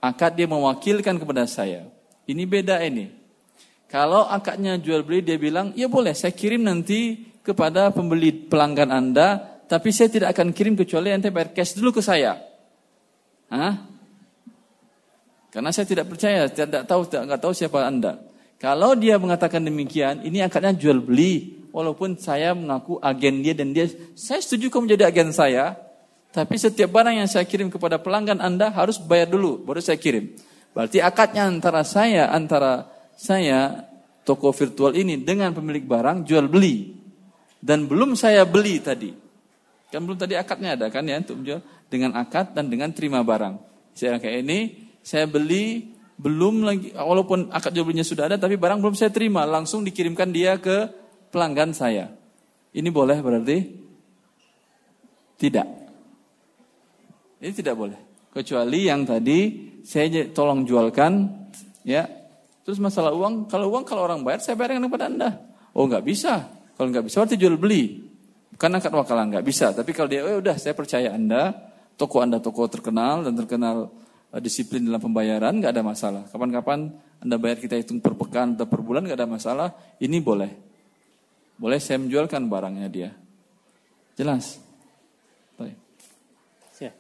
Akad 0.05 0.37
dia 0.37 0.45
mewakilkan 0.45 1.17
kepada 1.17 1.49
saya. 1.49 1.89
Ini 2.29 2.45
beda 2.45 2.85
ini. 2.85 3.09
Kalau 3.89 4.29
akadnya 4.29 4.77
jual 4.77 5.01
beli 5.01 5.25
dia 5.25 5.41
bilang, 5.41 5.73
ya 5.73 5.89
boleh 5.89 6.13
saya 6.13 6.37
kirim 6.37 6.61
nanti 6.61 7.33
kepada 7.41 7.89
pembeli 7.89 8.35
pelanggan 8.53 8.93
Anda, 8.93 9.41
tapi 9.65 9.97
saya 9.97 10.13
tidak 10.13 10.37
akan 10.37 10.53
kirim 10.53 10.77
kecuali 10.77 11.09
ente 11.09 11.33
bayar 11.33 11.57
cash 11.57 11.73
dulu 11.73 11.97
ke 11.97 12.03
saya. 12.05 12.37
Hah? 13.49 13.81
Karena 15.49 15.71
saya 15.73 15.87
tidak 15.89 16.11
percaya, 16.11 16.51
tidak 16.53 16.85
tahu, 16.85 17.07
tidak 17.09 17.41
tahu 17.41 17.53
siapa 17.57 17.87
Anda. 17.87 18.21
Kalau 18.61 18.99
dia 18.99 19.17
mengatakan 19.17 19.63
demikian, 19.63 20.21
ini 20.27 20.43
akadnya 20.45 20.75
jual 20.75 21.01
beli, 21.01 21.65
walaupun 21.71 22.19
saya 22.21 22.53
mengaku 22.53 22.99
agen 22.99 23.41
dia 23.41 23.55
dan 23.55 23.71
dia, 23.71 23.87
saya 24.19 24.43
setuju 24.43 24.69
kamu 24.69 24.91
menjadi 24.91 25.05
agen 25.09 25.31
saya, 25.31 25.79
tapi 26.35 26.59
setiap 26.59 26.91
barang 26.91 27.15
yang 27.15 27.31
saya 27.31 27.47
kirim 27.47 27.71
kepada 27.71 28.03
pelanggan 28.03 28.43
Anda 28.43 28.75
harus 28.75 28.99
bayar 28.99 29.31
dulu, 29.31 29.63
baru 29.63 29.79
saya 29.79 29.95
kirim. 29.95 30.35
Berarti 30.75 30.99
akadnya 30.99 31.47
antara 31.47 31.87
saya, 31.87 32.27
antara 32.35 32.91
saya, 33.15 33.87
toko 34.27 34.51
virtual 34.51 34.99
ini 34.99 35.23
dengan 35.23 35.55
pemilik 35.55 35.87
barang 35.87 36.27
jual 36.27 36.51
beli. 36.51 36.91
Dan 37.63 37.87
belum 37.87 38.19
saya 38.19 38.43
beli 38.43 38.83
tadi. 38.83 39.15
Kan 39.95 40.03
belum 40.03 40.19
tadi 40.19 40.35
akadnya 40.35 40.75
ada 40.75 40.91
kan 40.91 41.07
ya 41.07 41.23
untuk 41.23 41.39
menjual 41.39 41.63
dengan 41.87 42.19
akad 42.19 42.51
dan 42.51 42.67
dengan 42.67 42.91
terima 42.91 43.23
barang. 43.23 43.55
Saya 43.95 44.19
kayak 44.19 44.43
ini, 44.43 44.91
saya 45.07 45.31
beli 45.31 45.95
belum 46.19 46.67
lagi 46.67 46.91
walaupun 46.99 47.55
akad 47.55 47.79
jual 47.79 47.87
belinya 47.87 48.03
sudah 48.03 48.27
ada 48.27 48.43
tapi 48.43 48.59
barang 48.59 48.83
belum 48.83 48.99
saya 48.99 49.15
terima, 49.15 49.47
langsung 49.47 49.87
dikirimkan 49.87 50.35
dia 50.35 50.59
ke 50.59 50.91
pelanggan 51.31 51.71
saya. 51.71 52.11
Ini 52.75 52.91
boleh 52.91 53.23
berarti? 53.23 53.59
Tidak. 55.39 55.84
Ini 57.41 57.53
tidak 57.55 57.75
boleh. 57.79 57.99
Kecuali 58.35 58.91
yang 58.91 59.07
tadi 59.07 59.71
saya 59.87 60.11
tolong 60.35 60.67
jualkan, 60.67 61.31
ya. 61.87 62.07
Terus 62.65 62.81
masalah 62.81 63.13
uang, 63.13 63.47
kalau 63.47 63.69
uang 63.71 63.85
kalau 63.85 64.09
orang 64.09 64.25
bayar 64.25 64.41
saya 64.41 64.57
bayarkan 64.57 64.89
kepada 64.89 65.07
anda. 65.07 65.31
Oh 65.77 65.85
nggak 65.85 66.05
bisa. 66.07 66.49
Kalau 66.75 66.89
nggak 66.89 67.05
bisa 67.07 67.23
berarti 67.23 67.37
jual 67.37 67.57
beli. 67.61 68.01
Bukan 68.55 68.71
akad 68.79 68.95
wakalan 68.95 69.35
nggak 69.35 69.45
bisa. 69.45 69.75
Tapi 69.75 69.91
kalau 69.93 70.09
dia, 70.09 70.25
oh 70.25 70.41
udah 70.41 70.57
saya 70.57 70.73
percaya 70.73 71.13
anda, 71.13 71.53
toko 72.01 72.23
anda 72.25 72.41
toko 72.41 72.67
terkenal 72.71 73.27
dan 73.27 73.35
terkenal 73.37 73.91
uh, 74.33 74.41
disiplin 74.41 74.83
dalam 74.87 75.03
pembayaran 75.03 75.61
nggak 75.61 75.75
ada 75.75 75.83
masalah. 75.85 76.23
Kapan-kapan 76.31 76.91
anda 77.21 77.37
bayar 77.37 77.61
kita 77.61 77.77
hitung 77.79 78.01
per 78.01 78.17
pekan 78.17 78.57
atau 78.57 78.67
per 78.67 78.81
bulan 78.81 79.05
nggak 79.05 79.19
ada 79.21 79.29
masalah. 79.29 79.69
Ini 80.01 80.19
boleh. 80.25 80.51
Boleh 81.55 81.79
saya 81.79 82.03
menjualkan 82.03 82.51
barangnya 82.51 82.89
dia. 82.91 83.11
Jelas? 84.15 84.59
Baik. 85.59 85.79
Ya, 86.83 86.91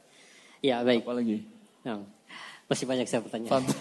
ya 0.64 0.80
baik. 0.80 1.04
Apa 1.04 1.20
lagi? 1.20 1.44
Ya, 1.84 2.00
masih 2.64 2.88
banyak 2.88 3.04
saya 3.04 3.20
pertanyaan. 3.20 3.64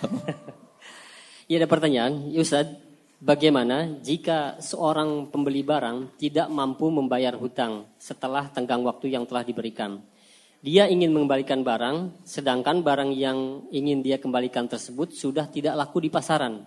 Iya 1.43 1.59
ada 1.59 1.67
pertanyaan, 1.67 2.31
Yusad, 2.31 2.79
bagaimana 3.19 3.99
jika 3.99 4.55
seorang 4.63 5.27
pembeli 5.27 5.59
barang 5.59 6.15
tidak 6.15 6.47
mampu 6.47 6.87
membayar 6.87 7.35
hutang 7.35 7.83
setelah 7.99 8.47
tenggang 8.47 8.79
waktu 8.87 9.11
yang 9.11 9.27
telah 9.27 9.43
diberikan? 9.43 9.99
Dia 10.63 10.87
ingin 10.87 11.11
mengembalikan 11.11 11.59
barang, 11.59 12.23
sedangkan 12.23 12.79
barang 12.79 13.11
yang 13.11 13.67
ingin 13.75 13.99
dia 13.99 14.23
kembalikan 14.23 14.71
tersebut 14.71 15.11
sudah 15.11 15.51
tidak 15.51 15.75
laku 15.75 15.99
di 15.99 16.07
pasaran. 16.07 16.63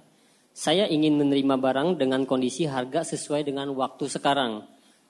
Saya 0.52 0.84
ingin 0.92 1.16
menerima 1.16 1.56
barang 1.56 1.96
dengan 1.96 2.28
kondisi 2.28 2.68
harga 2.68 3.00
sesuai 3.00 3.48
dengan 3.48 3.72
waktu 3.72 4.12
sekarang. 4.12 4.60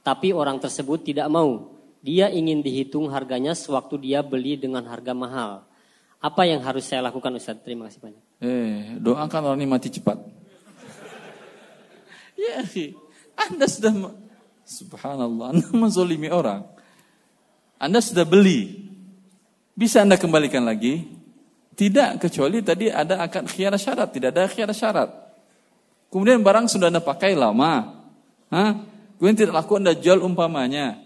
Tapi 0.06 0.30
orang 0.30 0.62
tersebut 0.62 1.02
tidak 1.02 1.26
mau. 1.26 1.75
Dia 2.06 2.30
ingin 2.30 2.62
dihitung 2.62 3.10
harganya 3.10 3.50
sewaktu 3.50 3.98
dia 3.98 4.22
beli 4.22 4.54
dengan 4.54 4.86
harga 4.86 5.10
mahal. 5.10 5.66
Apa 6.22 6.46
yang 6.46 6.62
harus 6.62 6.86
saya 6.86 7.02
lakukan 7.02 7.34
Ustaz? 7.34 7.58
Terima 7.66 7.90
kasih 7.90 7.98
banyak. 7.98 8.22
Eh, 8.38 8.78
doakan 9.02 9.50
orang 9.50 9.58
ini 9.58 9.66
mati 9.66 9.90
cepat. 9.90 10.14
ya, 12.38 12.62
Anda 13.34 13.66
sudah 13.66 14.14
subhanallah, 14.62 15.46
Anda 15.58 15.66
menzolimi 15.74 16.30
orang. 16.30 16.62
Anda 17.74 17.98
sudah 17.98 18.22
beli. 18.22 18.86
Bisa 19.74 20.06
Anda 20.06 20.14
kembalikan 20.14 20.62
lagi? 20.62 21.10
Tidak, 21.74 22.22
kecuali 22.22 22.62
tadi 22.62 22.86
ada 22.86 23.18
akad 23.18 23.50
khiar 23.50 23.74
syarat, 23.74 24.14
tidak 24.14 24.30
ada 24.30 24.46
khiar 24.46 24.70
syarat. 24.70 25.10
Kemudian 26.08 26.38
barang 26.38 26.70
sudah 26.70 26.86
Anda 26.86 27.02
pakai 27.02 27.34
lama. 27.34 27.98
Hah? 28.48 28.78
Kemudian 29.18 29.36
tidak 29.42 29.58
laku 29.58 29.82
Anda 29.82 29.98
jual 29.98 30.22
umpamanya. 30.22 31.05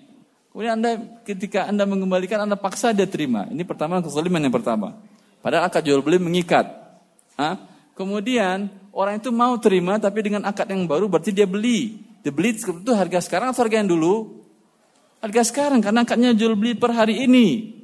Kemudian 0.51 0.75
Anda 0.83 0.99
ketika 1.23 1.71
Anda 1.71 1.87
mengembalikan 1.87 2.43
Anda 2.43 2.59
paksa 2.59 2.91
dia 2.91 3.07
terima. 3.07 3.47
Ini 3.47 3.63
pertama 3.63 4.03
kezaliman 4.03 4.43
yang 4.43 4.55
pertama. 4.55 4.99
Padahal 5.41 5.71
akad 5.71 5.87
jual 5.87 6.03
beli 6.03 6.19
mengikat. 6.19 6.67
Hah? 7.39 7.57
Kemudian 7.95 8.67
orang 8.91 9.23
itu 9.23 9.31
mau 9.31 9.55
terima 9.63 9.97
tapi 10.03 10.27
dengan 10.27 10.43
akad 10.43 10.67
yang 10.69 10.85
baru 10.91 11.07
berarti 11.07 11.31
dia 11.31 11.47
beli. 11.47 12.03
Dia 12.21 12.35
beli 12.35 12.59
itu 12.59 12.93
harga 12.93 13.23
sekarang 13.23 13.55
atau 13.55 13.63
harga 13.63 13.81
yang 13.81 13.89
dulu? 13.89 14.43
Harga 15.23 15.43
sekarang 15.47 15.81
karena 15.81 16.03
akadnya 16.03 16.35
jual 16.35 16.59
beli 16.59 16.75
per 16.75 16.93
hari 16.93 17.25
ini. 17.25 17.77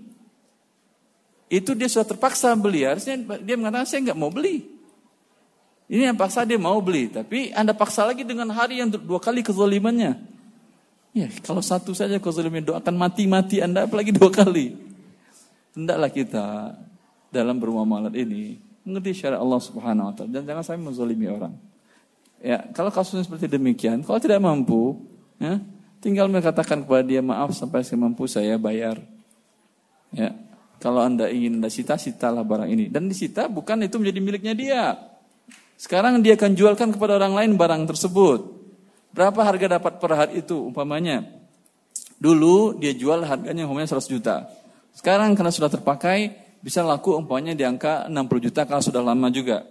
Itu 1.47 1.79
dia 1.79 1.87
sudah 1.87 2.05
terpaksa 2.05 2.51
beli. 2.59 2.83
Harusnya 2.83 3.15
dia 3.39 3.55
mengatakan 3.55 3.87
saya 3.87 4.11
nggak 4.11 4.19
mau 4.19 4.29
beli. 4.29 4.67
Ini 5.87 6.11
yang 6.11 6.19
paksa 6.19 6.43
dia 6.43 6.59
mau 6.59 6.83
beli. 6.83 7.07
Tapi 7.07 7.55
Anda 7.55 7.71
paksa 7.71 8.03
lagi 8.03 8.27
dengan 8.27 8.51
hari 8.51 8.83
yang 8.83 8.91
dua 8.91 9.23
kali 9.23 9.47
kezalimannya. 9.47 10.36
Ya, 11.17 11.33
kalau 11.41 11.65
satu 11.65 11.97
saja 11.97 12.21
kau 12.21 12.29
zalimin 12.29 12.61
doakan 12.61 12.93
mati-mati 12.93 13.65
Anda 13.65 13.89
apalagi 13.89 14.13
dua 14.13 14.29
kali. 14.29 14.77
Hendaklah 15.73 16.13
kita 16.13 16.77
dalam 17.33 17.57
bermuamalat 17.57 18.13
ini 18.13 18.61
mengerti 18.85 19.25
syariat 19.25 19.41
Allah 19.41 19.57
Subhanahu 19.57 20.13
wa 20.13 20.15
taala 20.15 20.29
dan 20.29 20.45
jangan 20.45 20.61
sampai 20.61 20.85
menzalimi 20.85 21.25
orang. 21.33 21.57
Ya, 22.45 22.69
kalau 22.77 22.93
kasusnya 22.93 23.25
seperti 23.25 23.49
demikian, 23.49 24.05
kalau 24.05 24.21
tidak 24.21 24.45
mampu, 24.45 25.09
ya, 25.41 25.57
tinggal 26.05 26.29
mengatakan 26.29 26.85
kepada 26.85 27.09
dia 27.09 27.25
maaf 27.25 27.57
sampai 27.57 27.81
saya 27.81 27.97
mampu 27.97 28.29
saya 28.29 28.61
bayar. 28.61 29.01
Ya, 30.13 30.37
kalau 30.85 31.01
Anda 31.01 31.33
ingin 31.33 31.65
Anda 31.65 31.73
sita, 31.73 31.97
sitalah 31.97 32.45
barang 32.45 32.69
ini. 32.69 32.93
Dan 32.93 33.09
disita 33.09 33.49
bukan 33.49 33.89
itu 33.89 33.97
menjadi 33.97 34.21
miliknya 34.21 34.53
dia. 34.53 34.85
Sekarang 35.81 36.21
dia 36.21 36.37
akan 36.37 36.53
jualkan 36.53 36.93
kepada 36.93 37.17
orang 37.17 37.33
lain 37.41 37.51
barang 37.57 37.89
tersebut. 37.89 38.56
Berapa 39.17 39.41
harga 39.49 39.81
dapat 39.81 39.97
per 39.97 40.13
hari 40.13 40.45
itu 40.45 40.69
umpamanya? 40.69 41.25
Dulu 42.21 42.77
dia 42.77 42.93
jual 42.93 43.25
harganya 43.25 43.65
umpamanya 43.65 43.97
100 43.97 44.13
juta. 44.13 44.45
Sekarang 44.93 45.33
karena 45.33 45.49
sudah 45.49 45.73
terpakai 45.73 46.37
bisa 46.61 46.85
laku 46.85 47.17
umpamanya 47.17 47.57
di 47.57 47.65
angka 47.65 48.13
60 48.13 48.45
juta 48.45 48.69
kalau 48.69 48.85
sudah 48.85 49.01
lama 49.01 49.33
juga. 49.33 49.65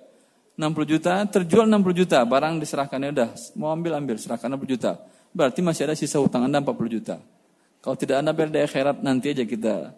60 0.57 0.91
juta 0.97 1.21
terjual 1.29 1.69
60 1.69 1.93
juta, 1.93 2.25
barang 2.25 2.57
diserahkannya 2.57 3.09
udah 3.11 3.29
mau 3.59 3.69
ambil 3.69 4.01
ambil 4.01 4.17
serahkan 4.17 4.49
60 4.49 4.73
juta. 4.73 4.97
Berarti 5.29 5.59
masih 5.61 5.91
ada 5.91 5.95
sisa 5.99 6.17
hutang 6.17 6.49
Anda 6.49 6.63
40 6.65 6.95
juta. 6.97 7.21
Kalau 7.85 7.95
tidak 7.99 8.25
Anda 8.25 8.33
bayar 8.33 8.49
di 8.49 8.59
akhirat 8.65 8.97
nanti 9.05 9.29
aja 9.29 9.45
kita 9.45 9.93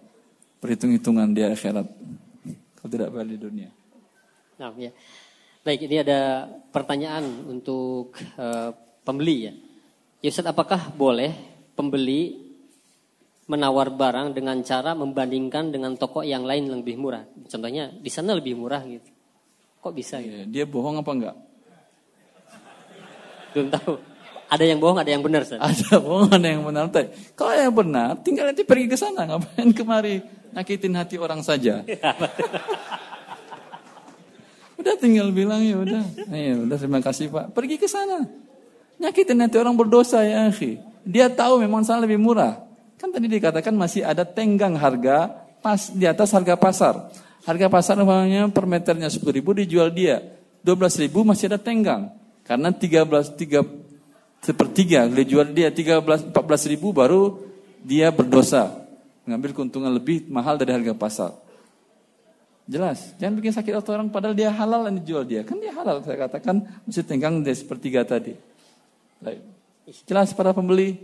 perhitung-hitungan 0.60 1.32
di 1.32 1.46
akhirat. 1.48 1.88
Kalau 2.84 2.90
tidak 2.92 3.16
bayar 3.16 3.28
di 3.32 3.38
dunia. 3.40 3.70
Nah, 4.60 4.76
ya. 4.76 4.92
Baik, 5.62 5.86
ini 5.86 6.02
ada 6.02 6.50
pertanyaan 6.74 7.28
untuk 7.46 8.18
uh, 8.40 8.87
pembeli 9.08 9.48
ya. 9.48 9.54
Ya 10.20 10.28
Ustaz, 10.28 10.44
apakah 10.44 10.92
boleh 10.92 11.32
pembeli 11.80 12.44
menawar 13.48 13.88
barang 13.88 14.36
dengan 14.36 14.60
cara 14.68 14.92
membandingkan 14.92 15.72
dengan 15.72 15.96
toko 15.96 16.28
yang 16.28 16.44
lain 16.44 16.68
yang 16.68 16.84
lebih 16.84 17.00
murah? 17.00 17.24
Contohnya 17.48 17.88
di 17.96 18.12
sana 18.12 18.36
lebih 18.36 18.60
murah 18.60 18.84
gitu. 18.84 19.08
Kok 19.80 19.94
bisa 19.96 20.20
gitu? 20.20 20.44
Dia 20.52 20.68
bohong 20.68 21.00
apa 21.00 21.12
enggak? 21.16 21.36
Belum 23.56 23.72
tahu. 23.72 23.96
Ada 24.48 24.64
yang 24.64 24.80
bohong, 24.80 25.00
ada 25.00 25.12
yang 25.12 25.24
benar, 25.24 25.44
Ustaz. 25.44 25.60
Ada 25.60 26.00
bohong, 26.00 26.32
ada 26.32 26.48
yang 26.48 26.64
benar. 26.64 26.88
Kalau 27.36 27.52
yang 27.56 27.76
benar, 27.76 28.20
tinggal 28.24 28.52
nanti 28.52 28.64
pergi 28.64 28.88
ke 28.88 28.96
sana, 29.00 29.28
ngapain 29.28 29.72
kemari 29.76 30.24
nyakitin 30.56 30.96
hati 30.96 31.16
orang 31.20 31.44
saja. 31.44 31.84
Ya, 31.84 32.16
udah 34.80 34.96
tinggal 35.04 35.36
bilang 35.36 35.60
ya 35.68 35.76
udah. 35.76 36.04
Ya 36.32 36.54
udah 36.64 36.78
terima 36.80 37.04
kasih 37.04 37.28
Pak. 37.28 37.52
Pergi 37.52 37.76
ke 37.76 37.92
sana. 37.92 38.47
Nyakitin 38.98 39.38
nanti 39.38 39.56
orang 39.62 39.78
berdosa 39.78 40.26
ya 40.26 40.50
akhi. 40.50 40.82
Dia 41.06 41.30
tahu 41.30 41.62
memang 41.62 41.86
sana 41.86 42.04
lebih 42.04 42.18
murah. 42.18 42.66
Kan 42.98 43.14
tadi 43.14 43.30
dikatakan 43.30 43.72
masih 43.78 44.02
ada 44.02 44.26
tenggang 44.26 44.74
harga 44.74 45.30
pas 45.62 45.94
di 45.94 46.04
atas 46.10 46.34
harga 46.34 46.58
pasar. 46.58 47.14
Harga 47.46 47.70
pasar 47.70 47.96
namanya 47.96 48.50
per 48.50 48.66
meternya 48.66 49.08
10 49.08 49.22
ribu 49.32 49.54
dijual 49.56 49.94
dia. 49.94 50.20
12 50.66 51.06
ribu 51.08 51.24
masih 51.24 51.48
ada 51.54 51.62
tenggang. 51.62 52.12
Karena 52.44 52.74
13, 52.74 53.38
3, 53.38 53.64
sepertiga 54.42 55.06
dijual 55.08 55.54
dia 55.54 55.70
13, 55.70 56.34
14 56.34 56.72
ribu 56.74 56.92
baru 56.92 57.40
dia 57.86 58.10
berdosa. 58.10 58.84
Mengambil 59.24 59.54
keuntungan 59.54 59.94
lebih 59.94 60.26
mahal 60.28 60.58
dari 60.58 60.74
harga 60.74 60.92
pasar. 60.98 61.32
Jelas, 62.68 63.16
jangan 63.16 63.40
bikin 63.40 63.56
sakit 63.56 63.80
orang 63.80 64.12
padahal 64.12 64.36
dia 64.36 64.52
halal 64.52 64.92
yang 64.92 65.00
dijual 65.00 65.24
dia. 65.24 65.48
Kan 65.48 65.56
dia 65.64 65.72
halal, 65.72 66.04
saya 66.04 66.28
katakan 66.28 66.68
masih 66.84 67.04
tenggang 67.08 67.40
dari 67.40 67.56
sepertiga 67.56 68.04
tadi. 68.04 68.36
Baik. 69.22 69.42
Jelas 70.06 70.36
para 70.36 70.52
pembeli? 70.52 71.00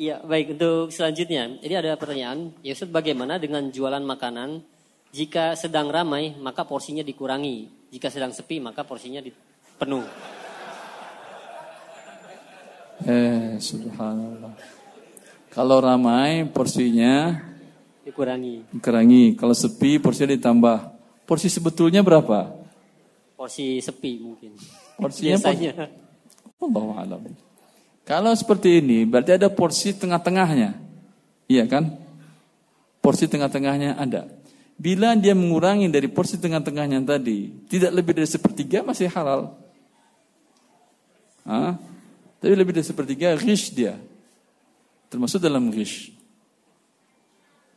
Iya, 0.00 0.22
baik 0.30 0.56
untuk 0.56 0.90
selanjutnya. 0.90 1.60
Jadi 1.60 1.74
ada 1.76 1.94
pertanyaan, 2.00 2.56
ya 2.64 2.72
Ustaz 2.72 2.88
bagaimana 2.88 3.36
dengan 3.36 3.68
jualan 3.68 4.02
makanan 4.02 4.64
jika 5.12 5.56
sedang 5.56 5.88
ramai 5.92 6.34
maka 6.36 6.64
porsinya 6.64 7.04
dikurangi, 7.04 7.88
jika 7.92 8.12
sedang 8.12 8.32
sepi 8.32 8.60
maka 8.60 8.82
porsinya 8.82 9.20
penuh. 9.76 10.04
Eh, 13.04 13.60
subhanallah. 13.60 14.56
Kalau 15.52 15.78
ramai 15.80 16.48
porsinya 16.48 17.32
dikurangi. 18.04 18.72
Dikurangi. 18.72 19.24
Kalau 19.36 19.52
sepi 19.52 20.00
porsinya 20.00 20.32
ditambah. 20.32 20.78
Porsi 21.26 21.50
sebetulnya 21.50 22.06
berapa? 22.06 22.54
Porsi 23.34 23.82
sepi 23.82 24.22
mungkin. 24.22 24.54
Porsinya 24.96 25.36
biasanya. 25.36 25.72
Allah 26.56 26.88
alam. 26.96 27.22
Kalau 28.06 28.32
seperti 28.32 28.80
ini 28.80 29.04
berarti 29.04 29.36
ada 29.36 29.52
porsi 29.52 29.92
tengah-tengahnya. 29.92 30.78
Iya 31.46 31.64
kan? 31.68 32.00
Porsi 33.04 33.28
tengah-tengahnya 33.28 33.98
ada. 33.98 34.26
Bila 34.76 35.16
dia 35.16 35.32
mengurangi 35.32 35.88
dari 35.88 36.08
porsi 36.08 36.36
tengah-tengahnya 36.36 37.00
tadi, 37.04 37.48
tidak 37.68 37.92
lebih 37.96 38.12
dari 38.12 38.28
sepertiga 38.28 38.84
masih 38.84 39.08
halal. 39.08 39.56
Hah? 41.48 41.80
Tapi 42.42 42.52
lebih 42.52 42.76
dari 42.76 42.84
sepertiga 42.84 43.32
rish 43.40 43.72
dia. 43.72 43.96
Termasuk 45.08 45.40
dalam 45.40 45.72
rish. 45.72 46.12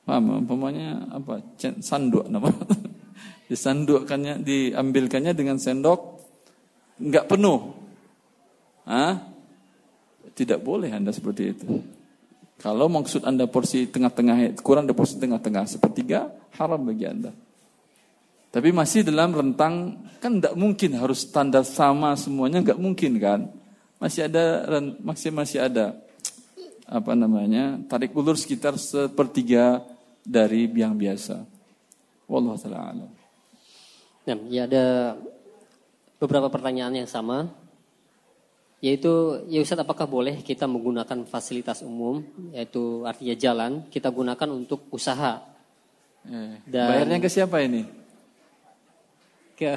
Paham? 0.04 0.44
Umpamanya 0.44 1.08
apa? 1.14 1.40
Sanduk 1.80 2.28
nama. 2.28 2.50
Disandukkannya, 3.50 4.46
diambilkannya 4.46 5.34
dengan 5.34 5.58
sendok 5.58 6.19
nggak 7.00 7.26
penuh. 7.32 7.74
Hah? 8.86 9.24
Tidak 10.36 10.60
boleh 10.60 10.92
Anda 10.92 11.12
seperti 11.16 11.44
itu. 11.52 11.68
Kalau 12.60 12.92
maksud 12.92 13.24
Anda 13.24 13.48
porsi 13.48 13.88
tengah-tengah, 13.88 14.60
kurang 14.60 14.84
dari 14.84 14.96
porsi 14.96 15.16
tengah-tengah, 15.16 15.64
sepertiga, 15.64 16.28
haram 16.60 16.84
bagi 16.84 17.08
Anda. 17.08 17.32
Tapi 18.50 18.70
masih 18.76 19.08
dalam 19.08 19.32
rentang, 19.32 20.04
kan 20.20 20.42
tidak 20.42 20.56
mungkin 20.60 21.00
harus 21.00 21.24
standar 21.24 21.64
sama 21.64 22.20
semuanya, 22.20 22.60
nggak 22.60 22.80
mungkin 22.82 23.16
kan. 23.16 23.48
Masih 24.00 24.28
ada, 24.28 24.68
masih 25.00 25.32
masih 25.32 25.60
ada, 25.64 25.96
apa 26.84 27.16
namanya, 27.16 27.80
tarik 27.88 28.12
ulur 28.12 28.36
sekitar 28.36 28.76
sepertiga 28.76 29.86
dari 30.26 30.68
yang 30.76 31.00
biasa. 31.00 31.46
Wallahu 32.28 32.60
taala 32.60 33.08
Nah, 34.30 34.38
ya 34.46 34.70
ada 34.70 35.18
beberapa 36.20 36.52
pertanyaan 36.52 37.00
yang 37.04 37.10
sama 37.10 37.48
yaitu 38.80 39.44
ya 39.52 39.60
Ustaz 39.60 39.84
apakah 39.84 40.08
boleh 40.08 40.40
kita 40.40 40.64
menggunakan 40.64 41.28
fasilitas 41.28 41.84
umum 41.84 42.24
yaitu 42.56 43.04
artinya 43.04 43.36
jalan 43.36 43.72
kita 43.92 44.08
gunakan 44.08 44.50
untuk 44.56 44.88
usaha? 44.92 45.44
Eh, 46.24 46.64
dan 46.64 46.88
bayarnya 46.88 47.18
ke 47.20 47.30
siapa 47.32 47.60
ini? 47.60 47.84
Ke 49.60 49.76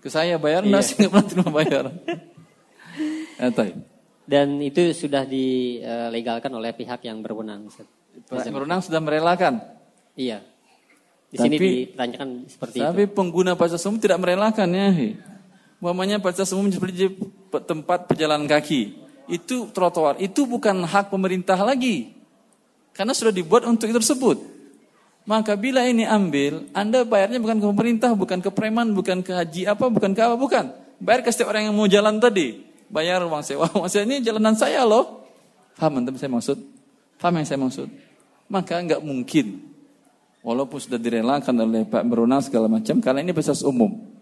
ke 0.00 0.08
saya 0.08 0.40
bayar 0.40 0.64
iya. 0.64 0.72
nasi 0.72 0.96
nggak 0.96 1.10
pernah 1.12 1.26
terima 1.28 1.50
bayar. 1.52 1.84
Eh, 3.40 3.72
dan 4.28 4.60
itu 4.60 4.92
sudah 4.92 5.24
dilegalkan 5.24 6.52
oleh 6.52 6.76
pihak 6.76 7.00
yang 7.08 7.24
berwenang 7.24 7.72
Ustaz. 7.72 7.88
berwenang 8.52 8.84
sudah 8.84 9.00
merelakan? 9.00 9.64
Iya. 10.12 10.44
Di 11.32 11.40
tapi, 11.40 11.46
sini 11.48 11.56
ditanyakan 11.56 12.28
seperti 12.44 12.84
tapi 12.84 12.84
itu. 12.84 13.08
tapi 13.08 13.16
pengguna 13.16 13.56
fasilitas 13.56 13.88
umum 13.88 13.96
tidak 13.96 14.20
merelakan 14.20 14.68
ya 14.76 14.88
Umpamanya 15.80 16.20
baca 16.20 16.44
umum 16.52 16.68
seperti 16.68 17.08
tempat 17.64 18.04
pejalan 18.04 18.44
kaki. 18.44 19.08
itu 19.30 19.70
trotoar, 19.70 20.18
itu 20.18 20.42
bukan 20.42 20.82
hak 20.82 21.14
pemerintah 21.14 21.54
lagi. 21.54 22.10
Karena 22.90 23.14
sudah 23.14 23.30
dibuat 23.30 23.62
untuk 23.62 23.86
itu 23.86 24.02
tersebut. 24.02 24.42
Maka 25.22 25.54
bila 25.54 25.86
ini 25.86 26.02
ambil, 26.02 26.66
Anda 26.74 27.06
bayarnya 27.06 27.38
bukan 27.38 27.62
ke 27.62 27.66
pemerintah, 27.70 28.10
bukan 28.18 28.42
ke 28.42 28.50
preman, 28.50 28.90
bukan 28.90 29.22
ke 29.22 29.30
haji 29.30 29.70
apa, 29.70 29.86
bukan 29.86 30.10
ke 30.10 30.20
apa, 30.20 30.34
bukan. 30.34 30.74
Bayar 30.98 31.22
ke 31.22 31.30
setiap 31.30 31.54
orang 31.54 31.70
yang 31.70 31.78
mau 31.78 31.86
jalan 31.86 32.18
tadi. 32.18 32.58
Bayar 32.90 33.22
uang 33.22 33.46
sewa. 33.46 33.70
Uang 33.78 33.86
sewa 33.86 34.02
ini 34.02 34.18
jalanan 34.18 34.58
saya 34.58 34.82
loh. 34.82 35.22
Paham 35.78 36.02
anda 36.02 36.10
saya 36.18 36.28
maksud? 36.34 36.58
Paham 37.22 37.38
yang 37.38 37.46
saya 37.46 37.62
maksud? 37.62 37.88
Maka 38.50 38.82
nggak 38.82 39.00
mungkin. 39.00 39.62
Walaupun 40.42 40.82
sudah 40.82 40.98
direlakan 40.98 41.54
oleh 41.54 41.86
Pak 41.86 42.02
Beruna 42.02 42.42
segala 42.42 42.66
macam, 42.66 42.98
karena 42.98 43.22
ini 43.22 43.30
besar 43.30 43.54
umum. 43.62 44.19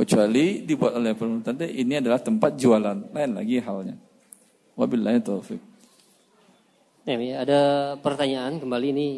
Kecuali 0.00 0.64
dibuat 0.64 0.96
oleh 0.96 1.12
pemerintah 1.12 1.52
ini 1.60 2.00
adalah 2.00 2.24
tempat 2.24 2.56
jualan. 2.56 3.12
Lain 3.12 3.32
lagi 3.36 3.60
halnya. 3.60 4.00
Wabillahi 4.72 5.20
taufik. 5.20 5.60
Ya, 7.04 7.44
ada 7.44 7.60
pertanyaan 8.00 8.56
kembali 8.56 8.86
ini 8.96 9.08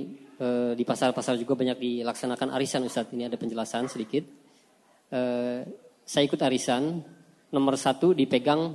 e, 0.43 0.75
di 0.75 0.83
pasar-pasar 0.83 1.39
juga 1.39 1.55
banyak 1.55 1.79
dilaksanakan 1.79 2.51
arisan 2.59 2.83
Ustaz. 2.83 3.07
Ini 3.15 3.31
ada 3.31 3.39
penjelasan 3.39 3.87
sedikit. 3.87 4.27
E, 5.07 5.21
saya 6.03 6.23
ikut 6.27 6.43
arisan, 6.43 6.99
nomor 7.55 7.79
satu 7.79 8.11
dipegang 8.11 8.75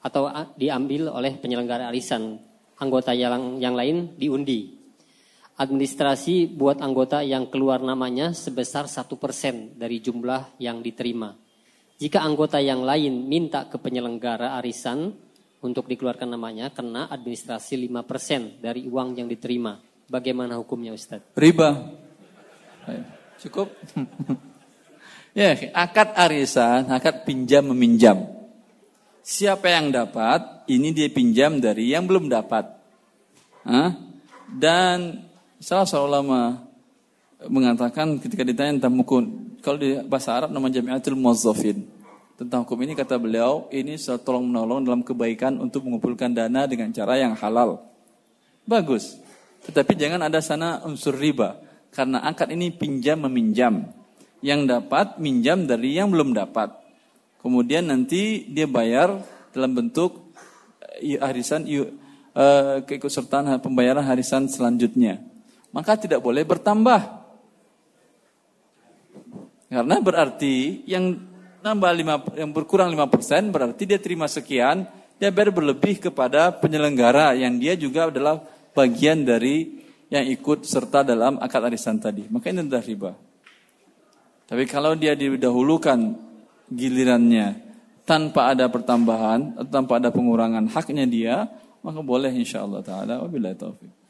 atau 0.00 0.32
diambil 0.56 1.12
oleh 1.12 1.36
penyelenggara 1.36 1.92
arisan. 1.92 2.40
Anggota 2.80 3.12
yang, 3.12 3.60
yang 3.60 3.76
lain 3.76 4.16
diundi. 4.16 4.73
Administrasi 5.54 6.50
buat 6.50 6.82
anggota 6.82 7.22
yang 7.22 7.46
keluar 7.46 7.78
namanya 7.78 8.34
sebesar 8.34 8.90
satu 8.90 9.14
persen 9.14 9.78
dari 9.78 10.02
jumlah 10.02 10.58
yang 10.58 10.82
diterima. 10.82 11.30
Jika 11.94 12.26
anggota 12.26 12.58
yang 12.58 12.82
lain 12.82 13.30
minta 13.30 13.70
ke 13.70 13.78
penyelenggara 13.78 14.58
arisan 14.58 15.14
untuk 15.62 15.86
dikeluarkan 15.86 16.34
namanya, 16.34 16.74
kena 16.74 17.06
administrasi 17.06 17.78
5% 17.86 18.58
dari 18.58 18.90
uang 18.90 19.14
yang 19.14 19.30
diterima. 19.30 19.78
Bagaimana 20.10 20.58
hukumnya 20.58 20.90
Ustaz? 20.90 21.22
Riba. 21.38 21.86
Cukup? 23.40 23.72
ya, 25.38 25.54
akad 25.72 26.18
arisan, 26.18 26.90
akad 26.90 27.22
pinjam 27.22 27.64
meminjam. 27.70 28.26
Siapa 29.24 29.72
yang 29.72 29.88
dapat, 29.88 30.68
ini 30.68 30.92
dia 30.92 31.08
pinjam 31.08 31.56
dari 31.56 31.96
yang 31.96 32.04
belum 32.04 32.28
dapat. 32.28 32.68
Hah? 33.64 33.96
Dan 34.52 35.23
Salah 35.64 35.88
seorang 35.88 36.08
ulama 36.12 36.40
mengatakan 37.48 38.20
ketika 38.20 38.44
ditanya 38.44 38.76
tentang 38.76 39.00
mukun, 39.00 39.56
kalau 39.64 39.80
di 39.80 39.96
bahasa 40.04 40.36
Arab 40.36 40.52
nama 40.52 40.68
Jami'atul 40.68 41.16
Muwazzafin. 41.16 41.88
Tentang 42.36 42.68
hukum 42.68 42.76
ini 42.84 42.92
kata 42.92 43.16
beliau, 43.16 43.64
ini 43.72 43.96
tolong 44.20 44.44
menolong 44.44 44.84
dalam 44.84 45.00
kebaikan 45.00 45.56
untuk 45.56 45.88
mengumpulkan 45.88 46.36
dana 46.36 46.68
dengan 46.68 46.92
cara 46.92 47.16
yang 47.16 47.32
halal. 47.32 47.80
Bagus. 48.68 49.16
Tetapi 49.64 49.96
jangan 49.96 50.28
ada 50.28 50.44
sana 50.44 50.84
unsur 50.84 51.16
riba. 51.16 51.56
Karena 51.96 52.20
akad 52.28 52.52
ini 52.52 52.68
pinjam 52.68 53.24
meminjam. 53.24 53.88
Yang 54.44 54.68
dapat 54.68 55.16
minjam 55.16 55.64
dari 55.64 55.96
yang 55.96 56.12
belum 56.12 56.36
dapat. 56.36 56.76
Kemudian 57.40 57.88
nanti 57.88 58.52
dia 58.52 58.68
bayar 58.68 59.16
dalam 59.56 59.72
bentuk 59.72 60.28
eh, 61.00 61.16
harisan 61.16 61.64
uh, 61.64 62.84
keikutsertaan 62.84 63.64
pembayaran 63.64 64.04
harisan 64.04 64.44
selanjutnya 64.44 65.32
maka 65.74 65.98
tidak 65.98 66.22
boleh 66.22 66.46
bertambah. 66.46 67.26
Karena 69.66 69.96
berarti 69.98 70.86
yang 70.86 71.18
nambah 71.58 71.92
lima, 71.98 72.22
yang 72.38 72.54
berkurang 72.54 72.94
5% 72.94 73.50
berarti 73.50 73.82
dia 73.82 73.98
terima 73.98 74.30
sekian, 74.30 74.86
dia 75.18 75.34
berlebih 75.34 75.98
kepada 75.98 76.54
penyelenggara 76.54 77.34
yang 77.34 77.58
dia 77.58 77.74
juga 77.74 78.06
adalah 78.06 78.38
bagian 78.70 79.26
dari 79.26 79.82
yang 80.14 80.22
ikut 80.30 80.62
serta 80.62 81.02
dalam 81.02 81.42
akad 81.42 81.66
arisan 81.66 81.98
tadi. 81.98 82.30
Maka 82.30 82.54
ini 82.54 82.62
adalah 82.62 82.84
riba. 82.86 83.12
Tapi 84.46 84.62
kalau 84.70 84.94
dia 84.94 85.18
didahulukan 85.18 85.98
gilirannya 86.70 87.58
tanpa 88.06 88.54
ada 88.54 88.70
pertambahan, 88.70 89.58
tanpa 89.72 89.98
ada 89.98 90.14
pengurangan 90.14 90.70
haknya 90.70 91.08
dia, 91.08 91.36
maka 91.82 91.98
boleh 92.04 92.30
insya 92.30 92.62
Allah 92.62 92.84
taala. 92.84 93.14
Wabillahi 93.26 93.56
taufik. 93.58 94.03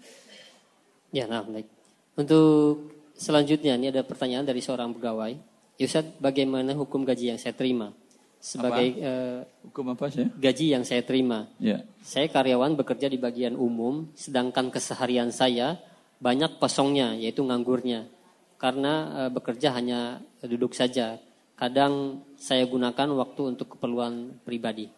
Ya, 1.15 1.31
nah 1.31 1.47
baik. 1.47 1.71
Untuk 2.19 2.91
selanjutnya 3.15 3.79
ini 3.79 3.95
ada 3.95 4.03
pertanyaan 4.03 4.43
dari 4.43 4.59
seorang 4.59 4.91
pegawai. 4.91 5.39
Yusad, 5.79 6.03
ya, 6.03 6.11
bagaimana 6.19 6.75
hukum 6.75 7.07
gaji 7.07 7.31
yang 7.31 7.39
saya 7.39 7.55
terima? 7.55 7.95
Sebagai 8.43 8.99
apa? 8.99 9.07
Uh, 9.09 9.41
hukum 9.71 9.95
apa 9.95 10.11
sih? 10.11 10.27
Gaji 10.27 10.75
yang 10.75 10.83
saya 10.83 11.07
terima. 11.07 11.47
Ya. 11.63 11.87
Saya 12.03 12.27
karyawan 12.27 12.75
bekerja 12.75 13.07
di 13.07 13.17
bagian 13.17 13.55
umum, 13.55 14.11
sedangkan 14.19 14.75
keseharian 14.75 15.31
saya 15.31 15.79
banyak 16.19 16.59
kosongnya, 16.59 17.15
yaitu 17.15 17.47
nganggurnya. 17.47 18.11
Karena 18.59 19.25
uh, 19.25 19.31
bekerja 19.31 19.71
hanya 19.79 20.19
duduk 20.43 20.75
saja. 20.75 21.23
Kadang 21.55 22.27
saya 22.35 22.67
gunakan 22.67 23.15
waktu 23.15 23.55
untuk 23.55 23.79
keperluan 23.79 24.43
pribadi. 24.43 24.91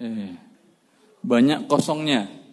Eh, 0.00 0.32
banyak 1.20 1.68
kosongnya. 1.68 2.47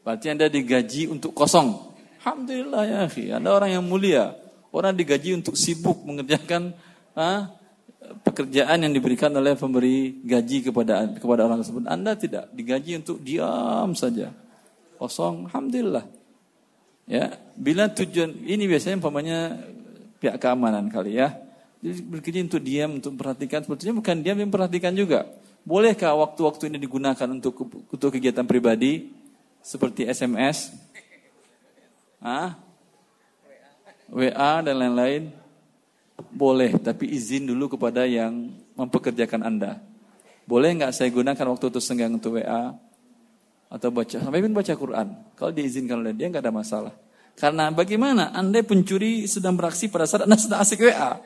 Berarti 0.00 0.26
Anda 0.32 0.46
digaji 0.48 1.12
untuk 1.12 1.36
kosong. 1.36 1.92
Alhamdulillah 2.20 2.82
ya 2.84 2.98
akhi. 3.08 3.32
Anda 3.32 3.52
orang 3.52 3.70
yang 3.80 3.84
mulia. 3.84 4.36
Orang 4.70 4.94
digaji 4.94 5.34
untuk 5.34 5.58
sibuk 5.58 6.04
mengerjakan 6.06 6.72
ha, 7.18 7.50
pekerjaan 8.22 8.86
yang 8.86 8.92
diberikan 8.94 9.32
oleh 9.34 9.58
pemberi 9.58 10.22
gaji 10.22 10.70
kepada 10.70 11.10
kepada 11.16 11.48
orang 11.48 11.64
tersebut. 11.64 11.84
Anda 11.90 12.14
tidak 12.14 12.52
digaji 12.54 13.02
untuk 13.02 13.18
diam 13.20 13.92
saja. 13.98 14.32
Kosong. 14.96 15.48
Alhamdulillah. 15.50 16.04
Ya, 17.10 17.34
bila 17.58 17.90
tujuan 17.90 18.46
ini 18.46 18.70
biasanya 18.70 19.02
umpamanya 19.02 19.58
pihak 20.22 20.38
keamanan 20.38 20.86
kali 20.86 21.18
ya. 21.18 21.34
Jadi 21.80 22.04
bekerja 22.04 22.40
untuk 22.44 22.62
diam, 22.62 22.90
untuk 23.00 23.12
perhatikan. 23.16 23.64
Sebetulnya 23.64 23.96
bukan 23.96 24.16
diam, 24.20 24.38
yang 24.38 24.52
perhatikan 24.52 24.92
juga. 24.92 25.26
Bolehkah 25.64 26.12
waktu-waktu 26.12 26.68
ini 26.72 26.76
digunakan 26.76 27.28
untuk 27.32 27.56
untuk 27.88 28.08
kegiatan 28.12 28.44
pribadi? 28.44 29.19
Seperti 29.60 30.08
SMS, 30.08 30.72
ah, 32.20 32.56
WA 34.10 34.52
dan 34.64 34.74
lain-lain 34.76 35.30
boleh, 36.28 36.76
tapi 36.76 37.08
izin 37.08 37.48
dulu 37.48 37.76
kepada 37.78 38.04
yang 38.04 38.52
mempekerjakan 38.76 39.40
Anda. 39.40 39.80
Boleh 40.44 40.74
nggak 40.76 40.92
saya 40.92 41.08
gunakan 41.14 41.46
waktu 41.54 41.66
itu 41.70 41.80
senggang 41.80 42.12
untuk 42.12 42.36
WA 42.36 42.74
atau 43.70 43.88
baca 43.94 44.18
sampai 44.18 44.42
pun 44.42 44.52
baca 44.52 44.72
Quran? 44.74 45.08
Kalau 45.38 45.52
diizinkan 45.54 46.02
oleh 46.02 46.12
dia 46.12 46.26
nggak 46.26 46.42
ada 46.42 46.52
masalah. 46.52 46.94
Karena 47.38 47.70
bagaimana 47.70 48.34
Anda 48.34 48.60
pencuri 48.66 49.24
sedang 49.30 49.54
beraksi 49.54 49.88
pada 49.88 50.04
saat 50.04 50.26
Anda 50.26 50.36
sedang 50.36 50.60
asik 50.60 50.82
WA? 50.84 51.22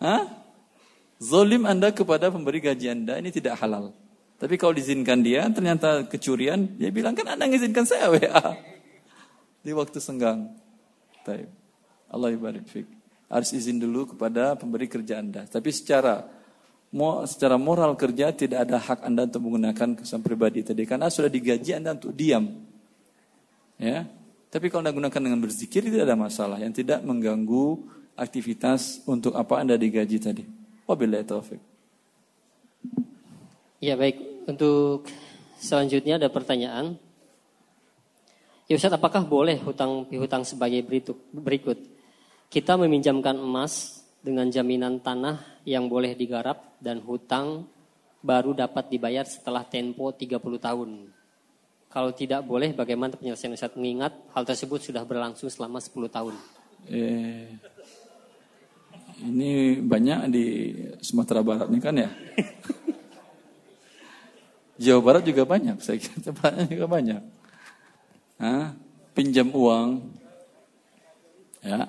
Hah? 0.00 0.22
Zolim 1.18 1.66
Anda 1.66 1.90
kepada 1.90 2.30
pemberi 2.30 2.62
gaji 2.62 2.92
Anda 2.92 3.18
ini 3.18 3.34
tidak 3.34 3.58
halal. 3.58 3.92
Tapi 4.36 4.54
kalau 4.60 4.76
diizinkan 4.76 5.24
dia, 5.24 5.48
ternyata 5.48 6.04
kecurian, 6.04 6.76
dia 6.76 6.92
bilang 6.92 7.16
kan 7.16 7.24
Anda 7.24 7.48
mengizinkan 7.48 7.88
saya 7.88 8.12
WA. 8.12 8.52
Di 9.64 9.72
waktu 9.72 9.96
senggang. 9.96 10.52
Taib. 11.24 11.48
Allah 12.12 12.30
ibarik 12.36 12.68
fik. 12.68 12.86
Harus 13.26 13.50
izin 13.56 13.80
dulu 13.80 14.14
kepada 14.14 14.54
pemberi 14.54 14.86
kerja 14.86 15.18
Anda. 15.18 15.48
Tapi 15.48 15.72
secara 15.72 16.22
secara 17.26 17.58
moral 17.58 17.98
kerja 17.98 18.30
tidak 18.30 18.68
ada 18.68 18.78
hak 18.78 19.02
Anda 19.02 19.26
untuk 19.26 19.42
menggunakan 19.50 20.00
kesan 20.00 20.22
pribadi 20.22 20.62
tadi 20.62 20.86
karena 20.86 21.10
sudah 21.10 21.28
digaji 21.28 21.76
Anda 21.76 21.98
untuk 21.98 22.14
diam. 22.14 22.46
Ya. 23.76 24.06
Tapi 24.52 24.70
kalau 24.70 24.86
Anda 24.86 24.94
gunakan 24.94 25.20
dengan 25.20 25.40
berzikir 25.42 25.82
tidak 25.82 26.06
ada 26.06 26.16
masalah 26.16 26.62
yang 26.62 26.70
tidak 26.70 27.02
mengganggu 27.02 27.82
aktivitas 28.14 29.02
untuk 29.04 29.34
apa 29.34 29.60
Anda 29.60 29.74
digaji 29.74 30.16
tadi. 30.22 30.44
Wabillahi 30.86 31.26
taufik. 31.26 31.75
Ya 33.76 33.92
baik, 33.92 34.48
untuk 34.48 35.04
selanjutnya 35.60 36.16
ada 36.16 36.32
pertanyaan. 36.32 36.96
Ya 38.64 38.74
Ustaz, 38.80 38.96
apakah 38.96 39.20
boleh 39.20 39.60
hutang 39.60 40.08
pihutang 40.08 40.48
sebagai 40.48 40.80
berikut? 41.30 41.76
Kita 42.48 42.80
meminjamkan 42.80 43.36
emas 43.36 44.00
dengan 44.24 44.48
jaminan 44.48 45.04
tanah 45.04 45.60
yang 45.68 45.92
boleh 45.92 46.16
digarap 46.16 46.80
dan 46.80 47.04
hutang 47.04 47.68
baru 48.24 48.56
dapat 48.56 48.88
dibayar 48.88 49.28
setelah 49.28 49.62
tempo 49.68 50.08
30 50.08 50.40
tahun. 50.40 50.90
Kalau 51.92 52.10
tidak 52.16 52.48
boleh, 52.48 52.72
bagaimana 52.72 53.14
penyelesaian 53.14 53.54
Ustaz 53.54 53.76
mengingat 53.76 54.16
hal 54.32 54.48
tersebut 54.48 54.82
sudah 54.82 55.04
berlangsung 55.04 55.52
selama 55.52 55.84
10 55.84 56.08
tahun? 56.08 56.34
Eh, 56.88 57.44
ini 59.20 59.78
banyak 59.84 60.32
di 60.32 60.44
Sumatera 61.04 61.44
Barat 61.44 61.68
ini 61.68 61.78
kan 61.78 61.94
ya? 61.94 62.08
Jawa 64.76 65.00
Barat 65.00 65.22
juga 65.24 65.48
banyak, 65.48 65.80
saya 65.80 65.96
kira 65.96 66.20
tempatnya 66.20 66.68
juga 66.68 66.86
banyak. 66.88 67.22
Hah? 68.36 68.76
Pinjam 69.16 69.48
uang, 69.48 70.12
ya. 71.64 71.88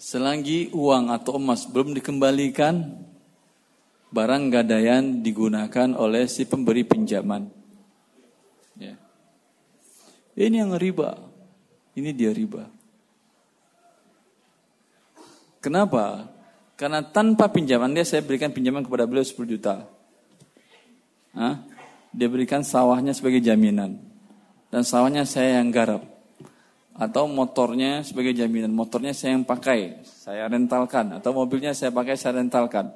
Selagi 0.00 0.72
uang 0.72 1.12
atau 1.12 1.36
emas 1.36 1.68
belum 1.68 1.92
dikembalikan, 1.92 3.04
barang 4.08 4.44
gadaian 4.48 5.20
digunakan 5.20 5.92
oleh 5.92 6.24
si 6.24 6.48
pemberi 6.48 6.88
pinjaman. 6.88 7.52
Ya. 8.80 8.96
Ini 10.40 10.64
yang 10.64 10.72
riba. 10.80 11.20
Ini 11.92 12.16
dia 12.16 12.32
riba. 12.32 12.64
Kenapa? 15.60 16.32
Karena 16.80 17.04
tanpa 17.04 17.52
pinjaman 17.52 17.92
dia 17.92 18.08
saya 18.08 18.24
berikan 18.24 18.48
pinjaman 18.48 18.80
kepada 18.80 19.04
beliau 19.04 19.20
10 19.20 19.44
juta. 19.44 19.84
Hah? 21.34 21.62
Dia 22.10 22.26
berikan 22.26 22.66
sawahnya 22.66 23.14
sebagai 23.14 23.38
jaminan. 23.38 23.98
Dan 24.70 24.82
sawahnya 24.82 25.22
saya 25.26 25.62
yang 25.62 25.70
garap. 25.70 26.02
Atau 26.94 27.30
motornya 27.30 28.02
sebagai 28.02 28.34
jaminan. 28.34 28.74
Motornya 28.74 29.14
saya 29.14 29.38
yang 29.38 29.46
pakai, 29.46 30.02
saya 30.06 30.50
rentalkan. 30.50 31.18
Atau 31.18 31.30
mobilnya 31.34 31.74
saya 31.74 31.94
pakai, 31.94 32.18
saya 32.18 32.42
rentalkan. 32.42 32.90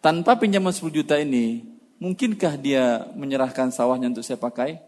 Tanpa 0.00 0.36
pinjaman 0.36 0.72
10 0.72 0.92
juta 0.92 1.16
ini, 1.16 1.64
mungkinkah 2.00 2.60
dia 2.60 3.08
menyerahkan 3.16 3.72
sawahnya 3.72 4.12
untuk 4.12 4.24
saya 4.24 4.36
pakai? 4.36 4.80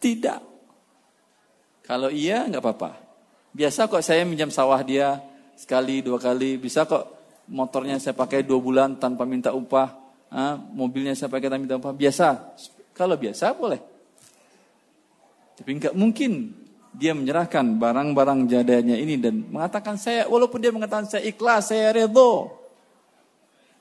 Tidak. 0.00 0.40
Kalau 1.84 2.08
iya, 2.08 2.48
nggak 2.48 2.62
apa-apa. 2.62 2.96
Biasa 3.52 3.90
kok 3.90 4.00
saya 4.00 4.24
minjam 4.24 4.48
sawah 4.48 4.80
dia, 4.80 5.20
sekali 5.62 6.02
dua 6.02 6.18
kali 6.18 6.56
bisa 6.58 6.88
kok 6.88 7.06
motornya 7.46 8.00
saya 8.02 8.16
pakai 8.16 8.42
dua 8.42 8.58
bulan 8.58 8.98
tanpa 8.98 9.22
minta 9.22 9.54
upah 9.54 10.01
ah, 10.32 10.56
mobilnya 10.56 11.12
saya 11.12 11.28
pakai 11.28 11.52
tanpa 11.52 11.62
minta 11.62 11.76
upah 11.76 11.94
biasa. 11.94 12.56
Kalau 12.96 13.16
biasa 13.20 13.52
boleh. 13.52 13.80
Tapi 15.56 15.70
nggak 15.78 15.94
mungkin 15.94 16.56
dia 16.92 17.12
menyerahkan 17.12 17.76
barang-barang 17.76 18.48
jadanya 18.48 18.96
ini 18.96 19.16
dan 19.20 19.48
mengatakan 19.48 19.96
saya 19.96 20.28
walaupun 20.28 20.60
dia 20.60 20.72
mengatakan 20.72 21.08
saya 21.08 21.24
ikhlas 21.24 21.72
saya 21.72 21.88
redho 21.88 22.52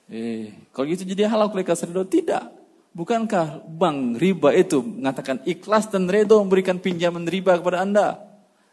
eh 0.08 0.56
kalau 0.72 0.88
gitu 0.88 1.04
jadi 1.04 1.28
halal 1.28 1.52
ikhlas 1.52 1.88
redho 1.88 2.04
tidak. 2.08 2.52
Bukankah 2.92 3.64
bank 3.72 4.20
riba 4.20 4.52
itu 4.52 4.84
mengatakan 4.84 5.40
ikhlas 5.48 5.88
dan 5.88 6.12
redho 6.12 6.44
memberikan 6.44 6.76
pinjaman 6.76 7.24
riba 7.24 7.56
kepada 7.56 7.88
anda? 7.88 8.32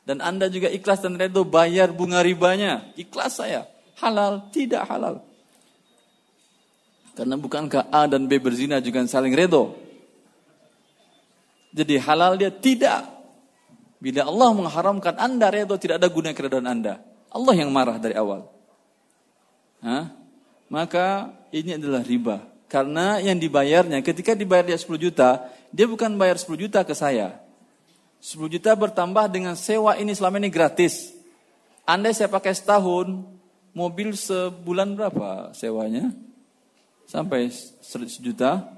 Dan 0.09 0.25
Anda 0.25 0.49
juga 0.49 0.73
ikhlas 0.73 1.05
dan 1.05 1.21
redho 1.21 1.45
bayar 1.45 1.93
bunga 1.93 2.25
ribanya. 2.25 2.89
Ikhlas 2.97 3.45
saya. 3.45 3.69
Halal, 4.01 4.49
tidak 4.49 4.89
halal. 4.89 5.21
Karena 7.19 7.35
bukankah 7.35 7.91
A 7.91 8.07
dan 8.07 8.31
B 8.31 8.39
berzina 8.39 8.79
juga 8.79 9.03
saling 9.03 9.35
redho? 9.35 9.75
Jadi 11.75 11.99
halal 11.99 12.39
dia 12.39 12.55
tidak. 12.55 13.11
Bila 13.99 14.23
Allah 14.23 14.55
mengharamkan 14.55 15.19
Anda 15.19 15.51
redho, 15.51 15.75
tidak 15.83 15.99
ada 15.99 16.07
guna 16.07 16.31
keredaan 16.31 16.71
Anda. 16.71 17.03
Allah 17.35 17.55
yang 17.59 17.75
marah 17.75 17.99
dari 17.99 18.15
awal. 18.15 18.47
Hah? 19.83 20.15
Maka 20.71 21.35
ini 21.51 21.75
adalah 21.75 22.07
riba. 22.07 22.47
Karena 22.71 23.19
yang 23.19 23.35
dibayarnya, 23.35 23.99
ketika 24.07 24.39
dibayar 24.39 24.63
dia 24.63 24.79
10 24.79 24.87
juta, 25.11 25.43
dia 25.75 25.91
bukan 25.91 26.15
bayar 26.15 26.39
10 26.39 26.55
juta 26.55 26.87
ke 26.87 26.95
saya. 26.95 27.43
10 28.23 28.47
juta 28.47 28.71
bertambah 28.79 29.27
dengan 29.27 29.59
sewa 29.59 29.99
ini 29.99 30.15
selama 30.15 30.39
ini 30.39 30.55
gratis. 30.55 31.11
Andai 31.83 32.15
saya 32.15 32.31
pakai 32.31 32.55
setahun, 32.55 33.27
mobil 33.75 34.15
sebulan 34.15 34.95
berapa 34.95 35.51
sewanya? 35.51 36.28
Sampai 37.09 37.49
sejuta? 37.49 38.69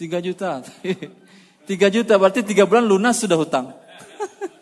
3 0.00 0.24
juta. 0.24 0.64
3 0.64 1.68
juta 2.00 2.12
berarti 2.16 2.40
3 2.40 2.64
bulan 2.64 2.88
lunas 2.88 3.20
sudah 3.20 3.36
hutang. 3.36 3.76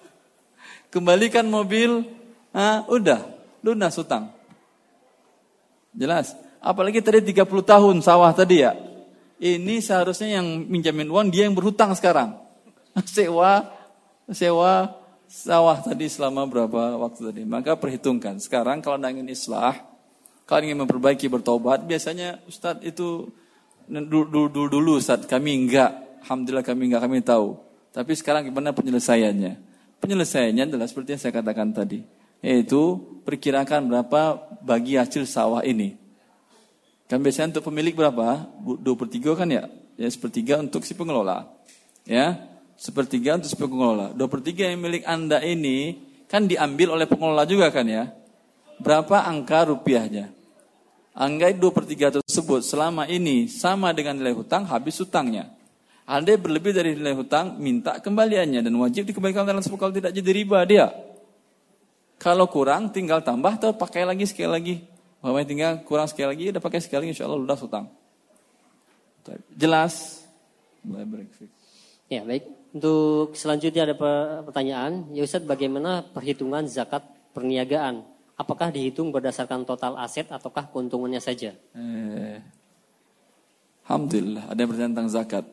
Kembalikan 0.93 1.47
mobil, 1.47 2.03
ah, 2.51 2.83
udah 2.91 3.23
lunas 3.63 3.95
hutang. 3.95 4.35
Jelas. 5.95 6.35
Apalagi 6.59 6.99
tadi 6.99 7.23
30 7.23 7.47
tahun 7.63 8.03
sawah 8.03 8.35
tadi 8.35 8.67
ya 8.67 8.75
ini 9.39 9.79
seharusnya 9.79 10.43
yang 10.43 10.67
minjamin 10.67 11.07
uang 11.07 11.31
dia 11.31 11.47
yang 11.47 11.55
berhutang 11.55 11.95
sekarang. 11.95 12.35
Sewa 13.07 13.71
sewa 14.29 14.99
sawah 15.31 15.79
tadi 15.81 16.11
selama 16.11 16.45
berapa 16.45 16.99
waktu 16.99 17.33
tadi. 17.33 17.43
Maka 17.47 17.79
perhitungkan. 17.79 18.43
Sekarang 18.43 18.83
kalau 18.83 18.99
ingin 18.99 19.31
islah, 19.31 19.79
kalau 20.49 20.65
ingin 20.65 20.81
memperbaiki 20.81 21.29
bertobat, 21.29 21.85
biasanya 21.85 22.41
Ustadz 22.49 22.81
itu 22.81 23.29
dulu 23.85 24.49
dulu, 24.49 24.65
dulu 24.73 24.91
Ustadz 24.97 25.29
kami 25.29 25.53
enggak. 25.53 26.25
Alhamdulillah 26.25 26.65
kami 26.65 26.89
enggak 26.89 27.03
kami 27.05 27.21
tahu. 27.21 27.61
Tapi 27.93 28.17
sekarang 28.17 28.49
gimana 28.49 28.73
penyelesaiannya? 28.73 29.61
Penyelesaiannya 30.01 30.73
adalah 30.73 30.89
seperti 30.89 31.13
yang 31.13 31.21
saya 31.21 31.37
katakan 31.37 31.77
tadi. 31.77 32.01
Yaitu 32.41 32.81
perkirakan 33.29 33.93
berapa 33.93 34.41
bagi 34.65 34.97
hasil 34.97 35.29
sawah 35.29 35.61
ini. 35.69 36.01
Kan 37.13 37.21
biasanya 37.21 37.53
untuk 37.53 37.69
pemilik 37.69 37.93
berapa? 37.93 38.49
Dua 38.81 38.97
per 38.97 39.13
tiga 39.13 39.37
kan 39.37 39.53
ya? 39.53 39.69
Ya 40.01 40.09
sepertiga 40.09 40.65
untuk 40.65 40.81
si 40.89 40.97
pengelola. 40.97 41.45
Ya, 42.09 42.41
sepertiga 42.81 43.37
untuk 43.37 43.53
si 43.53 43.57
pengelola. 43.61 44.17
Dua 44.17 44.33
per 44.33 44.41
tiga 44.41 44.65
yang 44.65 44.81
milik 44.81 45.05
anda 45.05 45.45
ini 45.45 46.09
kan 46.25 46.49
diambil 46.49 46.97
oleh 46.97 47.05
pengelola 47.05 47.45
juga 47.45 47.69
kan 47.69 47.85
ya? 47.85 48.17
Berapa 48.81 49.29
angka 49.29 49.69
rupiahnya? 49.69 50.38
Angka 51.19 51.51
dua 51.51 51.75
per 51.75 51.83
tiga 51.83 52.15
tersebut 52.15 52.63
selama 52.63 53.03
ini 53.11 53.51
sama 53.51 53.91
dengan 53.91 54.15
nilai 54.23 54.39
hutang, 54.39 54.63
habis 54.71 55.03
hutangnya. 55.03 55.51
Anda 56.07 56.39
berlebih 56.39 56.71
dari 56.71 56.95
nilai 56.95 57.19
hutang, 57.19 57.59
minta 57.59 57.99
kembaliannya 57.99 58.63
dan 58.63 58.71
wajib 58.79 59.03
dikembalikan 59.03 59.43
dalam 59.43 59.59
sepuluh 59.59 59.83
kalau 59.83 59.95
tidak 59.99 60.15
jadi 60.15 60.31
riba 60.31 60.63
dia. 60.63 60.87
Kalau 62.23 62.47
kurang, 62.47 62.95
tinggal 62.95 63.27
tambah 63.27 63.59
atau 63.59 63.75
pakai 63.75 64.07
lagi 64.07 64.31
sekali 64.31 64.47
lagi. 64.47 64.75
Bahwa 65.19 65.43
tinggal 65.43 65.83
kurang 65.83 66.07
sekali 66.07 66.31
lagi, 66.31 66.45
udah 66.55 66.63
pakai 66.63 66.79
sekali 66.79 67.11
insya 67.11 67.27
Allah 67.27 67.43
lunas 67.43 67.59
hutang. 67.59 67.91
Jelas? 69.59 70.23
Ya 72.07 72.23
baik. 72.23 72.47
Untuk 72.79 73.35
selanjutnya 73.35 73.91
ada 73.91 73.97
pertanyaan, 74.47 75.11
ya 75.13 75.27
Ustaz 75.27 75.43
bagaimana 75.43 76.07
perhitungan 76.07 76.65
zakat 76.71 77.03
perniagaan? 77.35 78.07
Apakah 78.39 78.71
dihitung 78.71 79.11
berdasarkan 79.11 79.67
total 79.67 79.99
aset 79.99 80.31
ataukah 80.31 80.71
keuntungannya 80.71 81.19
saja? 81.19 81.59
Eh, 81.75 82.39
Alhamdulillah 83.83 84.47
ada 84.47 84.59
yang 84.63 84.71
bertanya 84.71 84.91
tentang 84.95 85.11
zakat. 85.11 85.45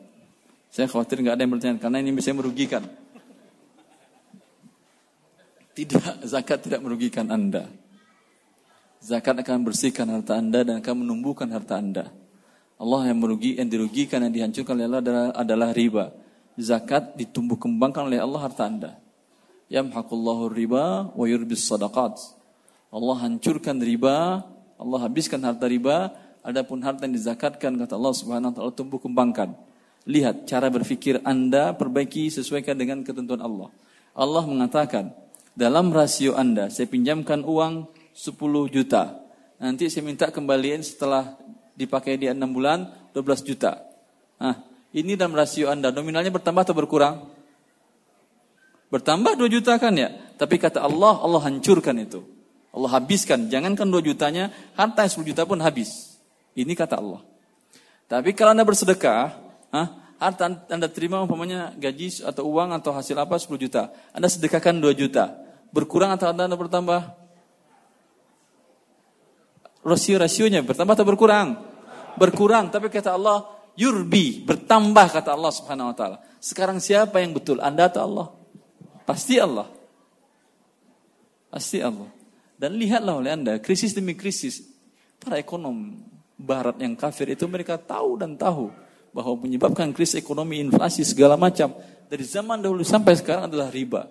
Saya 0.70 0.86
khawatir 0.86 1.18
nggak 1.18 1.34
ada 1.34 1.42
yang 1.42 1.52
bertanya 1.56 1.76
karena 1.82 1.98
ini 1.98 2.14
bisa 2.14 2.30
merugikan. 2.30 2.86
Tidak, 5.76 6.24
zakat 6.24 6.62
tidak 6.62 6.80
merugikan 6.80 7.26
Anda. 7.28 7.68
Zakat 9.02 9.34
akan 9.44 9.66
bersihkan 9.66 10.08
harta 10.08 10.38
Anda 10.38 10.64
dan 10.64 10.80
akan 10.80 11.04
menumbuhkan 11.04 11.50
harta 11.52 11.76
Anda. 11.76 12.08
Allah 12.76 13.08
yang 13.12 13.18
merugi, 13.20 13.56
yang 13.58 13.68
dirugikan, 13.68 14.24
yang 14.24 14.32
dihancurkan 14.32 14.72
oleh 14.76 14.86
Allah 14.88 15.00
adalah, 15.02 15.26
adalah 15.36 15.68
riba. 15.72 16.04
Zakat 16.56 17.16
ditumbuh 17.16 17.60
kembangkan 17.60 18.08
oleh 18.08 18.20
Allah 18.20 18.40
harta 18.46 18.64
Anda. 18.68 18.96
Yamhaqullahu 19.68 20.48
riba 20.52 21.12
wa 21.12 21.24
yurbis 21.28 21.66
sadaqat. 21.66 22.20
Allah 22.90 23.16
hancurkan 23.26 23.76
riba, 23.82 24.46
Allah 24.78 24.98
habiskan 25.02 25.42
harta 25.42 25.66
riba, 25.66 26.14
adapun 26.46 26.78
harta 26.86 27.04
yang 27.04 27.14
dizakatkan 27.18 27.74
kata 27.74 27.98
Allah 27.98 28.14
Subhanahu 28.14 28.50
wa 28.52 28.54
taala 28.54 28.72
tumbuh 28.72 29.02
kembangkan. 29.02 29.58
Lihat 30.06 30.46
cara 30.46 30.70
berfikir 30.70 31.18
Anda 31.26 31.74
perbaiki 31.74 32.30
sesuaikan 32.30 32.78
dengan 32.78 33.02
ketentuan 33.02 33.42
Allah. 33.42 33.74
Allah 34.14 34.44
mengatakan, 34.46 35.10
dalam 35.58 35.90
rasio 35.90 36.38
Anda 36.38 36.70
saya 36.70 36.86
pinjamkan 36.86 37.42
uang 37.42 37.90
10 38.14 38.38
juta. 38.70 39.18
Nanti 39.58 39.90
saya 39.90 40.06
minta 40.06 40.30
kembaliin 40.30 40.84
setelah 40.86 41.34
dipakai 41.74 42.14
di 42.20 42.30
6 42.30 42.38
bulan 42.54 42.86
12 43.10 43.42
juta. 43.42 43.82
Nah, 44.38 44.62
ini 44.94 45.18
dalam 45.18 45.34
rasio 45.34 45.66
Anda 45.66 45.90
nominalnya 45.90 46.30
bertambah 46.30 46.62
atau 46.70 46.76
berkurang? 46.76 47.26
Bertambah 48.94 49.34
2 49.34 49.50
juta 49.50 49.74
kan 49.82 49.92
ya? 49.98 50.14
Tapi 50.38 50.54
kata 50.60 50.86
Allah, 50.86 51.18
Allah 51.18 51.42
hancurkan 51.42 51.98
itu. 51.98 52.35
Allah 52.76 52.90
habiskan. 52.92 53.48
Jangankan 53.48 53.88
2 53.88 54.04
jutanya, 54.04 54.52
harta 54.76 55.08
10 55.08 55.24
juta 55.24 55.48
pun 55.48 55.56
habis. 55.64 56.20
Ini 56.52 56.76
kata 56.76 57.00
Allah. 57.00 57.24
Tapi 58.06 58.36
kalau 58.36 58.52
Anda 58.52 58.68
bersedekah, 58.68 59.32
ah, 59.72 59.88
harta 60.20 60.68
Anda 60.68 60.92
terima 60.92 61.24
umpamanya 61.24 61.72
gaji 61.80 62.20
atau 62.20 62.44
uang 62.52 62.76
atau 62.76 62.92
hasil 62.92 63.16
apa 63.16 63.40
10 63.40 63.56
juta. 63.56 63.88
Anda 64.12 64.28
sedekahkan 64.28 64.76
2 64.76 64.92
juta. 64.92 65.32
Berkurang 65.72 66.12
atau 66.12 66.28
Anda 66.28 66.52
bertambah? 66.52 67.26
rasio-rasionya 69.86 70.66
bertambah 70.66 70.98
atau 70.98 71.06
berkurang? 71.06 71.62
Berkurang, 72.18 72.74
tapi 72.74 72.90
kata 72.90 73.14
Allah, 73.14 73.46
yurbi, 73.78 74.42
bertambah 74.42 75.06
kata 75.14 75.30
Allah 75.30 75.52
Subhanahu 75.54 75.94
wa 75.94 75.96
taala. 75.96 76.18
Sekarang 76.42 76.82
siapa 76.82 77.22
yang 77.22 77.30
betul? 77.30 77.62
Anda 77.62 77.86
atau 77.86 78.02
Allah? 78.02 78.26
Pasti 79.06 79.38
Allah. 79.38 79.70
Pasti 81.46 81.78
Allah. 81.78 82.10
Dan 82.56 82.80
lihatlah 82.80 83.20
oleh 83.20 83.36
Anda, 83.36 83.60
krisis 83.60 83.92
demi 83.92 84.16
krisis, 84.16 84.64
para 85.20 85.36
ekonom 85.36 85.92
barat 86.36 86.76
yang 86.80 86.96
kafir 86.96 87.32
itu 87.32 87.44
mereka 87.48 87.76
tahu 87.80 88.16
dan 88.20 88.36
tahu 88.36 88.72
bahwa 89.12 89.32
menyebabkan 89.44 89.92
krisis 89.96 90.20
ekonomi, 90.20 90.60
inflasi 90.60 91.04
segala 91.04 91.36
macam 91.40 91.72
dari 92.08 92.24
zaman 92.24 92.60
dahulu 92.60 92.84
sampai 92.84 93.16
sekarang 93.16 93.48
adalah 93.48 93.68
riba. 93.72 94.08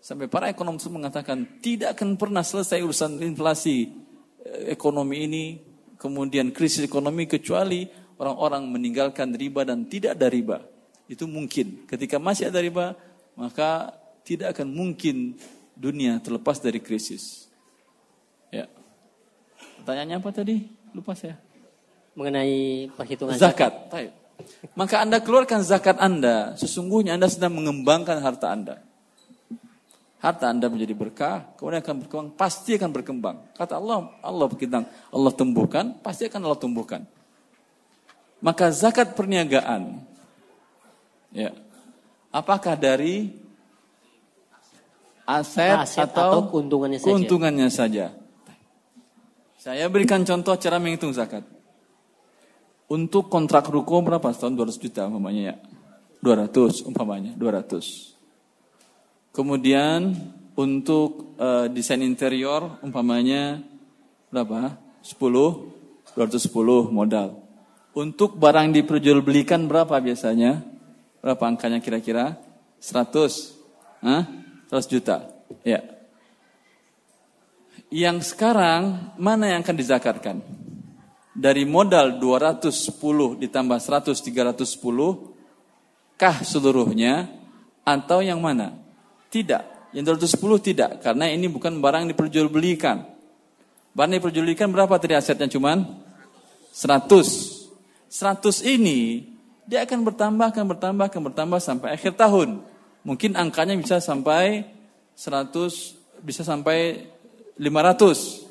Sampai 0.00 0.32
para 0.32 0.48
ekonom 0.48 0.80
itu 0.80 0.88
mengatakan 0.88 1.60
tidak 1.60 1.96
akan 1.96 2.16
pernah 2.16 2.40
selesai 2.40 2.80
urusan 2.80 3.20
inflasi 3.20 3.92
eh, 4.40 4.72
ekonomi 4.72 5.28
ini, 5.28 5.44
kemudian 6.00 6.52
krisis 6.56 6.84
ekonomi 6.84 7.28
kecuali 7.28 7.84
orang-orang 8.16 8.68
meninggalkan 8.68 9.36
riba 9.36 9.68
dan 9.68 9.84
tidak 9.84 10.16
ada 10.16 10.32
riba. 10.32 10.64
Itu 11.04 11.28
mungkin. 11.28 11.84
Ketika 11.84 12.16
masih 12.16 12.48
ada 12.48 12.64
riba, 12.64 12.96
maka 13.36 13.92
tidak 14.24 14.56
akan 14.56 14.68
mungkin 14.72 15.36
dunia 15.76 16.20
terlepas 16.20 16.60
dari 16.60 16.80
krisis. 16.80 17.49
Ya. 18.50 18.66
Pertanyaannya 19.80 20.16
apa 20.18 20.30
tadi? 20.34 20.66
Lupa 20.92 21.14
saya. 21.14 21.38
Mengenai 22.18 22.90
perhitungan 22.94 23.38
zakat. 23.38 23.72
zakat. 23.88 24.20
Maka 24.74 25.04
Anda 25.04 25.20
keluarkan 25.20 25.60
zakat 25.62 25.96
Anda, 26.00 26.56
sesungguhnya 26.56 27.16
Anda 27.16 27.28
sedang 27.28 27.56
mengembangkan 27.56 28.20
harta 28.20 28.52
Anda. 28.52 28.76
Harta 30.20 30.52
Anda 30.52 30.68
menjadi 30.68 30.92
berkah, 30.92 31.48
kemudian 31.56 31.80
akan 31.80 31.96
berkembang, 32.04 32.28
pasti 32.36 32.76
akan 32.76 32.90
berkembang. 32.92 33.36
Kata 33.56 33.80
Allah, 33.80 34.12
Allah 34.20 34.46
berkitang, 34.52 34.84
Allah 35.08 35.32
tumbuhkan, 35.32 35.96
pasti 36.04 36.28
akan 36.28 36.40
Allah 36.44 36.60
tumbuhkan. 36.60 37.08
Maka 38.40 38.68
zakat 38.72 39.16
perniagaan, 39.16 40.00
ya, 41.32 41.56
apakah 42.32 42.76
dari 42.76 43.32
aset, 45.24 45.88
aset 45.88 46.04
atau, 46.04 46.28
atau 46.28 46.40
keuntungannya 46.52 47.00
saja? 47.00 47.08
Keuntungannya 47.08 47.68
saja. 47.72 48.06
Saya 49.60 49.92
berikan 49.92 50.24
contoh 50.24 50.56
cara 50.56 50.80
menghitung 50.80 51.12
zakat. 51.12 51.44
Untuk 52.88 53.28
kontrak 53.28 53.68
ruko 53.68 54.00
berapa 54.00 54.32
setahun 54.32 54.56
200 54.56 54.80
juta 54.80 55.04
umpamanya 55.04 55.52
ya. 55.52 55.56
200 56.24 56.88
umpamanya 56.88 57.36
200. 57.36 59.36
Kemudian 59.36 60.16
untuk 60.56 61.36
uh, 61.36 61.68
desain 61.68 62.00
interior 62.00 62.80
umpamanya 62.80 63.60
berapa? 64.32 64.80
10 65.04 65.20
210 66.16 66.88
modal. 66.88 67.36
Untuk 67.92 68.40
barang 68.40 68.72
diperjualbelikan 68.72 69.68
berapa 69.68 69.92
biasanya? 70.00 70.64
Berapa 71.20 71.44
angkanya 71.44 71.84
kira-kira? 71.84 72.40
100. 72.80 74.08
Hah? 74.08 74.24
100 74.72 74.88
juta. 74.88 75.28
Ya. 75.68 75.99
Yang 77.90 78.32
sekarang 78.32 79.12
mana 79.18 79.50
yang 79.50 79.66
akan 79.66 79.76
dizakatkan? 79.76 80.38
dari 81.40 81.62
modal 81.64 82.18
210 82.18 83.40
ditambah 83.40 83.78
100 83.78 84.12
310 84.12 84.60
kah 86.18 86.36
seluruhnya 86.42 87.30
atau 87.86 88.20
yang 88.20 88.42
mana? 88.42 88.76
Tidak. 89.30 89.94
Yang 89.96 90.36
210 90.36 90.60
tidak 90.60 90.90
karena 91.02 91.30
ini 91.30 91.48
bukan 91.48 91.80
barang 91.80 92.12
diperjualbelikan. 92.14 93.08
Barang 93.96 94.14
diperjualbelikan 94.20 94.70
berapa 94.70 95.00
tadi 95.00 95.16
asetnya 95.16 95.48
cuman 95.48 95.86
100. 96.74 97.08
100 98.10 98.74
ini 98.74 99.30
dia 99.64 99.86
akan 99.86 100.02
bertambah 100.02 100.46
akan 100.50 100.64
bertambah 100.76 101.04
akan 101.08 101.22
bertambah 101.30 101.60
sampai 101.62 101.94
akhir 101.94 102.18
tahun. 102.18 102.62
Mungkin 103.06 103.38
angkanya 103.38 103.78
bisa 103.80 103.96
sampai 104.02 104.66
100 105.16 106.20
bisa 106.20 106.44
sampai 106.44 107.08
500 107.60 108.50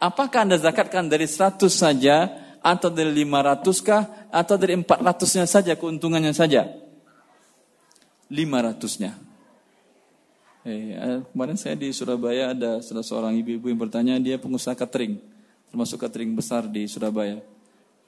Apakah 0.00 0.48
Anda 0.48 0.56
zakatkan 0.56 1.12
dari 1.12 1.28
100 1.28 1.60
saja 1.68 2.32
atau 2.64 2.88
dari 2.88 3.12
500 3.20 3.84
kah 3.84 4.02
atau 4.32 4.56
dari 4.56 4.72
400-nya 4.80 5.44
saja 5.44 5.72
keuntungannya 5.76 6.32
saja? 6.32 6.64
500-nya. 8.32 9.12
Eh, 10.64 11.20
kemarin 11.32 11.56
saya 11.60 11.76
di 11.76 11.92
Surabaya 11.92 12.56
ada 12.56 12.80
salah 12.80 13.04
seorang 13.04 13.36
ibu-ibu 13.44 13.68
yang 13.68 13.80
bertanya 13.80 14.16
dia 14.16 14.40
pengusaha 14.40 14.72
catering, 14.72 15.20
termasuk 15.68 16.00
catering 16.00 16.32
besar 16.32 16.64
di 16.64 16.88
Surabaya. 16.88 17.44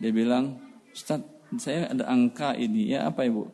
Dia 0.01 0.13
bilang, 0.17 0.57
Ustaz, 0.97 1.21
saya 1.61 1.93
ada 1.93 2.09
angka 2.09 2.57
ini, 2.57 2.97
ya 2.97 3.05
apa 3.05 3.29
ibu? 3.29 3.53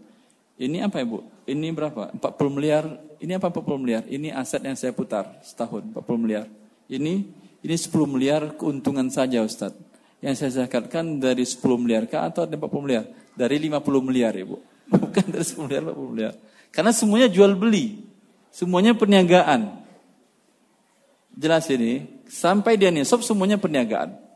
Ini 0.63 0.87
apa 0.87 1.03
ibu? 1.03 1.27
Ini 1.43 1.75
berapa? 1.75 2.15
40 2.15 2.55
miliar. 2.55 2.87
Ini 3.19 3.35
apa 3.35 3.51
40 3.51 3.83
miliar? 3.83 4.03
Ini 4.07 4.31
aset 4.31 4.63
yang 4.63 4.79
saya 4.79 4.95
putar 4.95 5.43
setahun, 5.43 5.83
40 5.91 6.23
miliar. 6.23 6.47
Ini 6.89 7.15
ini 7.63 7.77
10 7.77 7.93
miliar 8.09 8.57
keuntungan 8.57 9.13
saja 9.13 9.45
Ustaz. 9.45 9.77
Yang 10.19 10.35
saya 10.41 10.51
zakatkan 10.65 11.23
dari 11.23 11.45
10 11.45 11.63
miliar 11.79 12.09
kah 12.11 12.27
atau 12.27 12.49
dari 12.49 12.59
40 12.59 12.85
miliar? 12.85 13.05
Dari 13.37 13.57
50 13.61 14.09
miliar 14.09 14.33
Ibu. 14.35 14.57
Bukan 15.05 15.25
dari 15.29 15.45
10 15.45 15.69
miliar, 15.69 15.83
40 15.93 16.15
miliar. 16.17 16.35
Karena 16.73 16.91
semuanya 16.91 17.29
jual 17.29 17.53
beli. 17.55 18.03
Semuanya 18.51 18.97
perniagaan. 18.97 19.85
Jelas 21.37 21.69
ini. 21.71 22.19
Sampai 22.29 22.77
dia 22.77 22.91
nisab 22.91 23.23
semuanya 23.25 23.57
perniagaan. 23.57 24.29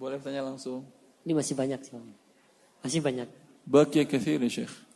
Boleh 0.00 0.16
tanya 0.16 0.40
langsung? 0.40 0.88
Ini 1.28 1.36
masih 1.36 1.52
banyak 1.52 1.80
sih. 1.84 1.92
Masih 2.80 3.04
banyak. 3.04 3.28
Baki 3.68 4.08
kathir 4.08 4.40
ya 4.40 4.48
Syekh. 4.48 4.89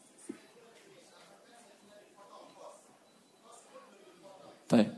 Baik. 4.75 4.91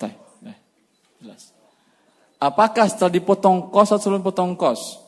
Baik. 0.00 0.60
Jelas. 1.20 1.52
Apakah 2.40 2.88
setelah 2.88 3.12
dipotong 3.12 3.68
kos 3.68 3.92
atau 3.92 4.00
sebelum 4.00 4.24
potong 4.24 4.56
kos? 4.56 5.04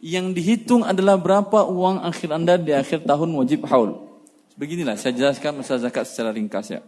Yang 0.00 0.36
dihitung 0.36 0.82
adalah 0.84 1.16
berapa 1.20 1.68
uang 1.68 2.04
akhir 2.04 2.28
Anda 2.32 2.56
di 2.56 2.72
akhir 2.72 3.04
tahun 3.04 3.36
wajib 3.36 3.68
haul. 3.68 4.08
Beginilah 4.56 4.96
saya 5.00 5.16
jelaskan 5.16 5.60
masalah 5.60 5.88
zakat 5.88 6.04
secara 6.08 6.32
ringkas 6.32 6.72
ya. 6.72 6.80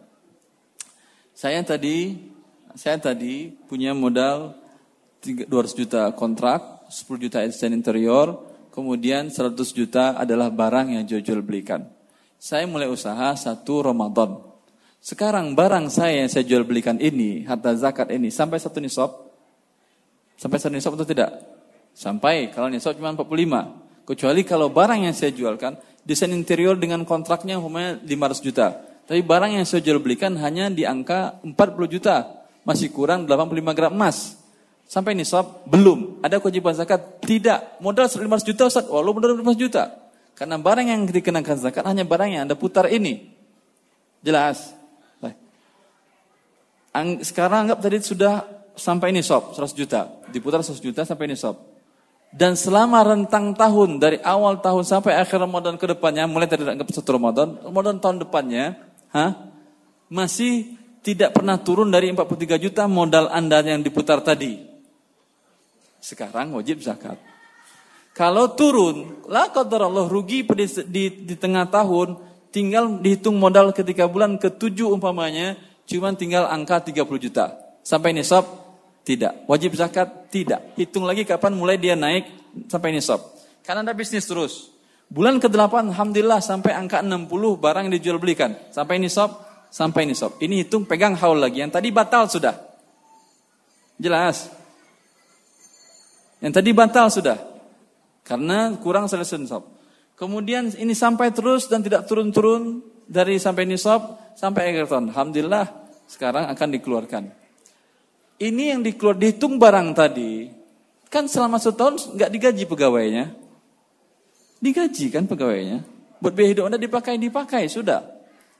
Saya 1.32 1.60
tadi 1.64 2.16
saya 2.76 3.00
tadi 3.00 3.52
punya 3.68 3.92
modal 3.92 4.56
200 5.24 5.48
juta 5.76 6.08
kontrak, 6.16 6.88
10 6.88 7.20
juta 7.20 7.44
desain 7.44 7.72
interior, 7.72 8.40
kemudian 8.72 9.28
100 9.28 9.56
juta 9.76 10.16
adalah 10.16 10.48
barang 10.48 10.96
yang 10.96 11.04
jual 11.04 11.44
belikan 11.44 11.84
saya 12.42 12.66
mulai 12.66 12.90
usaha 12.90 13.38
satu 13.38 13.86
Ramadan. 13.86 14.42
Sekarang 14.98 15.54
barang 15.54 15.86
saya 15.86 16.26
yang 16.26 16.26
saya 16.26 16.42
jual 16.42 16.66
belikan 16.66 16.98
ini, 16.98 17.46
harta 17.46 17.70
zakat 17.78 18.10
ini, 18.10 18.34
sampai 18.34 18.58
satu 18.58 18.82
nisab. 18.82 19.14
Sampai 20.34 20.58
satu 20.58 20.74
nisab 20.74 20.98
atau 20.98 21.06
tidak? 21.06 21.38
Sampai, 21.94 22.50
kalau 22.50 22.66
nisab 22.66 22.98
cuma 22.98 23.14
45. 23.14 24.02
Kecuali 24.02 24.42
kalau 24.42 24.74
barang 24.74 25.06
yang 25.06 25.14
saya 25.14 25.30
jualkan, 25.30 25.78
desain 26.02 26.34
interior 26.34 26.74
dengan 26.74 27.06
kontraknya 27.06 27.62
umumnya 27.62 28.02
500 28.02 28.42
juta. 28.42 28.74
Tapi 29.06 29.22
barang 29.22 29.62
yang 29.62 29.62
saya 29.62 29.78
jual 29.78 30.02
belikan 30.02 30.34
hanya 30.42 30.66
di 30.66 30.82
angka 30.82 31.38
40 31.46 31.54
juta. 31.86 32.42
Masih 32.66 32.90
kurang 32.90 33.22
85 33.30 33.70
gram 33.70 33.94
emas. 33.94 34.34
Sampai 34.90 35.14
nisab, 35.14 35.62
belum. 35.70 36.18
Ada 36.26 36.42
kewajiban 36.42 36.74
zakat? 36.74 37.22
Tidak. 37.22 37.78
Modal 37.78 38.10
500 38.10 38.42
juta 38.50 38.62
Ustaz. 38.66 38.90
Walau 38.90 39.14
modal 39.14 39.38
500 39.38 39.62
juta. 39.62 40.02
Karena 40.32 40.56
barang 40.58 40.86
yang 40.88 41.02
dikenakan 41.06 41.56
zakat 41.60 41.84
hanya 41.86 42.02
barang 42.02 42.28
yang 42.32 42.42
Anda 42.48 42.56
putar 42.56 42.88
ini. 42.88 43.30
Jelas? 44.22 44.82
Sekarang 47.24 47.64
anggap 47.64 47.80
tadi 47.80 48.04
sudah 48.04 48.44
sampai 48.76 49.16
ini 49.16 49.24
sob 49.24 49.56
100 49.56 49.72
juta. 49.72 50.12
Diputar 50.28 50.60
100 50.60 50.76
juta 50.84 51.08
sampai 51.08 51.24
ini 51.24 51.36
sob. 51.40 51.56
Dan 52.32 52.56
selama 52.56 53.04
rentang 53.04 53.52
tahun 53.56 54.00
dari 54.00 54.16
awal 54.24 54.60
tahun 54.60 54.84
sampai 54.84 55.16
akhir 55.20 55.36
Ramadan 55.36 55.76
ke 55.76 55.84
depannya, 55.88 56.24
mulai 56.24 56.48
dari 56.48 56.64
anggap 56.64 56.88
satu 56.88 57.16
Ramadan, 57.16 57.60
Ramadan 57.60 58.00
tahun 58.00 58.24
depannya, 58.24 58.76
ha, 59.12 59.52
masih 60.08 60.80
tidak 61.04 61.36
pernah 61.36 61.60
turun 61.60 61.92
dari 61.92 62.08
43 62.08 62.56
juta 62.56 62.88
modal 62.88 63.28
Anda 63.28 63.60
yang 63.60 63.84
diputar 63.84 64.24
tadi. 64.24 64.64
Sekarang 66.00 66.56
wajib 66.56 66.80
zakat. 66.80 67.20
Kalau 68.12 68.52
turun, 68.52 69.24
lah 69.24 69.48
qadar 69.48 69.88
Allah 69.88 70.04
rugi 70.04 70.44
di, 70.44 70.66
di, 70.84 71.04
di 71.24 71.34
tengah 71.34 71.64
tahun, 71.72 72.20
tinggal 72.52 73.00
dihitung 73.00 73.40
modal 73.40 73.72
ketika 73.72 74.04
bulan 74.04 74.36
ke-7 74.36 74.84
umpamanya, 74.84 75.56
cuma 75.88 76.12
tinggal 76.12 76.44
angka 76.44 76.92
30 76.92 77.08
juta. 77.16 77.56
Sampai 77.80 78.12
nisab? 78.12 78.44
Tidak. 79.02 79.48
Wajib 79.48 79.74
zakat? 79.74 80.28
Tidak. 80.28 80.76
Hitung 80.78 81.08
lagi 81.08 81.24
kapan 81.24 81.56
mulai 81.56 81.80
dia 81.80 81.96
naik 81.96 82.28
sampai 82.68 82.94
nisab. 82.94 83.18
Karena 83.64 83.82
Anda 83.82 83.96
bisnis 83.96 84.28
terus. 84.28 84.70
Bulan 85.08 85.40
ke-8 85.40 85.92
Alhamdulillah 85.92 86.40
sampai 86.40 86.72
angka 86.72 87.02
60 87.02 87.28
barang 87.58 87.86
dijual 87.96 88.20
belikan. 88.20 88.54
Sampai 88.70 89.00
nisab? 89.00 89.40
Sampai 89.72 90.04
nisab. 90.04 90.36
Ini 90.38 90.68
hitung 90.68 90.84
pegang 90.84 91.16
haul 91.16 91.40
lagi. 91.40 91.64
Yang 91.64 91.80
tadi 91.80 91.88
batal 91.90 92.28
sudah. 92.28 92.54
Jelas? 93.96 94.52
Yang 96.44 96.52
tadi 96.60 96.70
batal 96.76 97.06
sudah. 97.08 97.51
Karena 98.22 98.70
kurang 98.78 99.10
selesai 99.10 99.38
nisab. 99.38 99.66
Kemudian 100.14 100.70
ini 100.78 100.94
sampai 100.94 101.34
terus 101.34 101.66
dan 101.66 101.82
tidak 101.82 102.06
turun-turun 102.06 102.82
dari 103.10 103.42
sampai 103.42 103.66
nisab 103.66 104.18
sampai 104.38 104.70
akhir 104.70 104.86
tahun. 104.86 105.10
Alhamdulillah 105.10 105.66
sekarang 106.06 106.46
akan 106.50 106.68
dikeluarkan. 106.78 107.22
Ini 108.42 108.74
yang 108.74 108.80
dikeluar 108.82 109.18
dihitung 109.18 109.58
barang 109.58 109.94
tadi 109.94 110.50
kan 111.12 111.28
selama 111.28 111.58
setahun 111.58 112.14
nggak 112.14 112.30
digaji 112.30 112.64
pegawainya. 112.66 113.24
Digaji 114.62 115.06
kan 115.10 115.26
pegawainya. 115.26 115.82
Buat 116.22 116.38
biaya 116.38 116.48
hidup 116.54 116.64
Anda 116.70 116.78
dipakai 116.78 117.18
dipakai 117.18 117.66
sudah. 117.66 118.06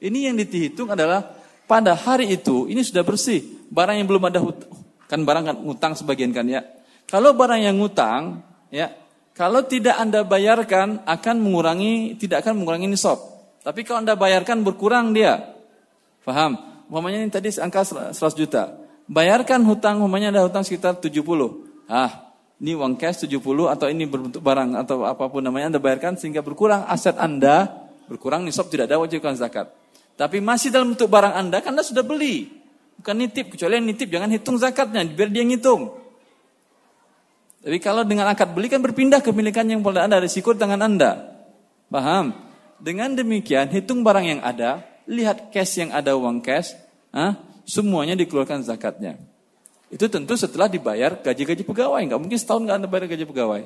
Ini 0.02 0.30
yang 0.30 0.34
dihitung 0.34 0.90
adalah 0.90 1.22
pada 1.70 1.94
hari 1.94 2.34
itu 2.34 2.66
ini 2.66 2.82
sudah 2.82 3.06
bersih. 3.06 3.62
Barang 3.70 3.96
yang 3.96 4.10
belum 4.10 4.26
ada 4.26 4.42
hut 4.42 4.66
kan 5.12 5.28
barang 5.28 5.44
kan 5.44 5.56
ngutang 5.60 5.92
sebagian 5.92 6.32
kan 6.32 6.48
ya. 6.48 6.64
Kalau 7.04 7.36
barang 7.36 7.60
yang 7.60 7.76
ngutang 7.76 8.40
ya, 8.72 8.88
kalau 9.32 9.64
tidak 9.64 9.96
Anda 9.96 10.28
bayarkan 10.28 11.04
akan 11.08 11.36
mengurangi 11.40 12.20
tidak 12.20 12.44
akan 12.44 12.62
mengurangi 12.62 12.88
nisab. 12.88 13.16
Tapi 13.64 13.80
kalau 13.86 14.04
Anda 14.04 14.18
bayarkan 14.18 14.60
berkurang 14.60 15.16
dia. 15.16 15.56
Paham? 16.26 16.58
Umpamanya 16.92 17.24
ini 17.24 17.32
tadi 17.32 17.48
angka 17.56 18.12
100 18.12 18.12
juta. 18.36 18.76
Bayarkan 19.08 19.64
hutang 19.64 20.04
umpamanya 20.04 20.34
ada 20.34 20.42
hutang 20.44 20.60
sekitar 20.60 21.00
70. 21.00 21.24
Ah, 21.88 22.32
ini 22.60 22.76
uang 22.76 23.00
cash 23.00 23.24
70 23.24 23.40
atau 23.72 23.86
ini 23.88 24.04
berbentuk 24.04 24.44
barang 24.44 24.76
atau 24.76 25.08
apa 25.08 25.24
pun 25.32 25.40
namanya 25.40 25.72
Anda 25.72 25.80
bayarkan 25.80 26.20
sehingga 26.20 26.44
berkurang 26.44 26.84
aset 26.84 27.16
Anda, 27.16 27.88
berkurang 28.06 28.44
nisab 28.44 28.68
tidak 28.68 28.92
ada 28.92 29.00
wajibkan 29.00 29.34
zakat. 29.34 29.72
Tapi 30.14 30.44
masih 30.44 30.68
dalam 30.68 30.92
bentuk 30.92 31.08
barang 31.08 31.32
Anda, 31.32 31.64
kan 31.64 31.72
Anda 31.72 31.82
sudah 31.82 32.04
beli. 32.04 32.52
Bukan 33.00 33.16
nitip, 33.16 33.56
kecuali 33.56 33.80
yang 33.80 33.88
nitip 33.88 34.08
jangan 34.12 34.30
hitung 34.30 34.60
zakatnya, 34.60 35.02
biar 35.08 35.32
dia 35.32 35.42
ngitung. 35.42 36.01
Tapi 37.62 37.78
kalau 37.78 38.02
dengan 38.02 38.26
akad 38.26 38.50
beli 38.50 38.66
kan 38.66 38.82
berpindah 38.82 39.22
kepemilikan 39.22 39.62
yang 39.70 39.86
pada 39.86 40.02
Anda, 40.02 40.18
risiko 40.18 40.50
di 40.50 40.58
tangan 40.58 40.82
Anda. 40.82 41.30
Paham? 41.86 42.34
Dengan 42.82 43.14
demikian, 43.14 43.70
hitung 43.70 44.02
barang 44.02 44.26
yang 44.26 44.40
ada, 44.42 44.82
lihat 45.06 45.54
cash 45.54 45.78
yang 45.78 45.94
ada 45.94 46.18
uang 46.18 46.42
cash, 46.42 46.74
ah, 47.14 47.38
semuanya 47.62 48.18
dikeluarkan 48.18 48.66
zakatnya. 48.66 49.14
Itu 49.92 50.10
tentu 50.10 50.34
setelah 50.34 50.66
dibayar 50.66 51.14
gaji-gaji 51.22 51.62
pegawai. 51.62 52.02
Enggak 52.02 52.18
mungkin 52.18 52.38
setahun 52.40 52.66
nggak 52.66 52.76
Anda 52.82 52.88
bayar 52.90 53.06
gaji 53.06 53.24
pegawai. 53.28 53.62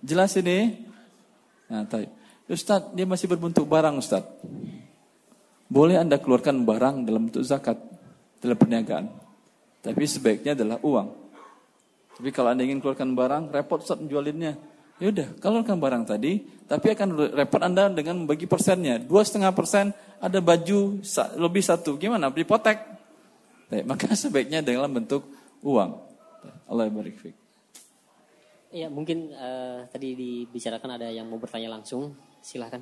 Jelas 0.00 0.32
ini? 0.40 0.88
Nah, 1.68 1.84
Ustaz, 2.48 2.88
dia 2.92 3.04
masih 3.04 3.28
berbentuk 3.28 3.68
barang 3.68 4.00
Ustaz. 4.00 4.24
Boleh 5.68 6.00
Anda 6.00 6.20
keluarkan 6.20 6.68
barang 6.68 7.08
dalam 7.08 7.28
bentuk 7.28 7.44
zakat 7.44 7.80
dalam 8.40 8.56
perniagaan. 8.56 9.08
Tapi 9.82 10.04
sebaiknya 10.04 10.52
adalah 10.56 10.78
uang. 10.84 11.21
Tapi 12.18 12.28
kalau 12.30 12.52
Anda 12.52 12.62
ingin 12.66 12.84
keluarkan 12.84 13.16
barang, 13.16 13.42
repot 13.52 13.80
saat 13.80 14.00
menjualinnya. 14.04 14.58
Ya 15.00 15.10
udah, 15.10 15.28
keluarkan 15.40 15.82
barang 15.82 16.04
tadi, 16.06 16.46
tapi 16.68 16.94
akan 16.94 17.34
repot 17.34 17.58
Anda 17.58 17.90
dengan 17.90 18.22
membagi 18.22 18.46
persennya. 18.46 19.02
Dua 19.02 19.26
setengah 19.26 19.50
persen 19.50 19.90
ada 20.22 20.38
baju 20.38 21.02
lebih 21.40 21.62
satu. 21.64 21.98
Gimana? 21.98 22.30
Dipotek. 22.30 22.78
Baik, 23.72 23.84
maka 23.88 24.12
sebaiknya 24.18 24.60
dalam 24.62 24.92
bentuk 24.92 25.26
uang. 25.64 25.90
Allah 26.68 26.88
barik 26.92 27.18
fiqh. 27.18 27.42
Iya, 28.72 28.88
mungkin 28.88 29.28
uh, 29.36 29.84
tadi 29.92 30.16
dibicarakan 30.16 30.96
ada 30.96 31.12
yang 31.12 31.28
mau 31.28 31.36
bertanya 31.36 31.68
langsung. 31.76 32.16
Silahkan. 32.40 32.80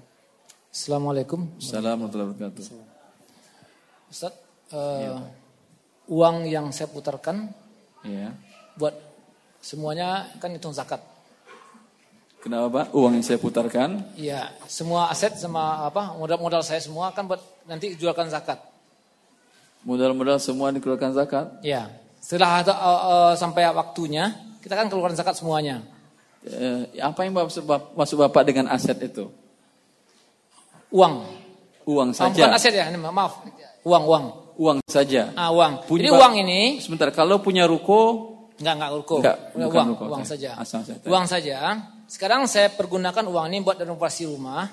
Assalamualaikum. 0.71 1.59
Assalamualaikum 1.59 2.07
warahmatullahi 2.07 2.29
wabarakatuh. 2.31 2.65
Ustaz, 4.07 4.35
uh, 4.71 5.03
ya. 5.03 5.11
uang 6.07 6.47
yang 6.47 6.71
saya 6.71 6.87
putarkan 6.87 7.51
ya. 8.07 8.31
buat 8.79 9.10
semuanya 9.61 10.29
kan 10.41 10.53
hitung 10.53 10.73
zakat. 10.73 11.01
Kenapa 12.41 12.73
Pak? 12.73 12.87
Uang 12.97 13.21
yang 13.21 13.25
saya 13.25 13.37
putarkan? 13.37 14.01
Iya, 14.17 14.49
semua 14.65 15.13
aset 15.13 15.37
sama 15.37 15.85
apa 15.85 16.17
modal-modal 16.17 16.65
saya 16.65 16.81
semua 16.81 17.13
kan 17.13 17.29
buat 17.29 17.41
nanti 17.69 17.93
jualkan 18.01 18.33
zakat. 18.33 18.57
Modal-modal 19.85 20.41
semua 20.41 20.73
dikeluarkan 20.73 21.13
zakat? 21.13 21.47
Iya. 21.61 21.93
Setelah 22.21 22.65
uh, 22.65 22.73
uh, 22.73 23.33
sampai 23.37 23.69
waktunya, 23.73 24.33
kita 24.65 24.73
kan 24.77 24.89
keluarkan 24.89 25.17
zakat 25.17 25.37
semuanya. 25.37 25.85
Eh, 26.41 27.01
apa 27.05 27.21
yang 27.29 27.37
maksud 27.37 27.69
Bapak, 27.69 27.93
maksud 27.93 28.17
Bapak 28.17 28.43
dengan 28.49 28.73
aset 28.73 28.97
itu? 29.05 29.29
Uang. 30.89 31.29
Uang 31.85 32.17
saja. 32.17 32.33
bukan 32.33 32.57
aset 32.57 32.73
ya, 32.73 32.89
maaf. 32.97 33.45
Uang, 33.85 34.05
uang. 34.09 34.25
Uang 34.57 34.79
saja. 34.89 35.33
Ah, 35.37 35.53
uang. 35.53 35.85
Punya, 35.85 36.09
Jadi 36.09 36.17
uang 36.17 36.35
ini 36.41 36.61
sebentar 36.81 37.09
kalau 37.13 37.41
punya 37.45 37.69
ruko 37.69 38.33
enggak 38.61 38.75
enggak 38.77 38.91
ruko. 38.95 39.17
Enggak, 39.25 39.39
uang, 39.57 39.89
ruko, 39.97 40.05
uang 40.13 40.25
saja. 40.29 40.51
Asal 40.61 40.85
saja. 40.85 41.03
Uang 41.09 41.27
saja. 41.27 41.57
Sekarang 42.07 42.45
saya 42.47 42.69
pergunakan 42.71 43.25
uang 43.27 43.47
ini 43.49 43.59
buat 43.65 43.81
renovasi 43.81 44.29
rumah. 44.29 44.69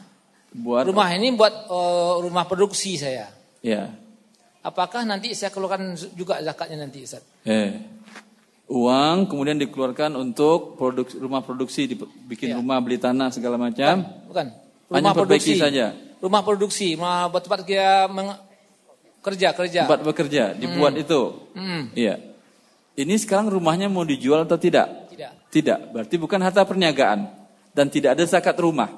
Buat 0.52 0.84
rumah 0.92 1.08
ini 1.16 1.32
buat 1.34 1.72
uh, 1.72 2.20
rumah 2.22 2.44
produksi 2.44 3.00
saya. 3.00 3.32
Ya. 3.64 3.96
Apakah 4.62 5.08
nanti 5.08 5.32
saya 5.32 5.50
keluarkan 5.50 5.96
juga 6.14 6.44
zakatnya 6.44 6.84
nanti 6.84 7.08
Ustaz? 7.08 7.24
Eh. 7.48 7.98
Uang 8.68 9.32
kemudian 9.32 9.56
dikeluarkan 9.56 10.20
untuk 10.20 10.76
produk, 10.76 11.08
rumah 11.24 11.40
produksi 11.40 11.88
dibikin 11.88 12.52
ya. 12.52 12.56
rumah 12.60 12.84
beli 12.84 13.00
tanah 13.00 13.32
segala 13.32 13.56
macam. 13.56 14.04
Bukan. 14.04 14.28
bukan. 14.28 14.48
Rumah 14.92 15.00
Hanya 15.00 15.12
produksi 15.16 15.56
saja 15.56 16.08
rumah 16.22 16.42
produksi, 16.42 16.98
rumah 16.98 17.30
buat 17.30 17.46
tempat 17.46 17.62
dia 17.66 18.10
kerja 19.22 19.48
kerja. 19.54 19.82
Tempat 19.86 20.04
bekerja, 20.06 20.44
dibuat 20.56 20.94
hmm. 20.96 21.04
itu. 21.04 21.22
Hmm. 21.54 21.84
Iya. 21.94 22.16
Ini 22.98 23.14
sekarang 23.22 23.54
rumahnya 23.54 23.94
mau 23.94 24.02
dijual 24.02 24.50
atau 24.50 24.58
tidak? 24.58 25.14
Tidak. 25.14 25.54
Tidak. 25.54 25.80
Berarti 25.94 26.18
bukan 26.18 26.42
harta 26.42 26.66
perniagaan 26.66 27.30
dan 27.70 27.94
tidak 27.94 28.18
ada 28.18 28.26
zakat 28.26 28.58
rumah. 28.58 28.90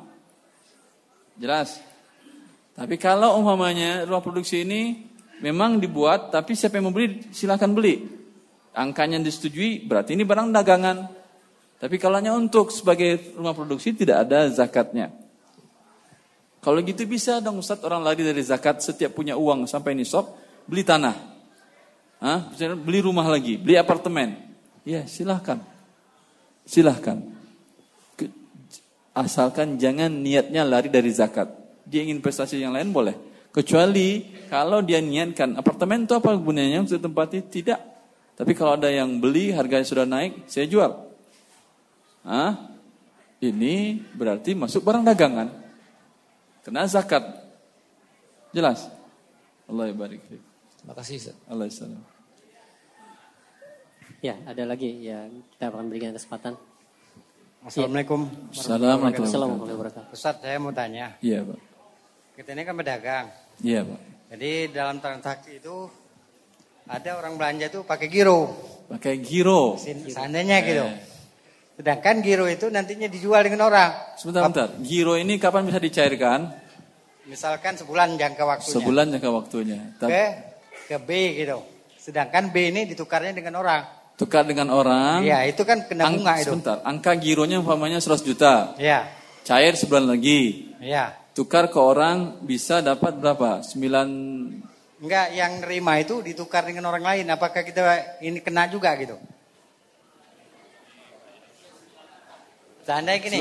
Jelas. 1.36 1.84
Tapi 2.80 2.96
kalau 2.96 3.36
umpamanya 3.44 4.08
rumah 4.08 4.24
produksi 4.24 4.64
ini 4.64 5.04
memang 5.44 5.84
dibuat, 5.84 6.32
tapi 6.32 6.56
siapa 6.56 6.80
yang 6.80 6.88
mau 6.88 6.96
beli 6.96 7.28
silahkan 7.36 7.68
beli. 7.68 8.08
Angkanya 8.72 9.20
disetujui, 9.20 9.84
berarti 9.84 10.16
ini 10.16 10.24
barang 10.24 10.56
dagangan. 10.56 10.98
Tapi 11.76 11.96
kalau 12.00 12.24
hanya 12.24 12.32
untuk 12.32 12.72
sebagai 12.72 13.36
rumah 13.36 13.52
produksi 13.52 13.92
tidak 13.92 14.24
ada 14.24 14.48
zakatnya. 14.48 15.12
Kalau 16.64 16.80
gitu 16.84 17.04
bisa 17.04 17.40
dong 17.40 17.60
Ustaz 17.60 17.84
orang 17.84 18.04
lari 18.04 18.24
dari 18.24 18.44
zakat 18.44 18.80
setiap 18.84 19.16
punya 19.16 19.36
uang 19.36 19.68
sampai 19.68 19.92
nisab 19.92 20.28
beli 20.68 20.88
tanah. 20.88 21.29
Hah? 22.20 22.52
Beli 22.84 23.00
rumah 23.00 23.24
lagi, 23.28 23.56
beli 23.56 23.80
apartemen. 23.80 24.36
Ya 24.84 25.08
silahkan. 25.08 25.64
Silahkan. 26.68 27.24
Asalkan 29.16 29.80
jangan 29.80 30.12
niatnya 30.12 30.64
lari 30.64 30.88
dari 30.92 31.12
zakat. 31.12 31.50
Dia 31.88 32.06
ingin 32.06 32.22
prestasi 32.22 32.60
yang 32.60 32.76
lain 32.76 32.92
boleh. 32.92 33.16
Kecuali 33.50 34.30
kalau 34.48 34.80
dia 34.86 35.02
niatkan 35.02 35.58
apartemen 35.58 36.06
itu 36.06 36.14
apa 36.14 36.36
gunanya 36.38 36.86
untuk 36.86 37.02
tempati? 37.02 37.42
Tidak. 37.42 37.82
Tapi 38.40 38.52
kalau 38.56 38.80
ada 38.80 38.88
yang 38.88 39.20
beli 39.20 39.52
harganya 39.52 39.84
sudah 39.84 40.08
naik, 40.08 40.48
saya 40.48 40.70
jual. 40.70 40.92
Hah? 42.24 42.56
Ini 43.40 44.00
berarti 44.16 44.56
masuk 44.56 44.84
barang 44.84 45.04
dagangan. 45.08 45.52
Kena 46.64 46.88
zakat. 46.88 47.24
Jelas? 48.52 48.88
Allah 49.68 49.92
barik 49.96 50.49
Terima 50.90 51.06
kasih 51.06 51.22
Ustaz. 51.22 51.86
Ya, 54.26 54.42
ada 54.42 54.66
lagi 54.66 54.90
ya 55.06 55.30
kita 55.54 55.70
akan 55.70 55.86
berikan 55.86 56.18
kesempatan. 56.18 56.58
Assalamualaikum. 57.62 58.26
Assalamualaikum 58.50 59.22
warahmatullahi 59.30 59.78
wabarakatuh. 59.78 60.18
Ustaz, 60.18 60.42
saya 60.42 60.58
mau 60.58 60.74
tanya. 60.74 61.14
Iya, 61.22 61.46
Pak. 61.46 61.62
Kita 62.42 62.50
ini 62.58 62.62
kan 62.66 62.74
pedagang. 62.74 63.26
Iya, 63.62 63.86
Pak. 63.86 64.02
Jadi 64.34 64.52
dalam 64.74 64.98
transaksi 64.98 65.62
itu 65.62 65.86
ada 66.90 67.22
orang 67.22 67.38
belanja 67.38 67.70
itu 67.70 67.86
pakai 67.86 68.10
giro. 68.10 68.50
Pakai 68.90 69.22
giro. 69.22 69.78
Seandainya 70.10 70.58
gitu. 70.66 70.90
Eh. 70.90 70.98
Sedangkan 71.78 72.26
giro 72.26 72.50
itu 72.50 72.66
nantinya 72.74 73.06
dijual 73.06 73.46
dengan 73.46 73.70
orang. 73.70 74.18
Sebentar, 74.18 74.42
sebentar. 74.50 74.74
Giro 74.82 75.14
ini 75.22 75.38
kapan 75.38 75.70
bisa 75.70 75.78
dicairkan? 75.78 76.50
Misalkan 77.30 77.78
sebulan 77.78 78.18
jangka 78.18 78.42
waktunya. 78.42 78.74
Sebulan 78.74 79.06
jangka 79.14 79.30
waktunya. 79.30 79.80
Ke 80.02 80.49
ke 80.90 80.98
B 80.98 81.38
gitu. 81.38 81.62
Sedangkan 82.02 82.50
B 82.50 82.74
ini 82.74 82.90
ditukarnya 82.90 83.38
dengan 83.38 83.62
orang. 83.62 83.86
Tukar 84.18 84.42
dengan 84.44 84.74
orang. 84.74 85.22
Iya, 85.22 85.46
itu 85.46 85.62
kan 85.62 85.86
kena 85.86 86.10
bunga 86.10 86.42
itu. 86.42 86.50
Sebentar, 86.50 86.82
angka 86.82 87.14
gironya 87.22 87.62
umpamanya 87.62 88.02
100 88.02 88.26
juta. 88.26 88.74
Iya. 88.82 89.06
Cair 89.46 89.78
sebulan 89.78 90.10
lagi. 90.10 90.74
Iya. 90.82 91.14
Tukar 91.38 91.70
ke 91.70 91.78
orang 91.78 92.42
bisa 92.42 92.82
dapat 92.82 93.16
berapa? 93.22 93.62
9 93.62 95.00
Enggak, 95.00 95.32
yang 95.32 95.64
nerima 95.64 95.96
itu 95.96 96.20
ditukar 96.20 96.68
dengan 96.68 96.92
orang 96.92 97.06
lain. 97.06 97.26
Apakah 97.32 97.64
kita 97.64 98.20
ini 98.20 98.44
kena 98.44 98.68
juga 98.68 98.92
gitu? 99.00 99.16
Seandainya 102.84 103.20
gini, 103.24 103.40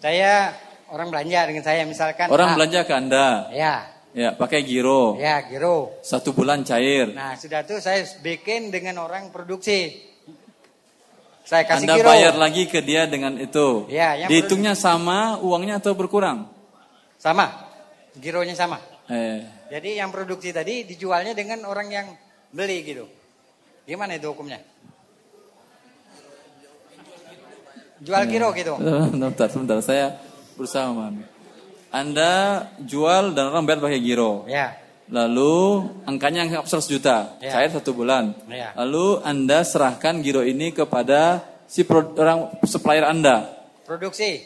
saya 0.00 0.56
orang 0.88 1.12
belanja 1.12 1.40
dengan 1.44 1.64
saya 1.66 1.84
misalkan. 1.84 2.32
Orang 2.32 2.54
ah, 2.54 2.56
belanja 2.56 2.80
ke 2.88 2.92
Anda? 2.96 3.52
Ya. 3.52 3.93
Ya, 4.14 4.30
pakai 4.30 4.62
giro. 4.62 5.18
Ya, 5.18 5.42
giro. 5.42 5.98
Satu 6.06 6.30
bulan 6.30 6.62
cair. 6.62 7.10
Nah, 7.10 7.34
sudah 7.34 7.66
tuh 7.66 7.82
saya 7.82 8.06
bikin 8.22 8.70
dengan 8.70 9.02
orang 9.02 9.34
produksi. 9.34 9.90
Saya 11.42 11.66
kasih 11.66 11.90
Anda 11.90 11.98
giro. 11.98 12.08
bayar 12.14 12.34
lagi 12.38 12.70
ke 12.70 12.78
dia 12.78 13.10
dengan 13.10 13.34
itu. 13.42 13.90
Ya, 13.90 14.14
yang 14.14 14.30
Dihitungnya 14.30 14.78
sama 14.78 15.42
uangnya 15.42 15.82
atau 15.82 15.98
berkurang? 15.98 16.46
Sama. 17.18 17.50
Gironya 18.14 18.54
sama. 18.54 18.78
Eh. 19.10 19.42
Jadi 19.74 19.98
yang 19.98 20.14
produksi 20.14 20.54
tadi 20.54 20.86
dijualnya 20.86 21.34
dengan 21.34 21.66
orang 21.66 21.90
yang 21.90 22.06
beli 22.54 22.86
gitu. 22.86 23.10
Gimana 23.82 24.14
itu 24.14 24.30
hukumnya? 24.30 24.62
Jual 27.98 28.30
kilo 28.30 28.54
gitu. 28.54 28.78
Sebentar, 29.10 29.50
sebentar. 29.50 29.76
Saya 29.82 30.22
berusaha 30.54 30.86
memahami. 30.86 31.33
Anda 31.94 32.66
jual 32.82 33.38
dan 33.38 33.54
orang 33.54 33.62
bayar 33.70 33.78
pakai 33.78 34.02
giro. 34.02 34.42
Ya. 34.50 34.74
Lalu 35.06 35.86
angkanya 36.10 36.42
anggap 36.42 36.66
100 36.66 36.90
juta, 36.90 37.38
ya. 37.38 37.54
cair 37.54 37.70
satu 37.70 37.94
bulan. 37.94 38.34
Ya. 38.50 38.74
Lalu 38.74 39.22
Anda 39.22 39.62
serahkan 39.62 40.18
giro 40.18 40.42
ini 40.42 40.74
kepada 40.74 41.46
si 41.70 41.86
orang 41.86 42.58
supplier 42.66 43.06
Anda. 43.06 43.46
Produksi. 43.86 44.42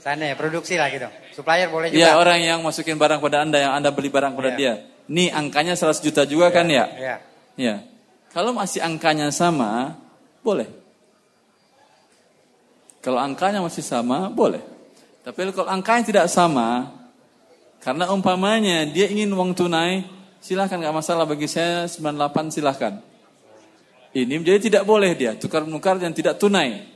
Sana 0.00 0.32
ya, 0.32 0.34
produksi 0.36 0.76
lah 0.76 0.92
gitu. 0.92 1.08
Supplier 1.36 1.72
boleh 1.72 1.88
juga. 1.92 2.00
Iya, 2.00 2.20
orang 2.20 2.40
yang 2.40 2.60
masukin 2.60 2.96
barang 3.00 3.20
pada 3.20 3.44
Anda 3.44 3.64
yang 3.64 3.72
Anda 3.76 3.92
beli 3.92 4.12
barang 4.12 4.32
pada 4.36 4.50
ya. 4.52 4.56
dia. 4.56 4.74
Nih 5.08 5.32
angkanya 5.32 5.76
100 5.76 6.04
juta 6.04 6.28
juga 6.28 6.48
ya. 6.48 6.54
kan 6.56 6.66
ya? 6.68 6.84
Iya. 6.84 7.16
Ya. 7.56 7.76
Kalau 8.32 8.52
masih 8.52 8.80
angkanya 8.80 9.28
sama, 9.32 9.96
boleh. 10.44 10.68
Kalau 13.00 13.20
angkanya 13.20 13.64
masih 13.64 13.84
sama, 13.84 14.28
boleh. 14.28 14.60
Tapi 15.20 15.52
kalau 15.52 15.68
angkanya 15.68 16.04
tidak 16.08 16.26
sama, 16.32 16.88
karena 17.84 18.08
umpamanya 18.08 18.88
dia 18.88 19.08
ingin 19.08 19.28
uang 19.32 19.52
tunai, 19.52 20.08
silahkan 20.40 20.80
nggak 20.80 20.96
masalah 20.96 21.28
bagi 21.28 21.44
saya 21.44 21.84
98 21.84 22.56
silahkan. 22.56 23.00
Ini 24.10 24.40
menjadi 24.40 24.72
tidak 24.72 24.84
boleh 24.88 25.14
dia 25.14 25.36
tukar 25.36 25.62
menukar 25.62 26.00
yang 26.00 26.16
tidak 26.16 26.40
tunai. 26.40 26.88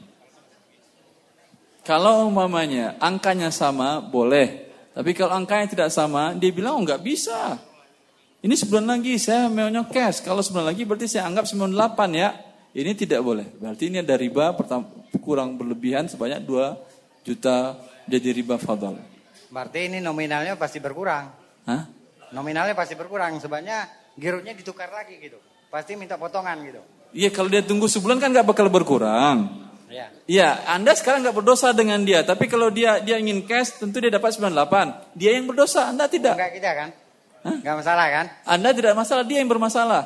Kalau 1.84 2.32
umpamanya 2.32 2.96
angkanya 2.96 3.52
sama 3.52 4.00
boleh, 4.00 4.72
tapi 4.96 5.12
kalau 5.12 5.36
angkanya 5.36 5.68
tidak 5.68 5.88
sama 5.92 6.32
dia 6.32 6.48
bilang 6.48 6.80
oh 6.80 6.82
nggak 6.82 7.04
bisa. 7.04 7.60
Ini 8.44 8.52
sebulan 8.56 8.84
lagi 8.88 9.16
saya 9.20 9.48
maunya 9.48 9.84
cash. 9.88 10.20
Kalau 10.20 10.44
sebulan 10.44 10.72
lagi 10.72 10.84
berarti 10.84 11.08
saya 11.08 11.28
anggap 11.28 11.48
98 11.48 12.12
ya. 12.12 12.36
Ini 12.74 12.92
tidak 12.92 13.24
boleh. 13.24 13.46
Berarti 13.56 13.88
ini 13.88 14.04
ada 14.04 14.18
riba 14.20 14.52
kurang 15.22 15.56
berlebihan 15.56 16.10
sebanyak 16.10 16.44
2 16.44 16.93
juta 17.24 17.80
jadi 18.04 18.28
riba 18.36 18.60
fadal. 18.60 19.00
Berarti 19.48 19.88
ini 19.88 19.98
nominalnya 19.98 20.60
pasti 20.60 20.78
berkurang. 20.78 21.32
Hah? 21.64 21.82
Nominalnya 22.36 22.76
pasti 22.76 22.94
berkurang. 22.94 23.40
Sebanyak 23.40 24.14
gironya 24.20 24.52
ditukar 24.52 24.92
lagi 24.92 25.16
gitu. 25.18 25.40
Pasti 25.72 25.96
minta 25.96 26.20
potongan 26.20 26.60
gitu. 26.62 26.82
Iya 27.14 27.30
kalau 27.32 27.48
dia 27.48 27.64
tunggu 27.64 27.88
sebulan 27.88 28.20
kan 28.20 28.28
nggak 28.30 28.46
bakal 28.46 28.68
berkurang. 28.68 29.64
Iya. 29.94 30.06
Iya, 30.26 30.48
Anda 30.66 30.98
sekarang 30.98 31.22
nggak 31.22 31.36
berdosa 31.38 31.70
dengan 31.70 32.02
dia, 32.02 32.26
tapi 32.26 32.50
kalau 32.50 32.66
dia 32.66 32.98
dia 32.98 33.14
ingin 33.14 33.46
cash, 33.46 33.78
tentu 33.78 34.02
dia 34.02 34.10
dapat 34.10 34.34
98. 34.34 35.14
Dia 35.14 35.38
yang 35.38 35.46
berdosa, 35.46 35.86
Anda 35.86 36.10
tidak. 36.10 36.34
Enggak 36.34 36.52
kita 36.58 36.70
kan? 36.74 36.88
Hah? 37.46 37.56
Enggak 37.62 37.76
masalah 37.78 38.06
kan? 38.10 38.26
Anda 38.42 38.68
tidak 38.74 38.94
masalah, 38.98 39.22
dia 39.22 39.38
yang 39.38 39.46
bermasalah. 39.46 40.02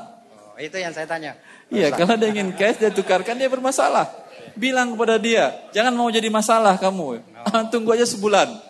Oh, 0.52 0.60
itu 0.60 0.76
yang 0.76 0.92
saya 0.92 1.08
tanya. 1.08 1.40
Iya, 1.72 1.96
kalau 1.96 2.20
dia 2.20 2.28
ingin 2.28 2.52
cash, 2.52 2.76
dia 2.76 2.92
tukarkan, 2.92 3.40
dia 3.40 3.48
bermasalah. 3.48 4.27
Bilang 4.58 4.98
kepada 4.98 5.16
dia, 5.22 5.54
jangan 5.70 5.94
mau 5.94 6.10
jadi 6.10 6.26
masalah 6.26 6.74
kamu. 6.76 7.22
No. 7.22 7.70
Tunggu 7.72 7.94
aja 7.94 8.02
sebulan. 8.02 8.68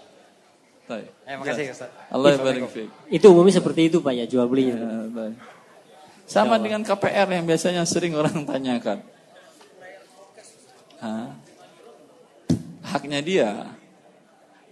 Eh, 1.29 1.37
makasih 1.37 1.77
Ustaz. 1.77 1.93
Allah 2.09 2.41
barik 2.41 2.65
Itu 3.13 3.29
umumnya 3.37 3.61
seperti 3.61 3.93
itu 3.93 4.01
Pak 4.01 4.17
ya 4.17 4.25
jual 4.25 4.49
belinya. 4.49 4.81
Ya, 4.81 5.37
Sama 6.25 6.57
ya 6.57 6.65
dengan 6.65 6.81
KPR 6.81 7.29
yang 7.29 7.45
biasanya 7.45 7.85
sering 7.85 8.17
orang 8.17 8.49
tanyakan. 8.49 9.05
Hah? 11.05 11.37
Haknya 12.89 13.21
dia. 13.21 13.49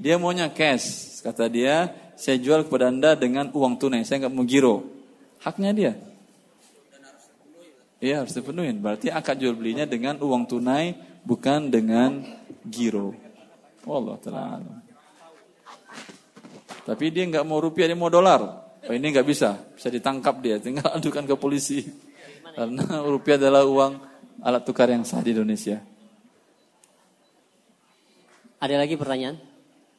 Dia 0.01 0.17
maunya 0.17 0.49
cash. 0.49 1.21
Kata 1.21 1.53
dia, 1.53 1.93
saya 2.17 2.41
jual 2.41 2.65
kepada 2.65 2.89
anda 2.89 3.13
dengan 3.13 3.53
uang 3.53 3.77
tunai. 3.77 4.09
Saya 4.09 4.25
nggak 4.25 4.33
mau 4.33 4.49
giro. 4.49 4.89
Haknya 5.45 5.71
dia. 5.77 5.93
Iya 7.97 8.25
harus 8.25 8.37
dipenuhi. 8.37 8.73
Berarti 8.77 9.09
akad 9.09 9.41
jual 9.41 9.57
belinya 9.57 9.89
dengan 9.89 10.21
uang 10.21 10.45
tunai 10.45 10.93
bukan 11.25 11.73
dengan 11.73 12.21
giro. 12.67 13.17
Allah 13.87 14.17
taala. 14.21 14.75
Tapi 16.87 17.05
dia 17.11 17.27
nggak 17.27 17.47
mau 17.47 17.59
rupiah, 17.59 17.91
dia 17.91 17.99
mau 17.99 18.13
dolar. 18.13 18.67
Oh 18.87 18.95
ini 18.95 19.11
nggak 19.11 19.27
bisa, 19.27 19.59
bisa 19.75 19.91
ditangkap 19.91 20.39
dia, 20.39 20.63
tinggal 20.63 20.87
adukan 20.99 21.27
ke 21.27 21.35
polisi. 21.35 21.83
Karena 22.55 23.03
rupiah 23.03 23.37
adalah 23.37 23.67
uang 23.67 23.93
alat 24.41 24.63
tukar 24.63 24.87
yang 24.87 25.03
sah 25.03 25.19
di 25.25 25.35
Indonesia. 25.35 25.83
Ada 28.63 28.81
lagi 28.81 28.95
pertanyaan? 28.97 29.37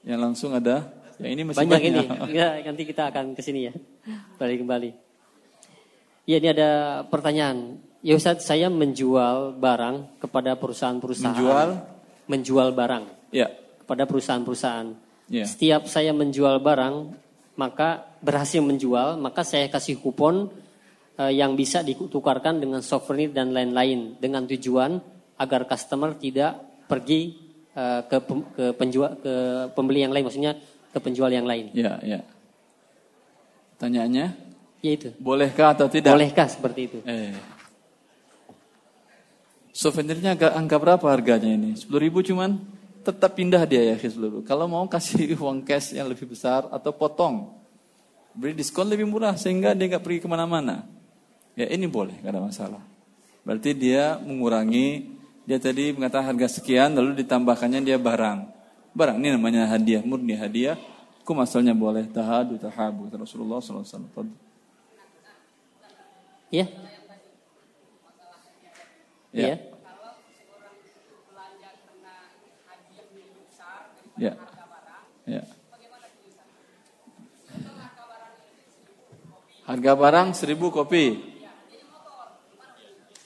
Yang 0.07 0.19
langsung 0.23 0.51
ada. 0.55 0.89
Yang 1.19 1.31
ini 1.33 1.41
masih 1.43 1.57
banyak, 1.59 1.79
banyak. 1.81 2.05
ini. 2.31 2.37
Ya, 2.37 2.47
nanti 2.63 2.83
kita 2.87 3.09
akan 3.11 3.35
ke 3.35 3.41
sini 3.43 3.69
ya. 3.69 3.73
Balik 4.39 4.63
kembali. 4.63 4.89
Ya 6.27 6.35
ini 6.39 6.47
ada 6.51 6.69
pertanyaan. 7.07 7.79
Ya 8.05 8.13
Ustaz, 8.15 8.45
saya 8.45 8.69
menjual 8.69 9.57
barang 9.57 10.21
kepada 10.21 10.53
perusahaan-perusahaan. 10.57 11.33
Menjual? 11.33 11.69
Menjual 12.29 12.69
barang. 12.73 13.03
Ya. 13.33 13.49
Kepada 13.81 14.05
perusahaan-perusahaan 14.05 15.07
Yeah. 15.27 15.43
Setiap 15.43 15.91
saya 15.91 16.15
menjual 16.15 16.63
barang, 16.63 17.11
maka 17.59 18.15
berhasil 18.23 18.63
menjual, 18.63 19.19
maka 19.19 19.43
saya 19.43 19.67
kasih 19.67 19.99
kupon 19.99 20.47
uh, 21.19 21.31
yang 21.31 21.59
bisa 21.59 21.83
ditukarkan 21.83 22.63
dengan 22.63 22.79
souvenir 22.79 23.35
dan 23.35 23.51
lain-lain 23.51 24.15
dengan 24.23 24.47
tujuan 24.47 25.03
agar 25.35 25.67
customer 25.67 26.15
tidak 26.15 26.55
pergi 26.87 27.35
uh, 27.75 28.07
ke 28.07 28.17
ke 28.55 28.65
penjual 28.79 29.19
ke 29.19 29.35
pembeli 29.75 30.07
yang 30.07 30.15
lain, 30.15 30.23
maksudnya 30.23 30.55
ke 30.95 30.99
penjual 31.03 31.27
yang 31.27 31.43
lain. 31.43 31.75
Ya, 31.75 31.99
ya. 31.99 32.23
Tanyaannya? 33.83 34.27
Ya 34.79 34.91
itu. 34.95 35.11
Bolehkah 35.19 35.75
atau 35.75 35.91
tidak? 35.91 36.15
Bolehkah 36.15 36.47
seperti 36.47 36.81
itu? 36.87 36.99
Eh. 37.03 37.35
Souvenirnya 39.77 40.33
angka 40.33 40.81
berapa 40.81 41.05
harganya 41.05 41.53
ini? 41.53 41.77
10 41.77 41.85
ribu 42.01 42.25
cuman? 42.25 42.57
tetap 43.07 43.39
pindah 43.39 43.63
dia 43.63 43.95
ya 43.95 43.95
seluruh. 43.95 44.43
Kalau 44.43 44.67
mau 44.67 44.83
kasih 44.83 45.31
uang 45.39 45.63
cash 45.63 45.95
yang 45.95 46.11
lebih 46.11 46.27
besar 46.27 46.67
atau 46.67 46.91
potong, 46.91 47.55
beri 48.35 48.51
diskon 48.51 48.91
lebih 48.91 49.07
murah 49.07 49.39
sehingga 49.39 49.71
dia 49.71 49.95
nggak 49.95 50.03
pergi 50.03 50.19
ke 50.19 50.27
mana-mana. 50.27 50.83
Ya 51.55 51.71
ini 51.71 51.87
boleh, 51.87 52.19
nggak 52.19 52.33
ada 52.35 52.43
masalah. 52.43 52.83
Berarti 53.47 53.71
dia 53.71 54.19
mengurangi, 54.19 55.07
dia 55.47 55.55
tadi 55.55 55.95
mengatakan 55.95 56.35
harga 56.35 56.59
sekian, 56.59 56.99
lalu 56.99 57.23
ditambahkannya 57.23 57.79
dia 57.79 57.95
barang. 57.95 58.39
Barang 58.91 59.17
ini 59.23 59.31
namanya 59.31 59.71
hadiah, 59.71 60.03
murni 60.03 60.35
hadiah. 60.35 60.75
Hukum 61.23 61.39
asalnya 61.39 61.71
boleh 61.71 62.03
tahadu 62.11 62.59
tahabu 62.59 63.07
Rasulullah 63.07 63.63
SAW. 63.63 64.03
Ya. 66.51 66.67
Ya. 69.35 69.53
ya. 69.53 69.57
Ya. 74.17 74.33
Ya. 75.27 75.41
Harga 79.67 79.91
barang 79.99 80.27
seribu 80.31 80.71
kopi. 80.71 81.35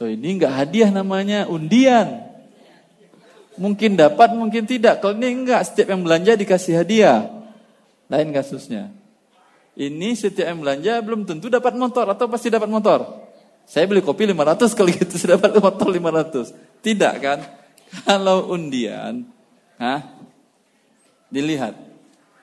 Oh, 0.02 0.10
ini 0.10 0.42
enggak 0.42 0.58
hadiah 0.58 0.90
namanya, 0.90 1.46
undian. 1.46 2.26
Mungkin 3.62 3.94
dapat, 3.94 4.34
mungkin 4.34 4.66
tidak. 4.66 4.98
Kalau 5.06 5.14
ini 5.14 5.46
enggak, 5.46 5.62
setiap 5.70 5.94
yang 5.94 6.02
belanja 6.02 6.34
dikasih 6.34 6.82
hadiah. 6.82 7.30
Lain 8.10 8.34
kasusnya. 8.34 8.90
Ini 9.78 10.18
setiap 10.18 10.50
yang 10.50 10.66
belanja 10.66 10.98
belum 11.06 11.30
tentu 11.30 11.54
dapat 11.54 11.78
motor 11.78 12.10
atau 12.10 12.26
pasti 12.26 12.50
dapat 12.50 12.68
motor. 12.68 13.31
Saya 13.72 13.88
beli 13.88 14.04
kopi 14.04 14.28
500 14.28 14.76
kalau 14.76 14.92
gitu 14.92 15.16
saya 15.16 15.40
dapat 15.40 15.56
motor 15.64 15.88
500. 15.88 16.84
Tidak 16.84 17.14
kan? 17.24 17.40
Kalau 18.04 18.52
undian, 18.52 19.24
hah? 19.80 20.12
Dilihat. 21.32 21.80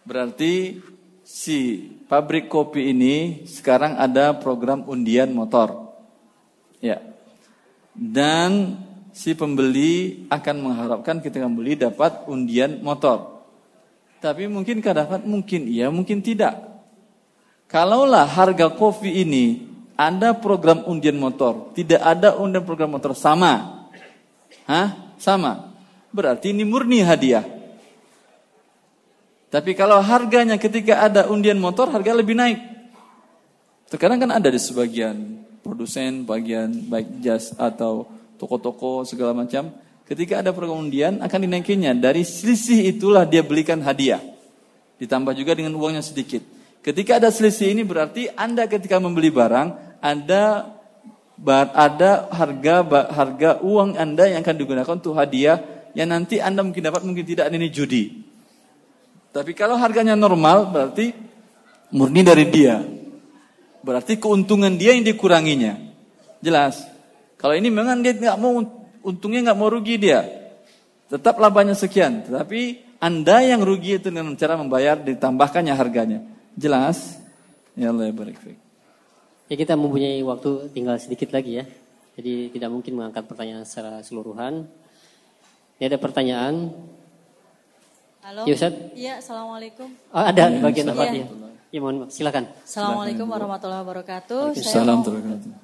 Berarti 0.09 0.81
si 1.21 1.85
pabrik 2.09 2.49
kopi 2.49 2.97
ini 2.97 3.45
sekarang 3.45 4.01
ada 4.01 4.41
program 4.41 4.89
undian 4.89 5.29
motor. 5.37 5.93
Ya. 6.81 7.05
Dan 7.93 8.81
si 9.13 9.37
pembeli 9.37 10.25
akan 10.33 10.57
mengharapkan 10.65 11.21
ketika 11.21 11.45
membeli 11.45 11.77
dapat 11.77 12.25
undian 12.25 12.81
motor. 12.81 13.45
Tapi 14.25 14.49
mungkinkah 14.49 14.97
dapat? 14.97 15.21
Mungkin 15.29 15.69
iya, 15.69 15.93
mungkin 15.93 16.25
tidak. 16.25 16.57
Kalaulah 17.69 18.25
harga 18.25 18.73
kopi 18.73 19.29
ini 19.29 19.68
ada 19.99 20.31
program 20.39 20.87
undian 20.87 21.19
motor, 21.19 21.75
tidak 21.75 21.99
ada 21.99 22.39
undian 22.39 22.63
program 22.63 22.95
motor 22.95 23.19
sama. 23.19 23.85
Hah? 24.71 24.95
Sama. 25.19 25.75
Berarti 26.15 26.55
ini 26.55 26.63
murni 26.63 27.03
hadiah. 27.03 27.43
Tapi 29.51 29.75
kalau 29.75 29.99
harganya 29.99 30.55
ketika 30.55 31.03
ada 31.03 31.27
undian 31.27 31.59
motor 31.59 31.91
harga 31.91 32.15
lebih 32.15 32.39
naik. 32.39 32.63
Sekarang 33.91 34.23
kan 34.23 34.31
ada 34.31 34.47
di 34.47 34.61
sebagian 34.61 35.43
produsen, 35.65 36.23
bagian 36.23 36.69
baik 36.87 37.19
jas 37.19 37.51
atau 37.59 38.07
toko-toko 38.39 39.03
segala 39.03 39.35
macam. 39.35 39.73
Ketika 40.07 40.45
ada 40.45 40.55
program 40.55 40.87
undian 40.87 41.19
akan 41.19 41.49
dinaikinya. 41.49 41.91
Dari 41.97 42.23
selisih 42.23 42.87
itulah 42.87 43.27
dia 43.27 43.43
belikan 43.43 43.83
hadiah. 43.83 44.23
Ditambah 45.01 45.35
juga 45.35 45.59
dengan 45.59 45.75
uangnya 45.75 46.05
sedikit. 46.05 46.45
Ketika 46.85 47.19
ada 47.19 47.33
selisih 47.33 47.73
ini 47.75 47.83
berarti 47.83 48.31
Anda 48.37 48.69
ketika 48.69 49.01
membeli 49.03 49.33
barang 49.33 49.88
ada 50.01 50.75
ada 51.47 52.27
harga 52.35 52.77
harga 53.15 53.51
uang 53.63 53.95
Anda 53.95 54.27
yang 54.31 54.43
akan 54.43 54.57
digunakan 54.59 54.93
untuk 54.99 55.15
hadiah 55.15 55.63
yang 55.95 56.11
nanti 56.11 56.43
Anda 56.43 56.67
mungkin 56.67 56.83
dapat 56.83 57.03
mungkin 57.07 57.23
tidak 57.23 57.47
ini 57.51 57.71
judi. 57.71 58.05
Tapi 59.31 59.55
kalau 59.55 59.79
harganya 59.79 60.19
normal 60.19 60.71
berarti 60.71 61.15
murni 61.95 62.27
dari 62.27 62.49
dia. 62.51 62.83
Berarti 63.79 64.19
keuntungan 64.19 64.75
dia 64.75 64.99
yang 64.99 65.07
dikuranginya. 65.07 65.79
Jelas. 66.43 66.83
Kalau 67.39 67.55
ini 67.55 67.71
memang 67.71 68.03
dia 68.03 68.13
nggak 68.19 68.39
mau 68.39 68.59
untungnya 69.07 69.51
nggak 69.51 69.59
mau 69.59 69.71
rugi 69.71 69.95
dia. 69.95 70.27
Tetap 71.07 71.39
labanya 71.39 71.79
sekian. 71.79 72.27
Tetapi 72.27 72.89
anda 72.99 73.39
yang 73.47 73.63
rugi 73.63 74.03
itu 74.03 74.11
dengan 74.11 74.35
cara 74.35 74.59
membayar 74.59 74.99
ditambahkannya 74.99 75.75
harganya. 75.75 76.19
Jelas? 76.59 77.23
Ya 77.79 77.95
Allah 77.95 78.11
ya 78.11 78.68
Ya 79.49 79.57
kita 79.57 79.81
mempunyai 79.81 80.21
waktu 80.21 80.69
tinggal 80.77 81.01
sedikit 81.01 81.33
lagi 81.33 81.61
ya. 81.61 81.65
Jadi 82.21 82.53
tidak 82.53 82.69
mungkin 82.69 82.93
mengangkat 83.01 83.25
pertanyaan 83.25 83.65
secara 83.65 84.05
seluruhan. 84.05 84.69
Ini 85.81 85.89
ada 85.89 85.97
pertanyaan 85.97 86.69
Halo. 88.29 88.45
Ya 88.45 88.55
Ustaz. 88.61 88.75
Iya, 88.93 89.25
Assalamualaikum. 89.25 89.89
Oh, 90.13 90.21
ada 90.21 90.53
ya, 90.53 90.61
bagian 90.61 90.93
apa 90.93 91.09
ya. 91.09 91.25
Ya 91.73 91.79
mohon 91.81 92.13
silakan. 92.13 92.45
Assalamualaikum 92.61 93.25
warahmatullahi 93.25 93.81
wabarakatuh. 93.89 94.53
Saya 94.61 94.85
mau, 94.85 95.01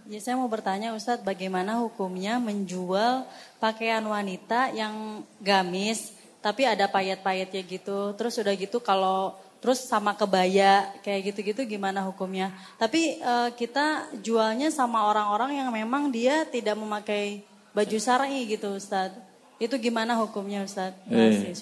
ya, 0.09 0.21
saya 0.21 0.37
mau 0.41 0.49
bertanya 0.49 0.97
Ustadz 0.97 1.21
bagaimana 1.25 1.85
hukumnya 1.85 2.41
menjual 2.41 3.29
pakaian 3.61 4.01
wanita 4.01 4.73
yang 4.73 5.25
gamis 5.45 6.17
tapi 6.41 6.65
ada 6.65 6.89
payet-payetnya 6.89 7.65
gitu. 7.69 8.17
Terus 8.17 8.37
udah 8.41 8.53
gitu 8.57 8.81
kalau 8.81 9.37
terus 9.65 9.89
sama 9.89 10.13
kebaya 10.13 10.93
kayak 11.01 11.33
gitu-gitu 11.33 11.65
gimana 11.65 12.05
hukumnya? 12.05 12.53
Tapi 12.77 13.17
uh, 13.25 13.49
kita 13.57 14.13
jualnya 14.21 14.69
sama 14.69 15.09
orang-orang 15.09 15.57
yang 15.57 15.73
memang 15.73 16.13
dia 16.13 16.45
tidak 16.45 16.77
memakai 16.77 17.41
baju 17.73 17.97
syar'i 17.97 18.45
gitu 18.45 18.77
Ustadz. 18.77 19.17
Itu 19.57 19.81
gimana 19.81 20.21
hukumnya 20.21 20.69
Ustaz? 20.69 20.93
Eh, 21.09 21.57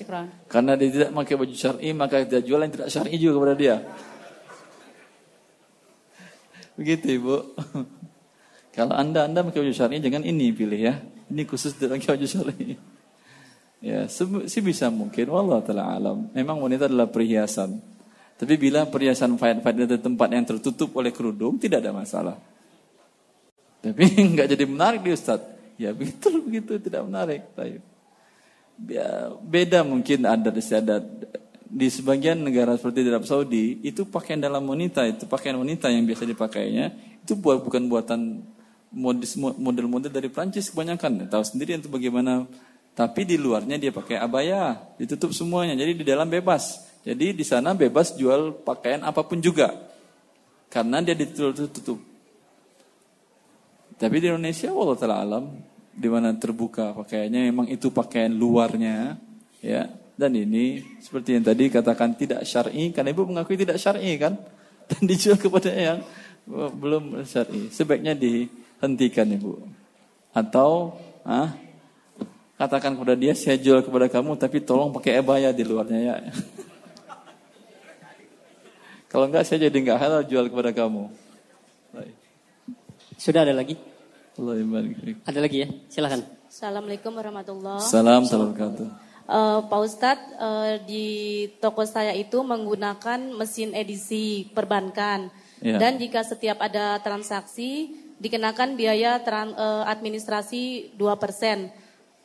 karena 0.50 0.74
dia 0.74 0.90
tidak 0.90 1.14
pakai 1.14 1.38
baju 1.38 1.54
syar'i, 1.54 1.94
maka 1.94 2.26
dia 2.26 2.42
jual 2.42 2.58
yang 2.58 2.74
tidak 2.74 2.90
syar'i 2.90 3.14
juga 3.22 3.38
kepada 3.38 3.54
dia. 3.54 3.76
Begitu 6.82 7.22
Ibu. 7.22 7.54
Kalau 8.76 8.98
Anda 8.98 9.30
Anda 9.30 9.46
pakai 9.46 9.62
baju 9.62 9.74
syar'i 9.78 10.02
jangan 10.02 10.26
ini 10.26 10.50
pilih 10.50 10.90
ya. 10.90 10.98
Ini 11.30 11.46
khusus 11.46 11.78
tidak 11.78 12.02
pakai 12.02 12.18
baju 12.18 12.26
syar'i. 12.26 12.74
Ya, 13.82 14.06
sih 14.06 14.62
bisa 14.62 14.86
mungkin 14.94 15.26
wallah 15.26 15.58
taala 15.58 15.90
alam. 15.90 16.30
Memang 16.30 16.62
wanita 16.62 16.86
adalah 16.86 17.10
perhiasan. 17.10 17.82
Tapi 18.38 18.54
bila 18.54 18.86
perhiasan 18.86 19.34
faid-faid 19.34 19.86
di 19.90 19.98
tempat 19.98 20.30
yang 20.30 20.46
tertutup 20.46 20.94
oleh 20.94 21.10
kerudung 21.10 21.58
tidak 21.58 21.82
ada 21.82 21.90
masalah. 21.90 22.38
Tapi 23.82 24.06
enggak 24.30 24.54
jadi 24.54 24.64
menarik 24.70 25.02
di 25.02 25.10
Ustaz. 25.10 25.42
Ya 25.74 25.90
betul 25.90 26.46
begitu 26.46 26.78
tidak 26.78 27.02
menarik. 27.10 27.42
Ya, 28.86 29.34
beda 29.42 29.82
mungkin 29.82 30.30
adat 30.30 30.54
istiadat 30.54 31.02
di 31.72 31.88
sebagian 31.90 32.38
negara 32.38 32.78
seperti 32.78 33.02
di 33.02 33.10
Arab 33.10 33.26
Saudi 33.26 33.80
itu 33.82 34.04
pakaian 34.04 34.38
dalam 34.38 34.62
wanita 34.68 35.08
itu 35.08 35.24
pakaian 35.24 35.56
wanita 35.56 35.88
yang 35.88 36.04
biasa 36.04 36.28
dipakainya 36.28 36.92
itu 37.24 37.32
buat 37.32 37.64
bukan 37.64 37.88
buatan 37.88 38.44
model-model 39.56 40.12
dari 40.12 40.28
Prancis 40.28 40.68
kebanyakan 40.68 41.32
tahu 41.32 41.40
sendiri 41.40 41.80
itu 41.80 41.88
bagaimana 41.88 42.44
tapi 42.92 43.24
di 43.24 43.40
luarnya 43.40 43.80
dia 43.80 43.92
pakai 43.92 44.20
abaya 44.20 44.76
ditutup 45.00 45.32
semuanya 45.32 45.72
jadi 45.76 45.92
di 45.96 46.04
dalam 46.04 46.28
bebas. 46.28 46.92
Jadi 47.02 47.34
di 47.34 47.42
sana 47.42 47.74
bebas 47.74 48.14
jual 48.14 48.62
pakaian 48.62 49.02
apa 49.02 49.26
pun 49.26 49.42
juga 49.42 49.74
karena 50.70 51.02
dia 51.02 51.18
ditutup 51.18 52.12
tapi 54.02 54.18
di 54.18 54.26
Indonesia 54.26 54.74
Allah 54.74 54.96
taala 54.98 55.16
alam 55.22 55.44
di 55.94 56.08
mana 56.10 56.34
terbuka 56.34 56.90
pakaiannya 56.90 57.54
memang 57.54 57.66
itu 57.70 57.94
pakaian 57.94 58.34
luarnya 58.34 59.14
ya. 59.62 59.86
Dan 60.12 60.34
ini 60.34 60.82
seperti 60.98 61.38
yang 61.38 61.46
tadi 61.46 61.70
katakan 61.70 62.18
tidak 62.18 62.42
syar'i 62.42 62.90
kan 62.90 63.06
ibu 63.06 63.22
mengakui 63.30 63.54
tidak 63.54 63.78
syar'i 63.78 64.18
kan? 64.18 64.34
Dan 64.90 65.06
dijual 65.06 65.38
kepada 65.38 65.70
yang 65.70 66.02
belum 66.50 67.22
syar'i. 67.22 67.70
Sebaiknya 67.70 68.18
dihentikan 68.18 69.30
ibu. 69.30 69.62
Atau 70.34 70.98
ah 71.22 71.54
katakan 72.62 72.94
kepada 72.94 73.18
dia 73.18 73.34
saya 73.34 73.58
jual 73.58 73.82
kepada 73.82 74.06
kamu 74.06 74.38
tapi 74.38 74.62
tolong 74.62 74.94
pakai 74.94 75.18
ebaya 75.18 75.50
di 75.50 75.66
luarnya 75.66 75.98
ya 75.98 76.14
kalau 79.10 79.26
enggak 79.26 79.42
saya 79.42 79.66
jadi 79.66 79.76
enggak 79.82 79.98
halal 79.98 80.22
jual 80.22 80.46
kepada 80.46 80.70
kamu 80.70 81.10
sudah 83.18 83.46
ada 83.46 83.54
lagi 83.54 83.74
Allah 84.32 84.64
Ada 85.28 85.44
lagi 85.44 85.56
ya, 85.60 85.68
silakan. 85.92 86.24
Assalamualaikum 86.48 87.12
warahmatullahi 87.12 87.84
wabarakatuh. 87.84 87.92
Salam 87.92 88.22
wabarakatuh. 88.24 88.86
Uh, 89.28 89.60
Pak 89.68 89.80
Ustadz, 89.84 90.30
uh, 90.40 90.74
di 90.88 91.06
toko 91.60 91.84
saya 91.84 92.16
itu 92.16 92.40
menggunakan 92.40 93.28
mesin 93.36 93.76
edisi 93.76 94.48
perbankan. 94.56 95.28
Ya. 95.60 95.76
Dan 95.76 96.00
jika 96.00 96.24
setiap 96.24 96.64
ada 96.64 96.96
transaksi, 97.04 97.92
dikenakan 98.24 98.72
biaya 98.72 99.20
tran, 99.20 99.52
uh, 99.52 99.84
administrasi 99.84 100.96
2%. 100.96 101.81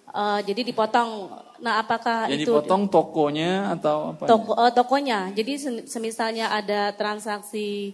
Uh, 0.07 0.39
jadi 0.41 0.63
dipotong. 0.63 1.29
Nah, 1.59 1.84
apakah 1.84 2.31
jadi 2.31 2.47
itu 2.47 2.53
dipotong 2.53 2.88
tokonya 2.88 3.75
atau 3.75 4.15
apa? 4.15 4.23
Toko, 4.23 4.55
uh, 4.55 4.71
tokonya. 4.71 5.35
Jadi 5.35 5.84
semisalnya 5.84 6.53
ada 6.53 6.95
transaksi 6.95 7.91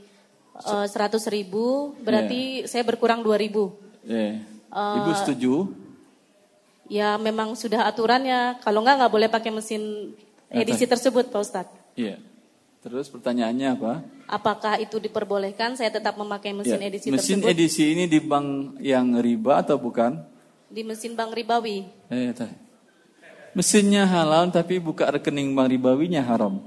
seratus 0.86 1.26
uh, 1.26 1.32
ribu, 1.34 1.98
berarti 2.06 2.62
yeah. 2.62 2.70
saya 2.70 2.84
berkurang 2.86 3.26
dua 3.26 3.42
ribu. 3.42 3.74
Yeah. 4.06 4.46
Uh, 4.70 5.02
Ibu 5.02 5.12
setuju? 5.26 5.54
Ya 6.86 7.18
memang 7.18 7.58
sudah 7.58 7.90
aturannya. 7.90 8.62
Kalau 8.62 8.86
enggak 8.86 9.02
nggak 9.02 9.14
boleh 9.14 9.30
pakai 9.32 9.50
mesin 9.50 10.14
edisi 10.54 10.86
tersebut, 10.86 11.34
Pak 11.34 11.42
Ustadz. 11.42 11.78
Iya. 11.98 12.22
Terus 12.84 13.08
pertanyaannya 13.08 13.68
apa? 13.80 13.94
Apakah 14.28 14.76
itu 14.76 15.00
diperbolehkan? 15.00 15.80
Saya 15.80 15.88
tetap 15.88 16.20
memakai 16.20 16.52
mesin 16.52 16.78
ya. 16.78 16.92
edisi 16.92 17.08
mesin 17.08 17.40
tersebut. 17.40 17.48
Mesin 17.48 17.56
edisi 17.56 17.84
ini 17.96 18.06
di 18.12 18.20
bank 18.20 18.78
yang 18.84 19.18
riba 19.18 19.64
atau 19.64 19.80
bukan? 19.80 20.20
Di 20.74 20.82
mesin 20.82 21.14
bank 21.14 21.38
ribawi. 21.38 21.86
Eh, 22.10 22.34
Mesinnya 23.54 24.10
halal 24.10 24.50
tapi 24.50 24.82
buka 24.82 25.06
rekening 25.14 25.54
bank 25.54 25.70
ribawinya 25.70 26.26
haram. 26.26 26.58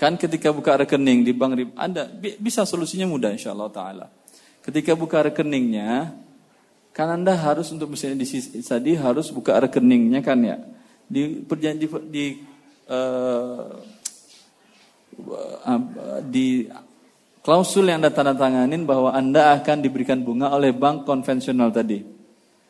Kan 0.00 0.16
ketika 0.16 0.48
buka 0.48 0.80
rekening 0.80 1.20
di 1.20 1.36
bank 1.36 1.52
riba 1.52 1.72
ada 1.76 2.08
bisa 2.40 2.64
solusinya 2.64 3.04
mudah 3.04 3.36
insya 3.36 3.52
Allah 3.52 3.68
taala. 3.68 4.06
Ketika 4.64 4.96
buka 4.96 5.20
rekeningnya, 5.20 6.16
kan 6.96 7.08
Anda 7.12 7.36
harus 7.36 7.68
untuk 7.68 7.92
misalnya 7.92 8.24
di 8.24 8.26
tadi 8.64 8.96
harus 8.96 9.28
buka 9.28 9.60
rekeningnya 9.60 10.24
kan 10.24 10.40
ya. 10.40 10.56
Di 11.04 11.44
perjanji 11.44 11.86
di 12.08 12.40
uh, 12.88 13.68
di 16.24 16.64
klausul 17.42 17.90
yang 17.90 18.00
Anda 18.00 18.14
tanda 18.14 18.32
tanganin 18.38 18.86
bahwa 18.86 19.12
Anda 19.12 19.58
akan 19.60 19.82
diberikan 19.82 20.22
bunga 20.22 20.54
oleh 20.54 20.70
bank 20.72 21.04
konvensional 21.04 21.74
tadi. 21.74 22.00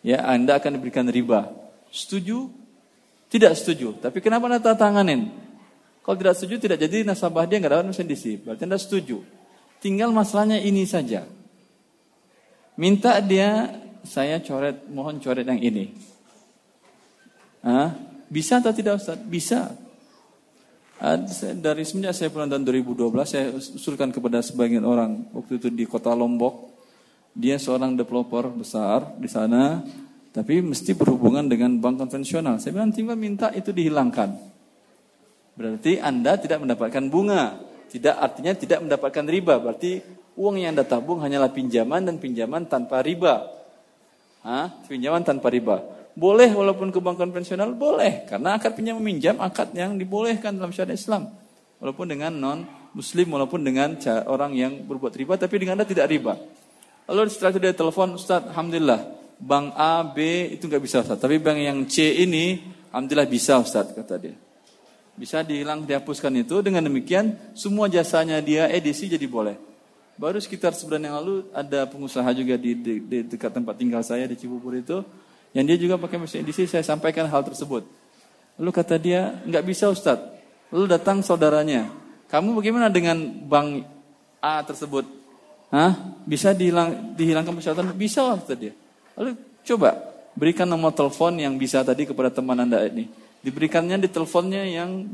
Ya, 0.03 0.25
Anda 0.27 0.59
akan 0.59 0.81
diberikan 0.81 1.07
riba. 1.07 1.53
Setuju? 1.93 2.51
Tidak 3.31 3.53
setuju. 3.55 4.01
Tapi 4.01 4.19
kenapa 4.19 4.49
Anda 4.49 4.59
tanda 4.59 4.81
tanganin? 4.81 5.31
Kalau 6.03 6.17
tidak 6.19 6.35
setuju 6.35 6.59
tidak 6.59 6.79
jadi 6.83 7.07
nasabah 7.07 7.47
dia 7.47 7.63
nggak 7.63 7.73
dapat 7.73 7.87
mesin 7.95 8.09
DC. 8.11 8.25
Berarti 8.43 8.63
Anda 8.67 8.81
setuju. 8.81 9.23
Tinggal 9.79 10.11
masalahnya 10.11 10.59
ini 10.59 10.83
saja. 10.83 11.23
Minta 12.75 13.21
dia, 13.23 13.71
saya 14.03 14.43
coret, 14.43 14.89
mohon 14.91 15.23
coret 15.23 15.47
yang 15.47 15.61
ini. 15.63 15.95
Hah? 17.63 17.95
Bisa 18.27 18.59
atau 18.59 18.75
tidak 18.75 18.99
Ustaz? 18.99 19.21
Bisa. 19.21 19.71
Dari 21.03 21.83
semenjak 21.83 22.15
saya 22.15 22.31
pulang 22.31 22.47
tahun 22.47 22.63
2012, 22.63 23.11
saya 23.27 23.51
usulkan 23.51 24.15
kepada 24.15 24.39
sebagian 24.39 24.87
orang 24.87 25.27
waktu 25.35 25.59
itu 25.59 25.67
di 25.67 25.83
kota 25.83 26.15
Lombok. 26.15 26.71
Dia 27.35 27.59
seorang 27.59 27.99
developer 27.99 28.47
besar 28.55 29.19
di 29.19 29.27
sana, 29.27 29.83
tapi 30.31 30.63
mesti 30.63 30.95
berhubungan 30.95 31.51
dengan 31.51 31.75
bank 31.83 32.07
konvensional. 32.07 32.63
Saya 32.63 32.79
bilang 32.79 32.95
tinggal 32.95 33.19
minta 33.19 33.51
itu 33.51 33.75
dihilangkan. 33.75 34.31
Berarti 35.59 35.99
Anda 35.99 36.39
tidak 36.39 36.63
mendapatkan 36.63 37.05
bunga. 37.11 37.59
Tidak 37.91 38.15
artinya 38.15 38.55
tidak 38.55 38.87
mendapatkan 38.87 39.27
riba. 39.27 39.59
Berarti 39.59 39.99
uang 40.39 40.55
yang 40.63 40.79
Anda 40.79 40.87
tabung 40.87 41.19
hanyalah 41.19 41.51
pinjaman 41.51 42.07
dan 42.07 42.23
pinjaman 42.23 42.71
tanpa 42.71 43.03
riba. 43.03 43.51
Hah? 44.47 44.71
Pinjaman 44.87 45.27
tanpa 45.27 45.51
riba. 45.51 45.83
Boleh 46.13 46.53
walaupun 46.53 46.93
ke 46.93 47.01
bank 47.01 47.17
konvensional 47.17 47.73
boleh 47.73 48.29
karena 48.29 48.61
akad 48.61 48.77
pinjam 48.77 49.01
meminjam 49.01 49.41
akad 49.41 49.73
yang 49.73 49.97
dibolehkan 49.97 50.53
dalam 50.53 50.69
syariat 50.69 50.97
Islam. 50.97 51.33
Walaupun 51.81 52.07
dengan 52.13 52.33
non 52.37 52.69
muslim 52.93 53.33
walaupun 53.33 53.65
dengan 53.65 53.97
orang 54.29 54.53
yang 54.53 54.85
berbuat 54.85 55.17
riba 55.17 55.41
tapi 55.41 55.57
dengan 55.57 55.81
Anda 55.81 55.89
tidak 55.89 56.13
riba. 56.13 56.37
Lalu 57.09 57.33
setelah 57.33 57.51
itu 57.57 57.61
dia 57.65 57.75
telepon 57.75 58.15
Ustaz, 58.15 58.45
alhamdulillah 58.45 59.01
bank 59.41 59.75
A, 59.75 60.05
B 60.07 60.53
itu 60.55 60.69
nggak 60.69 60.83
bisa 60.85 61.03
Ustaz, 61.03 61.19
tapi 61.19 61.41
bank 61.41 61.59
yang 61.59 61.79
C 61.89 62.23
ini 62.23 62.61
alhamdulillah 62.93 63.29
bisa 63.29 63.59
Ustaz 63.59 63.91
kata 63.97 64.21
dia. 64.21 64.37
Bisa 65.13 65.45
dihilang 65.45 65.85
dihapuskan 65.85 66.33
itu 66.41 66.61
dengan 66.61 66.85
demikian 66.85 67.37
semua 67.57 67.89
jasanya 67.89 68.41
dia 68.41 68.69
edisi 68.69 69.09
jadi 69.09 69.25
boleh. 69.25 69.57
Baru 70.17 70.37
sekitar 70.37 70.77
sebulan 70.77 71.09
yang 71.09 71.15
lalu 71.25 71.49
ada 71.57 71.89
pengusaha 71.89 72.29
juga 72.37 72.61
di, 72.61 72.77
di, 72.77 72.95
di 73.01 73.19
dekat 73.25 73.53
tempat 73.57 73.81
tinggal 73.81 74.05
saya 74.05 74.29
di 74.29 74.37
Cibubur 74.37 74.77
itu, 74.77 75.01
yang 75.53 75.65
dia 75.69 75.77
juga 75.77 76.01
pakai 76.01 76.17
mesin 76.17 76.45
edisi, 76.45 76.65
saya 76.65 76.81
sampaikan 76.81 77.29
hal 77.29 77.45
tersebut. 77.45 77.85
Lalu 78.57 78.71
kata 78.73 78.97
dia, 78.97 79.41
nggak 79.45 79.65
bisa 79.65 79.89
Ustadz. 79.93 80.33
Lalu 80.73 80.85
datang 80.89 81.21
saudaranya. 81.21 81.93
Kamu 82.33 82.57
bagaimana 82.57 82.89
dengan 82.89 83.21
bank 83.45 83.85
A 84.41 84.65
tersebut? 84.65 85.05
Hah? 85.69 85.93
Bisa 86.25 86.57
dihilang, 86.57 87.13
dihilangkan 87.13 87.53
persyaratan? 87.53 87.93
Bisa 87.93 88.25
kata 88.41 88.57
dia. 88.57 88.73
Lalu 89.17 89.37
coba 89.65 89.97
berikan 90.33 90.65
nomor 90.65 90.97
telepon 90.97 91.37
yang 91.37 91.61
bisa 91.61 91.85
tadi 91.85 92.09
kepada 92.09 92.33
teman 92.33 92.57
anda 92.57 92.81
ini. 92.89 93.09
Diberikannya 93.45 94.01
di 94.01 94.09
teleponnya 94.09 94.65
yang 94.65 95.05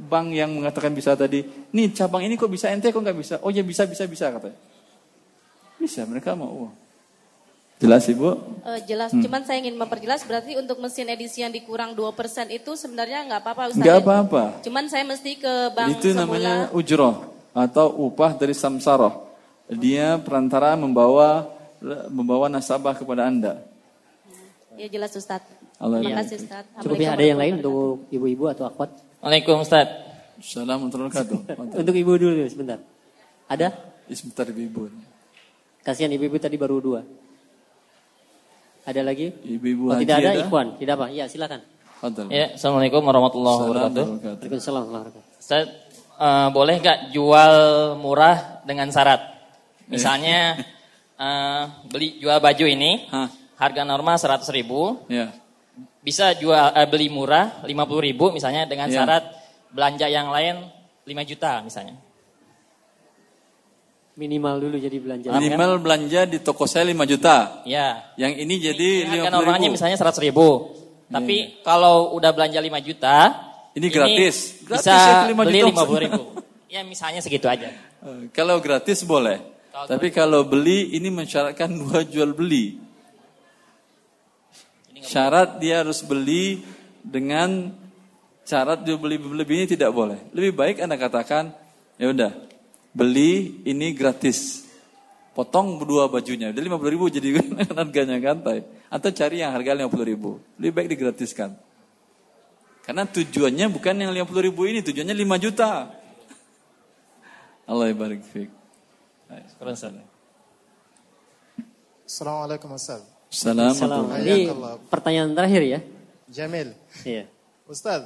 bank 0.00 0.32
yang 0.32 0.50
mengatakan 0.54 0.94
bisa 0.94 1.18
tadi. 1.18 1.42
Nih 1.74 1.90
cabang 1.92 2.22
ini 2.24 2.38
kok 2.38 2.48
bisa 2.48 2.70
ente 2.70 2.94
kok 2.94 3.02
nggak 3.02 3.18
bisa? 3.18 3.34
Oh 3.42 3.50
ya 3.50 3.66
bisa 3.66 3.84
bisa 3.84 4.06
bisa 4.06 4.30
katanya. 4.30 4.58
Bisa 5.80 6.06
mereka 6.06 6.36
mau. 6.38 6.68
Oh. 6.68 6.72
Jelas 7.80 8.04
Ibu? 8.12 8.28
Uh, 8.60 8.76
jelas, 8.84 9.08
hmm. 9.08 9.24
cuman 9.24 9.40
saya 9.48 9.56
ingin 9.64 9.72
memperjelas 9.72 10.20
berarti 10.28 10.52
untuk 10.52 10.84
mesin 10.84 11.08
edisi 11.08 11.40
yang 11.40 11.48
dikurang 11.48 11.96
2% 11.96 12.12
itu 12.52 12.76
sebenarnya 12.76 13.24
nggak 13.24 13.40
apa-apa 13.40 13.72
Ustaz. 13.72 13.80
Nggak 13.80 13.96
apa-apa. 14.04 14.42
Cuman 14.60 14.84
saya 14.92 15.04
mesti 15.08 15.40
ke 15.40 15.72
bank 15.72 15.96
Itu 15.96 16.12
semula. 16.12 16.28
namanya 16.28 16.56
ujroh 16.76 17.24
atau 17.56 17.88
upah 18.04 18.36
dari 18.36 18.52
samsaroh. 18.52 19.32
Dia 19.72 20.20
perantara 20.20 20.76
membawa 20.76 21.48
membawa 22.12 22.52
nasabah 22.52 22.92
kepada 22.92 23.24
Anda. 23.32 23.64
Ya 24.76 24.84
jelas 24.92 25.16
Ustaz. 25.16 25.40
Allah 25.80 26.04
Terima 26.04 26.20
kasih 26.20 26.36
Ustaz. 26.36 26.64
Cukup 26.84 27.00
ada 27.00 27.24
yang 27.24 27.40
lain 27.40 27.64
untuk 27.64 28.04
ibu-ibu 28.12 28.44
atau 28.52 28.68
akhwat? 28.68 28.92
Waalaikumsalam 29.24 29.64
Ustaz. 29.64 29.88
Assalamualaikum 30.36 31.08
warahmatullahi 31.08 31.80
Untuk 31.80 31.96
ibu 31.96 32.12
dulu 32.12 32.44
sebentar. 32.44 32.76
Ada? 33.48 33.72
Sebentar 34.12 34.44
ibu-ibu. 34.52 34.92
Kasihan 35.80 36.12
ibu-ibu 36.12 36.36
tadi 36.36 36.60
baru 36.60 36.76
dua. 36.76 37.00
Ada 38.84 39.00
lagi? 39.04 39.28
Ibu-ibu 39.28 39.92
oh, 39.92 39.98
tidak 40.00 40.16
ada, 40.24 40.30
ada, 40.32 40.40
Ikhwan. 40.40 40.66
Tidak 40.80 40.94
apa? 40.96 41.06
Ya, 41.12 41.28
silakan. 41.28 41.60
Ya, 42.32 42.56
Assalamualaikum 42.56 43.04
warahmatullahi 43.04 43.58
wabarakatuh. 43.60 44.04
Waalaikumsalam 44.24 44.82
warahmatullahi 44.88 45.36
Ustaz, 45.36 45.68
uh, 46.16 46.48
boleh 46.48 46.80
nggak 46.80 47.12
jual 47.12 47.54
murah 48.00 48.64
dengan 48.64 48.88
syarat? 48.88 49.20
Misalnya 49.84 50.64
uh, 51.20 51.68
beli 51.92 52.16
jual 52.16 52.40
baju 52.40 52.64
ini, 52.64 53.04
Hah? 53.12 53.28
harga 53.60 53.84
normal 53.84 54.16
100 54.16 54.48
ribu. 54.48 54.96
Ya. 55.12 55.28
Bisa 56.00 56.32
jual 56.40 56.56
uh, 56.72 56.88
beli 56.88 57.12
murah 57.12 57.60
50 57.68 57.76
ribu 58.00 58.32
misalnya 58.32 58.64
dengan 58.64 58.88
ya. 58.88 59.04
syarat 59.04 59.36
belanja 59.68 60.08
yang 60.08 60.32
lain 60.32 60.72
5 61.04 61.12
juta 61.28 61.60
misalnya. 61.60 62.00
Minimal 64.20 64.54
dulu 64.60 64.76
jadi 64.76 65.00
belanja. 65.00 65.32
Minimal 65.32 65.70
kan? 65.72 65.80
belanja 65.80 66.20
di 66.28 66.38
toko 66.44 66.68
saya 66.68 66.84
5 66.92 67.08
juta. 67.08 67.64
Ya. 67.64 68.12
Yang 68.20 68.32
ini 68.44 68.54
jadi 68.60 68.88
ini 69.08 69.16
50 69.24 69.32
normalnya 69.32 69.68
ribu. 69.72 69.76
misalnya 69.80 69.96
100 69.96 70.26
ribu. 70.28 70.48
Tapi 71.08 71.36
ya. 71.40 71.64
kalau 71.64 72.12
udah 72.12 72.28
belanja 72.36 72.60
5 72.60 72.68
juta. 72.84 73.16
Ini 73.72 73.86
gratis. 73.88 74.60
Ini 74.60 74.66
gratis 74.68 74.92
bisa 74.92 75.08
ya, 75.24 75.32
5 75.32 75.40
beli 75.40 75.60
juta. 75.64 75.88
50 75.88 76.04
ribu. 76.04 76.22
ya 76.76 76.80
misalnya 76.84 77.20
segitu 77.24 77.48
aja. 77.48 77.72
Eh, 77.72 78.28
kalau 78.36 78.60
gratis 78.60 79.00
boleh. 79.08 79.40
Kalau 79.72 79.88
Tapi 79.88 80.12
kalau 80.12 80.44
beli 80.44 80.92
ini 81.00 81.08
mensyaratkan 81.08 81.72
dua 81.72 82.04
jual 82.04 82.36
beli. 82.36 82.76
Syarat 85.00 85.56
dia 85.56 85.80
harus 85.80 86.04
beli 86.04 86.60
dengan 87.00 87.72
syarat 88.44 88.84
jual 88.84 89.00
beli 89.00 89.16
lebih 89.16 89.64
ini 89.64 89.66
tidak 89.80 89.96
boleh. 89.96 90.20
Lebih 90.36 90.52
baik 90.52 90.76
Anda 90.84 91.00
katakan, 91.00 91.56
ya 91.96 92.12
udah, 92.12 92.49
beli 92.94 93.62
ini 93.66 93.94
gratis. 93.94 94.68
Potong 95.30 95.78
dua 95.86 96.10
bajunya, 96.10 96.50
udah 96.50 96.58
50 96.58 96.94
ribu 96.94 97.06
jadi 97.06 97.38
harganya 97.78 98.18
gantai. 98.18 98.66
Atau 98.90 99.14
cari 99.14 99.40
yang 99.40 99.54
harga 99.54 99.86
50 99.86 100.10
ribu, 100.10 100.42
lebih 100.58 100.72
baik 100.74 100.88
digratiskan. 100.98 101.54
Karena 102.82 103.06
tujuannya 103.06 103.70
bukan 103.70 103.94
yang 103.94 104.10
50 104.10 104.46
ribu 104.50 104.66
ini, 104.66 104.82
tujuannya 104.82 105.14
5 105.14 105.44
juta. 105.46 105.94
Allah 107.70 107.94
barik 107.94 108.26
fiqh. 108.26 108.50
Assalamualaikum 112.10 112.74
Ustaz. 112.74 113.06
Assalamualaikum. 113.30 114.10
Ini 114.18 114.90
pertanyaan 114.90 115.30
terakhir 115.38 115.62
ya. 115.62 115.80
Jamil. 116.26 116.74
Iya. 117.06 117.30
Ustaz, 117.70 118.02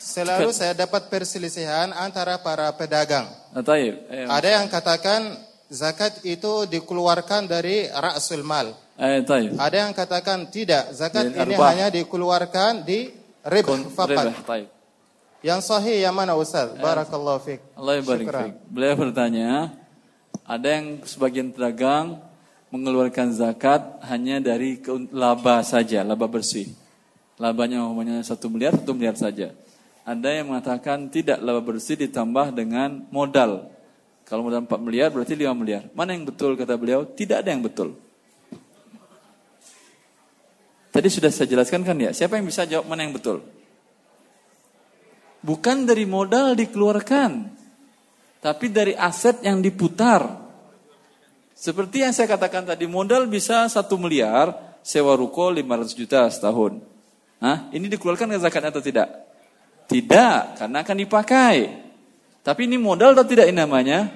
Selalu 0.00 0.48
saya 0.56 0.72
dapat 0.72 1.12
perselisihan 1.12 1.92
antara 1.92 2.40
para 2.40 2.72
pedagang. 2.72 3.28
Ah, 3.52 3.60
Ada 4.32 4.48
yang 4.56 4.66
katakan 4.72 5.36
zakat 5.68 6.24
itu 6.24 6.64
dikeluarkan 6.64 7.44
dari 7.44 7.84
rasul 7.92 8.40
mal. 8.40 8.72
Eh, 8.96 9.20
Ada 9.60 9.76
yang 9.76 9.92
katakan 9.92 10.48
tidak, 10.48 10.96
zakat 10.96 11.28
ini 11.28 11.52
hanya 11.52 11.92
dikeluarkan 11.92 12.80
di 12.88 13.12
rib 13.44 13.68
fakat. 13.92 14.32
Yang 15.44 15.60
sahih 15.68 16.04
yang 16.04 16.16
mana 16.16 16.32
Ustaz? 16.32 16.72
Eh, 16.72 16.80
Barakallahu 16.80 17.40
fiik. 17.44 17.60
Allah 17.76 18.00
barik 18.00 18.56
Beliau 18.72 18.96
bertanya, 18.96 19.72
ada 20.48 20.68
yang 20.80 21.04
sebagian 21.04 21.52
pedagang 21.52 22.20
mengeluarkan 22.72 23.36
zakat 23.36 23.84
hanya 24.08 24.40
dari 24.40 24.80
laba 25.12 25.60
saja, 25.60 26.00
laba 26.04 26.24
bersih. 26.24 26.72
Labanya 27.40 27.84
umumnya 27.84 28.20
satu 28.24 28.52
miliar, 28.52 28.76
satu 28.76 28.92
miliar 28.92 29.16
saja. 29.16 29.52
Ada 30.04 30.40
yang 30.40 30.50
mengatakan 30.52 31.12
tidak 31.12 31.38
laba 31.44 31.60
bersih 31.60 31.94
ditambah 32.00 32.56
dengan 32.56 33.04
modal. 33.12 33.68
Kalau 34.24 34.46
modal 34.46 34.64
4 34.64 34.78
miliar 34.80 35.10
berarti 35.10 35.34
5 35.34 35.52
miliar. 35.52 35.90
Mana 35.92 36.14
yang 36.14 36.24
betul 36.24 36.54
kata 36.54 36.78
beliau? 36.78 37.02
Tidak 37.04 37.42
ada 37.42 37.50
yang 37.50 37.60
betul. 37.60 37.98
Tadi 40.90 41.06
sudah 41.06 41.30
saya 41.30 41.46
jelaskan 41.46 41.86
kan 41.86 41.94
ya, 41.98 42.10
siapa 42.10 42.34
yang 42.34 42.46
bisa 42.50 42.66
jawab 42.66 42.90
mana 42.90 43.06
yang 43.06 43.14
betul? 43.14 43.46
Bukan 45.40 45.86
dari 45.86 46.04
modal 46.04 46.58
dikeluarkan, 46.58 47.46
tapi 48.42 48.66
dari 48.68 48.92
aset 48.98 49.40
yang 49.46 49.62
diputar. 49.62 50.50
Seperti 51.54 52.02
yang 52.02 52.10
saya 52.10 52.26
katakan 52.26 52.66
tadi, 52.66 52.90
modal 52.90 53.30
bisa 53.30 53.70
1 53.70 53.86
miliar, 53.96 54.50
sewa 54.82 55.14
ruko 55.14 55.48
500 55.48 55.94
juta 55.94 56.26
setahun. 56.26 56.82
Hah? 57.40 57.70
Ini 57.70 57.86
dikeluarkan 57.86 58.36
ke 58.36 58.38
zakat 58.42 58.68
atau 58.68 58.82
tidak? 58.82 59.29
Tidak, 59.90 60.54
karena 60.54 60.86
akan 60.86 60.96
dipakai. 61.02 61.56
Tapi 62.46 62.70
ini 62.70 62.78
modal 62.78 63.18
atau 63.18 63.26
tidak 63.26 63.50
ini 63.50 63.58
namanya? 63.58 64.06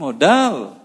Modal. 0.00 0.80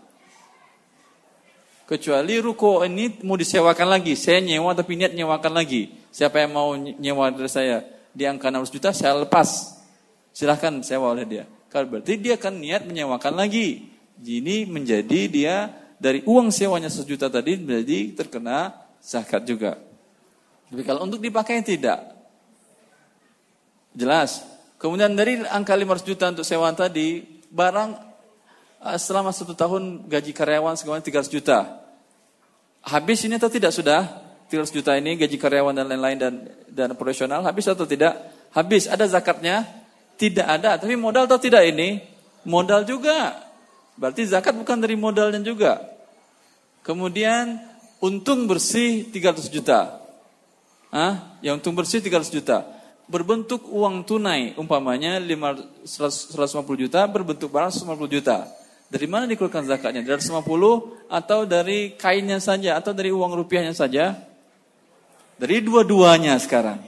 Kecuali 1.87 2.35
ruko 2.43 2.83
ini 2.83 3.23
mau 3.23 3.39
disewakan 3.39 3.95
lagi. 3.95 4.17
Saya 4.19 4.43
nyewa 4.43 4.75
tapi 4.75 4.99
niat 4.99 5.15
nyewakan 5.15 5.53
lagi. 5.55 5.87
Siapa 6.11 6.43
yang 6.43 6.51
mau 6.51 6.75
nyewa 6.75 7.31
dari 7.31 7.47
saya? 7.47 7.85
Di 8.11 8.27
angka 8.27 8.51
600 8.51 8.75
juta 8.75 8.89
saya 8.91 9.15
lepas. 9.23 9.79
Silahkan 10.35 10.83
sewa 10.83 11.15
oleh 11.15 11.23
dia. 11.23 11.43
Kalau 11.71 11.87
berarti 11.87 12.19
dia 12.19 12.35
akan 12.35 12.59
niat 12.59 12.83
menyewakan 12.89 13.39
lagi. 13.39 13.87
Ini 14.19 14.67
menjadi 14.67 15.21
dia 15.31 15.55
dari 15.95 16.25
uang 16.27 16.51
sewanya 16.51 16.91
sejuta 16.91 17.31
tadi 17.31 17.55
menjadi 17.55 18.17
terkena 18.19 18.73
zakat 18.99 19.47
juga. 19.47 19.79
Tapi 20.71 20.81
kalau 20.83 21.07
untuk 21.07 21.21
dipakai 21.23 21.61
tidak. 21.63 22.14
Jelas. 23.95 24.43
Kemudian 24.75 25.15
dari 25.15 25.39
angka 25.47 25.71
500 25.71 26.03
juta 26.03 26.25
untuk 26.35 26.43
sewa 26.43 26.69
tadi, 26.75 27.23
barang 27.47 27.89
eh, 28.83 28.99
selama 28.99 29.31
satu 29.31 29.55
tahun 29.55 30.05
gaji 30.11 30.35
karyawan 30.35 30.75
sekitar 30.75 31.23
300 31.23 31.31
juta. 31.31 31.59
Habis 32.85 33.25
ini 33.25 33.39
atau 33.39 33.49
tidak 33.49 33.71
sudah? 33.71 34.21
300 34.51 34.69
juta 34.69 34.93
ini 34.93 35.17
gaji 35.17 35.41
karyawan 35.41 35.73
dan 35.73 35.89
lain-lain 35.89 36.19
dan 36.21 36.33
dan 36.69 36.93
profesional 36.93 37.41
habis 37.41 37.65
atau 37.65 37.87
tidak? 37.87 38.13
Habis. 38.53 38.85
Ada 38.85 39.09
zakatnya? 39.09 39.65
Tidak 40.19 40.45
ada. 40.45 40.77
Tapi 40.77 40.93
modal 40.99 41.25
atau 41.25 41.41
tidak 41.41 41.65
ini? 41.65 42.03
Modal 42.45 42.85
juga. 42.85 43.41
Berarti 43.95 44.27
zakat 44.27 44.53
bukan 44.53 44.77
dari 44.77 44.93
modalnya 44.99 45.41
juga. 45.41 45.81
Kemudian 46.85 47.57
untung 48.03 48.45
bersih 48.45 49.09
300 49.09 49.49
juta. 49.49 49.97
Hah? 50.93 51.39
Yang 51.41 51.63
untung 51.63 51.73
bersih 51.73 52.05
300 52.05 52.29
juta 52.29 52.74
berbentuk 53.05 53.69
uang 53.69 54.05
tunai, 54.05 54.57
umpamanya 54.57 55.21
150 55.21 56.37
juta 56.77 57.05
berbentuk 57.05 57.53
barang 57.53 57.71
150 57.71 58.09
juta. 58.09 58.49
Dari 58.85 59.07
mana 59.09 59.25
dikeluarkan 59.25 59.65
zakatnya? 59.65 60.01
Dari 60.05 60.21
150 60.21 61.09
atau 61.09 61.39
dari 61.45 61.93
kainnya 61.97 62.37
saja 62.37 62.77
atau 62.77 62.93
dari 62.93 63.09
uang 63.09 63.33
rupiahnya 63.33 63.73
saja? 63.73 64.13
Dari 65.35 65.61
dua-duanya 65.61 66.37
sekarang. 66.37 66.79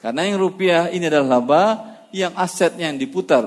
Karena 0.00 0.24
yang 0.24 0.40
rupiah 0.40 0.88
ini 0.88 1.08
adalah 1.08 1.40
laba, 1.40 1.64
yang 2.12 2.32
asetnya 2.36 2.88
yang 2.88 2.96
diputar 2.96 3.44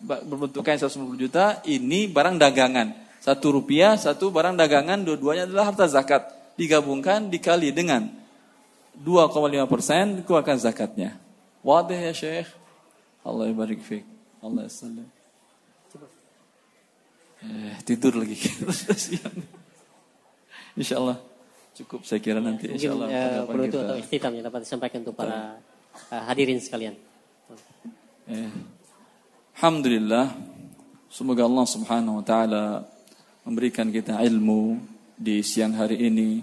berbentuk 0.00 0.64
kain 0.64 0.80
150 0.80 1.20
juta, 1.28 1.60
ini 1.68 2.08
barang 2.08 2.40
dagangan. 2.40 2.96
Satu 3.20 3.52
rupiah, 3.52 4.00
satu 4.00 4.32
barang 4.32 4.56
dagangan, 4.56 5.04
dua-duanya 5.04 5.44
adalah 5.44 5.68
harta 5.68 5.84
zakat. 5.84 6.24
Digabungkan, 6.56 7.28
dikali 7.28 7.68
dengan 7.68 8.08
2,5 8.96 9.68
persen, 9.68 10.24
dikeluarkan 10.24 10.56
zakatnya. 10.56 11.19
Wadah 11.60 11.98
ya 11.98 12.12
Syekh. 12.16 12.48
Allah 13.20 13.52
barik 13.52 13.84
fiik. 13.84 14.08
Allah 14.40 14.64
salam. 14.72 15.04
Eh, 17.40 17.72
tidur 17.88 18.20
lagi. 18.20 18.36
Insya 20.80 21.00
Allah 21.00 21.16
cukup 21.76 22.04
saya 22.04 22.20
kira 22.20 22.40
nanti. 22.40 22.68
Insya 22.68 22.92
Allah. 22.92 23.08
Mungkin 23.08 23.36
ya, 23.36 23.42
perlu 23.48 23.62
itu 23.64 23.78
atau 23.80 23.96
ikhtitam 23.96 24.30
yang 24.36 24.44
dapat 24.44 24.60
disampaikan 24.64 25.00
untuk 25.04 25.16
para 25.16 25.56
uh, 26.12 26.22
hadirin 26.28 26.60
sekalian. 26.60 26.94
Eh, 28.28 28.50
Alhamdulillah, 29.56 30.36
semoga 31.12 31.44
Allah 31.44 31.66
Subhanahu 31.68 32.20
Wa 32.20 32.24
Taala 32.24 32.64
memberikan 33.44 33.88
kita 33.88 34.20
ilmu 34.20 34.80
di 35.16 35.44
siang 35.44 35.76
hari 35.76 36.08
ini 36.08 36.40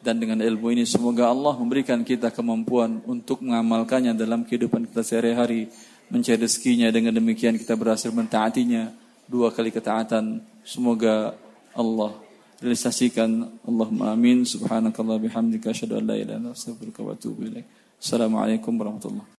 dan 0.00 0.16
dengan 0.16 0.40
ilmu 0.40 0.72
ini 0.72 0.88
semoga 0.88 1.28
Allah 1.28 1.52
memberikan 1.60 2.00
kita 2.00 2.32
kemampuan 2.32 3.04
untuk 3.04 3.44
mengamalkannya 3.44 4.16
dalam 4.16 4.48
kehidupan 4.48 4.88
kita 4.88 5.04
sehari-hari 5.04 5.68
mencari 6.08 6.40
rezekinya. 6.40 6.88
Dengan 6.88 7.12
demikian 7.16 7.60
kita 7.60 7.76
berhasil 7.76 8.08
mentaatinya. 8.08 8.88
Dua 9.28 9.52
kali 9.52 9.68
ketaatan. 9.68 10.40
Semoga 10.64 11.36
Allah 11.76 12.16
realisasikan. 12.64 13.60
Allahumma 13.62 14.16
amin. 14.16 14.48
Subhanakallah 14.48 15.20
bihamdika. 15.20 15.70
Asyhadu 15.70 16.00
an 16.00 16.04
la 16.08 16.16
ilaha 16.16 16.40
illa 16.40 16.50
anta 16.50 17.64
assalamualaikum 18.00 18.72
warahmatullahi 18.80 19.38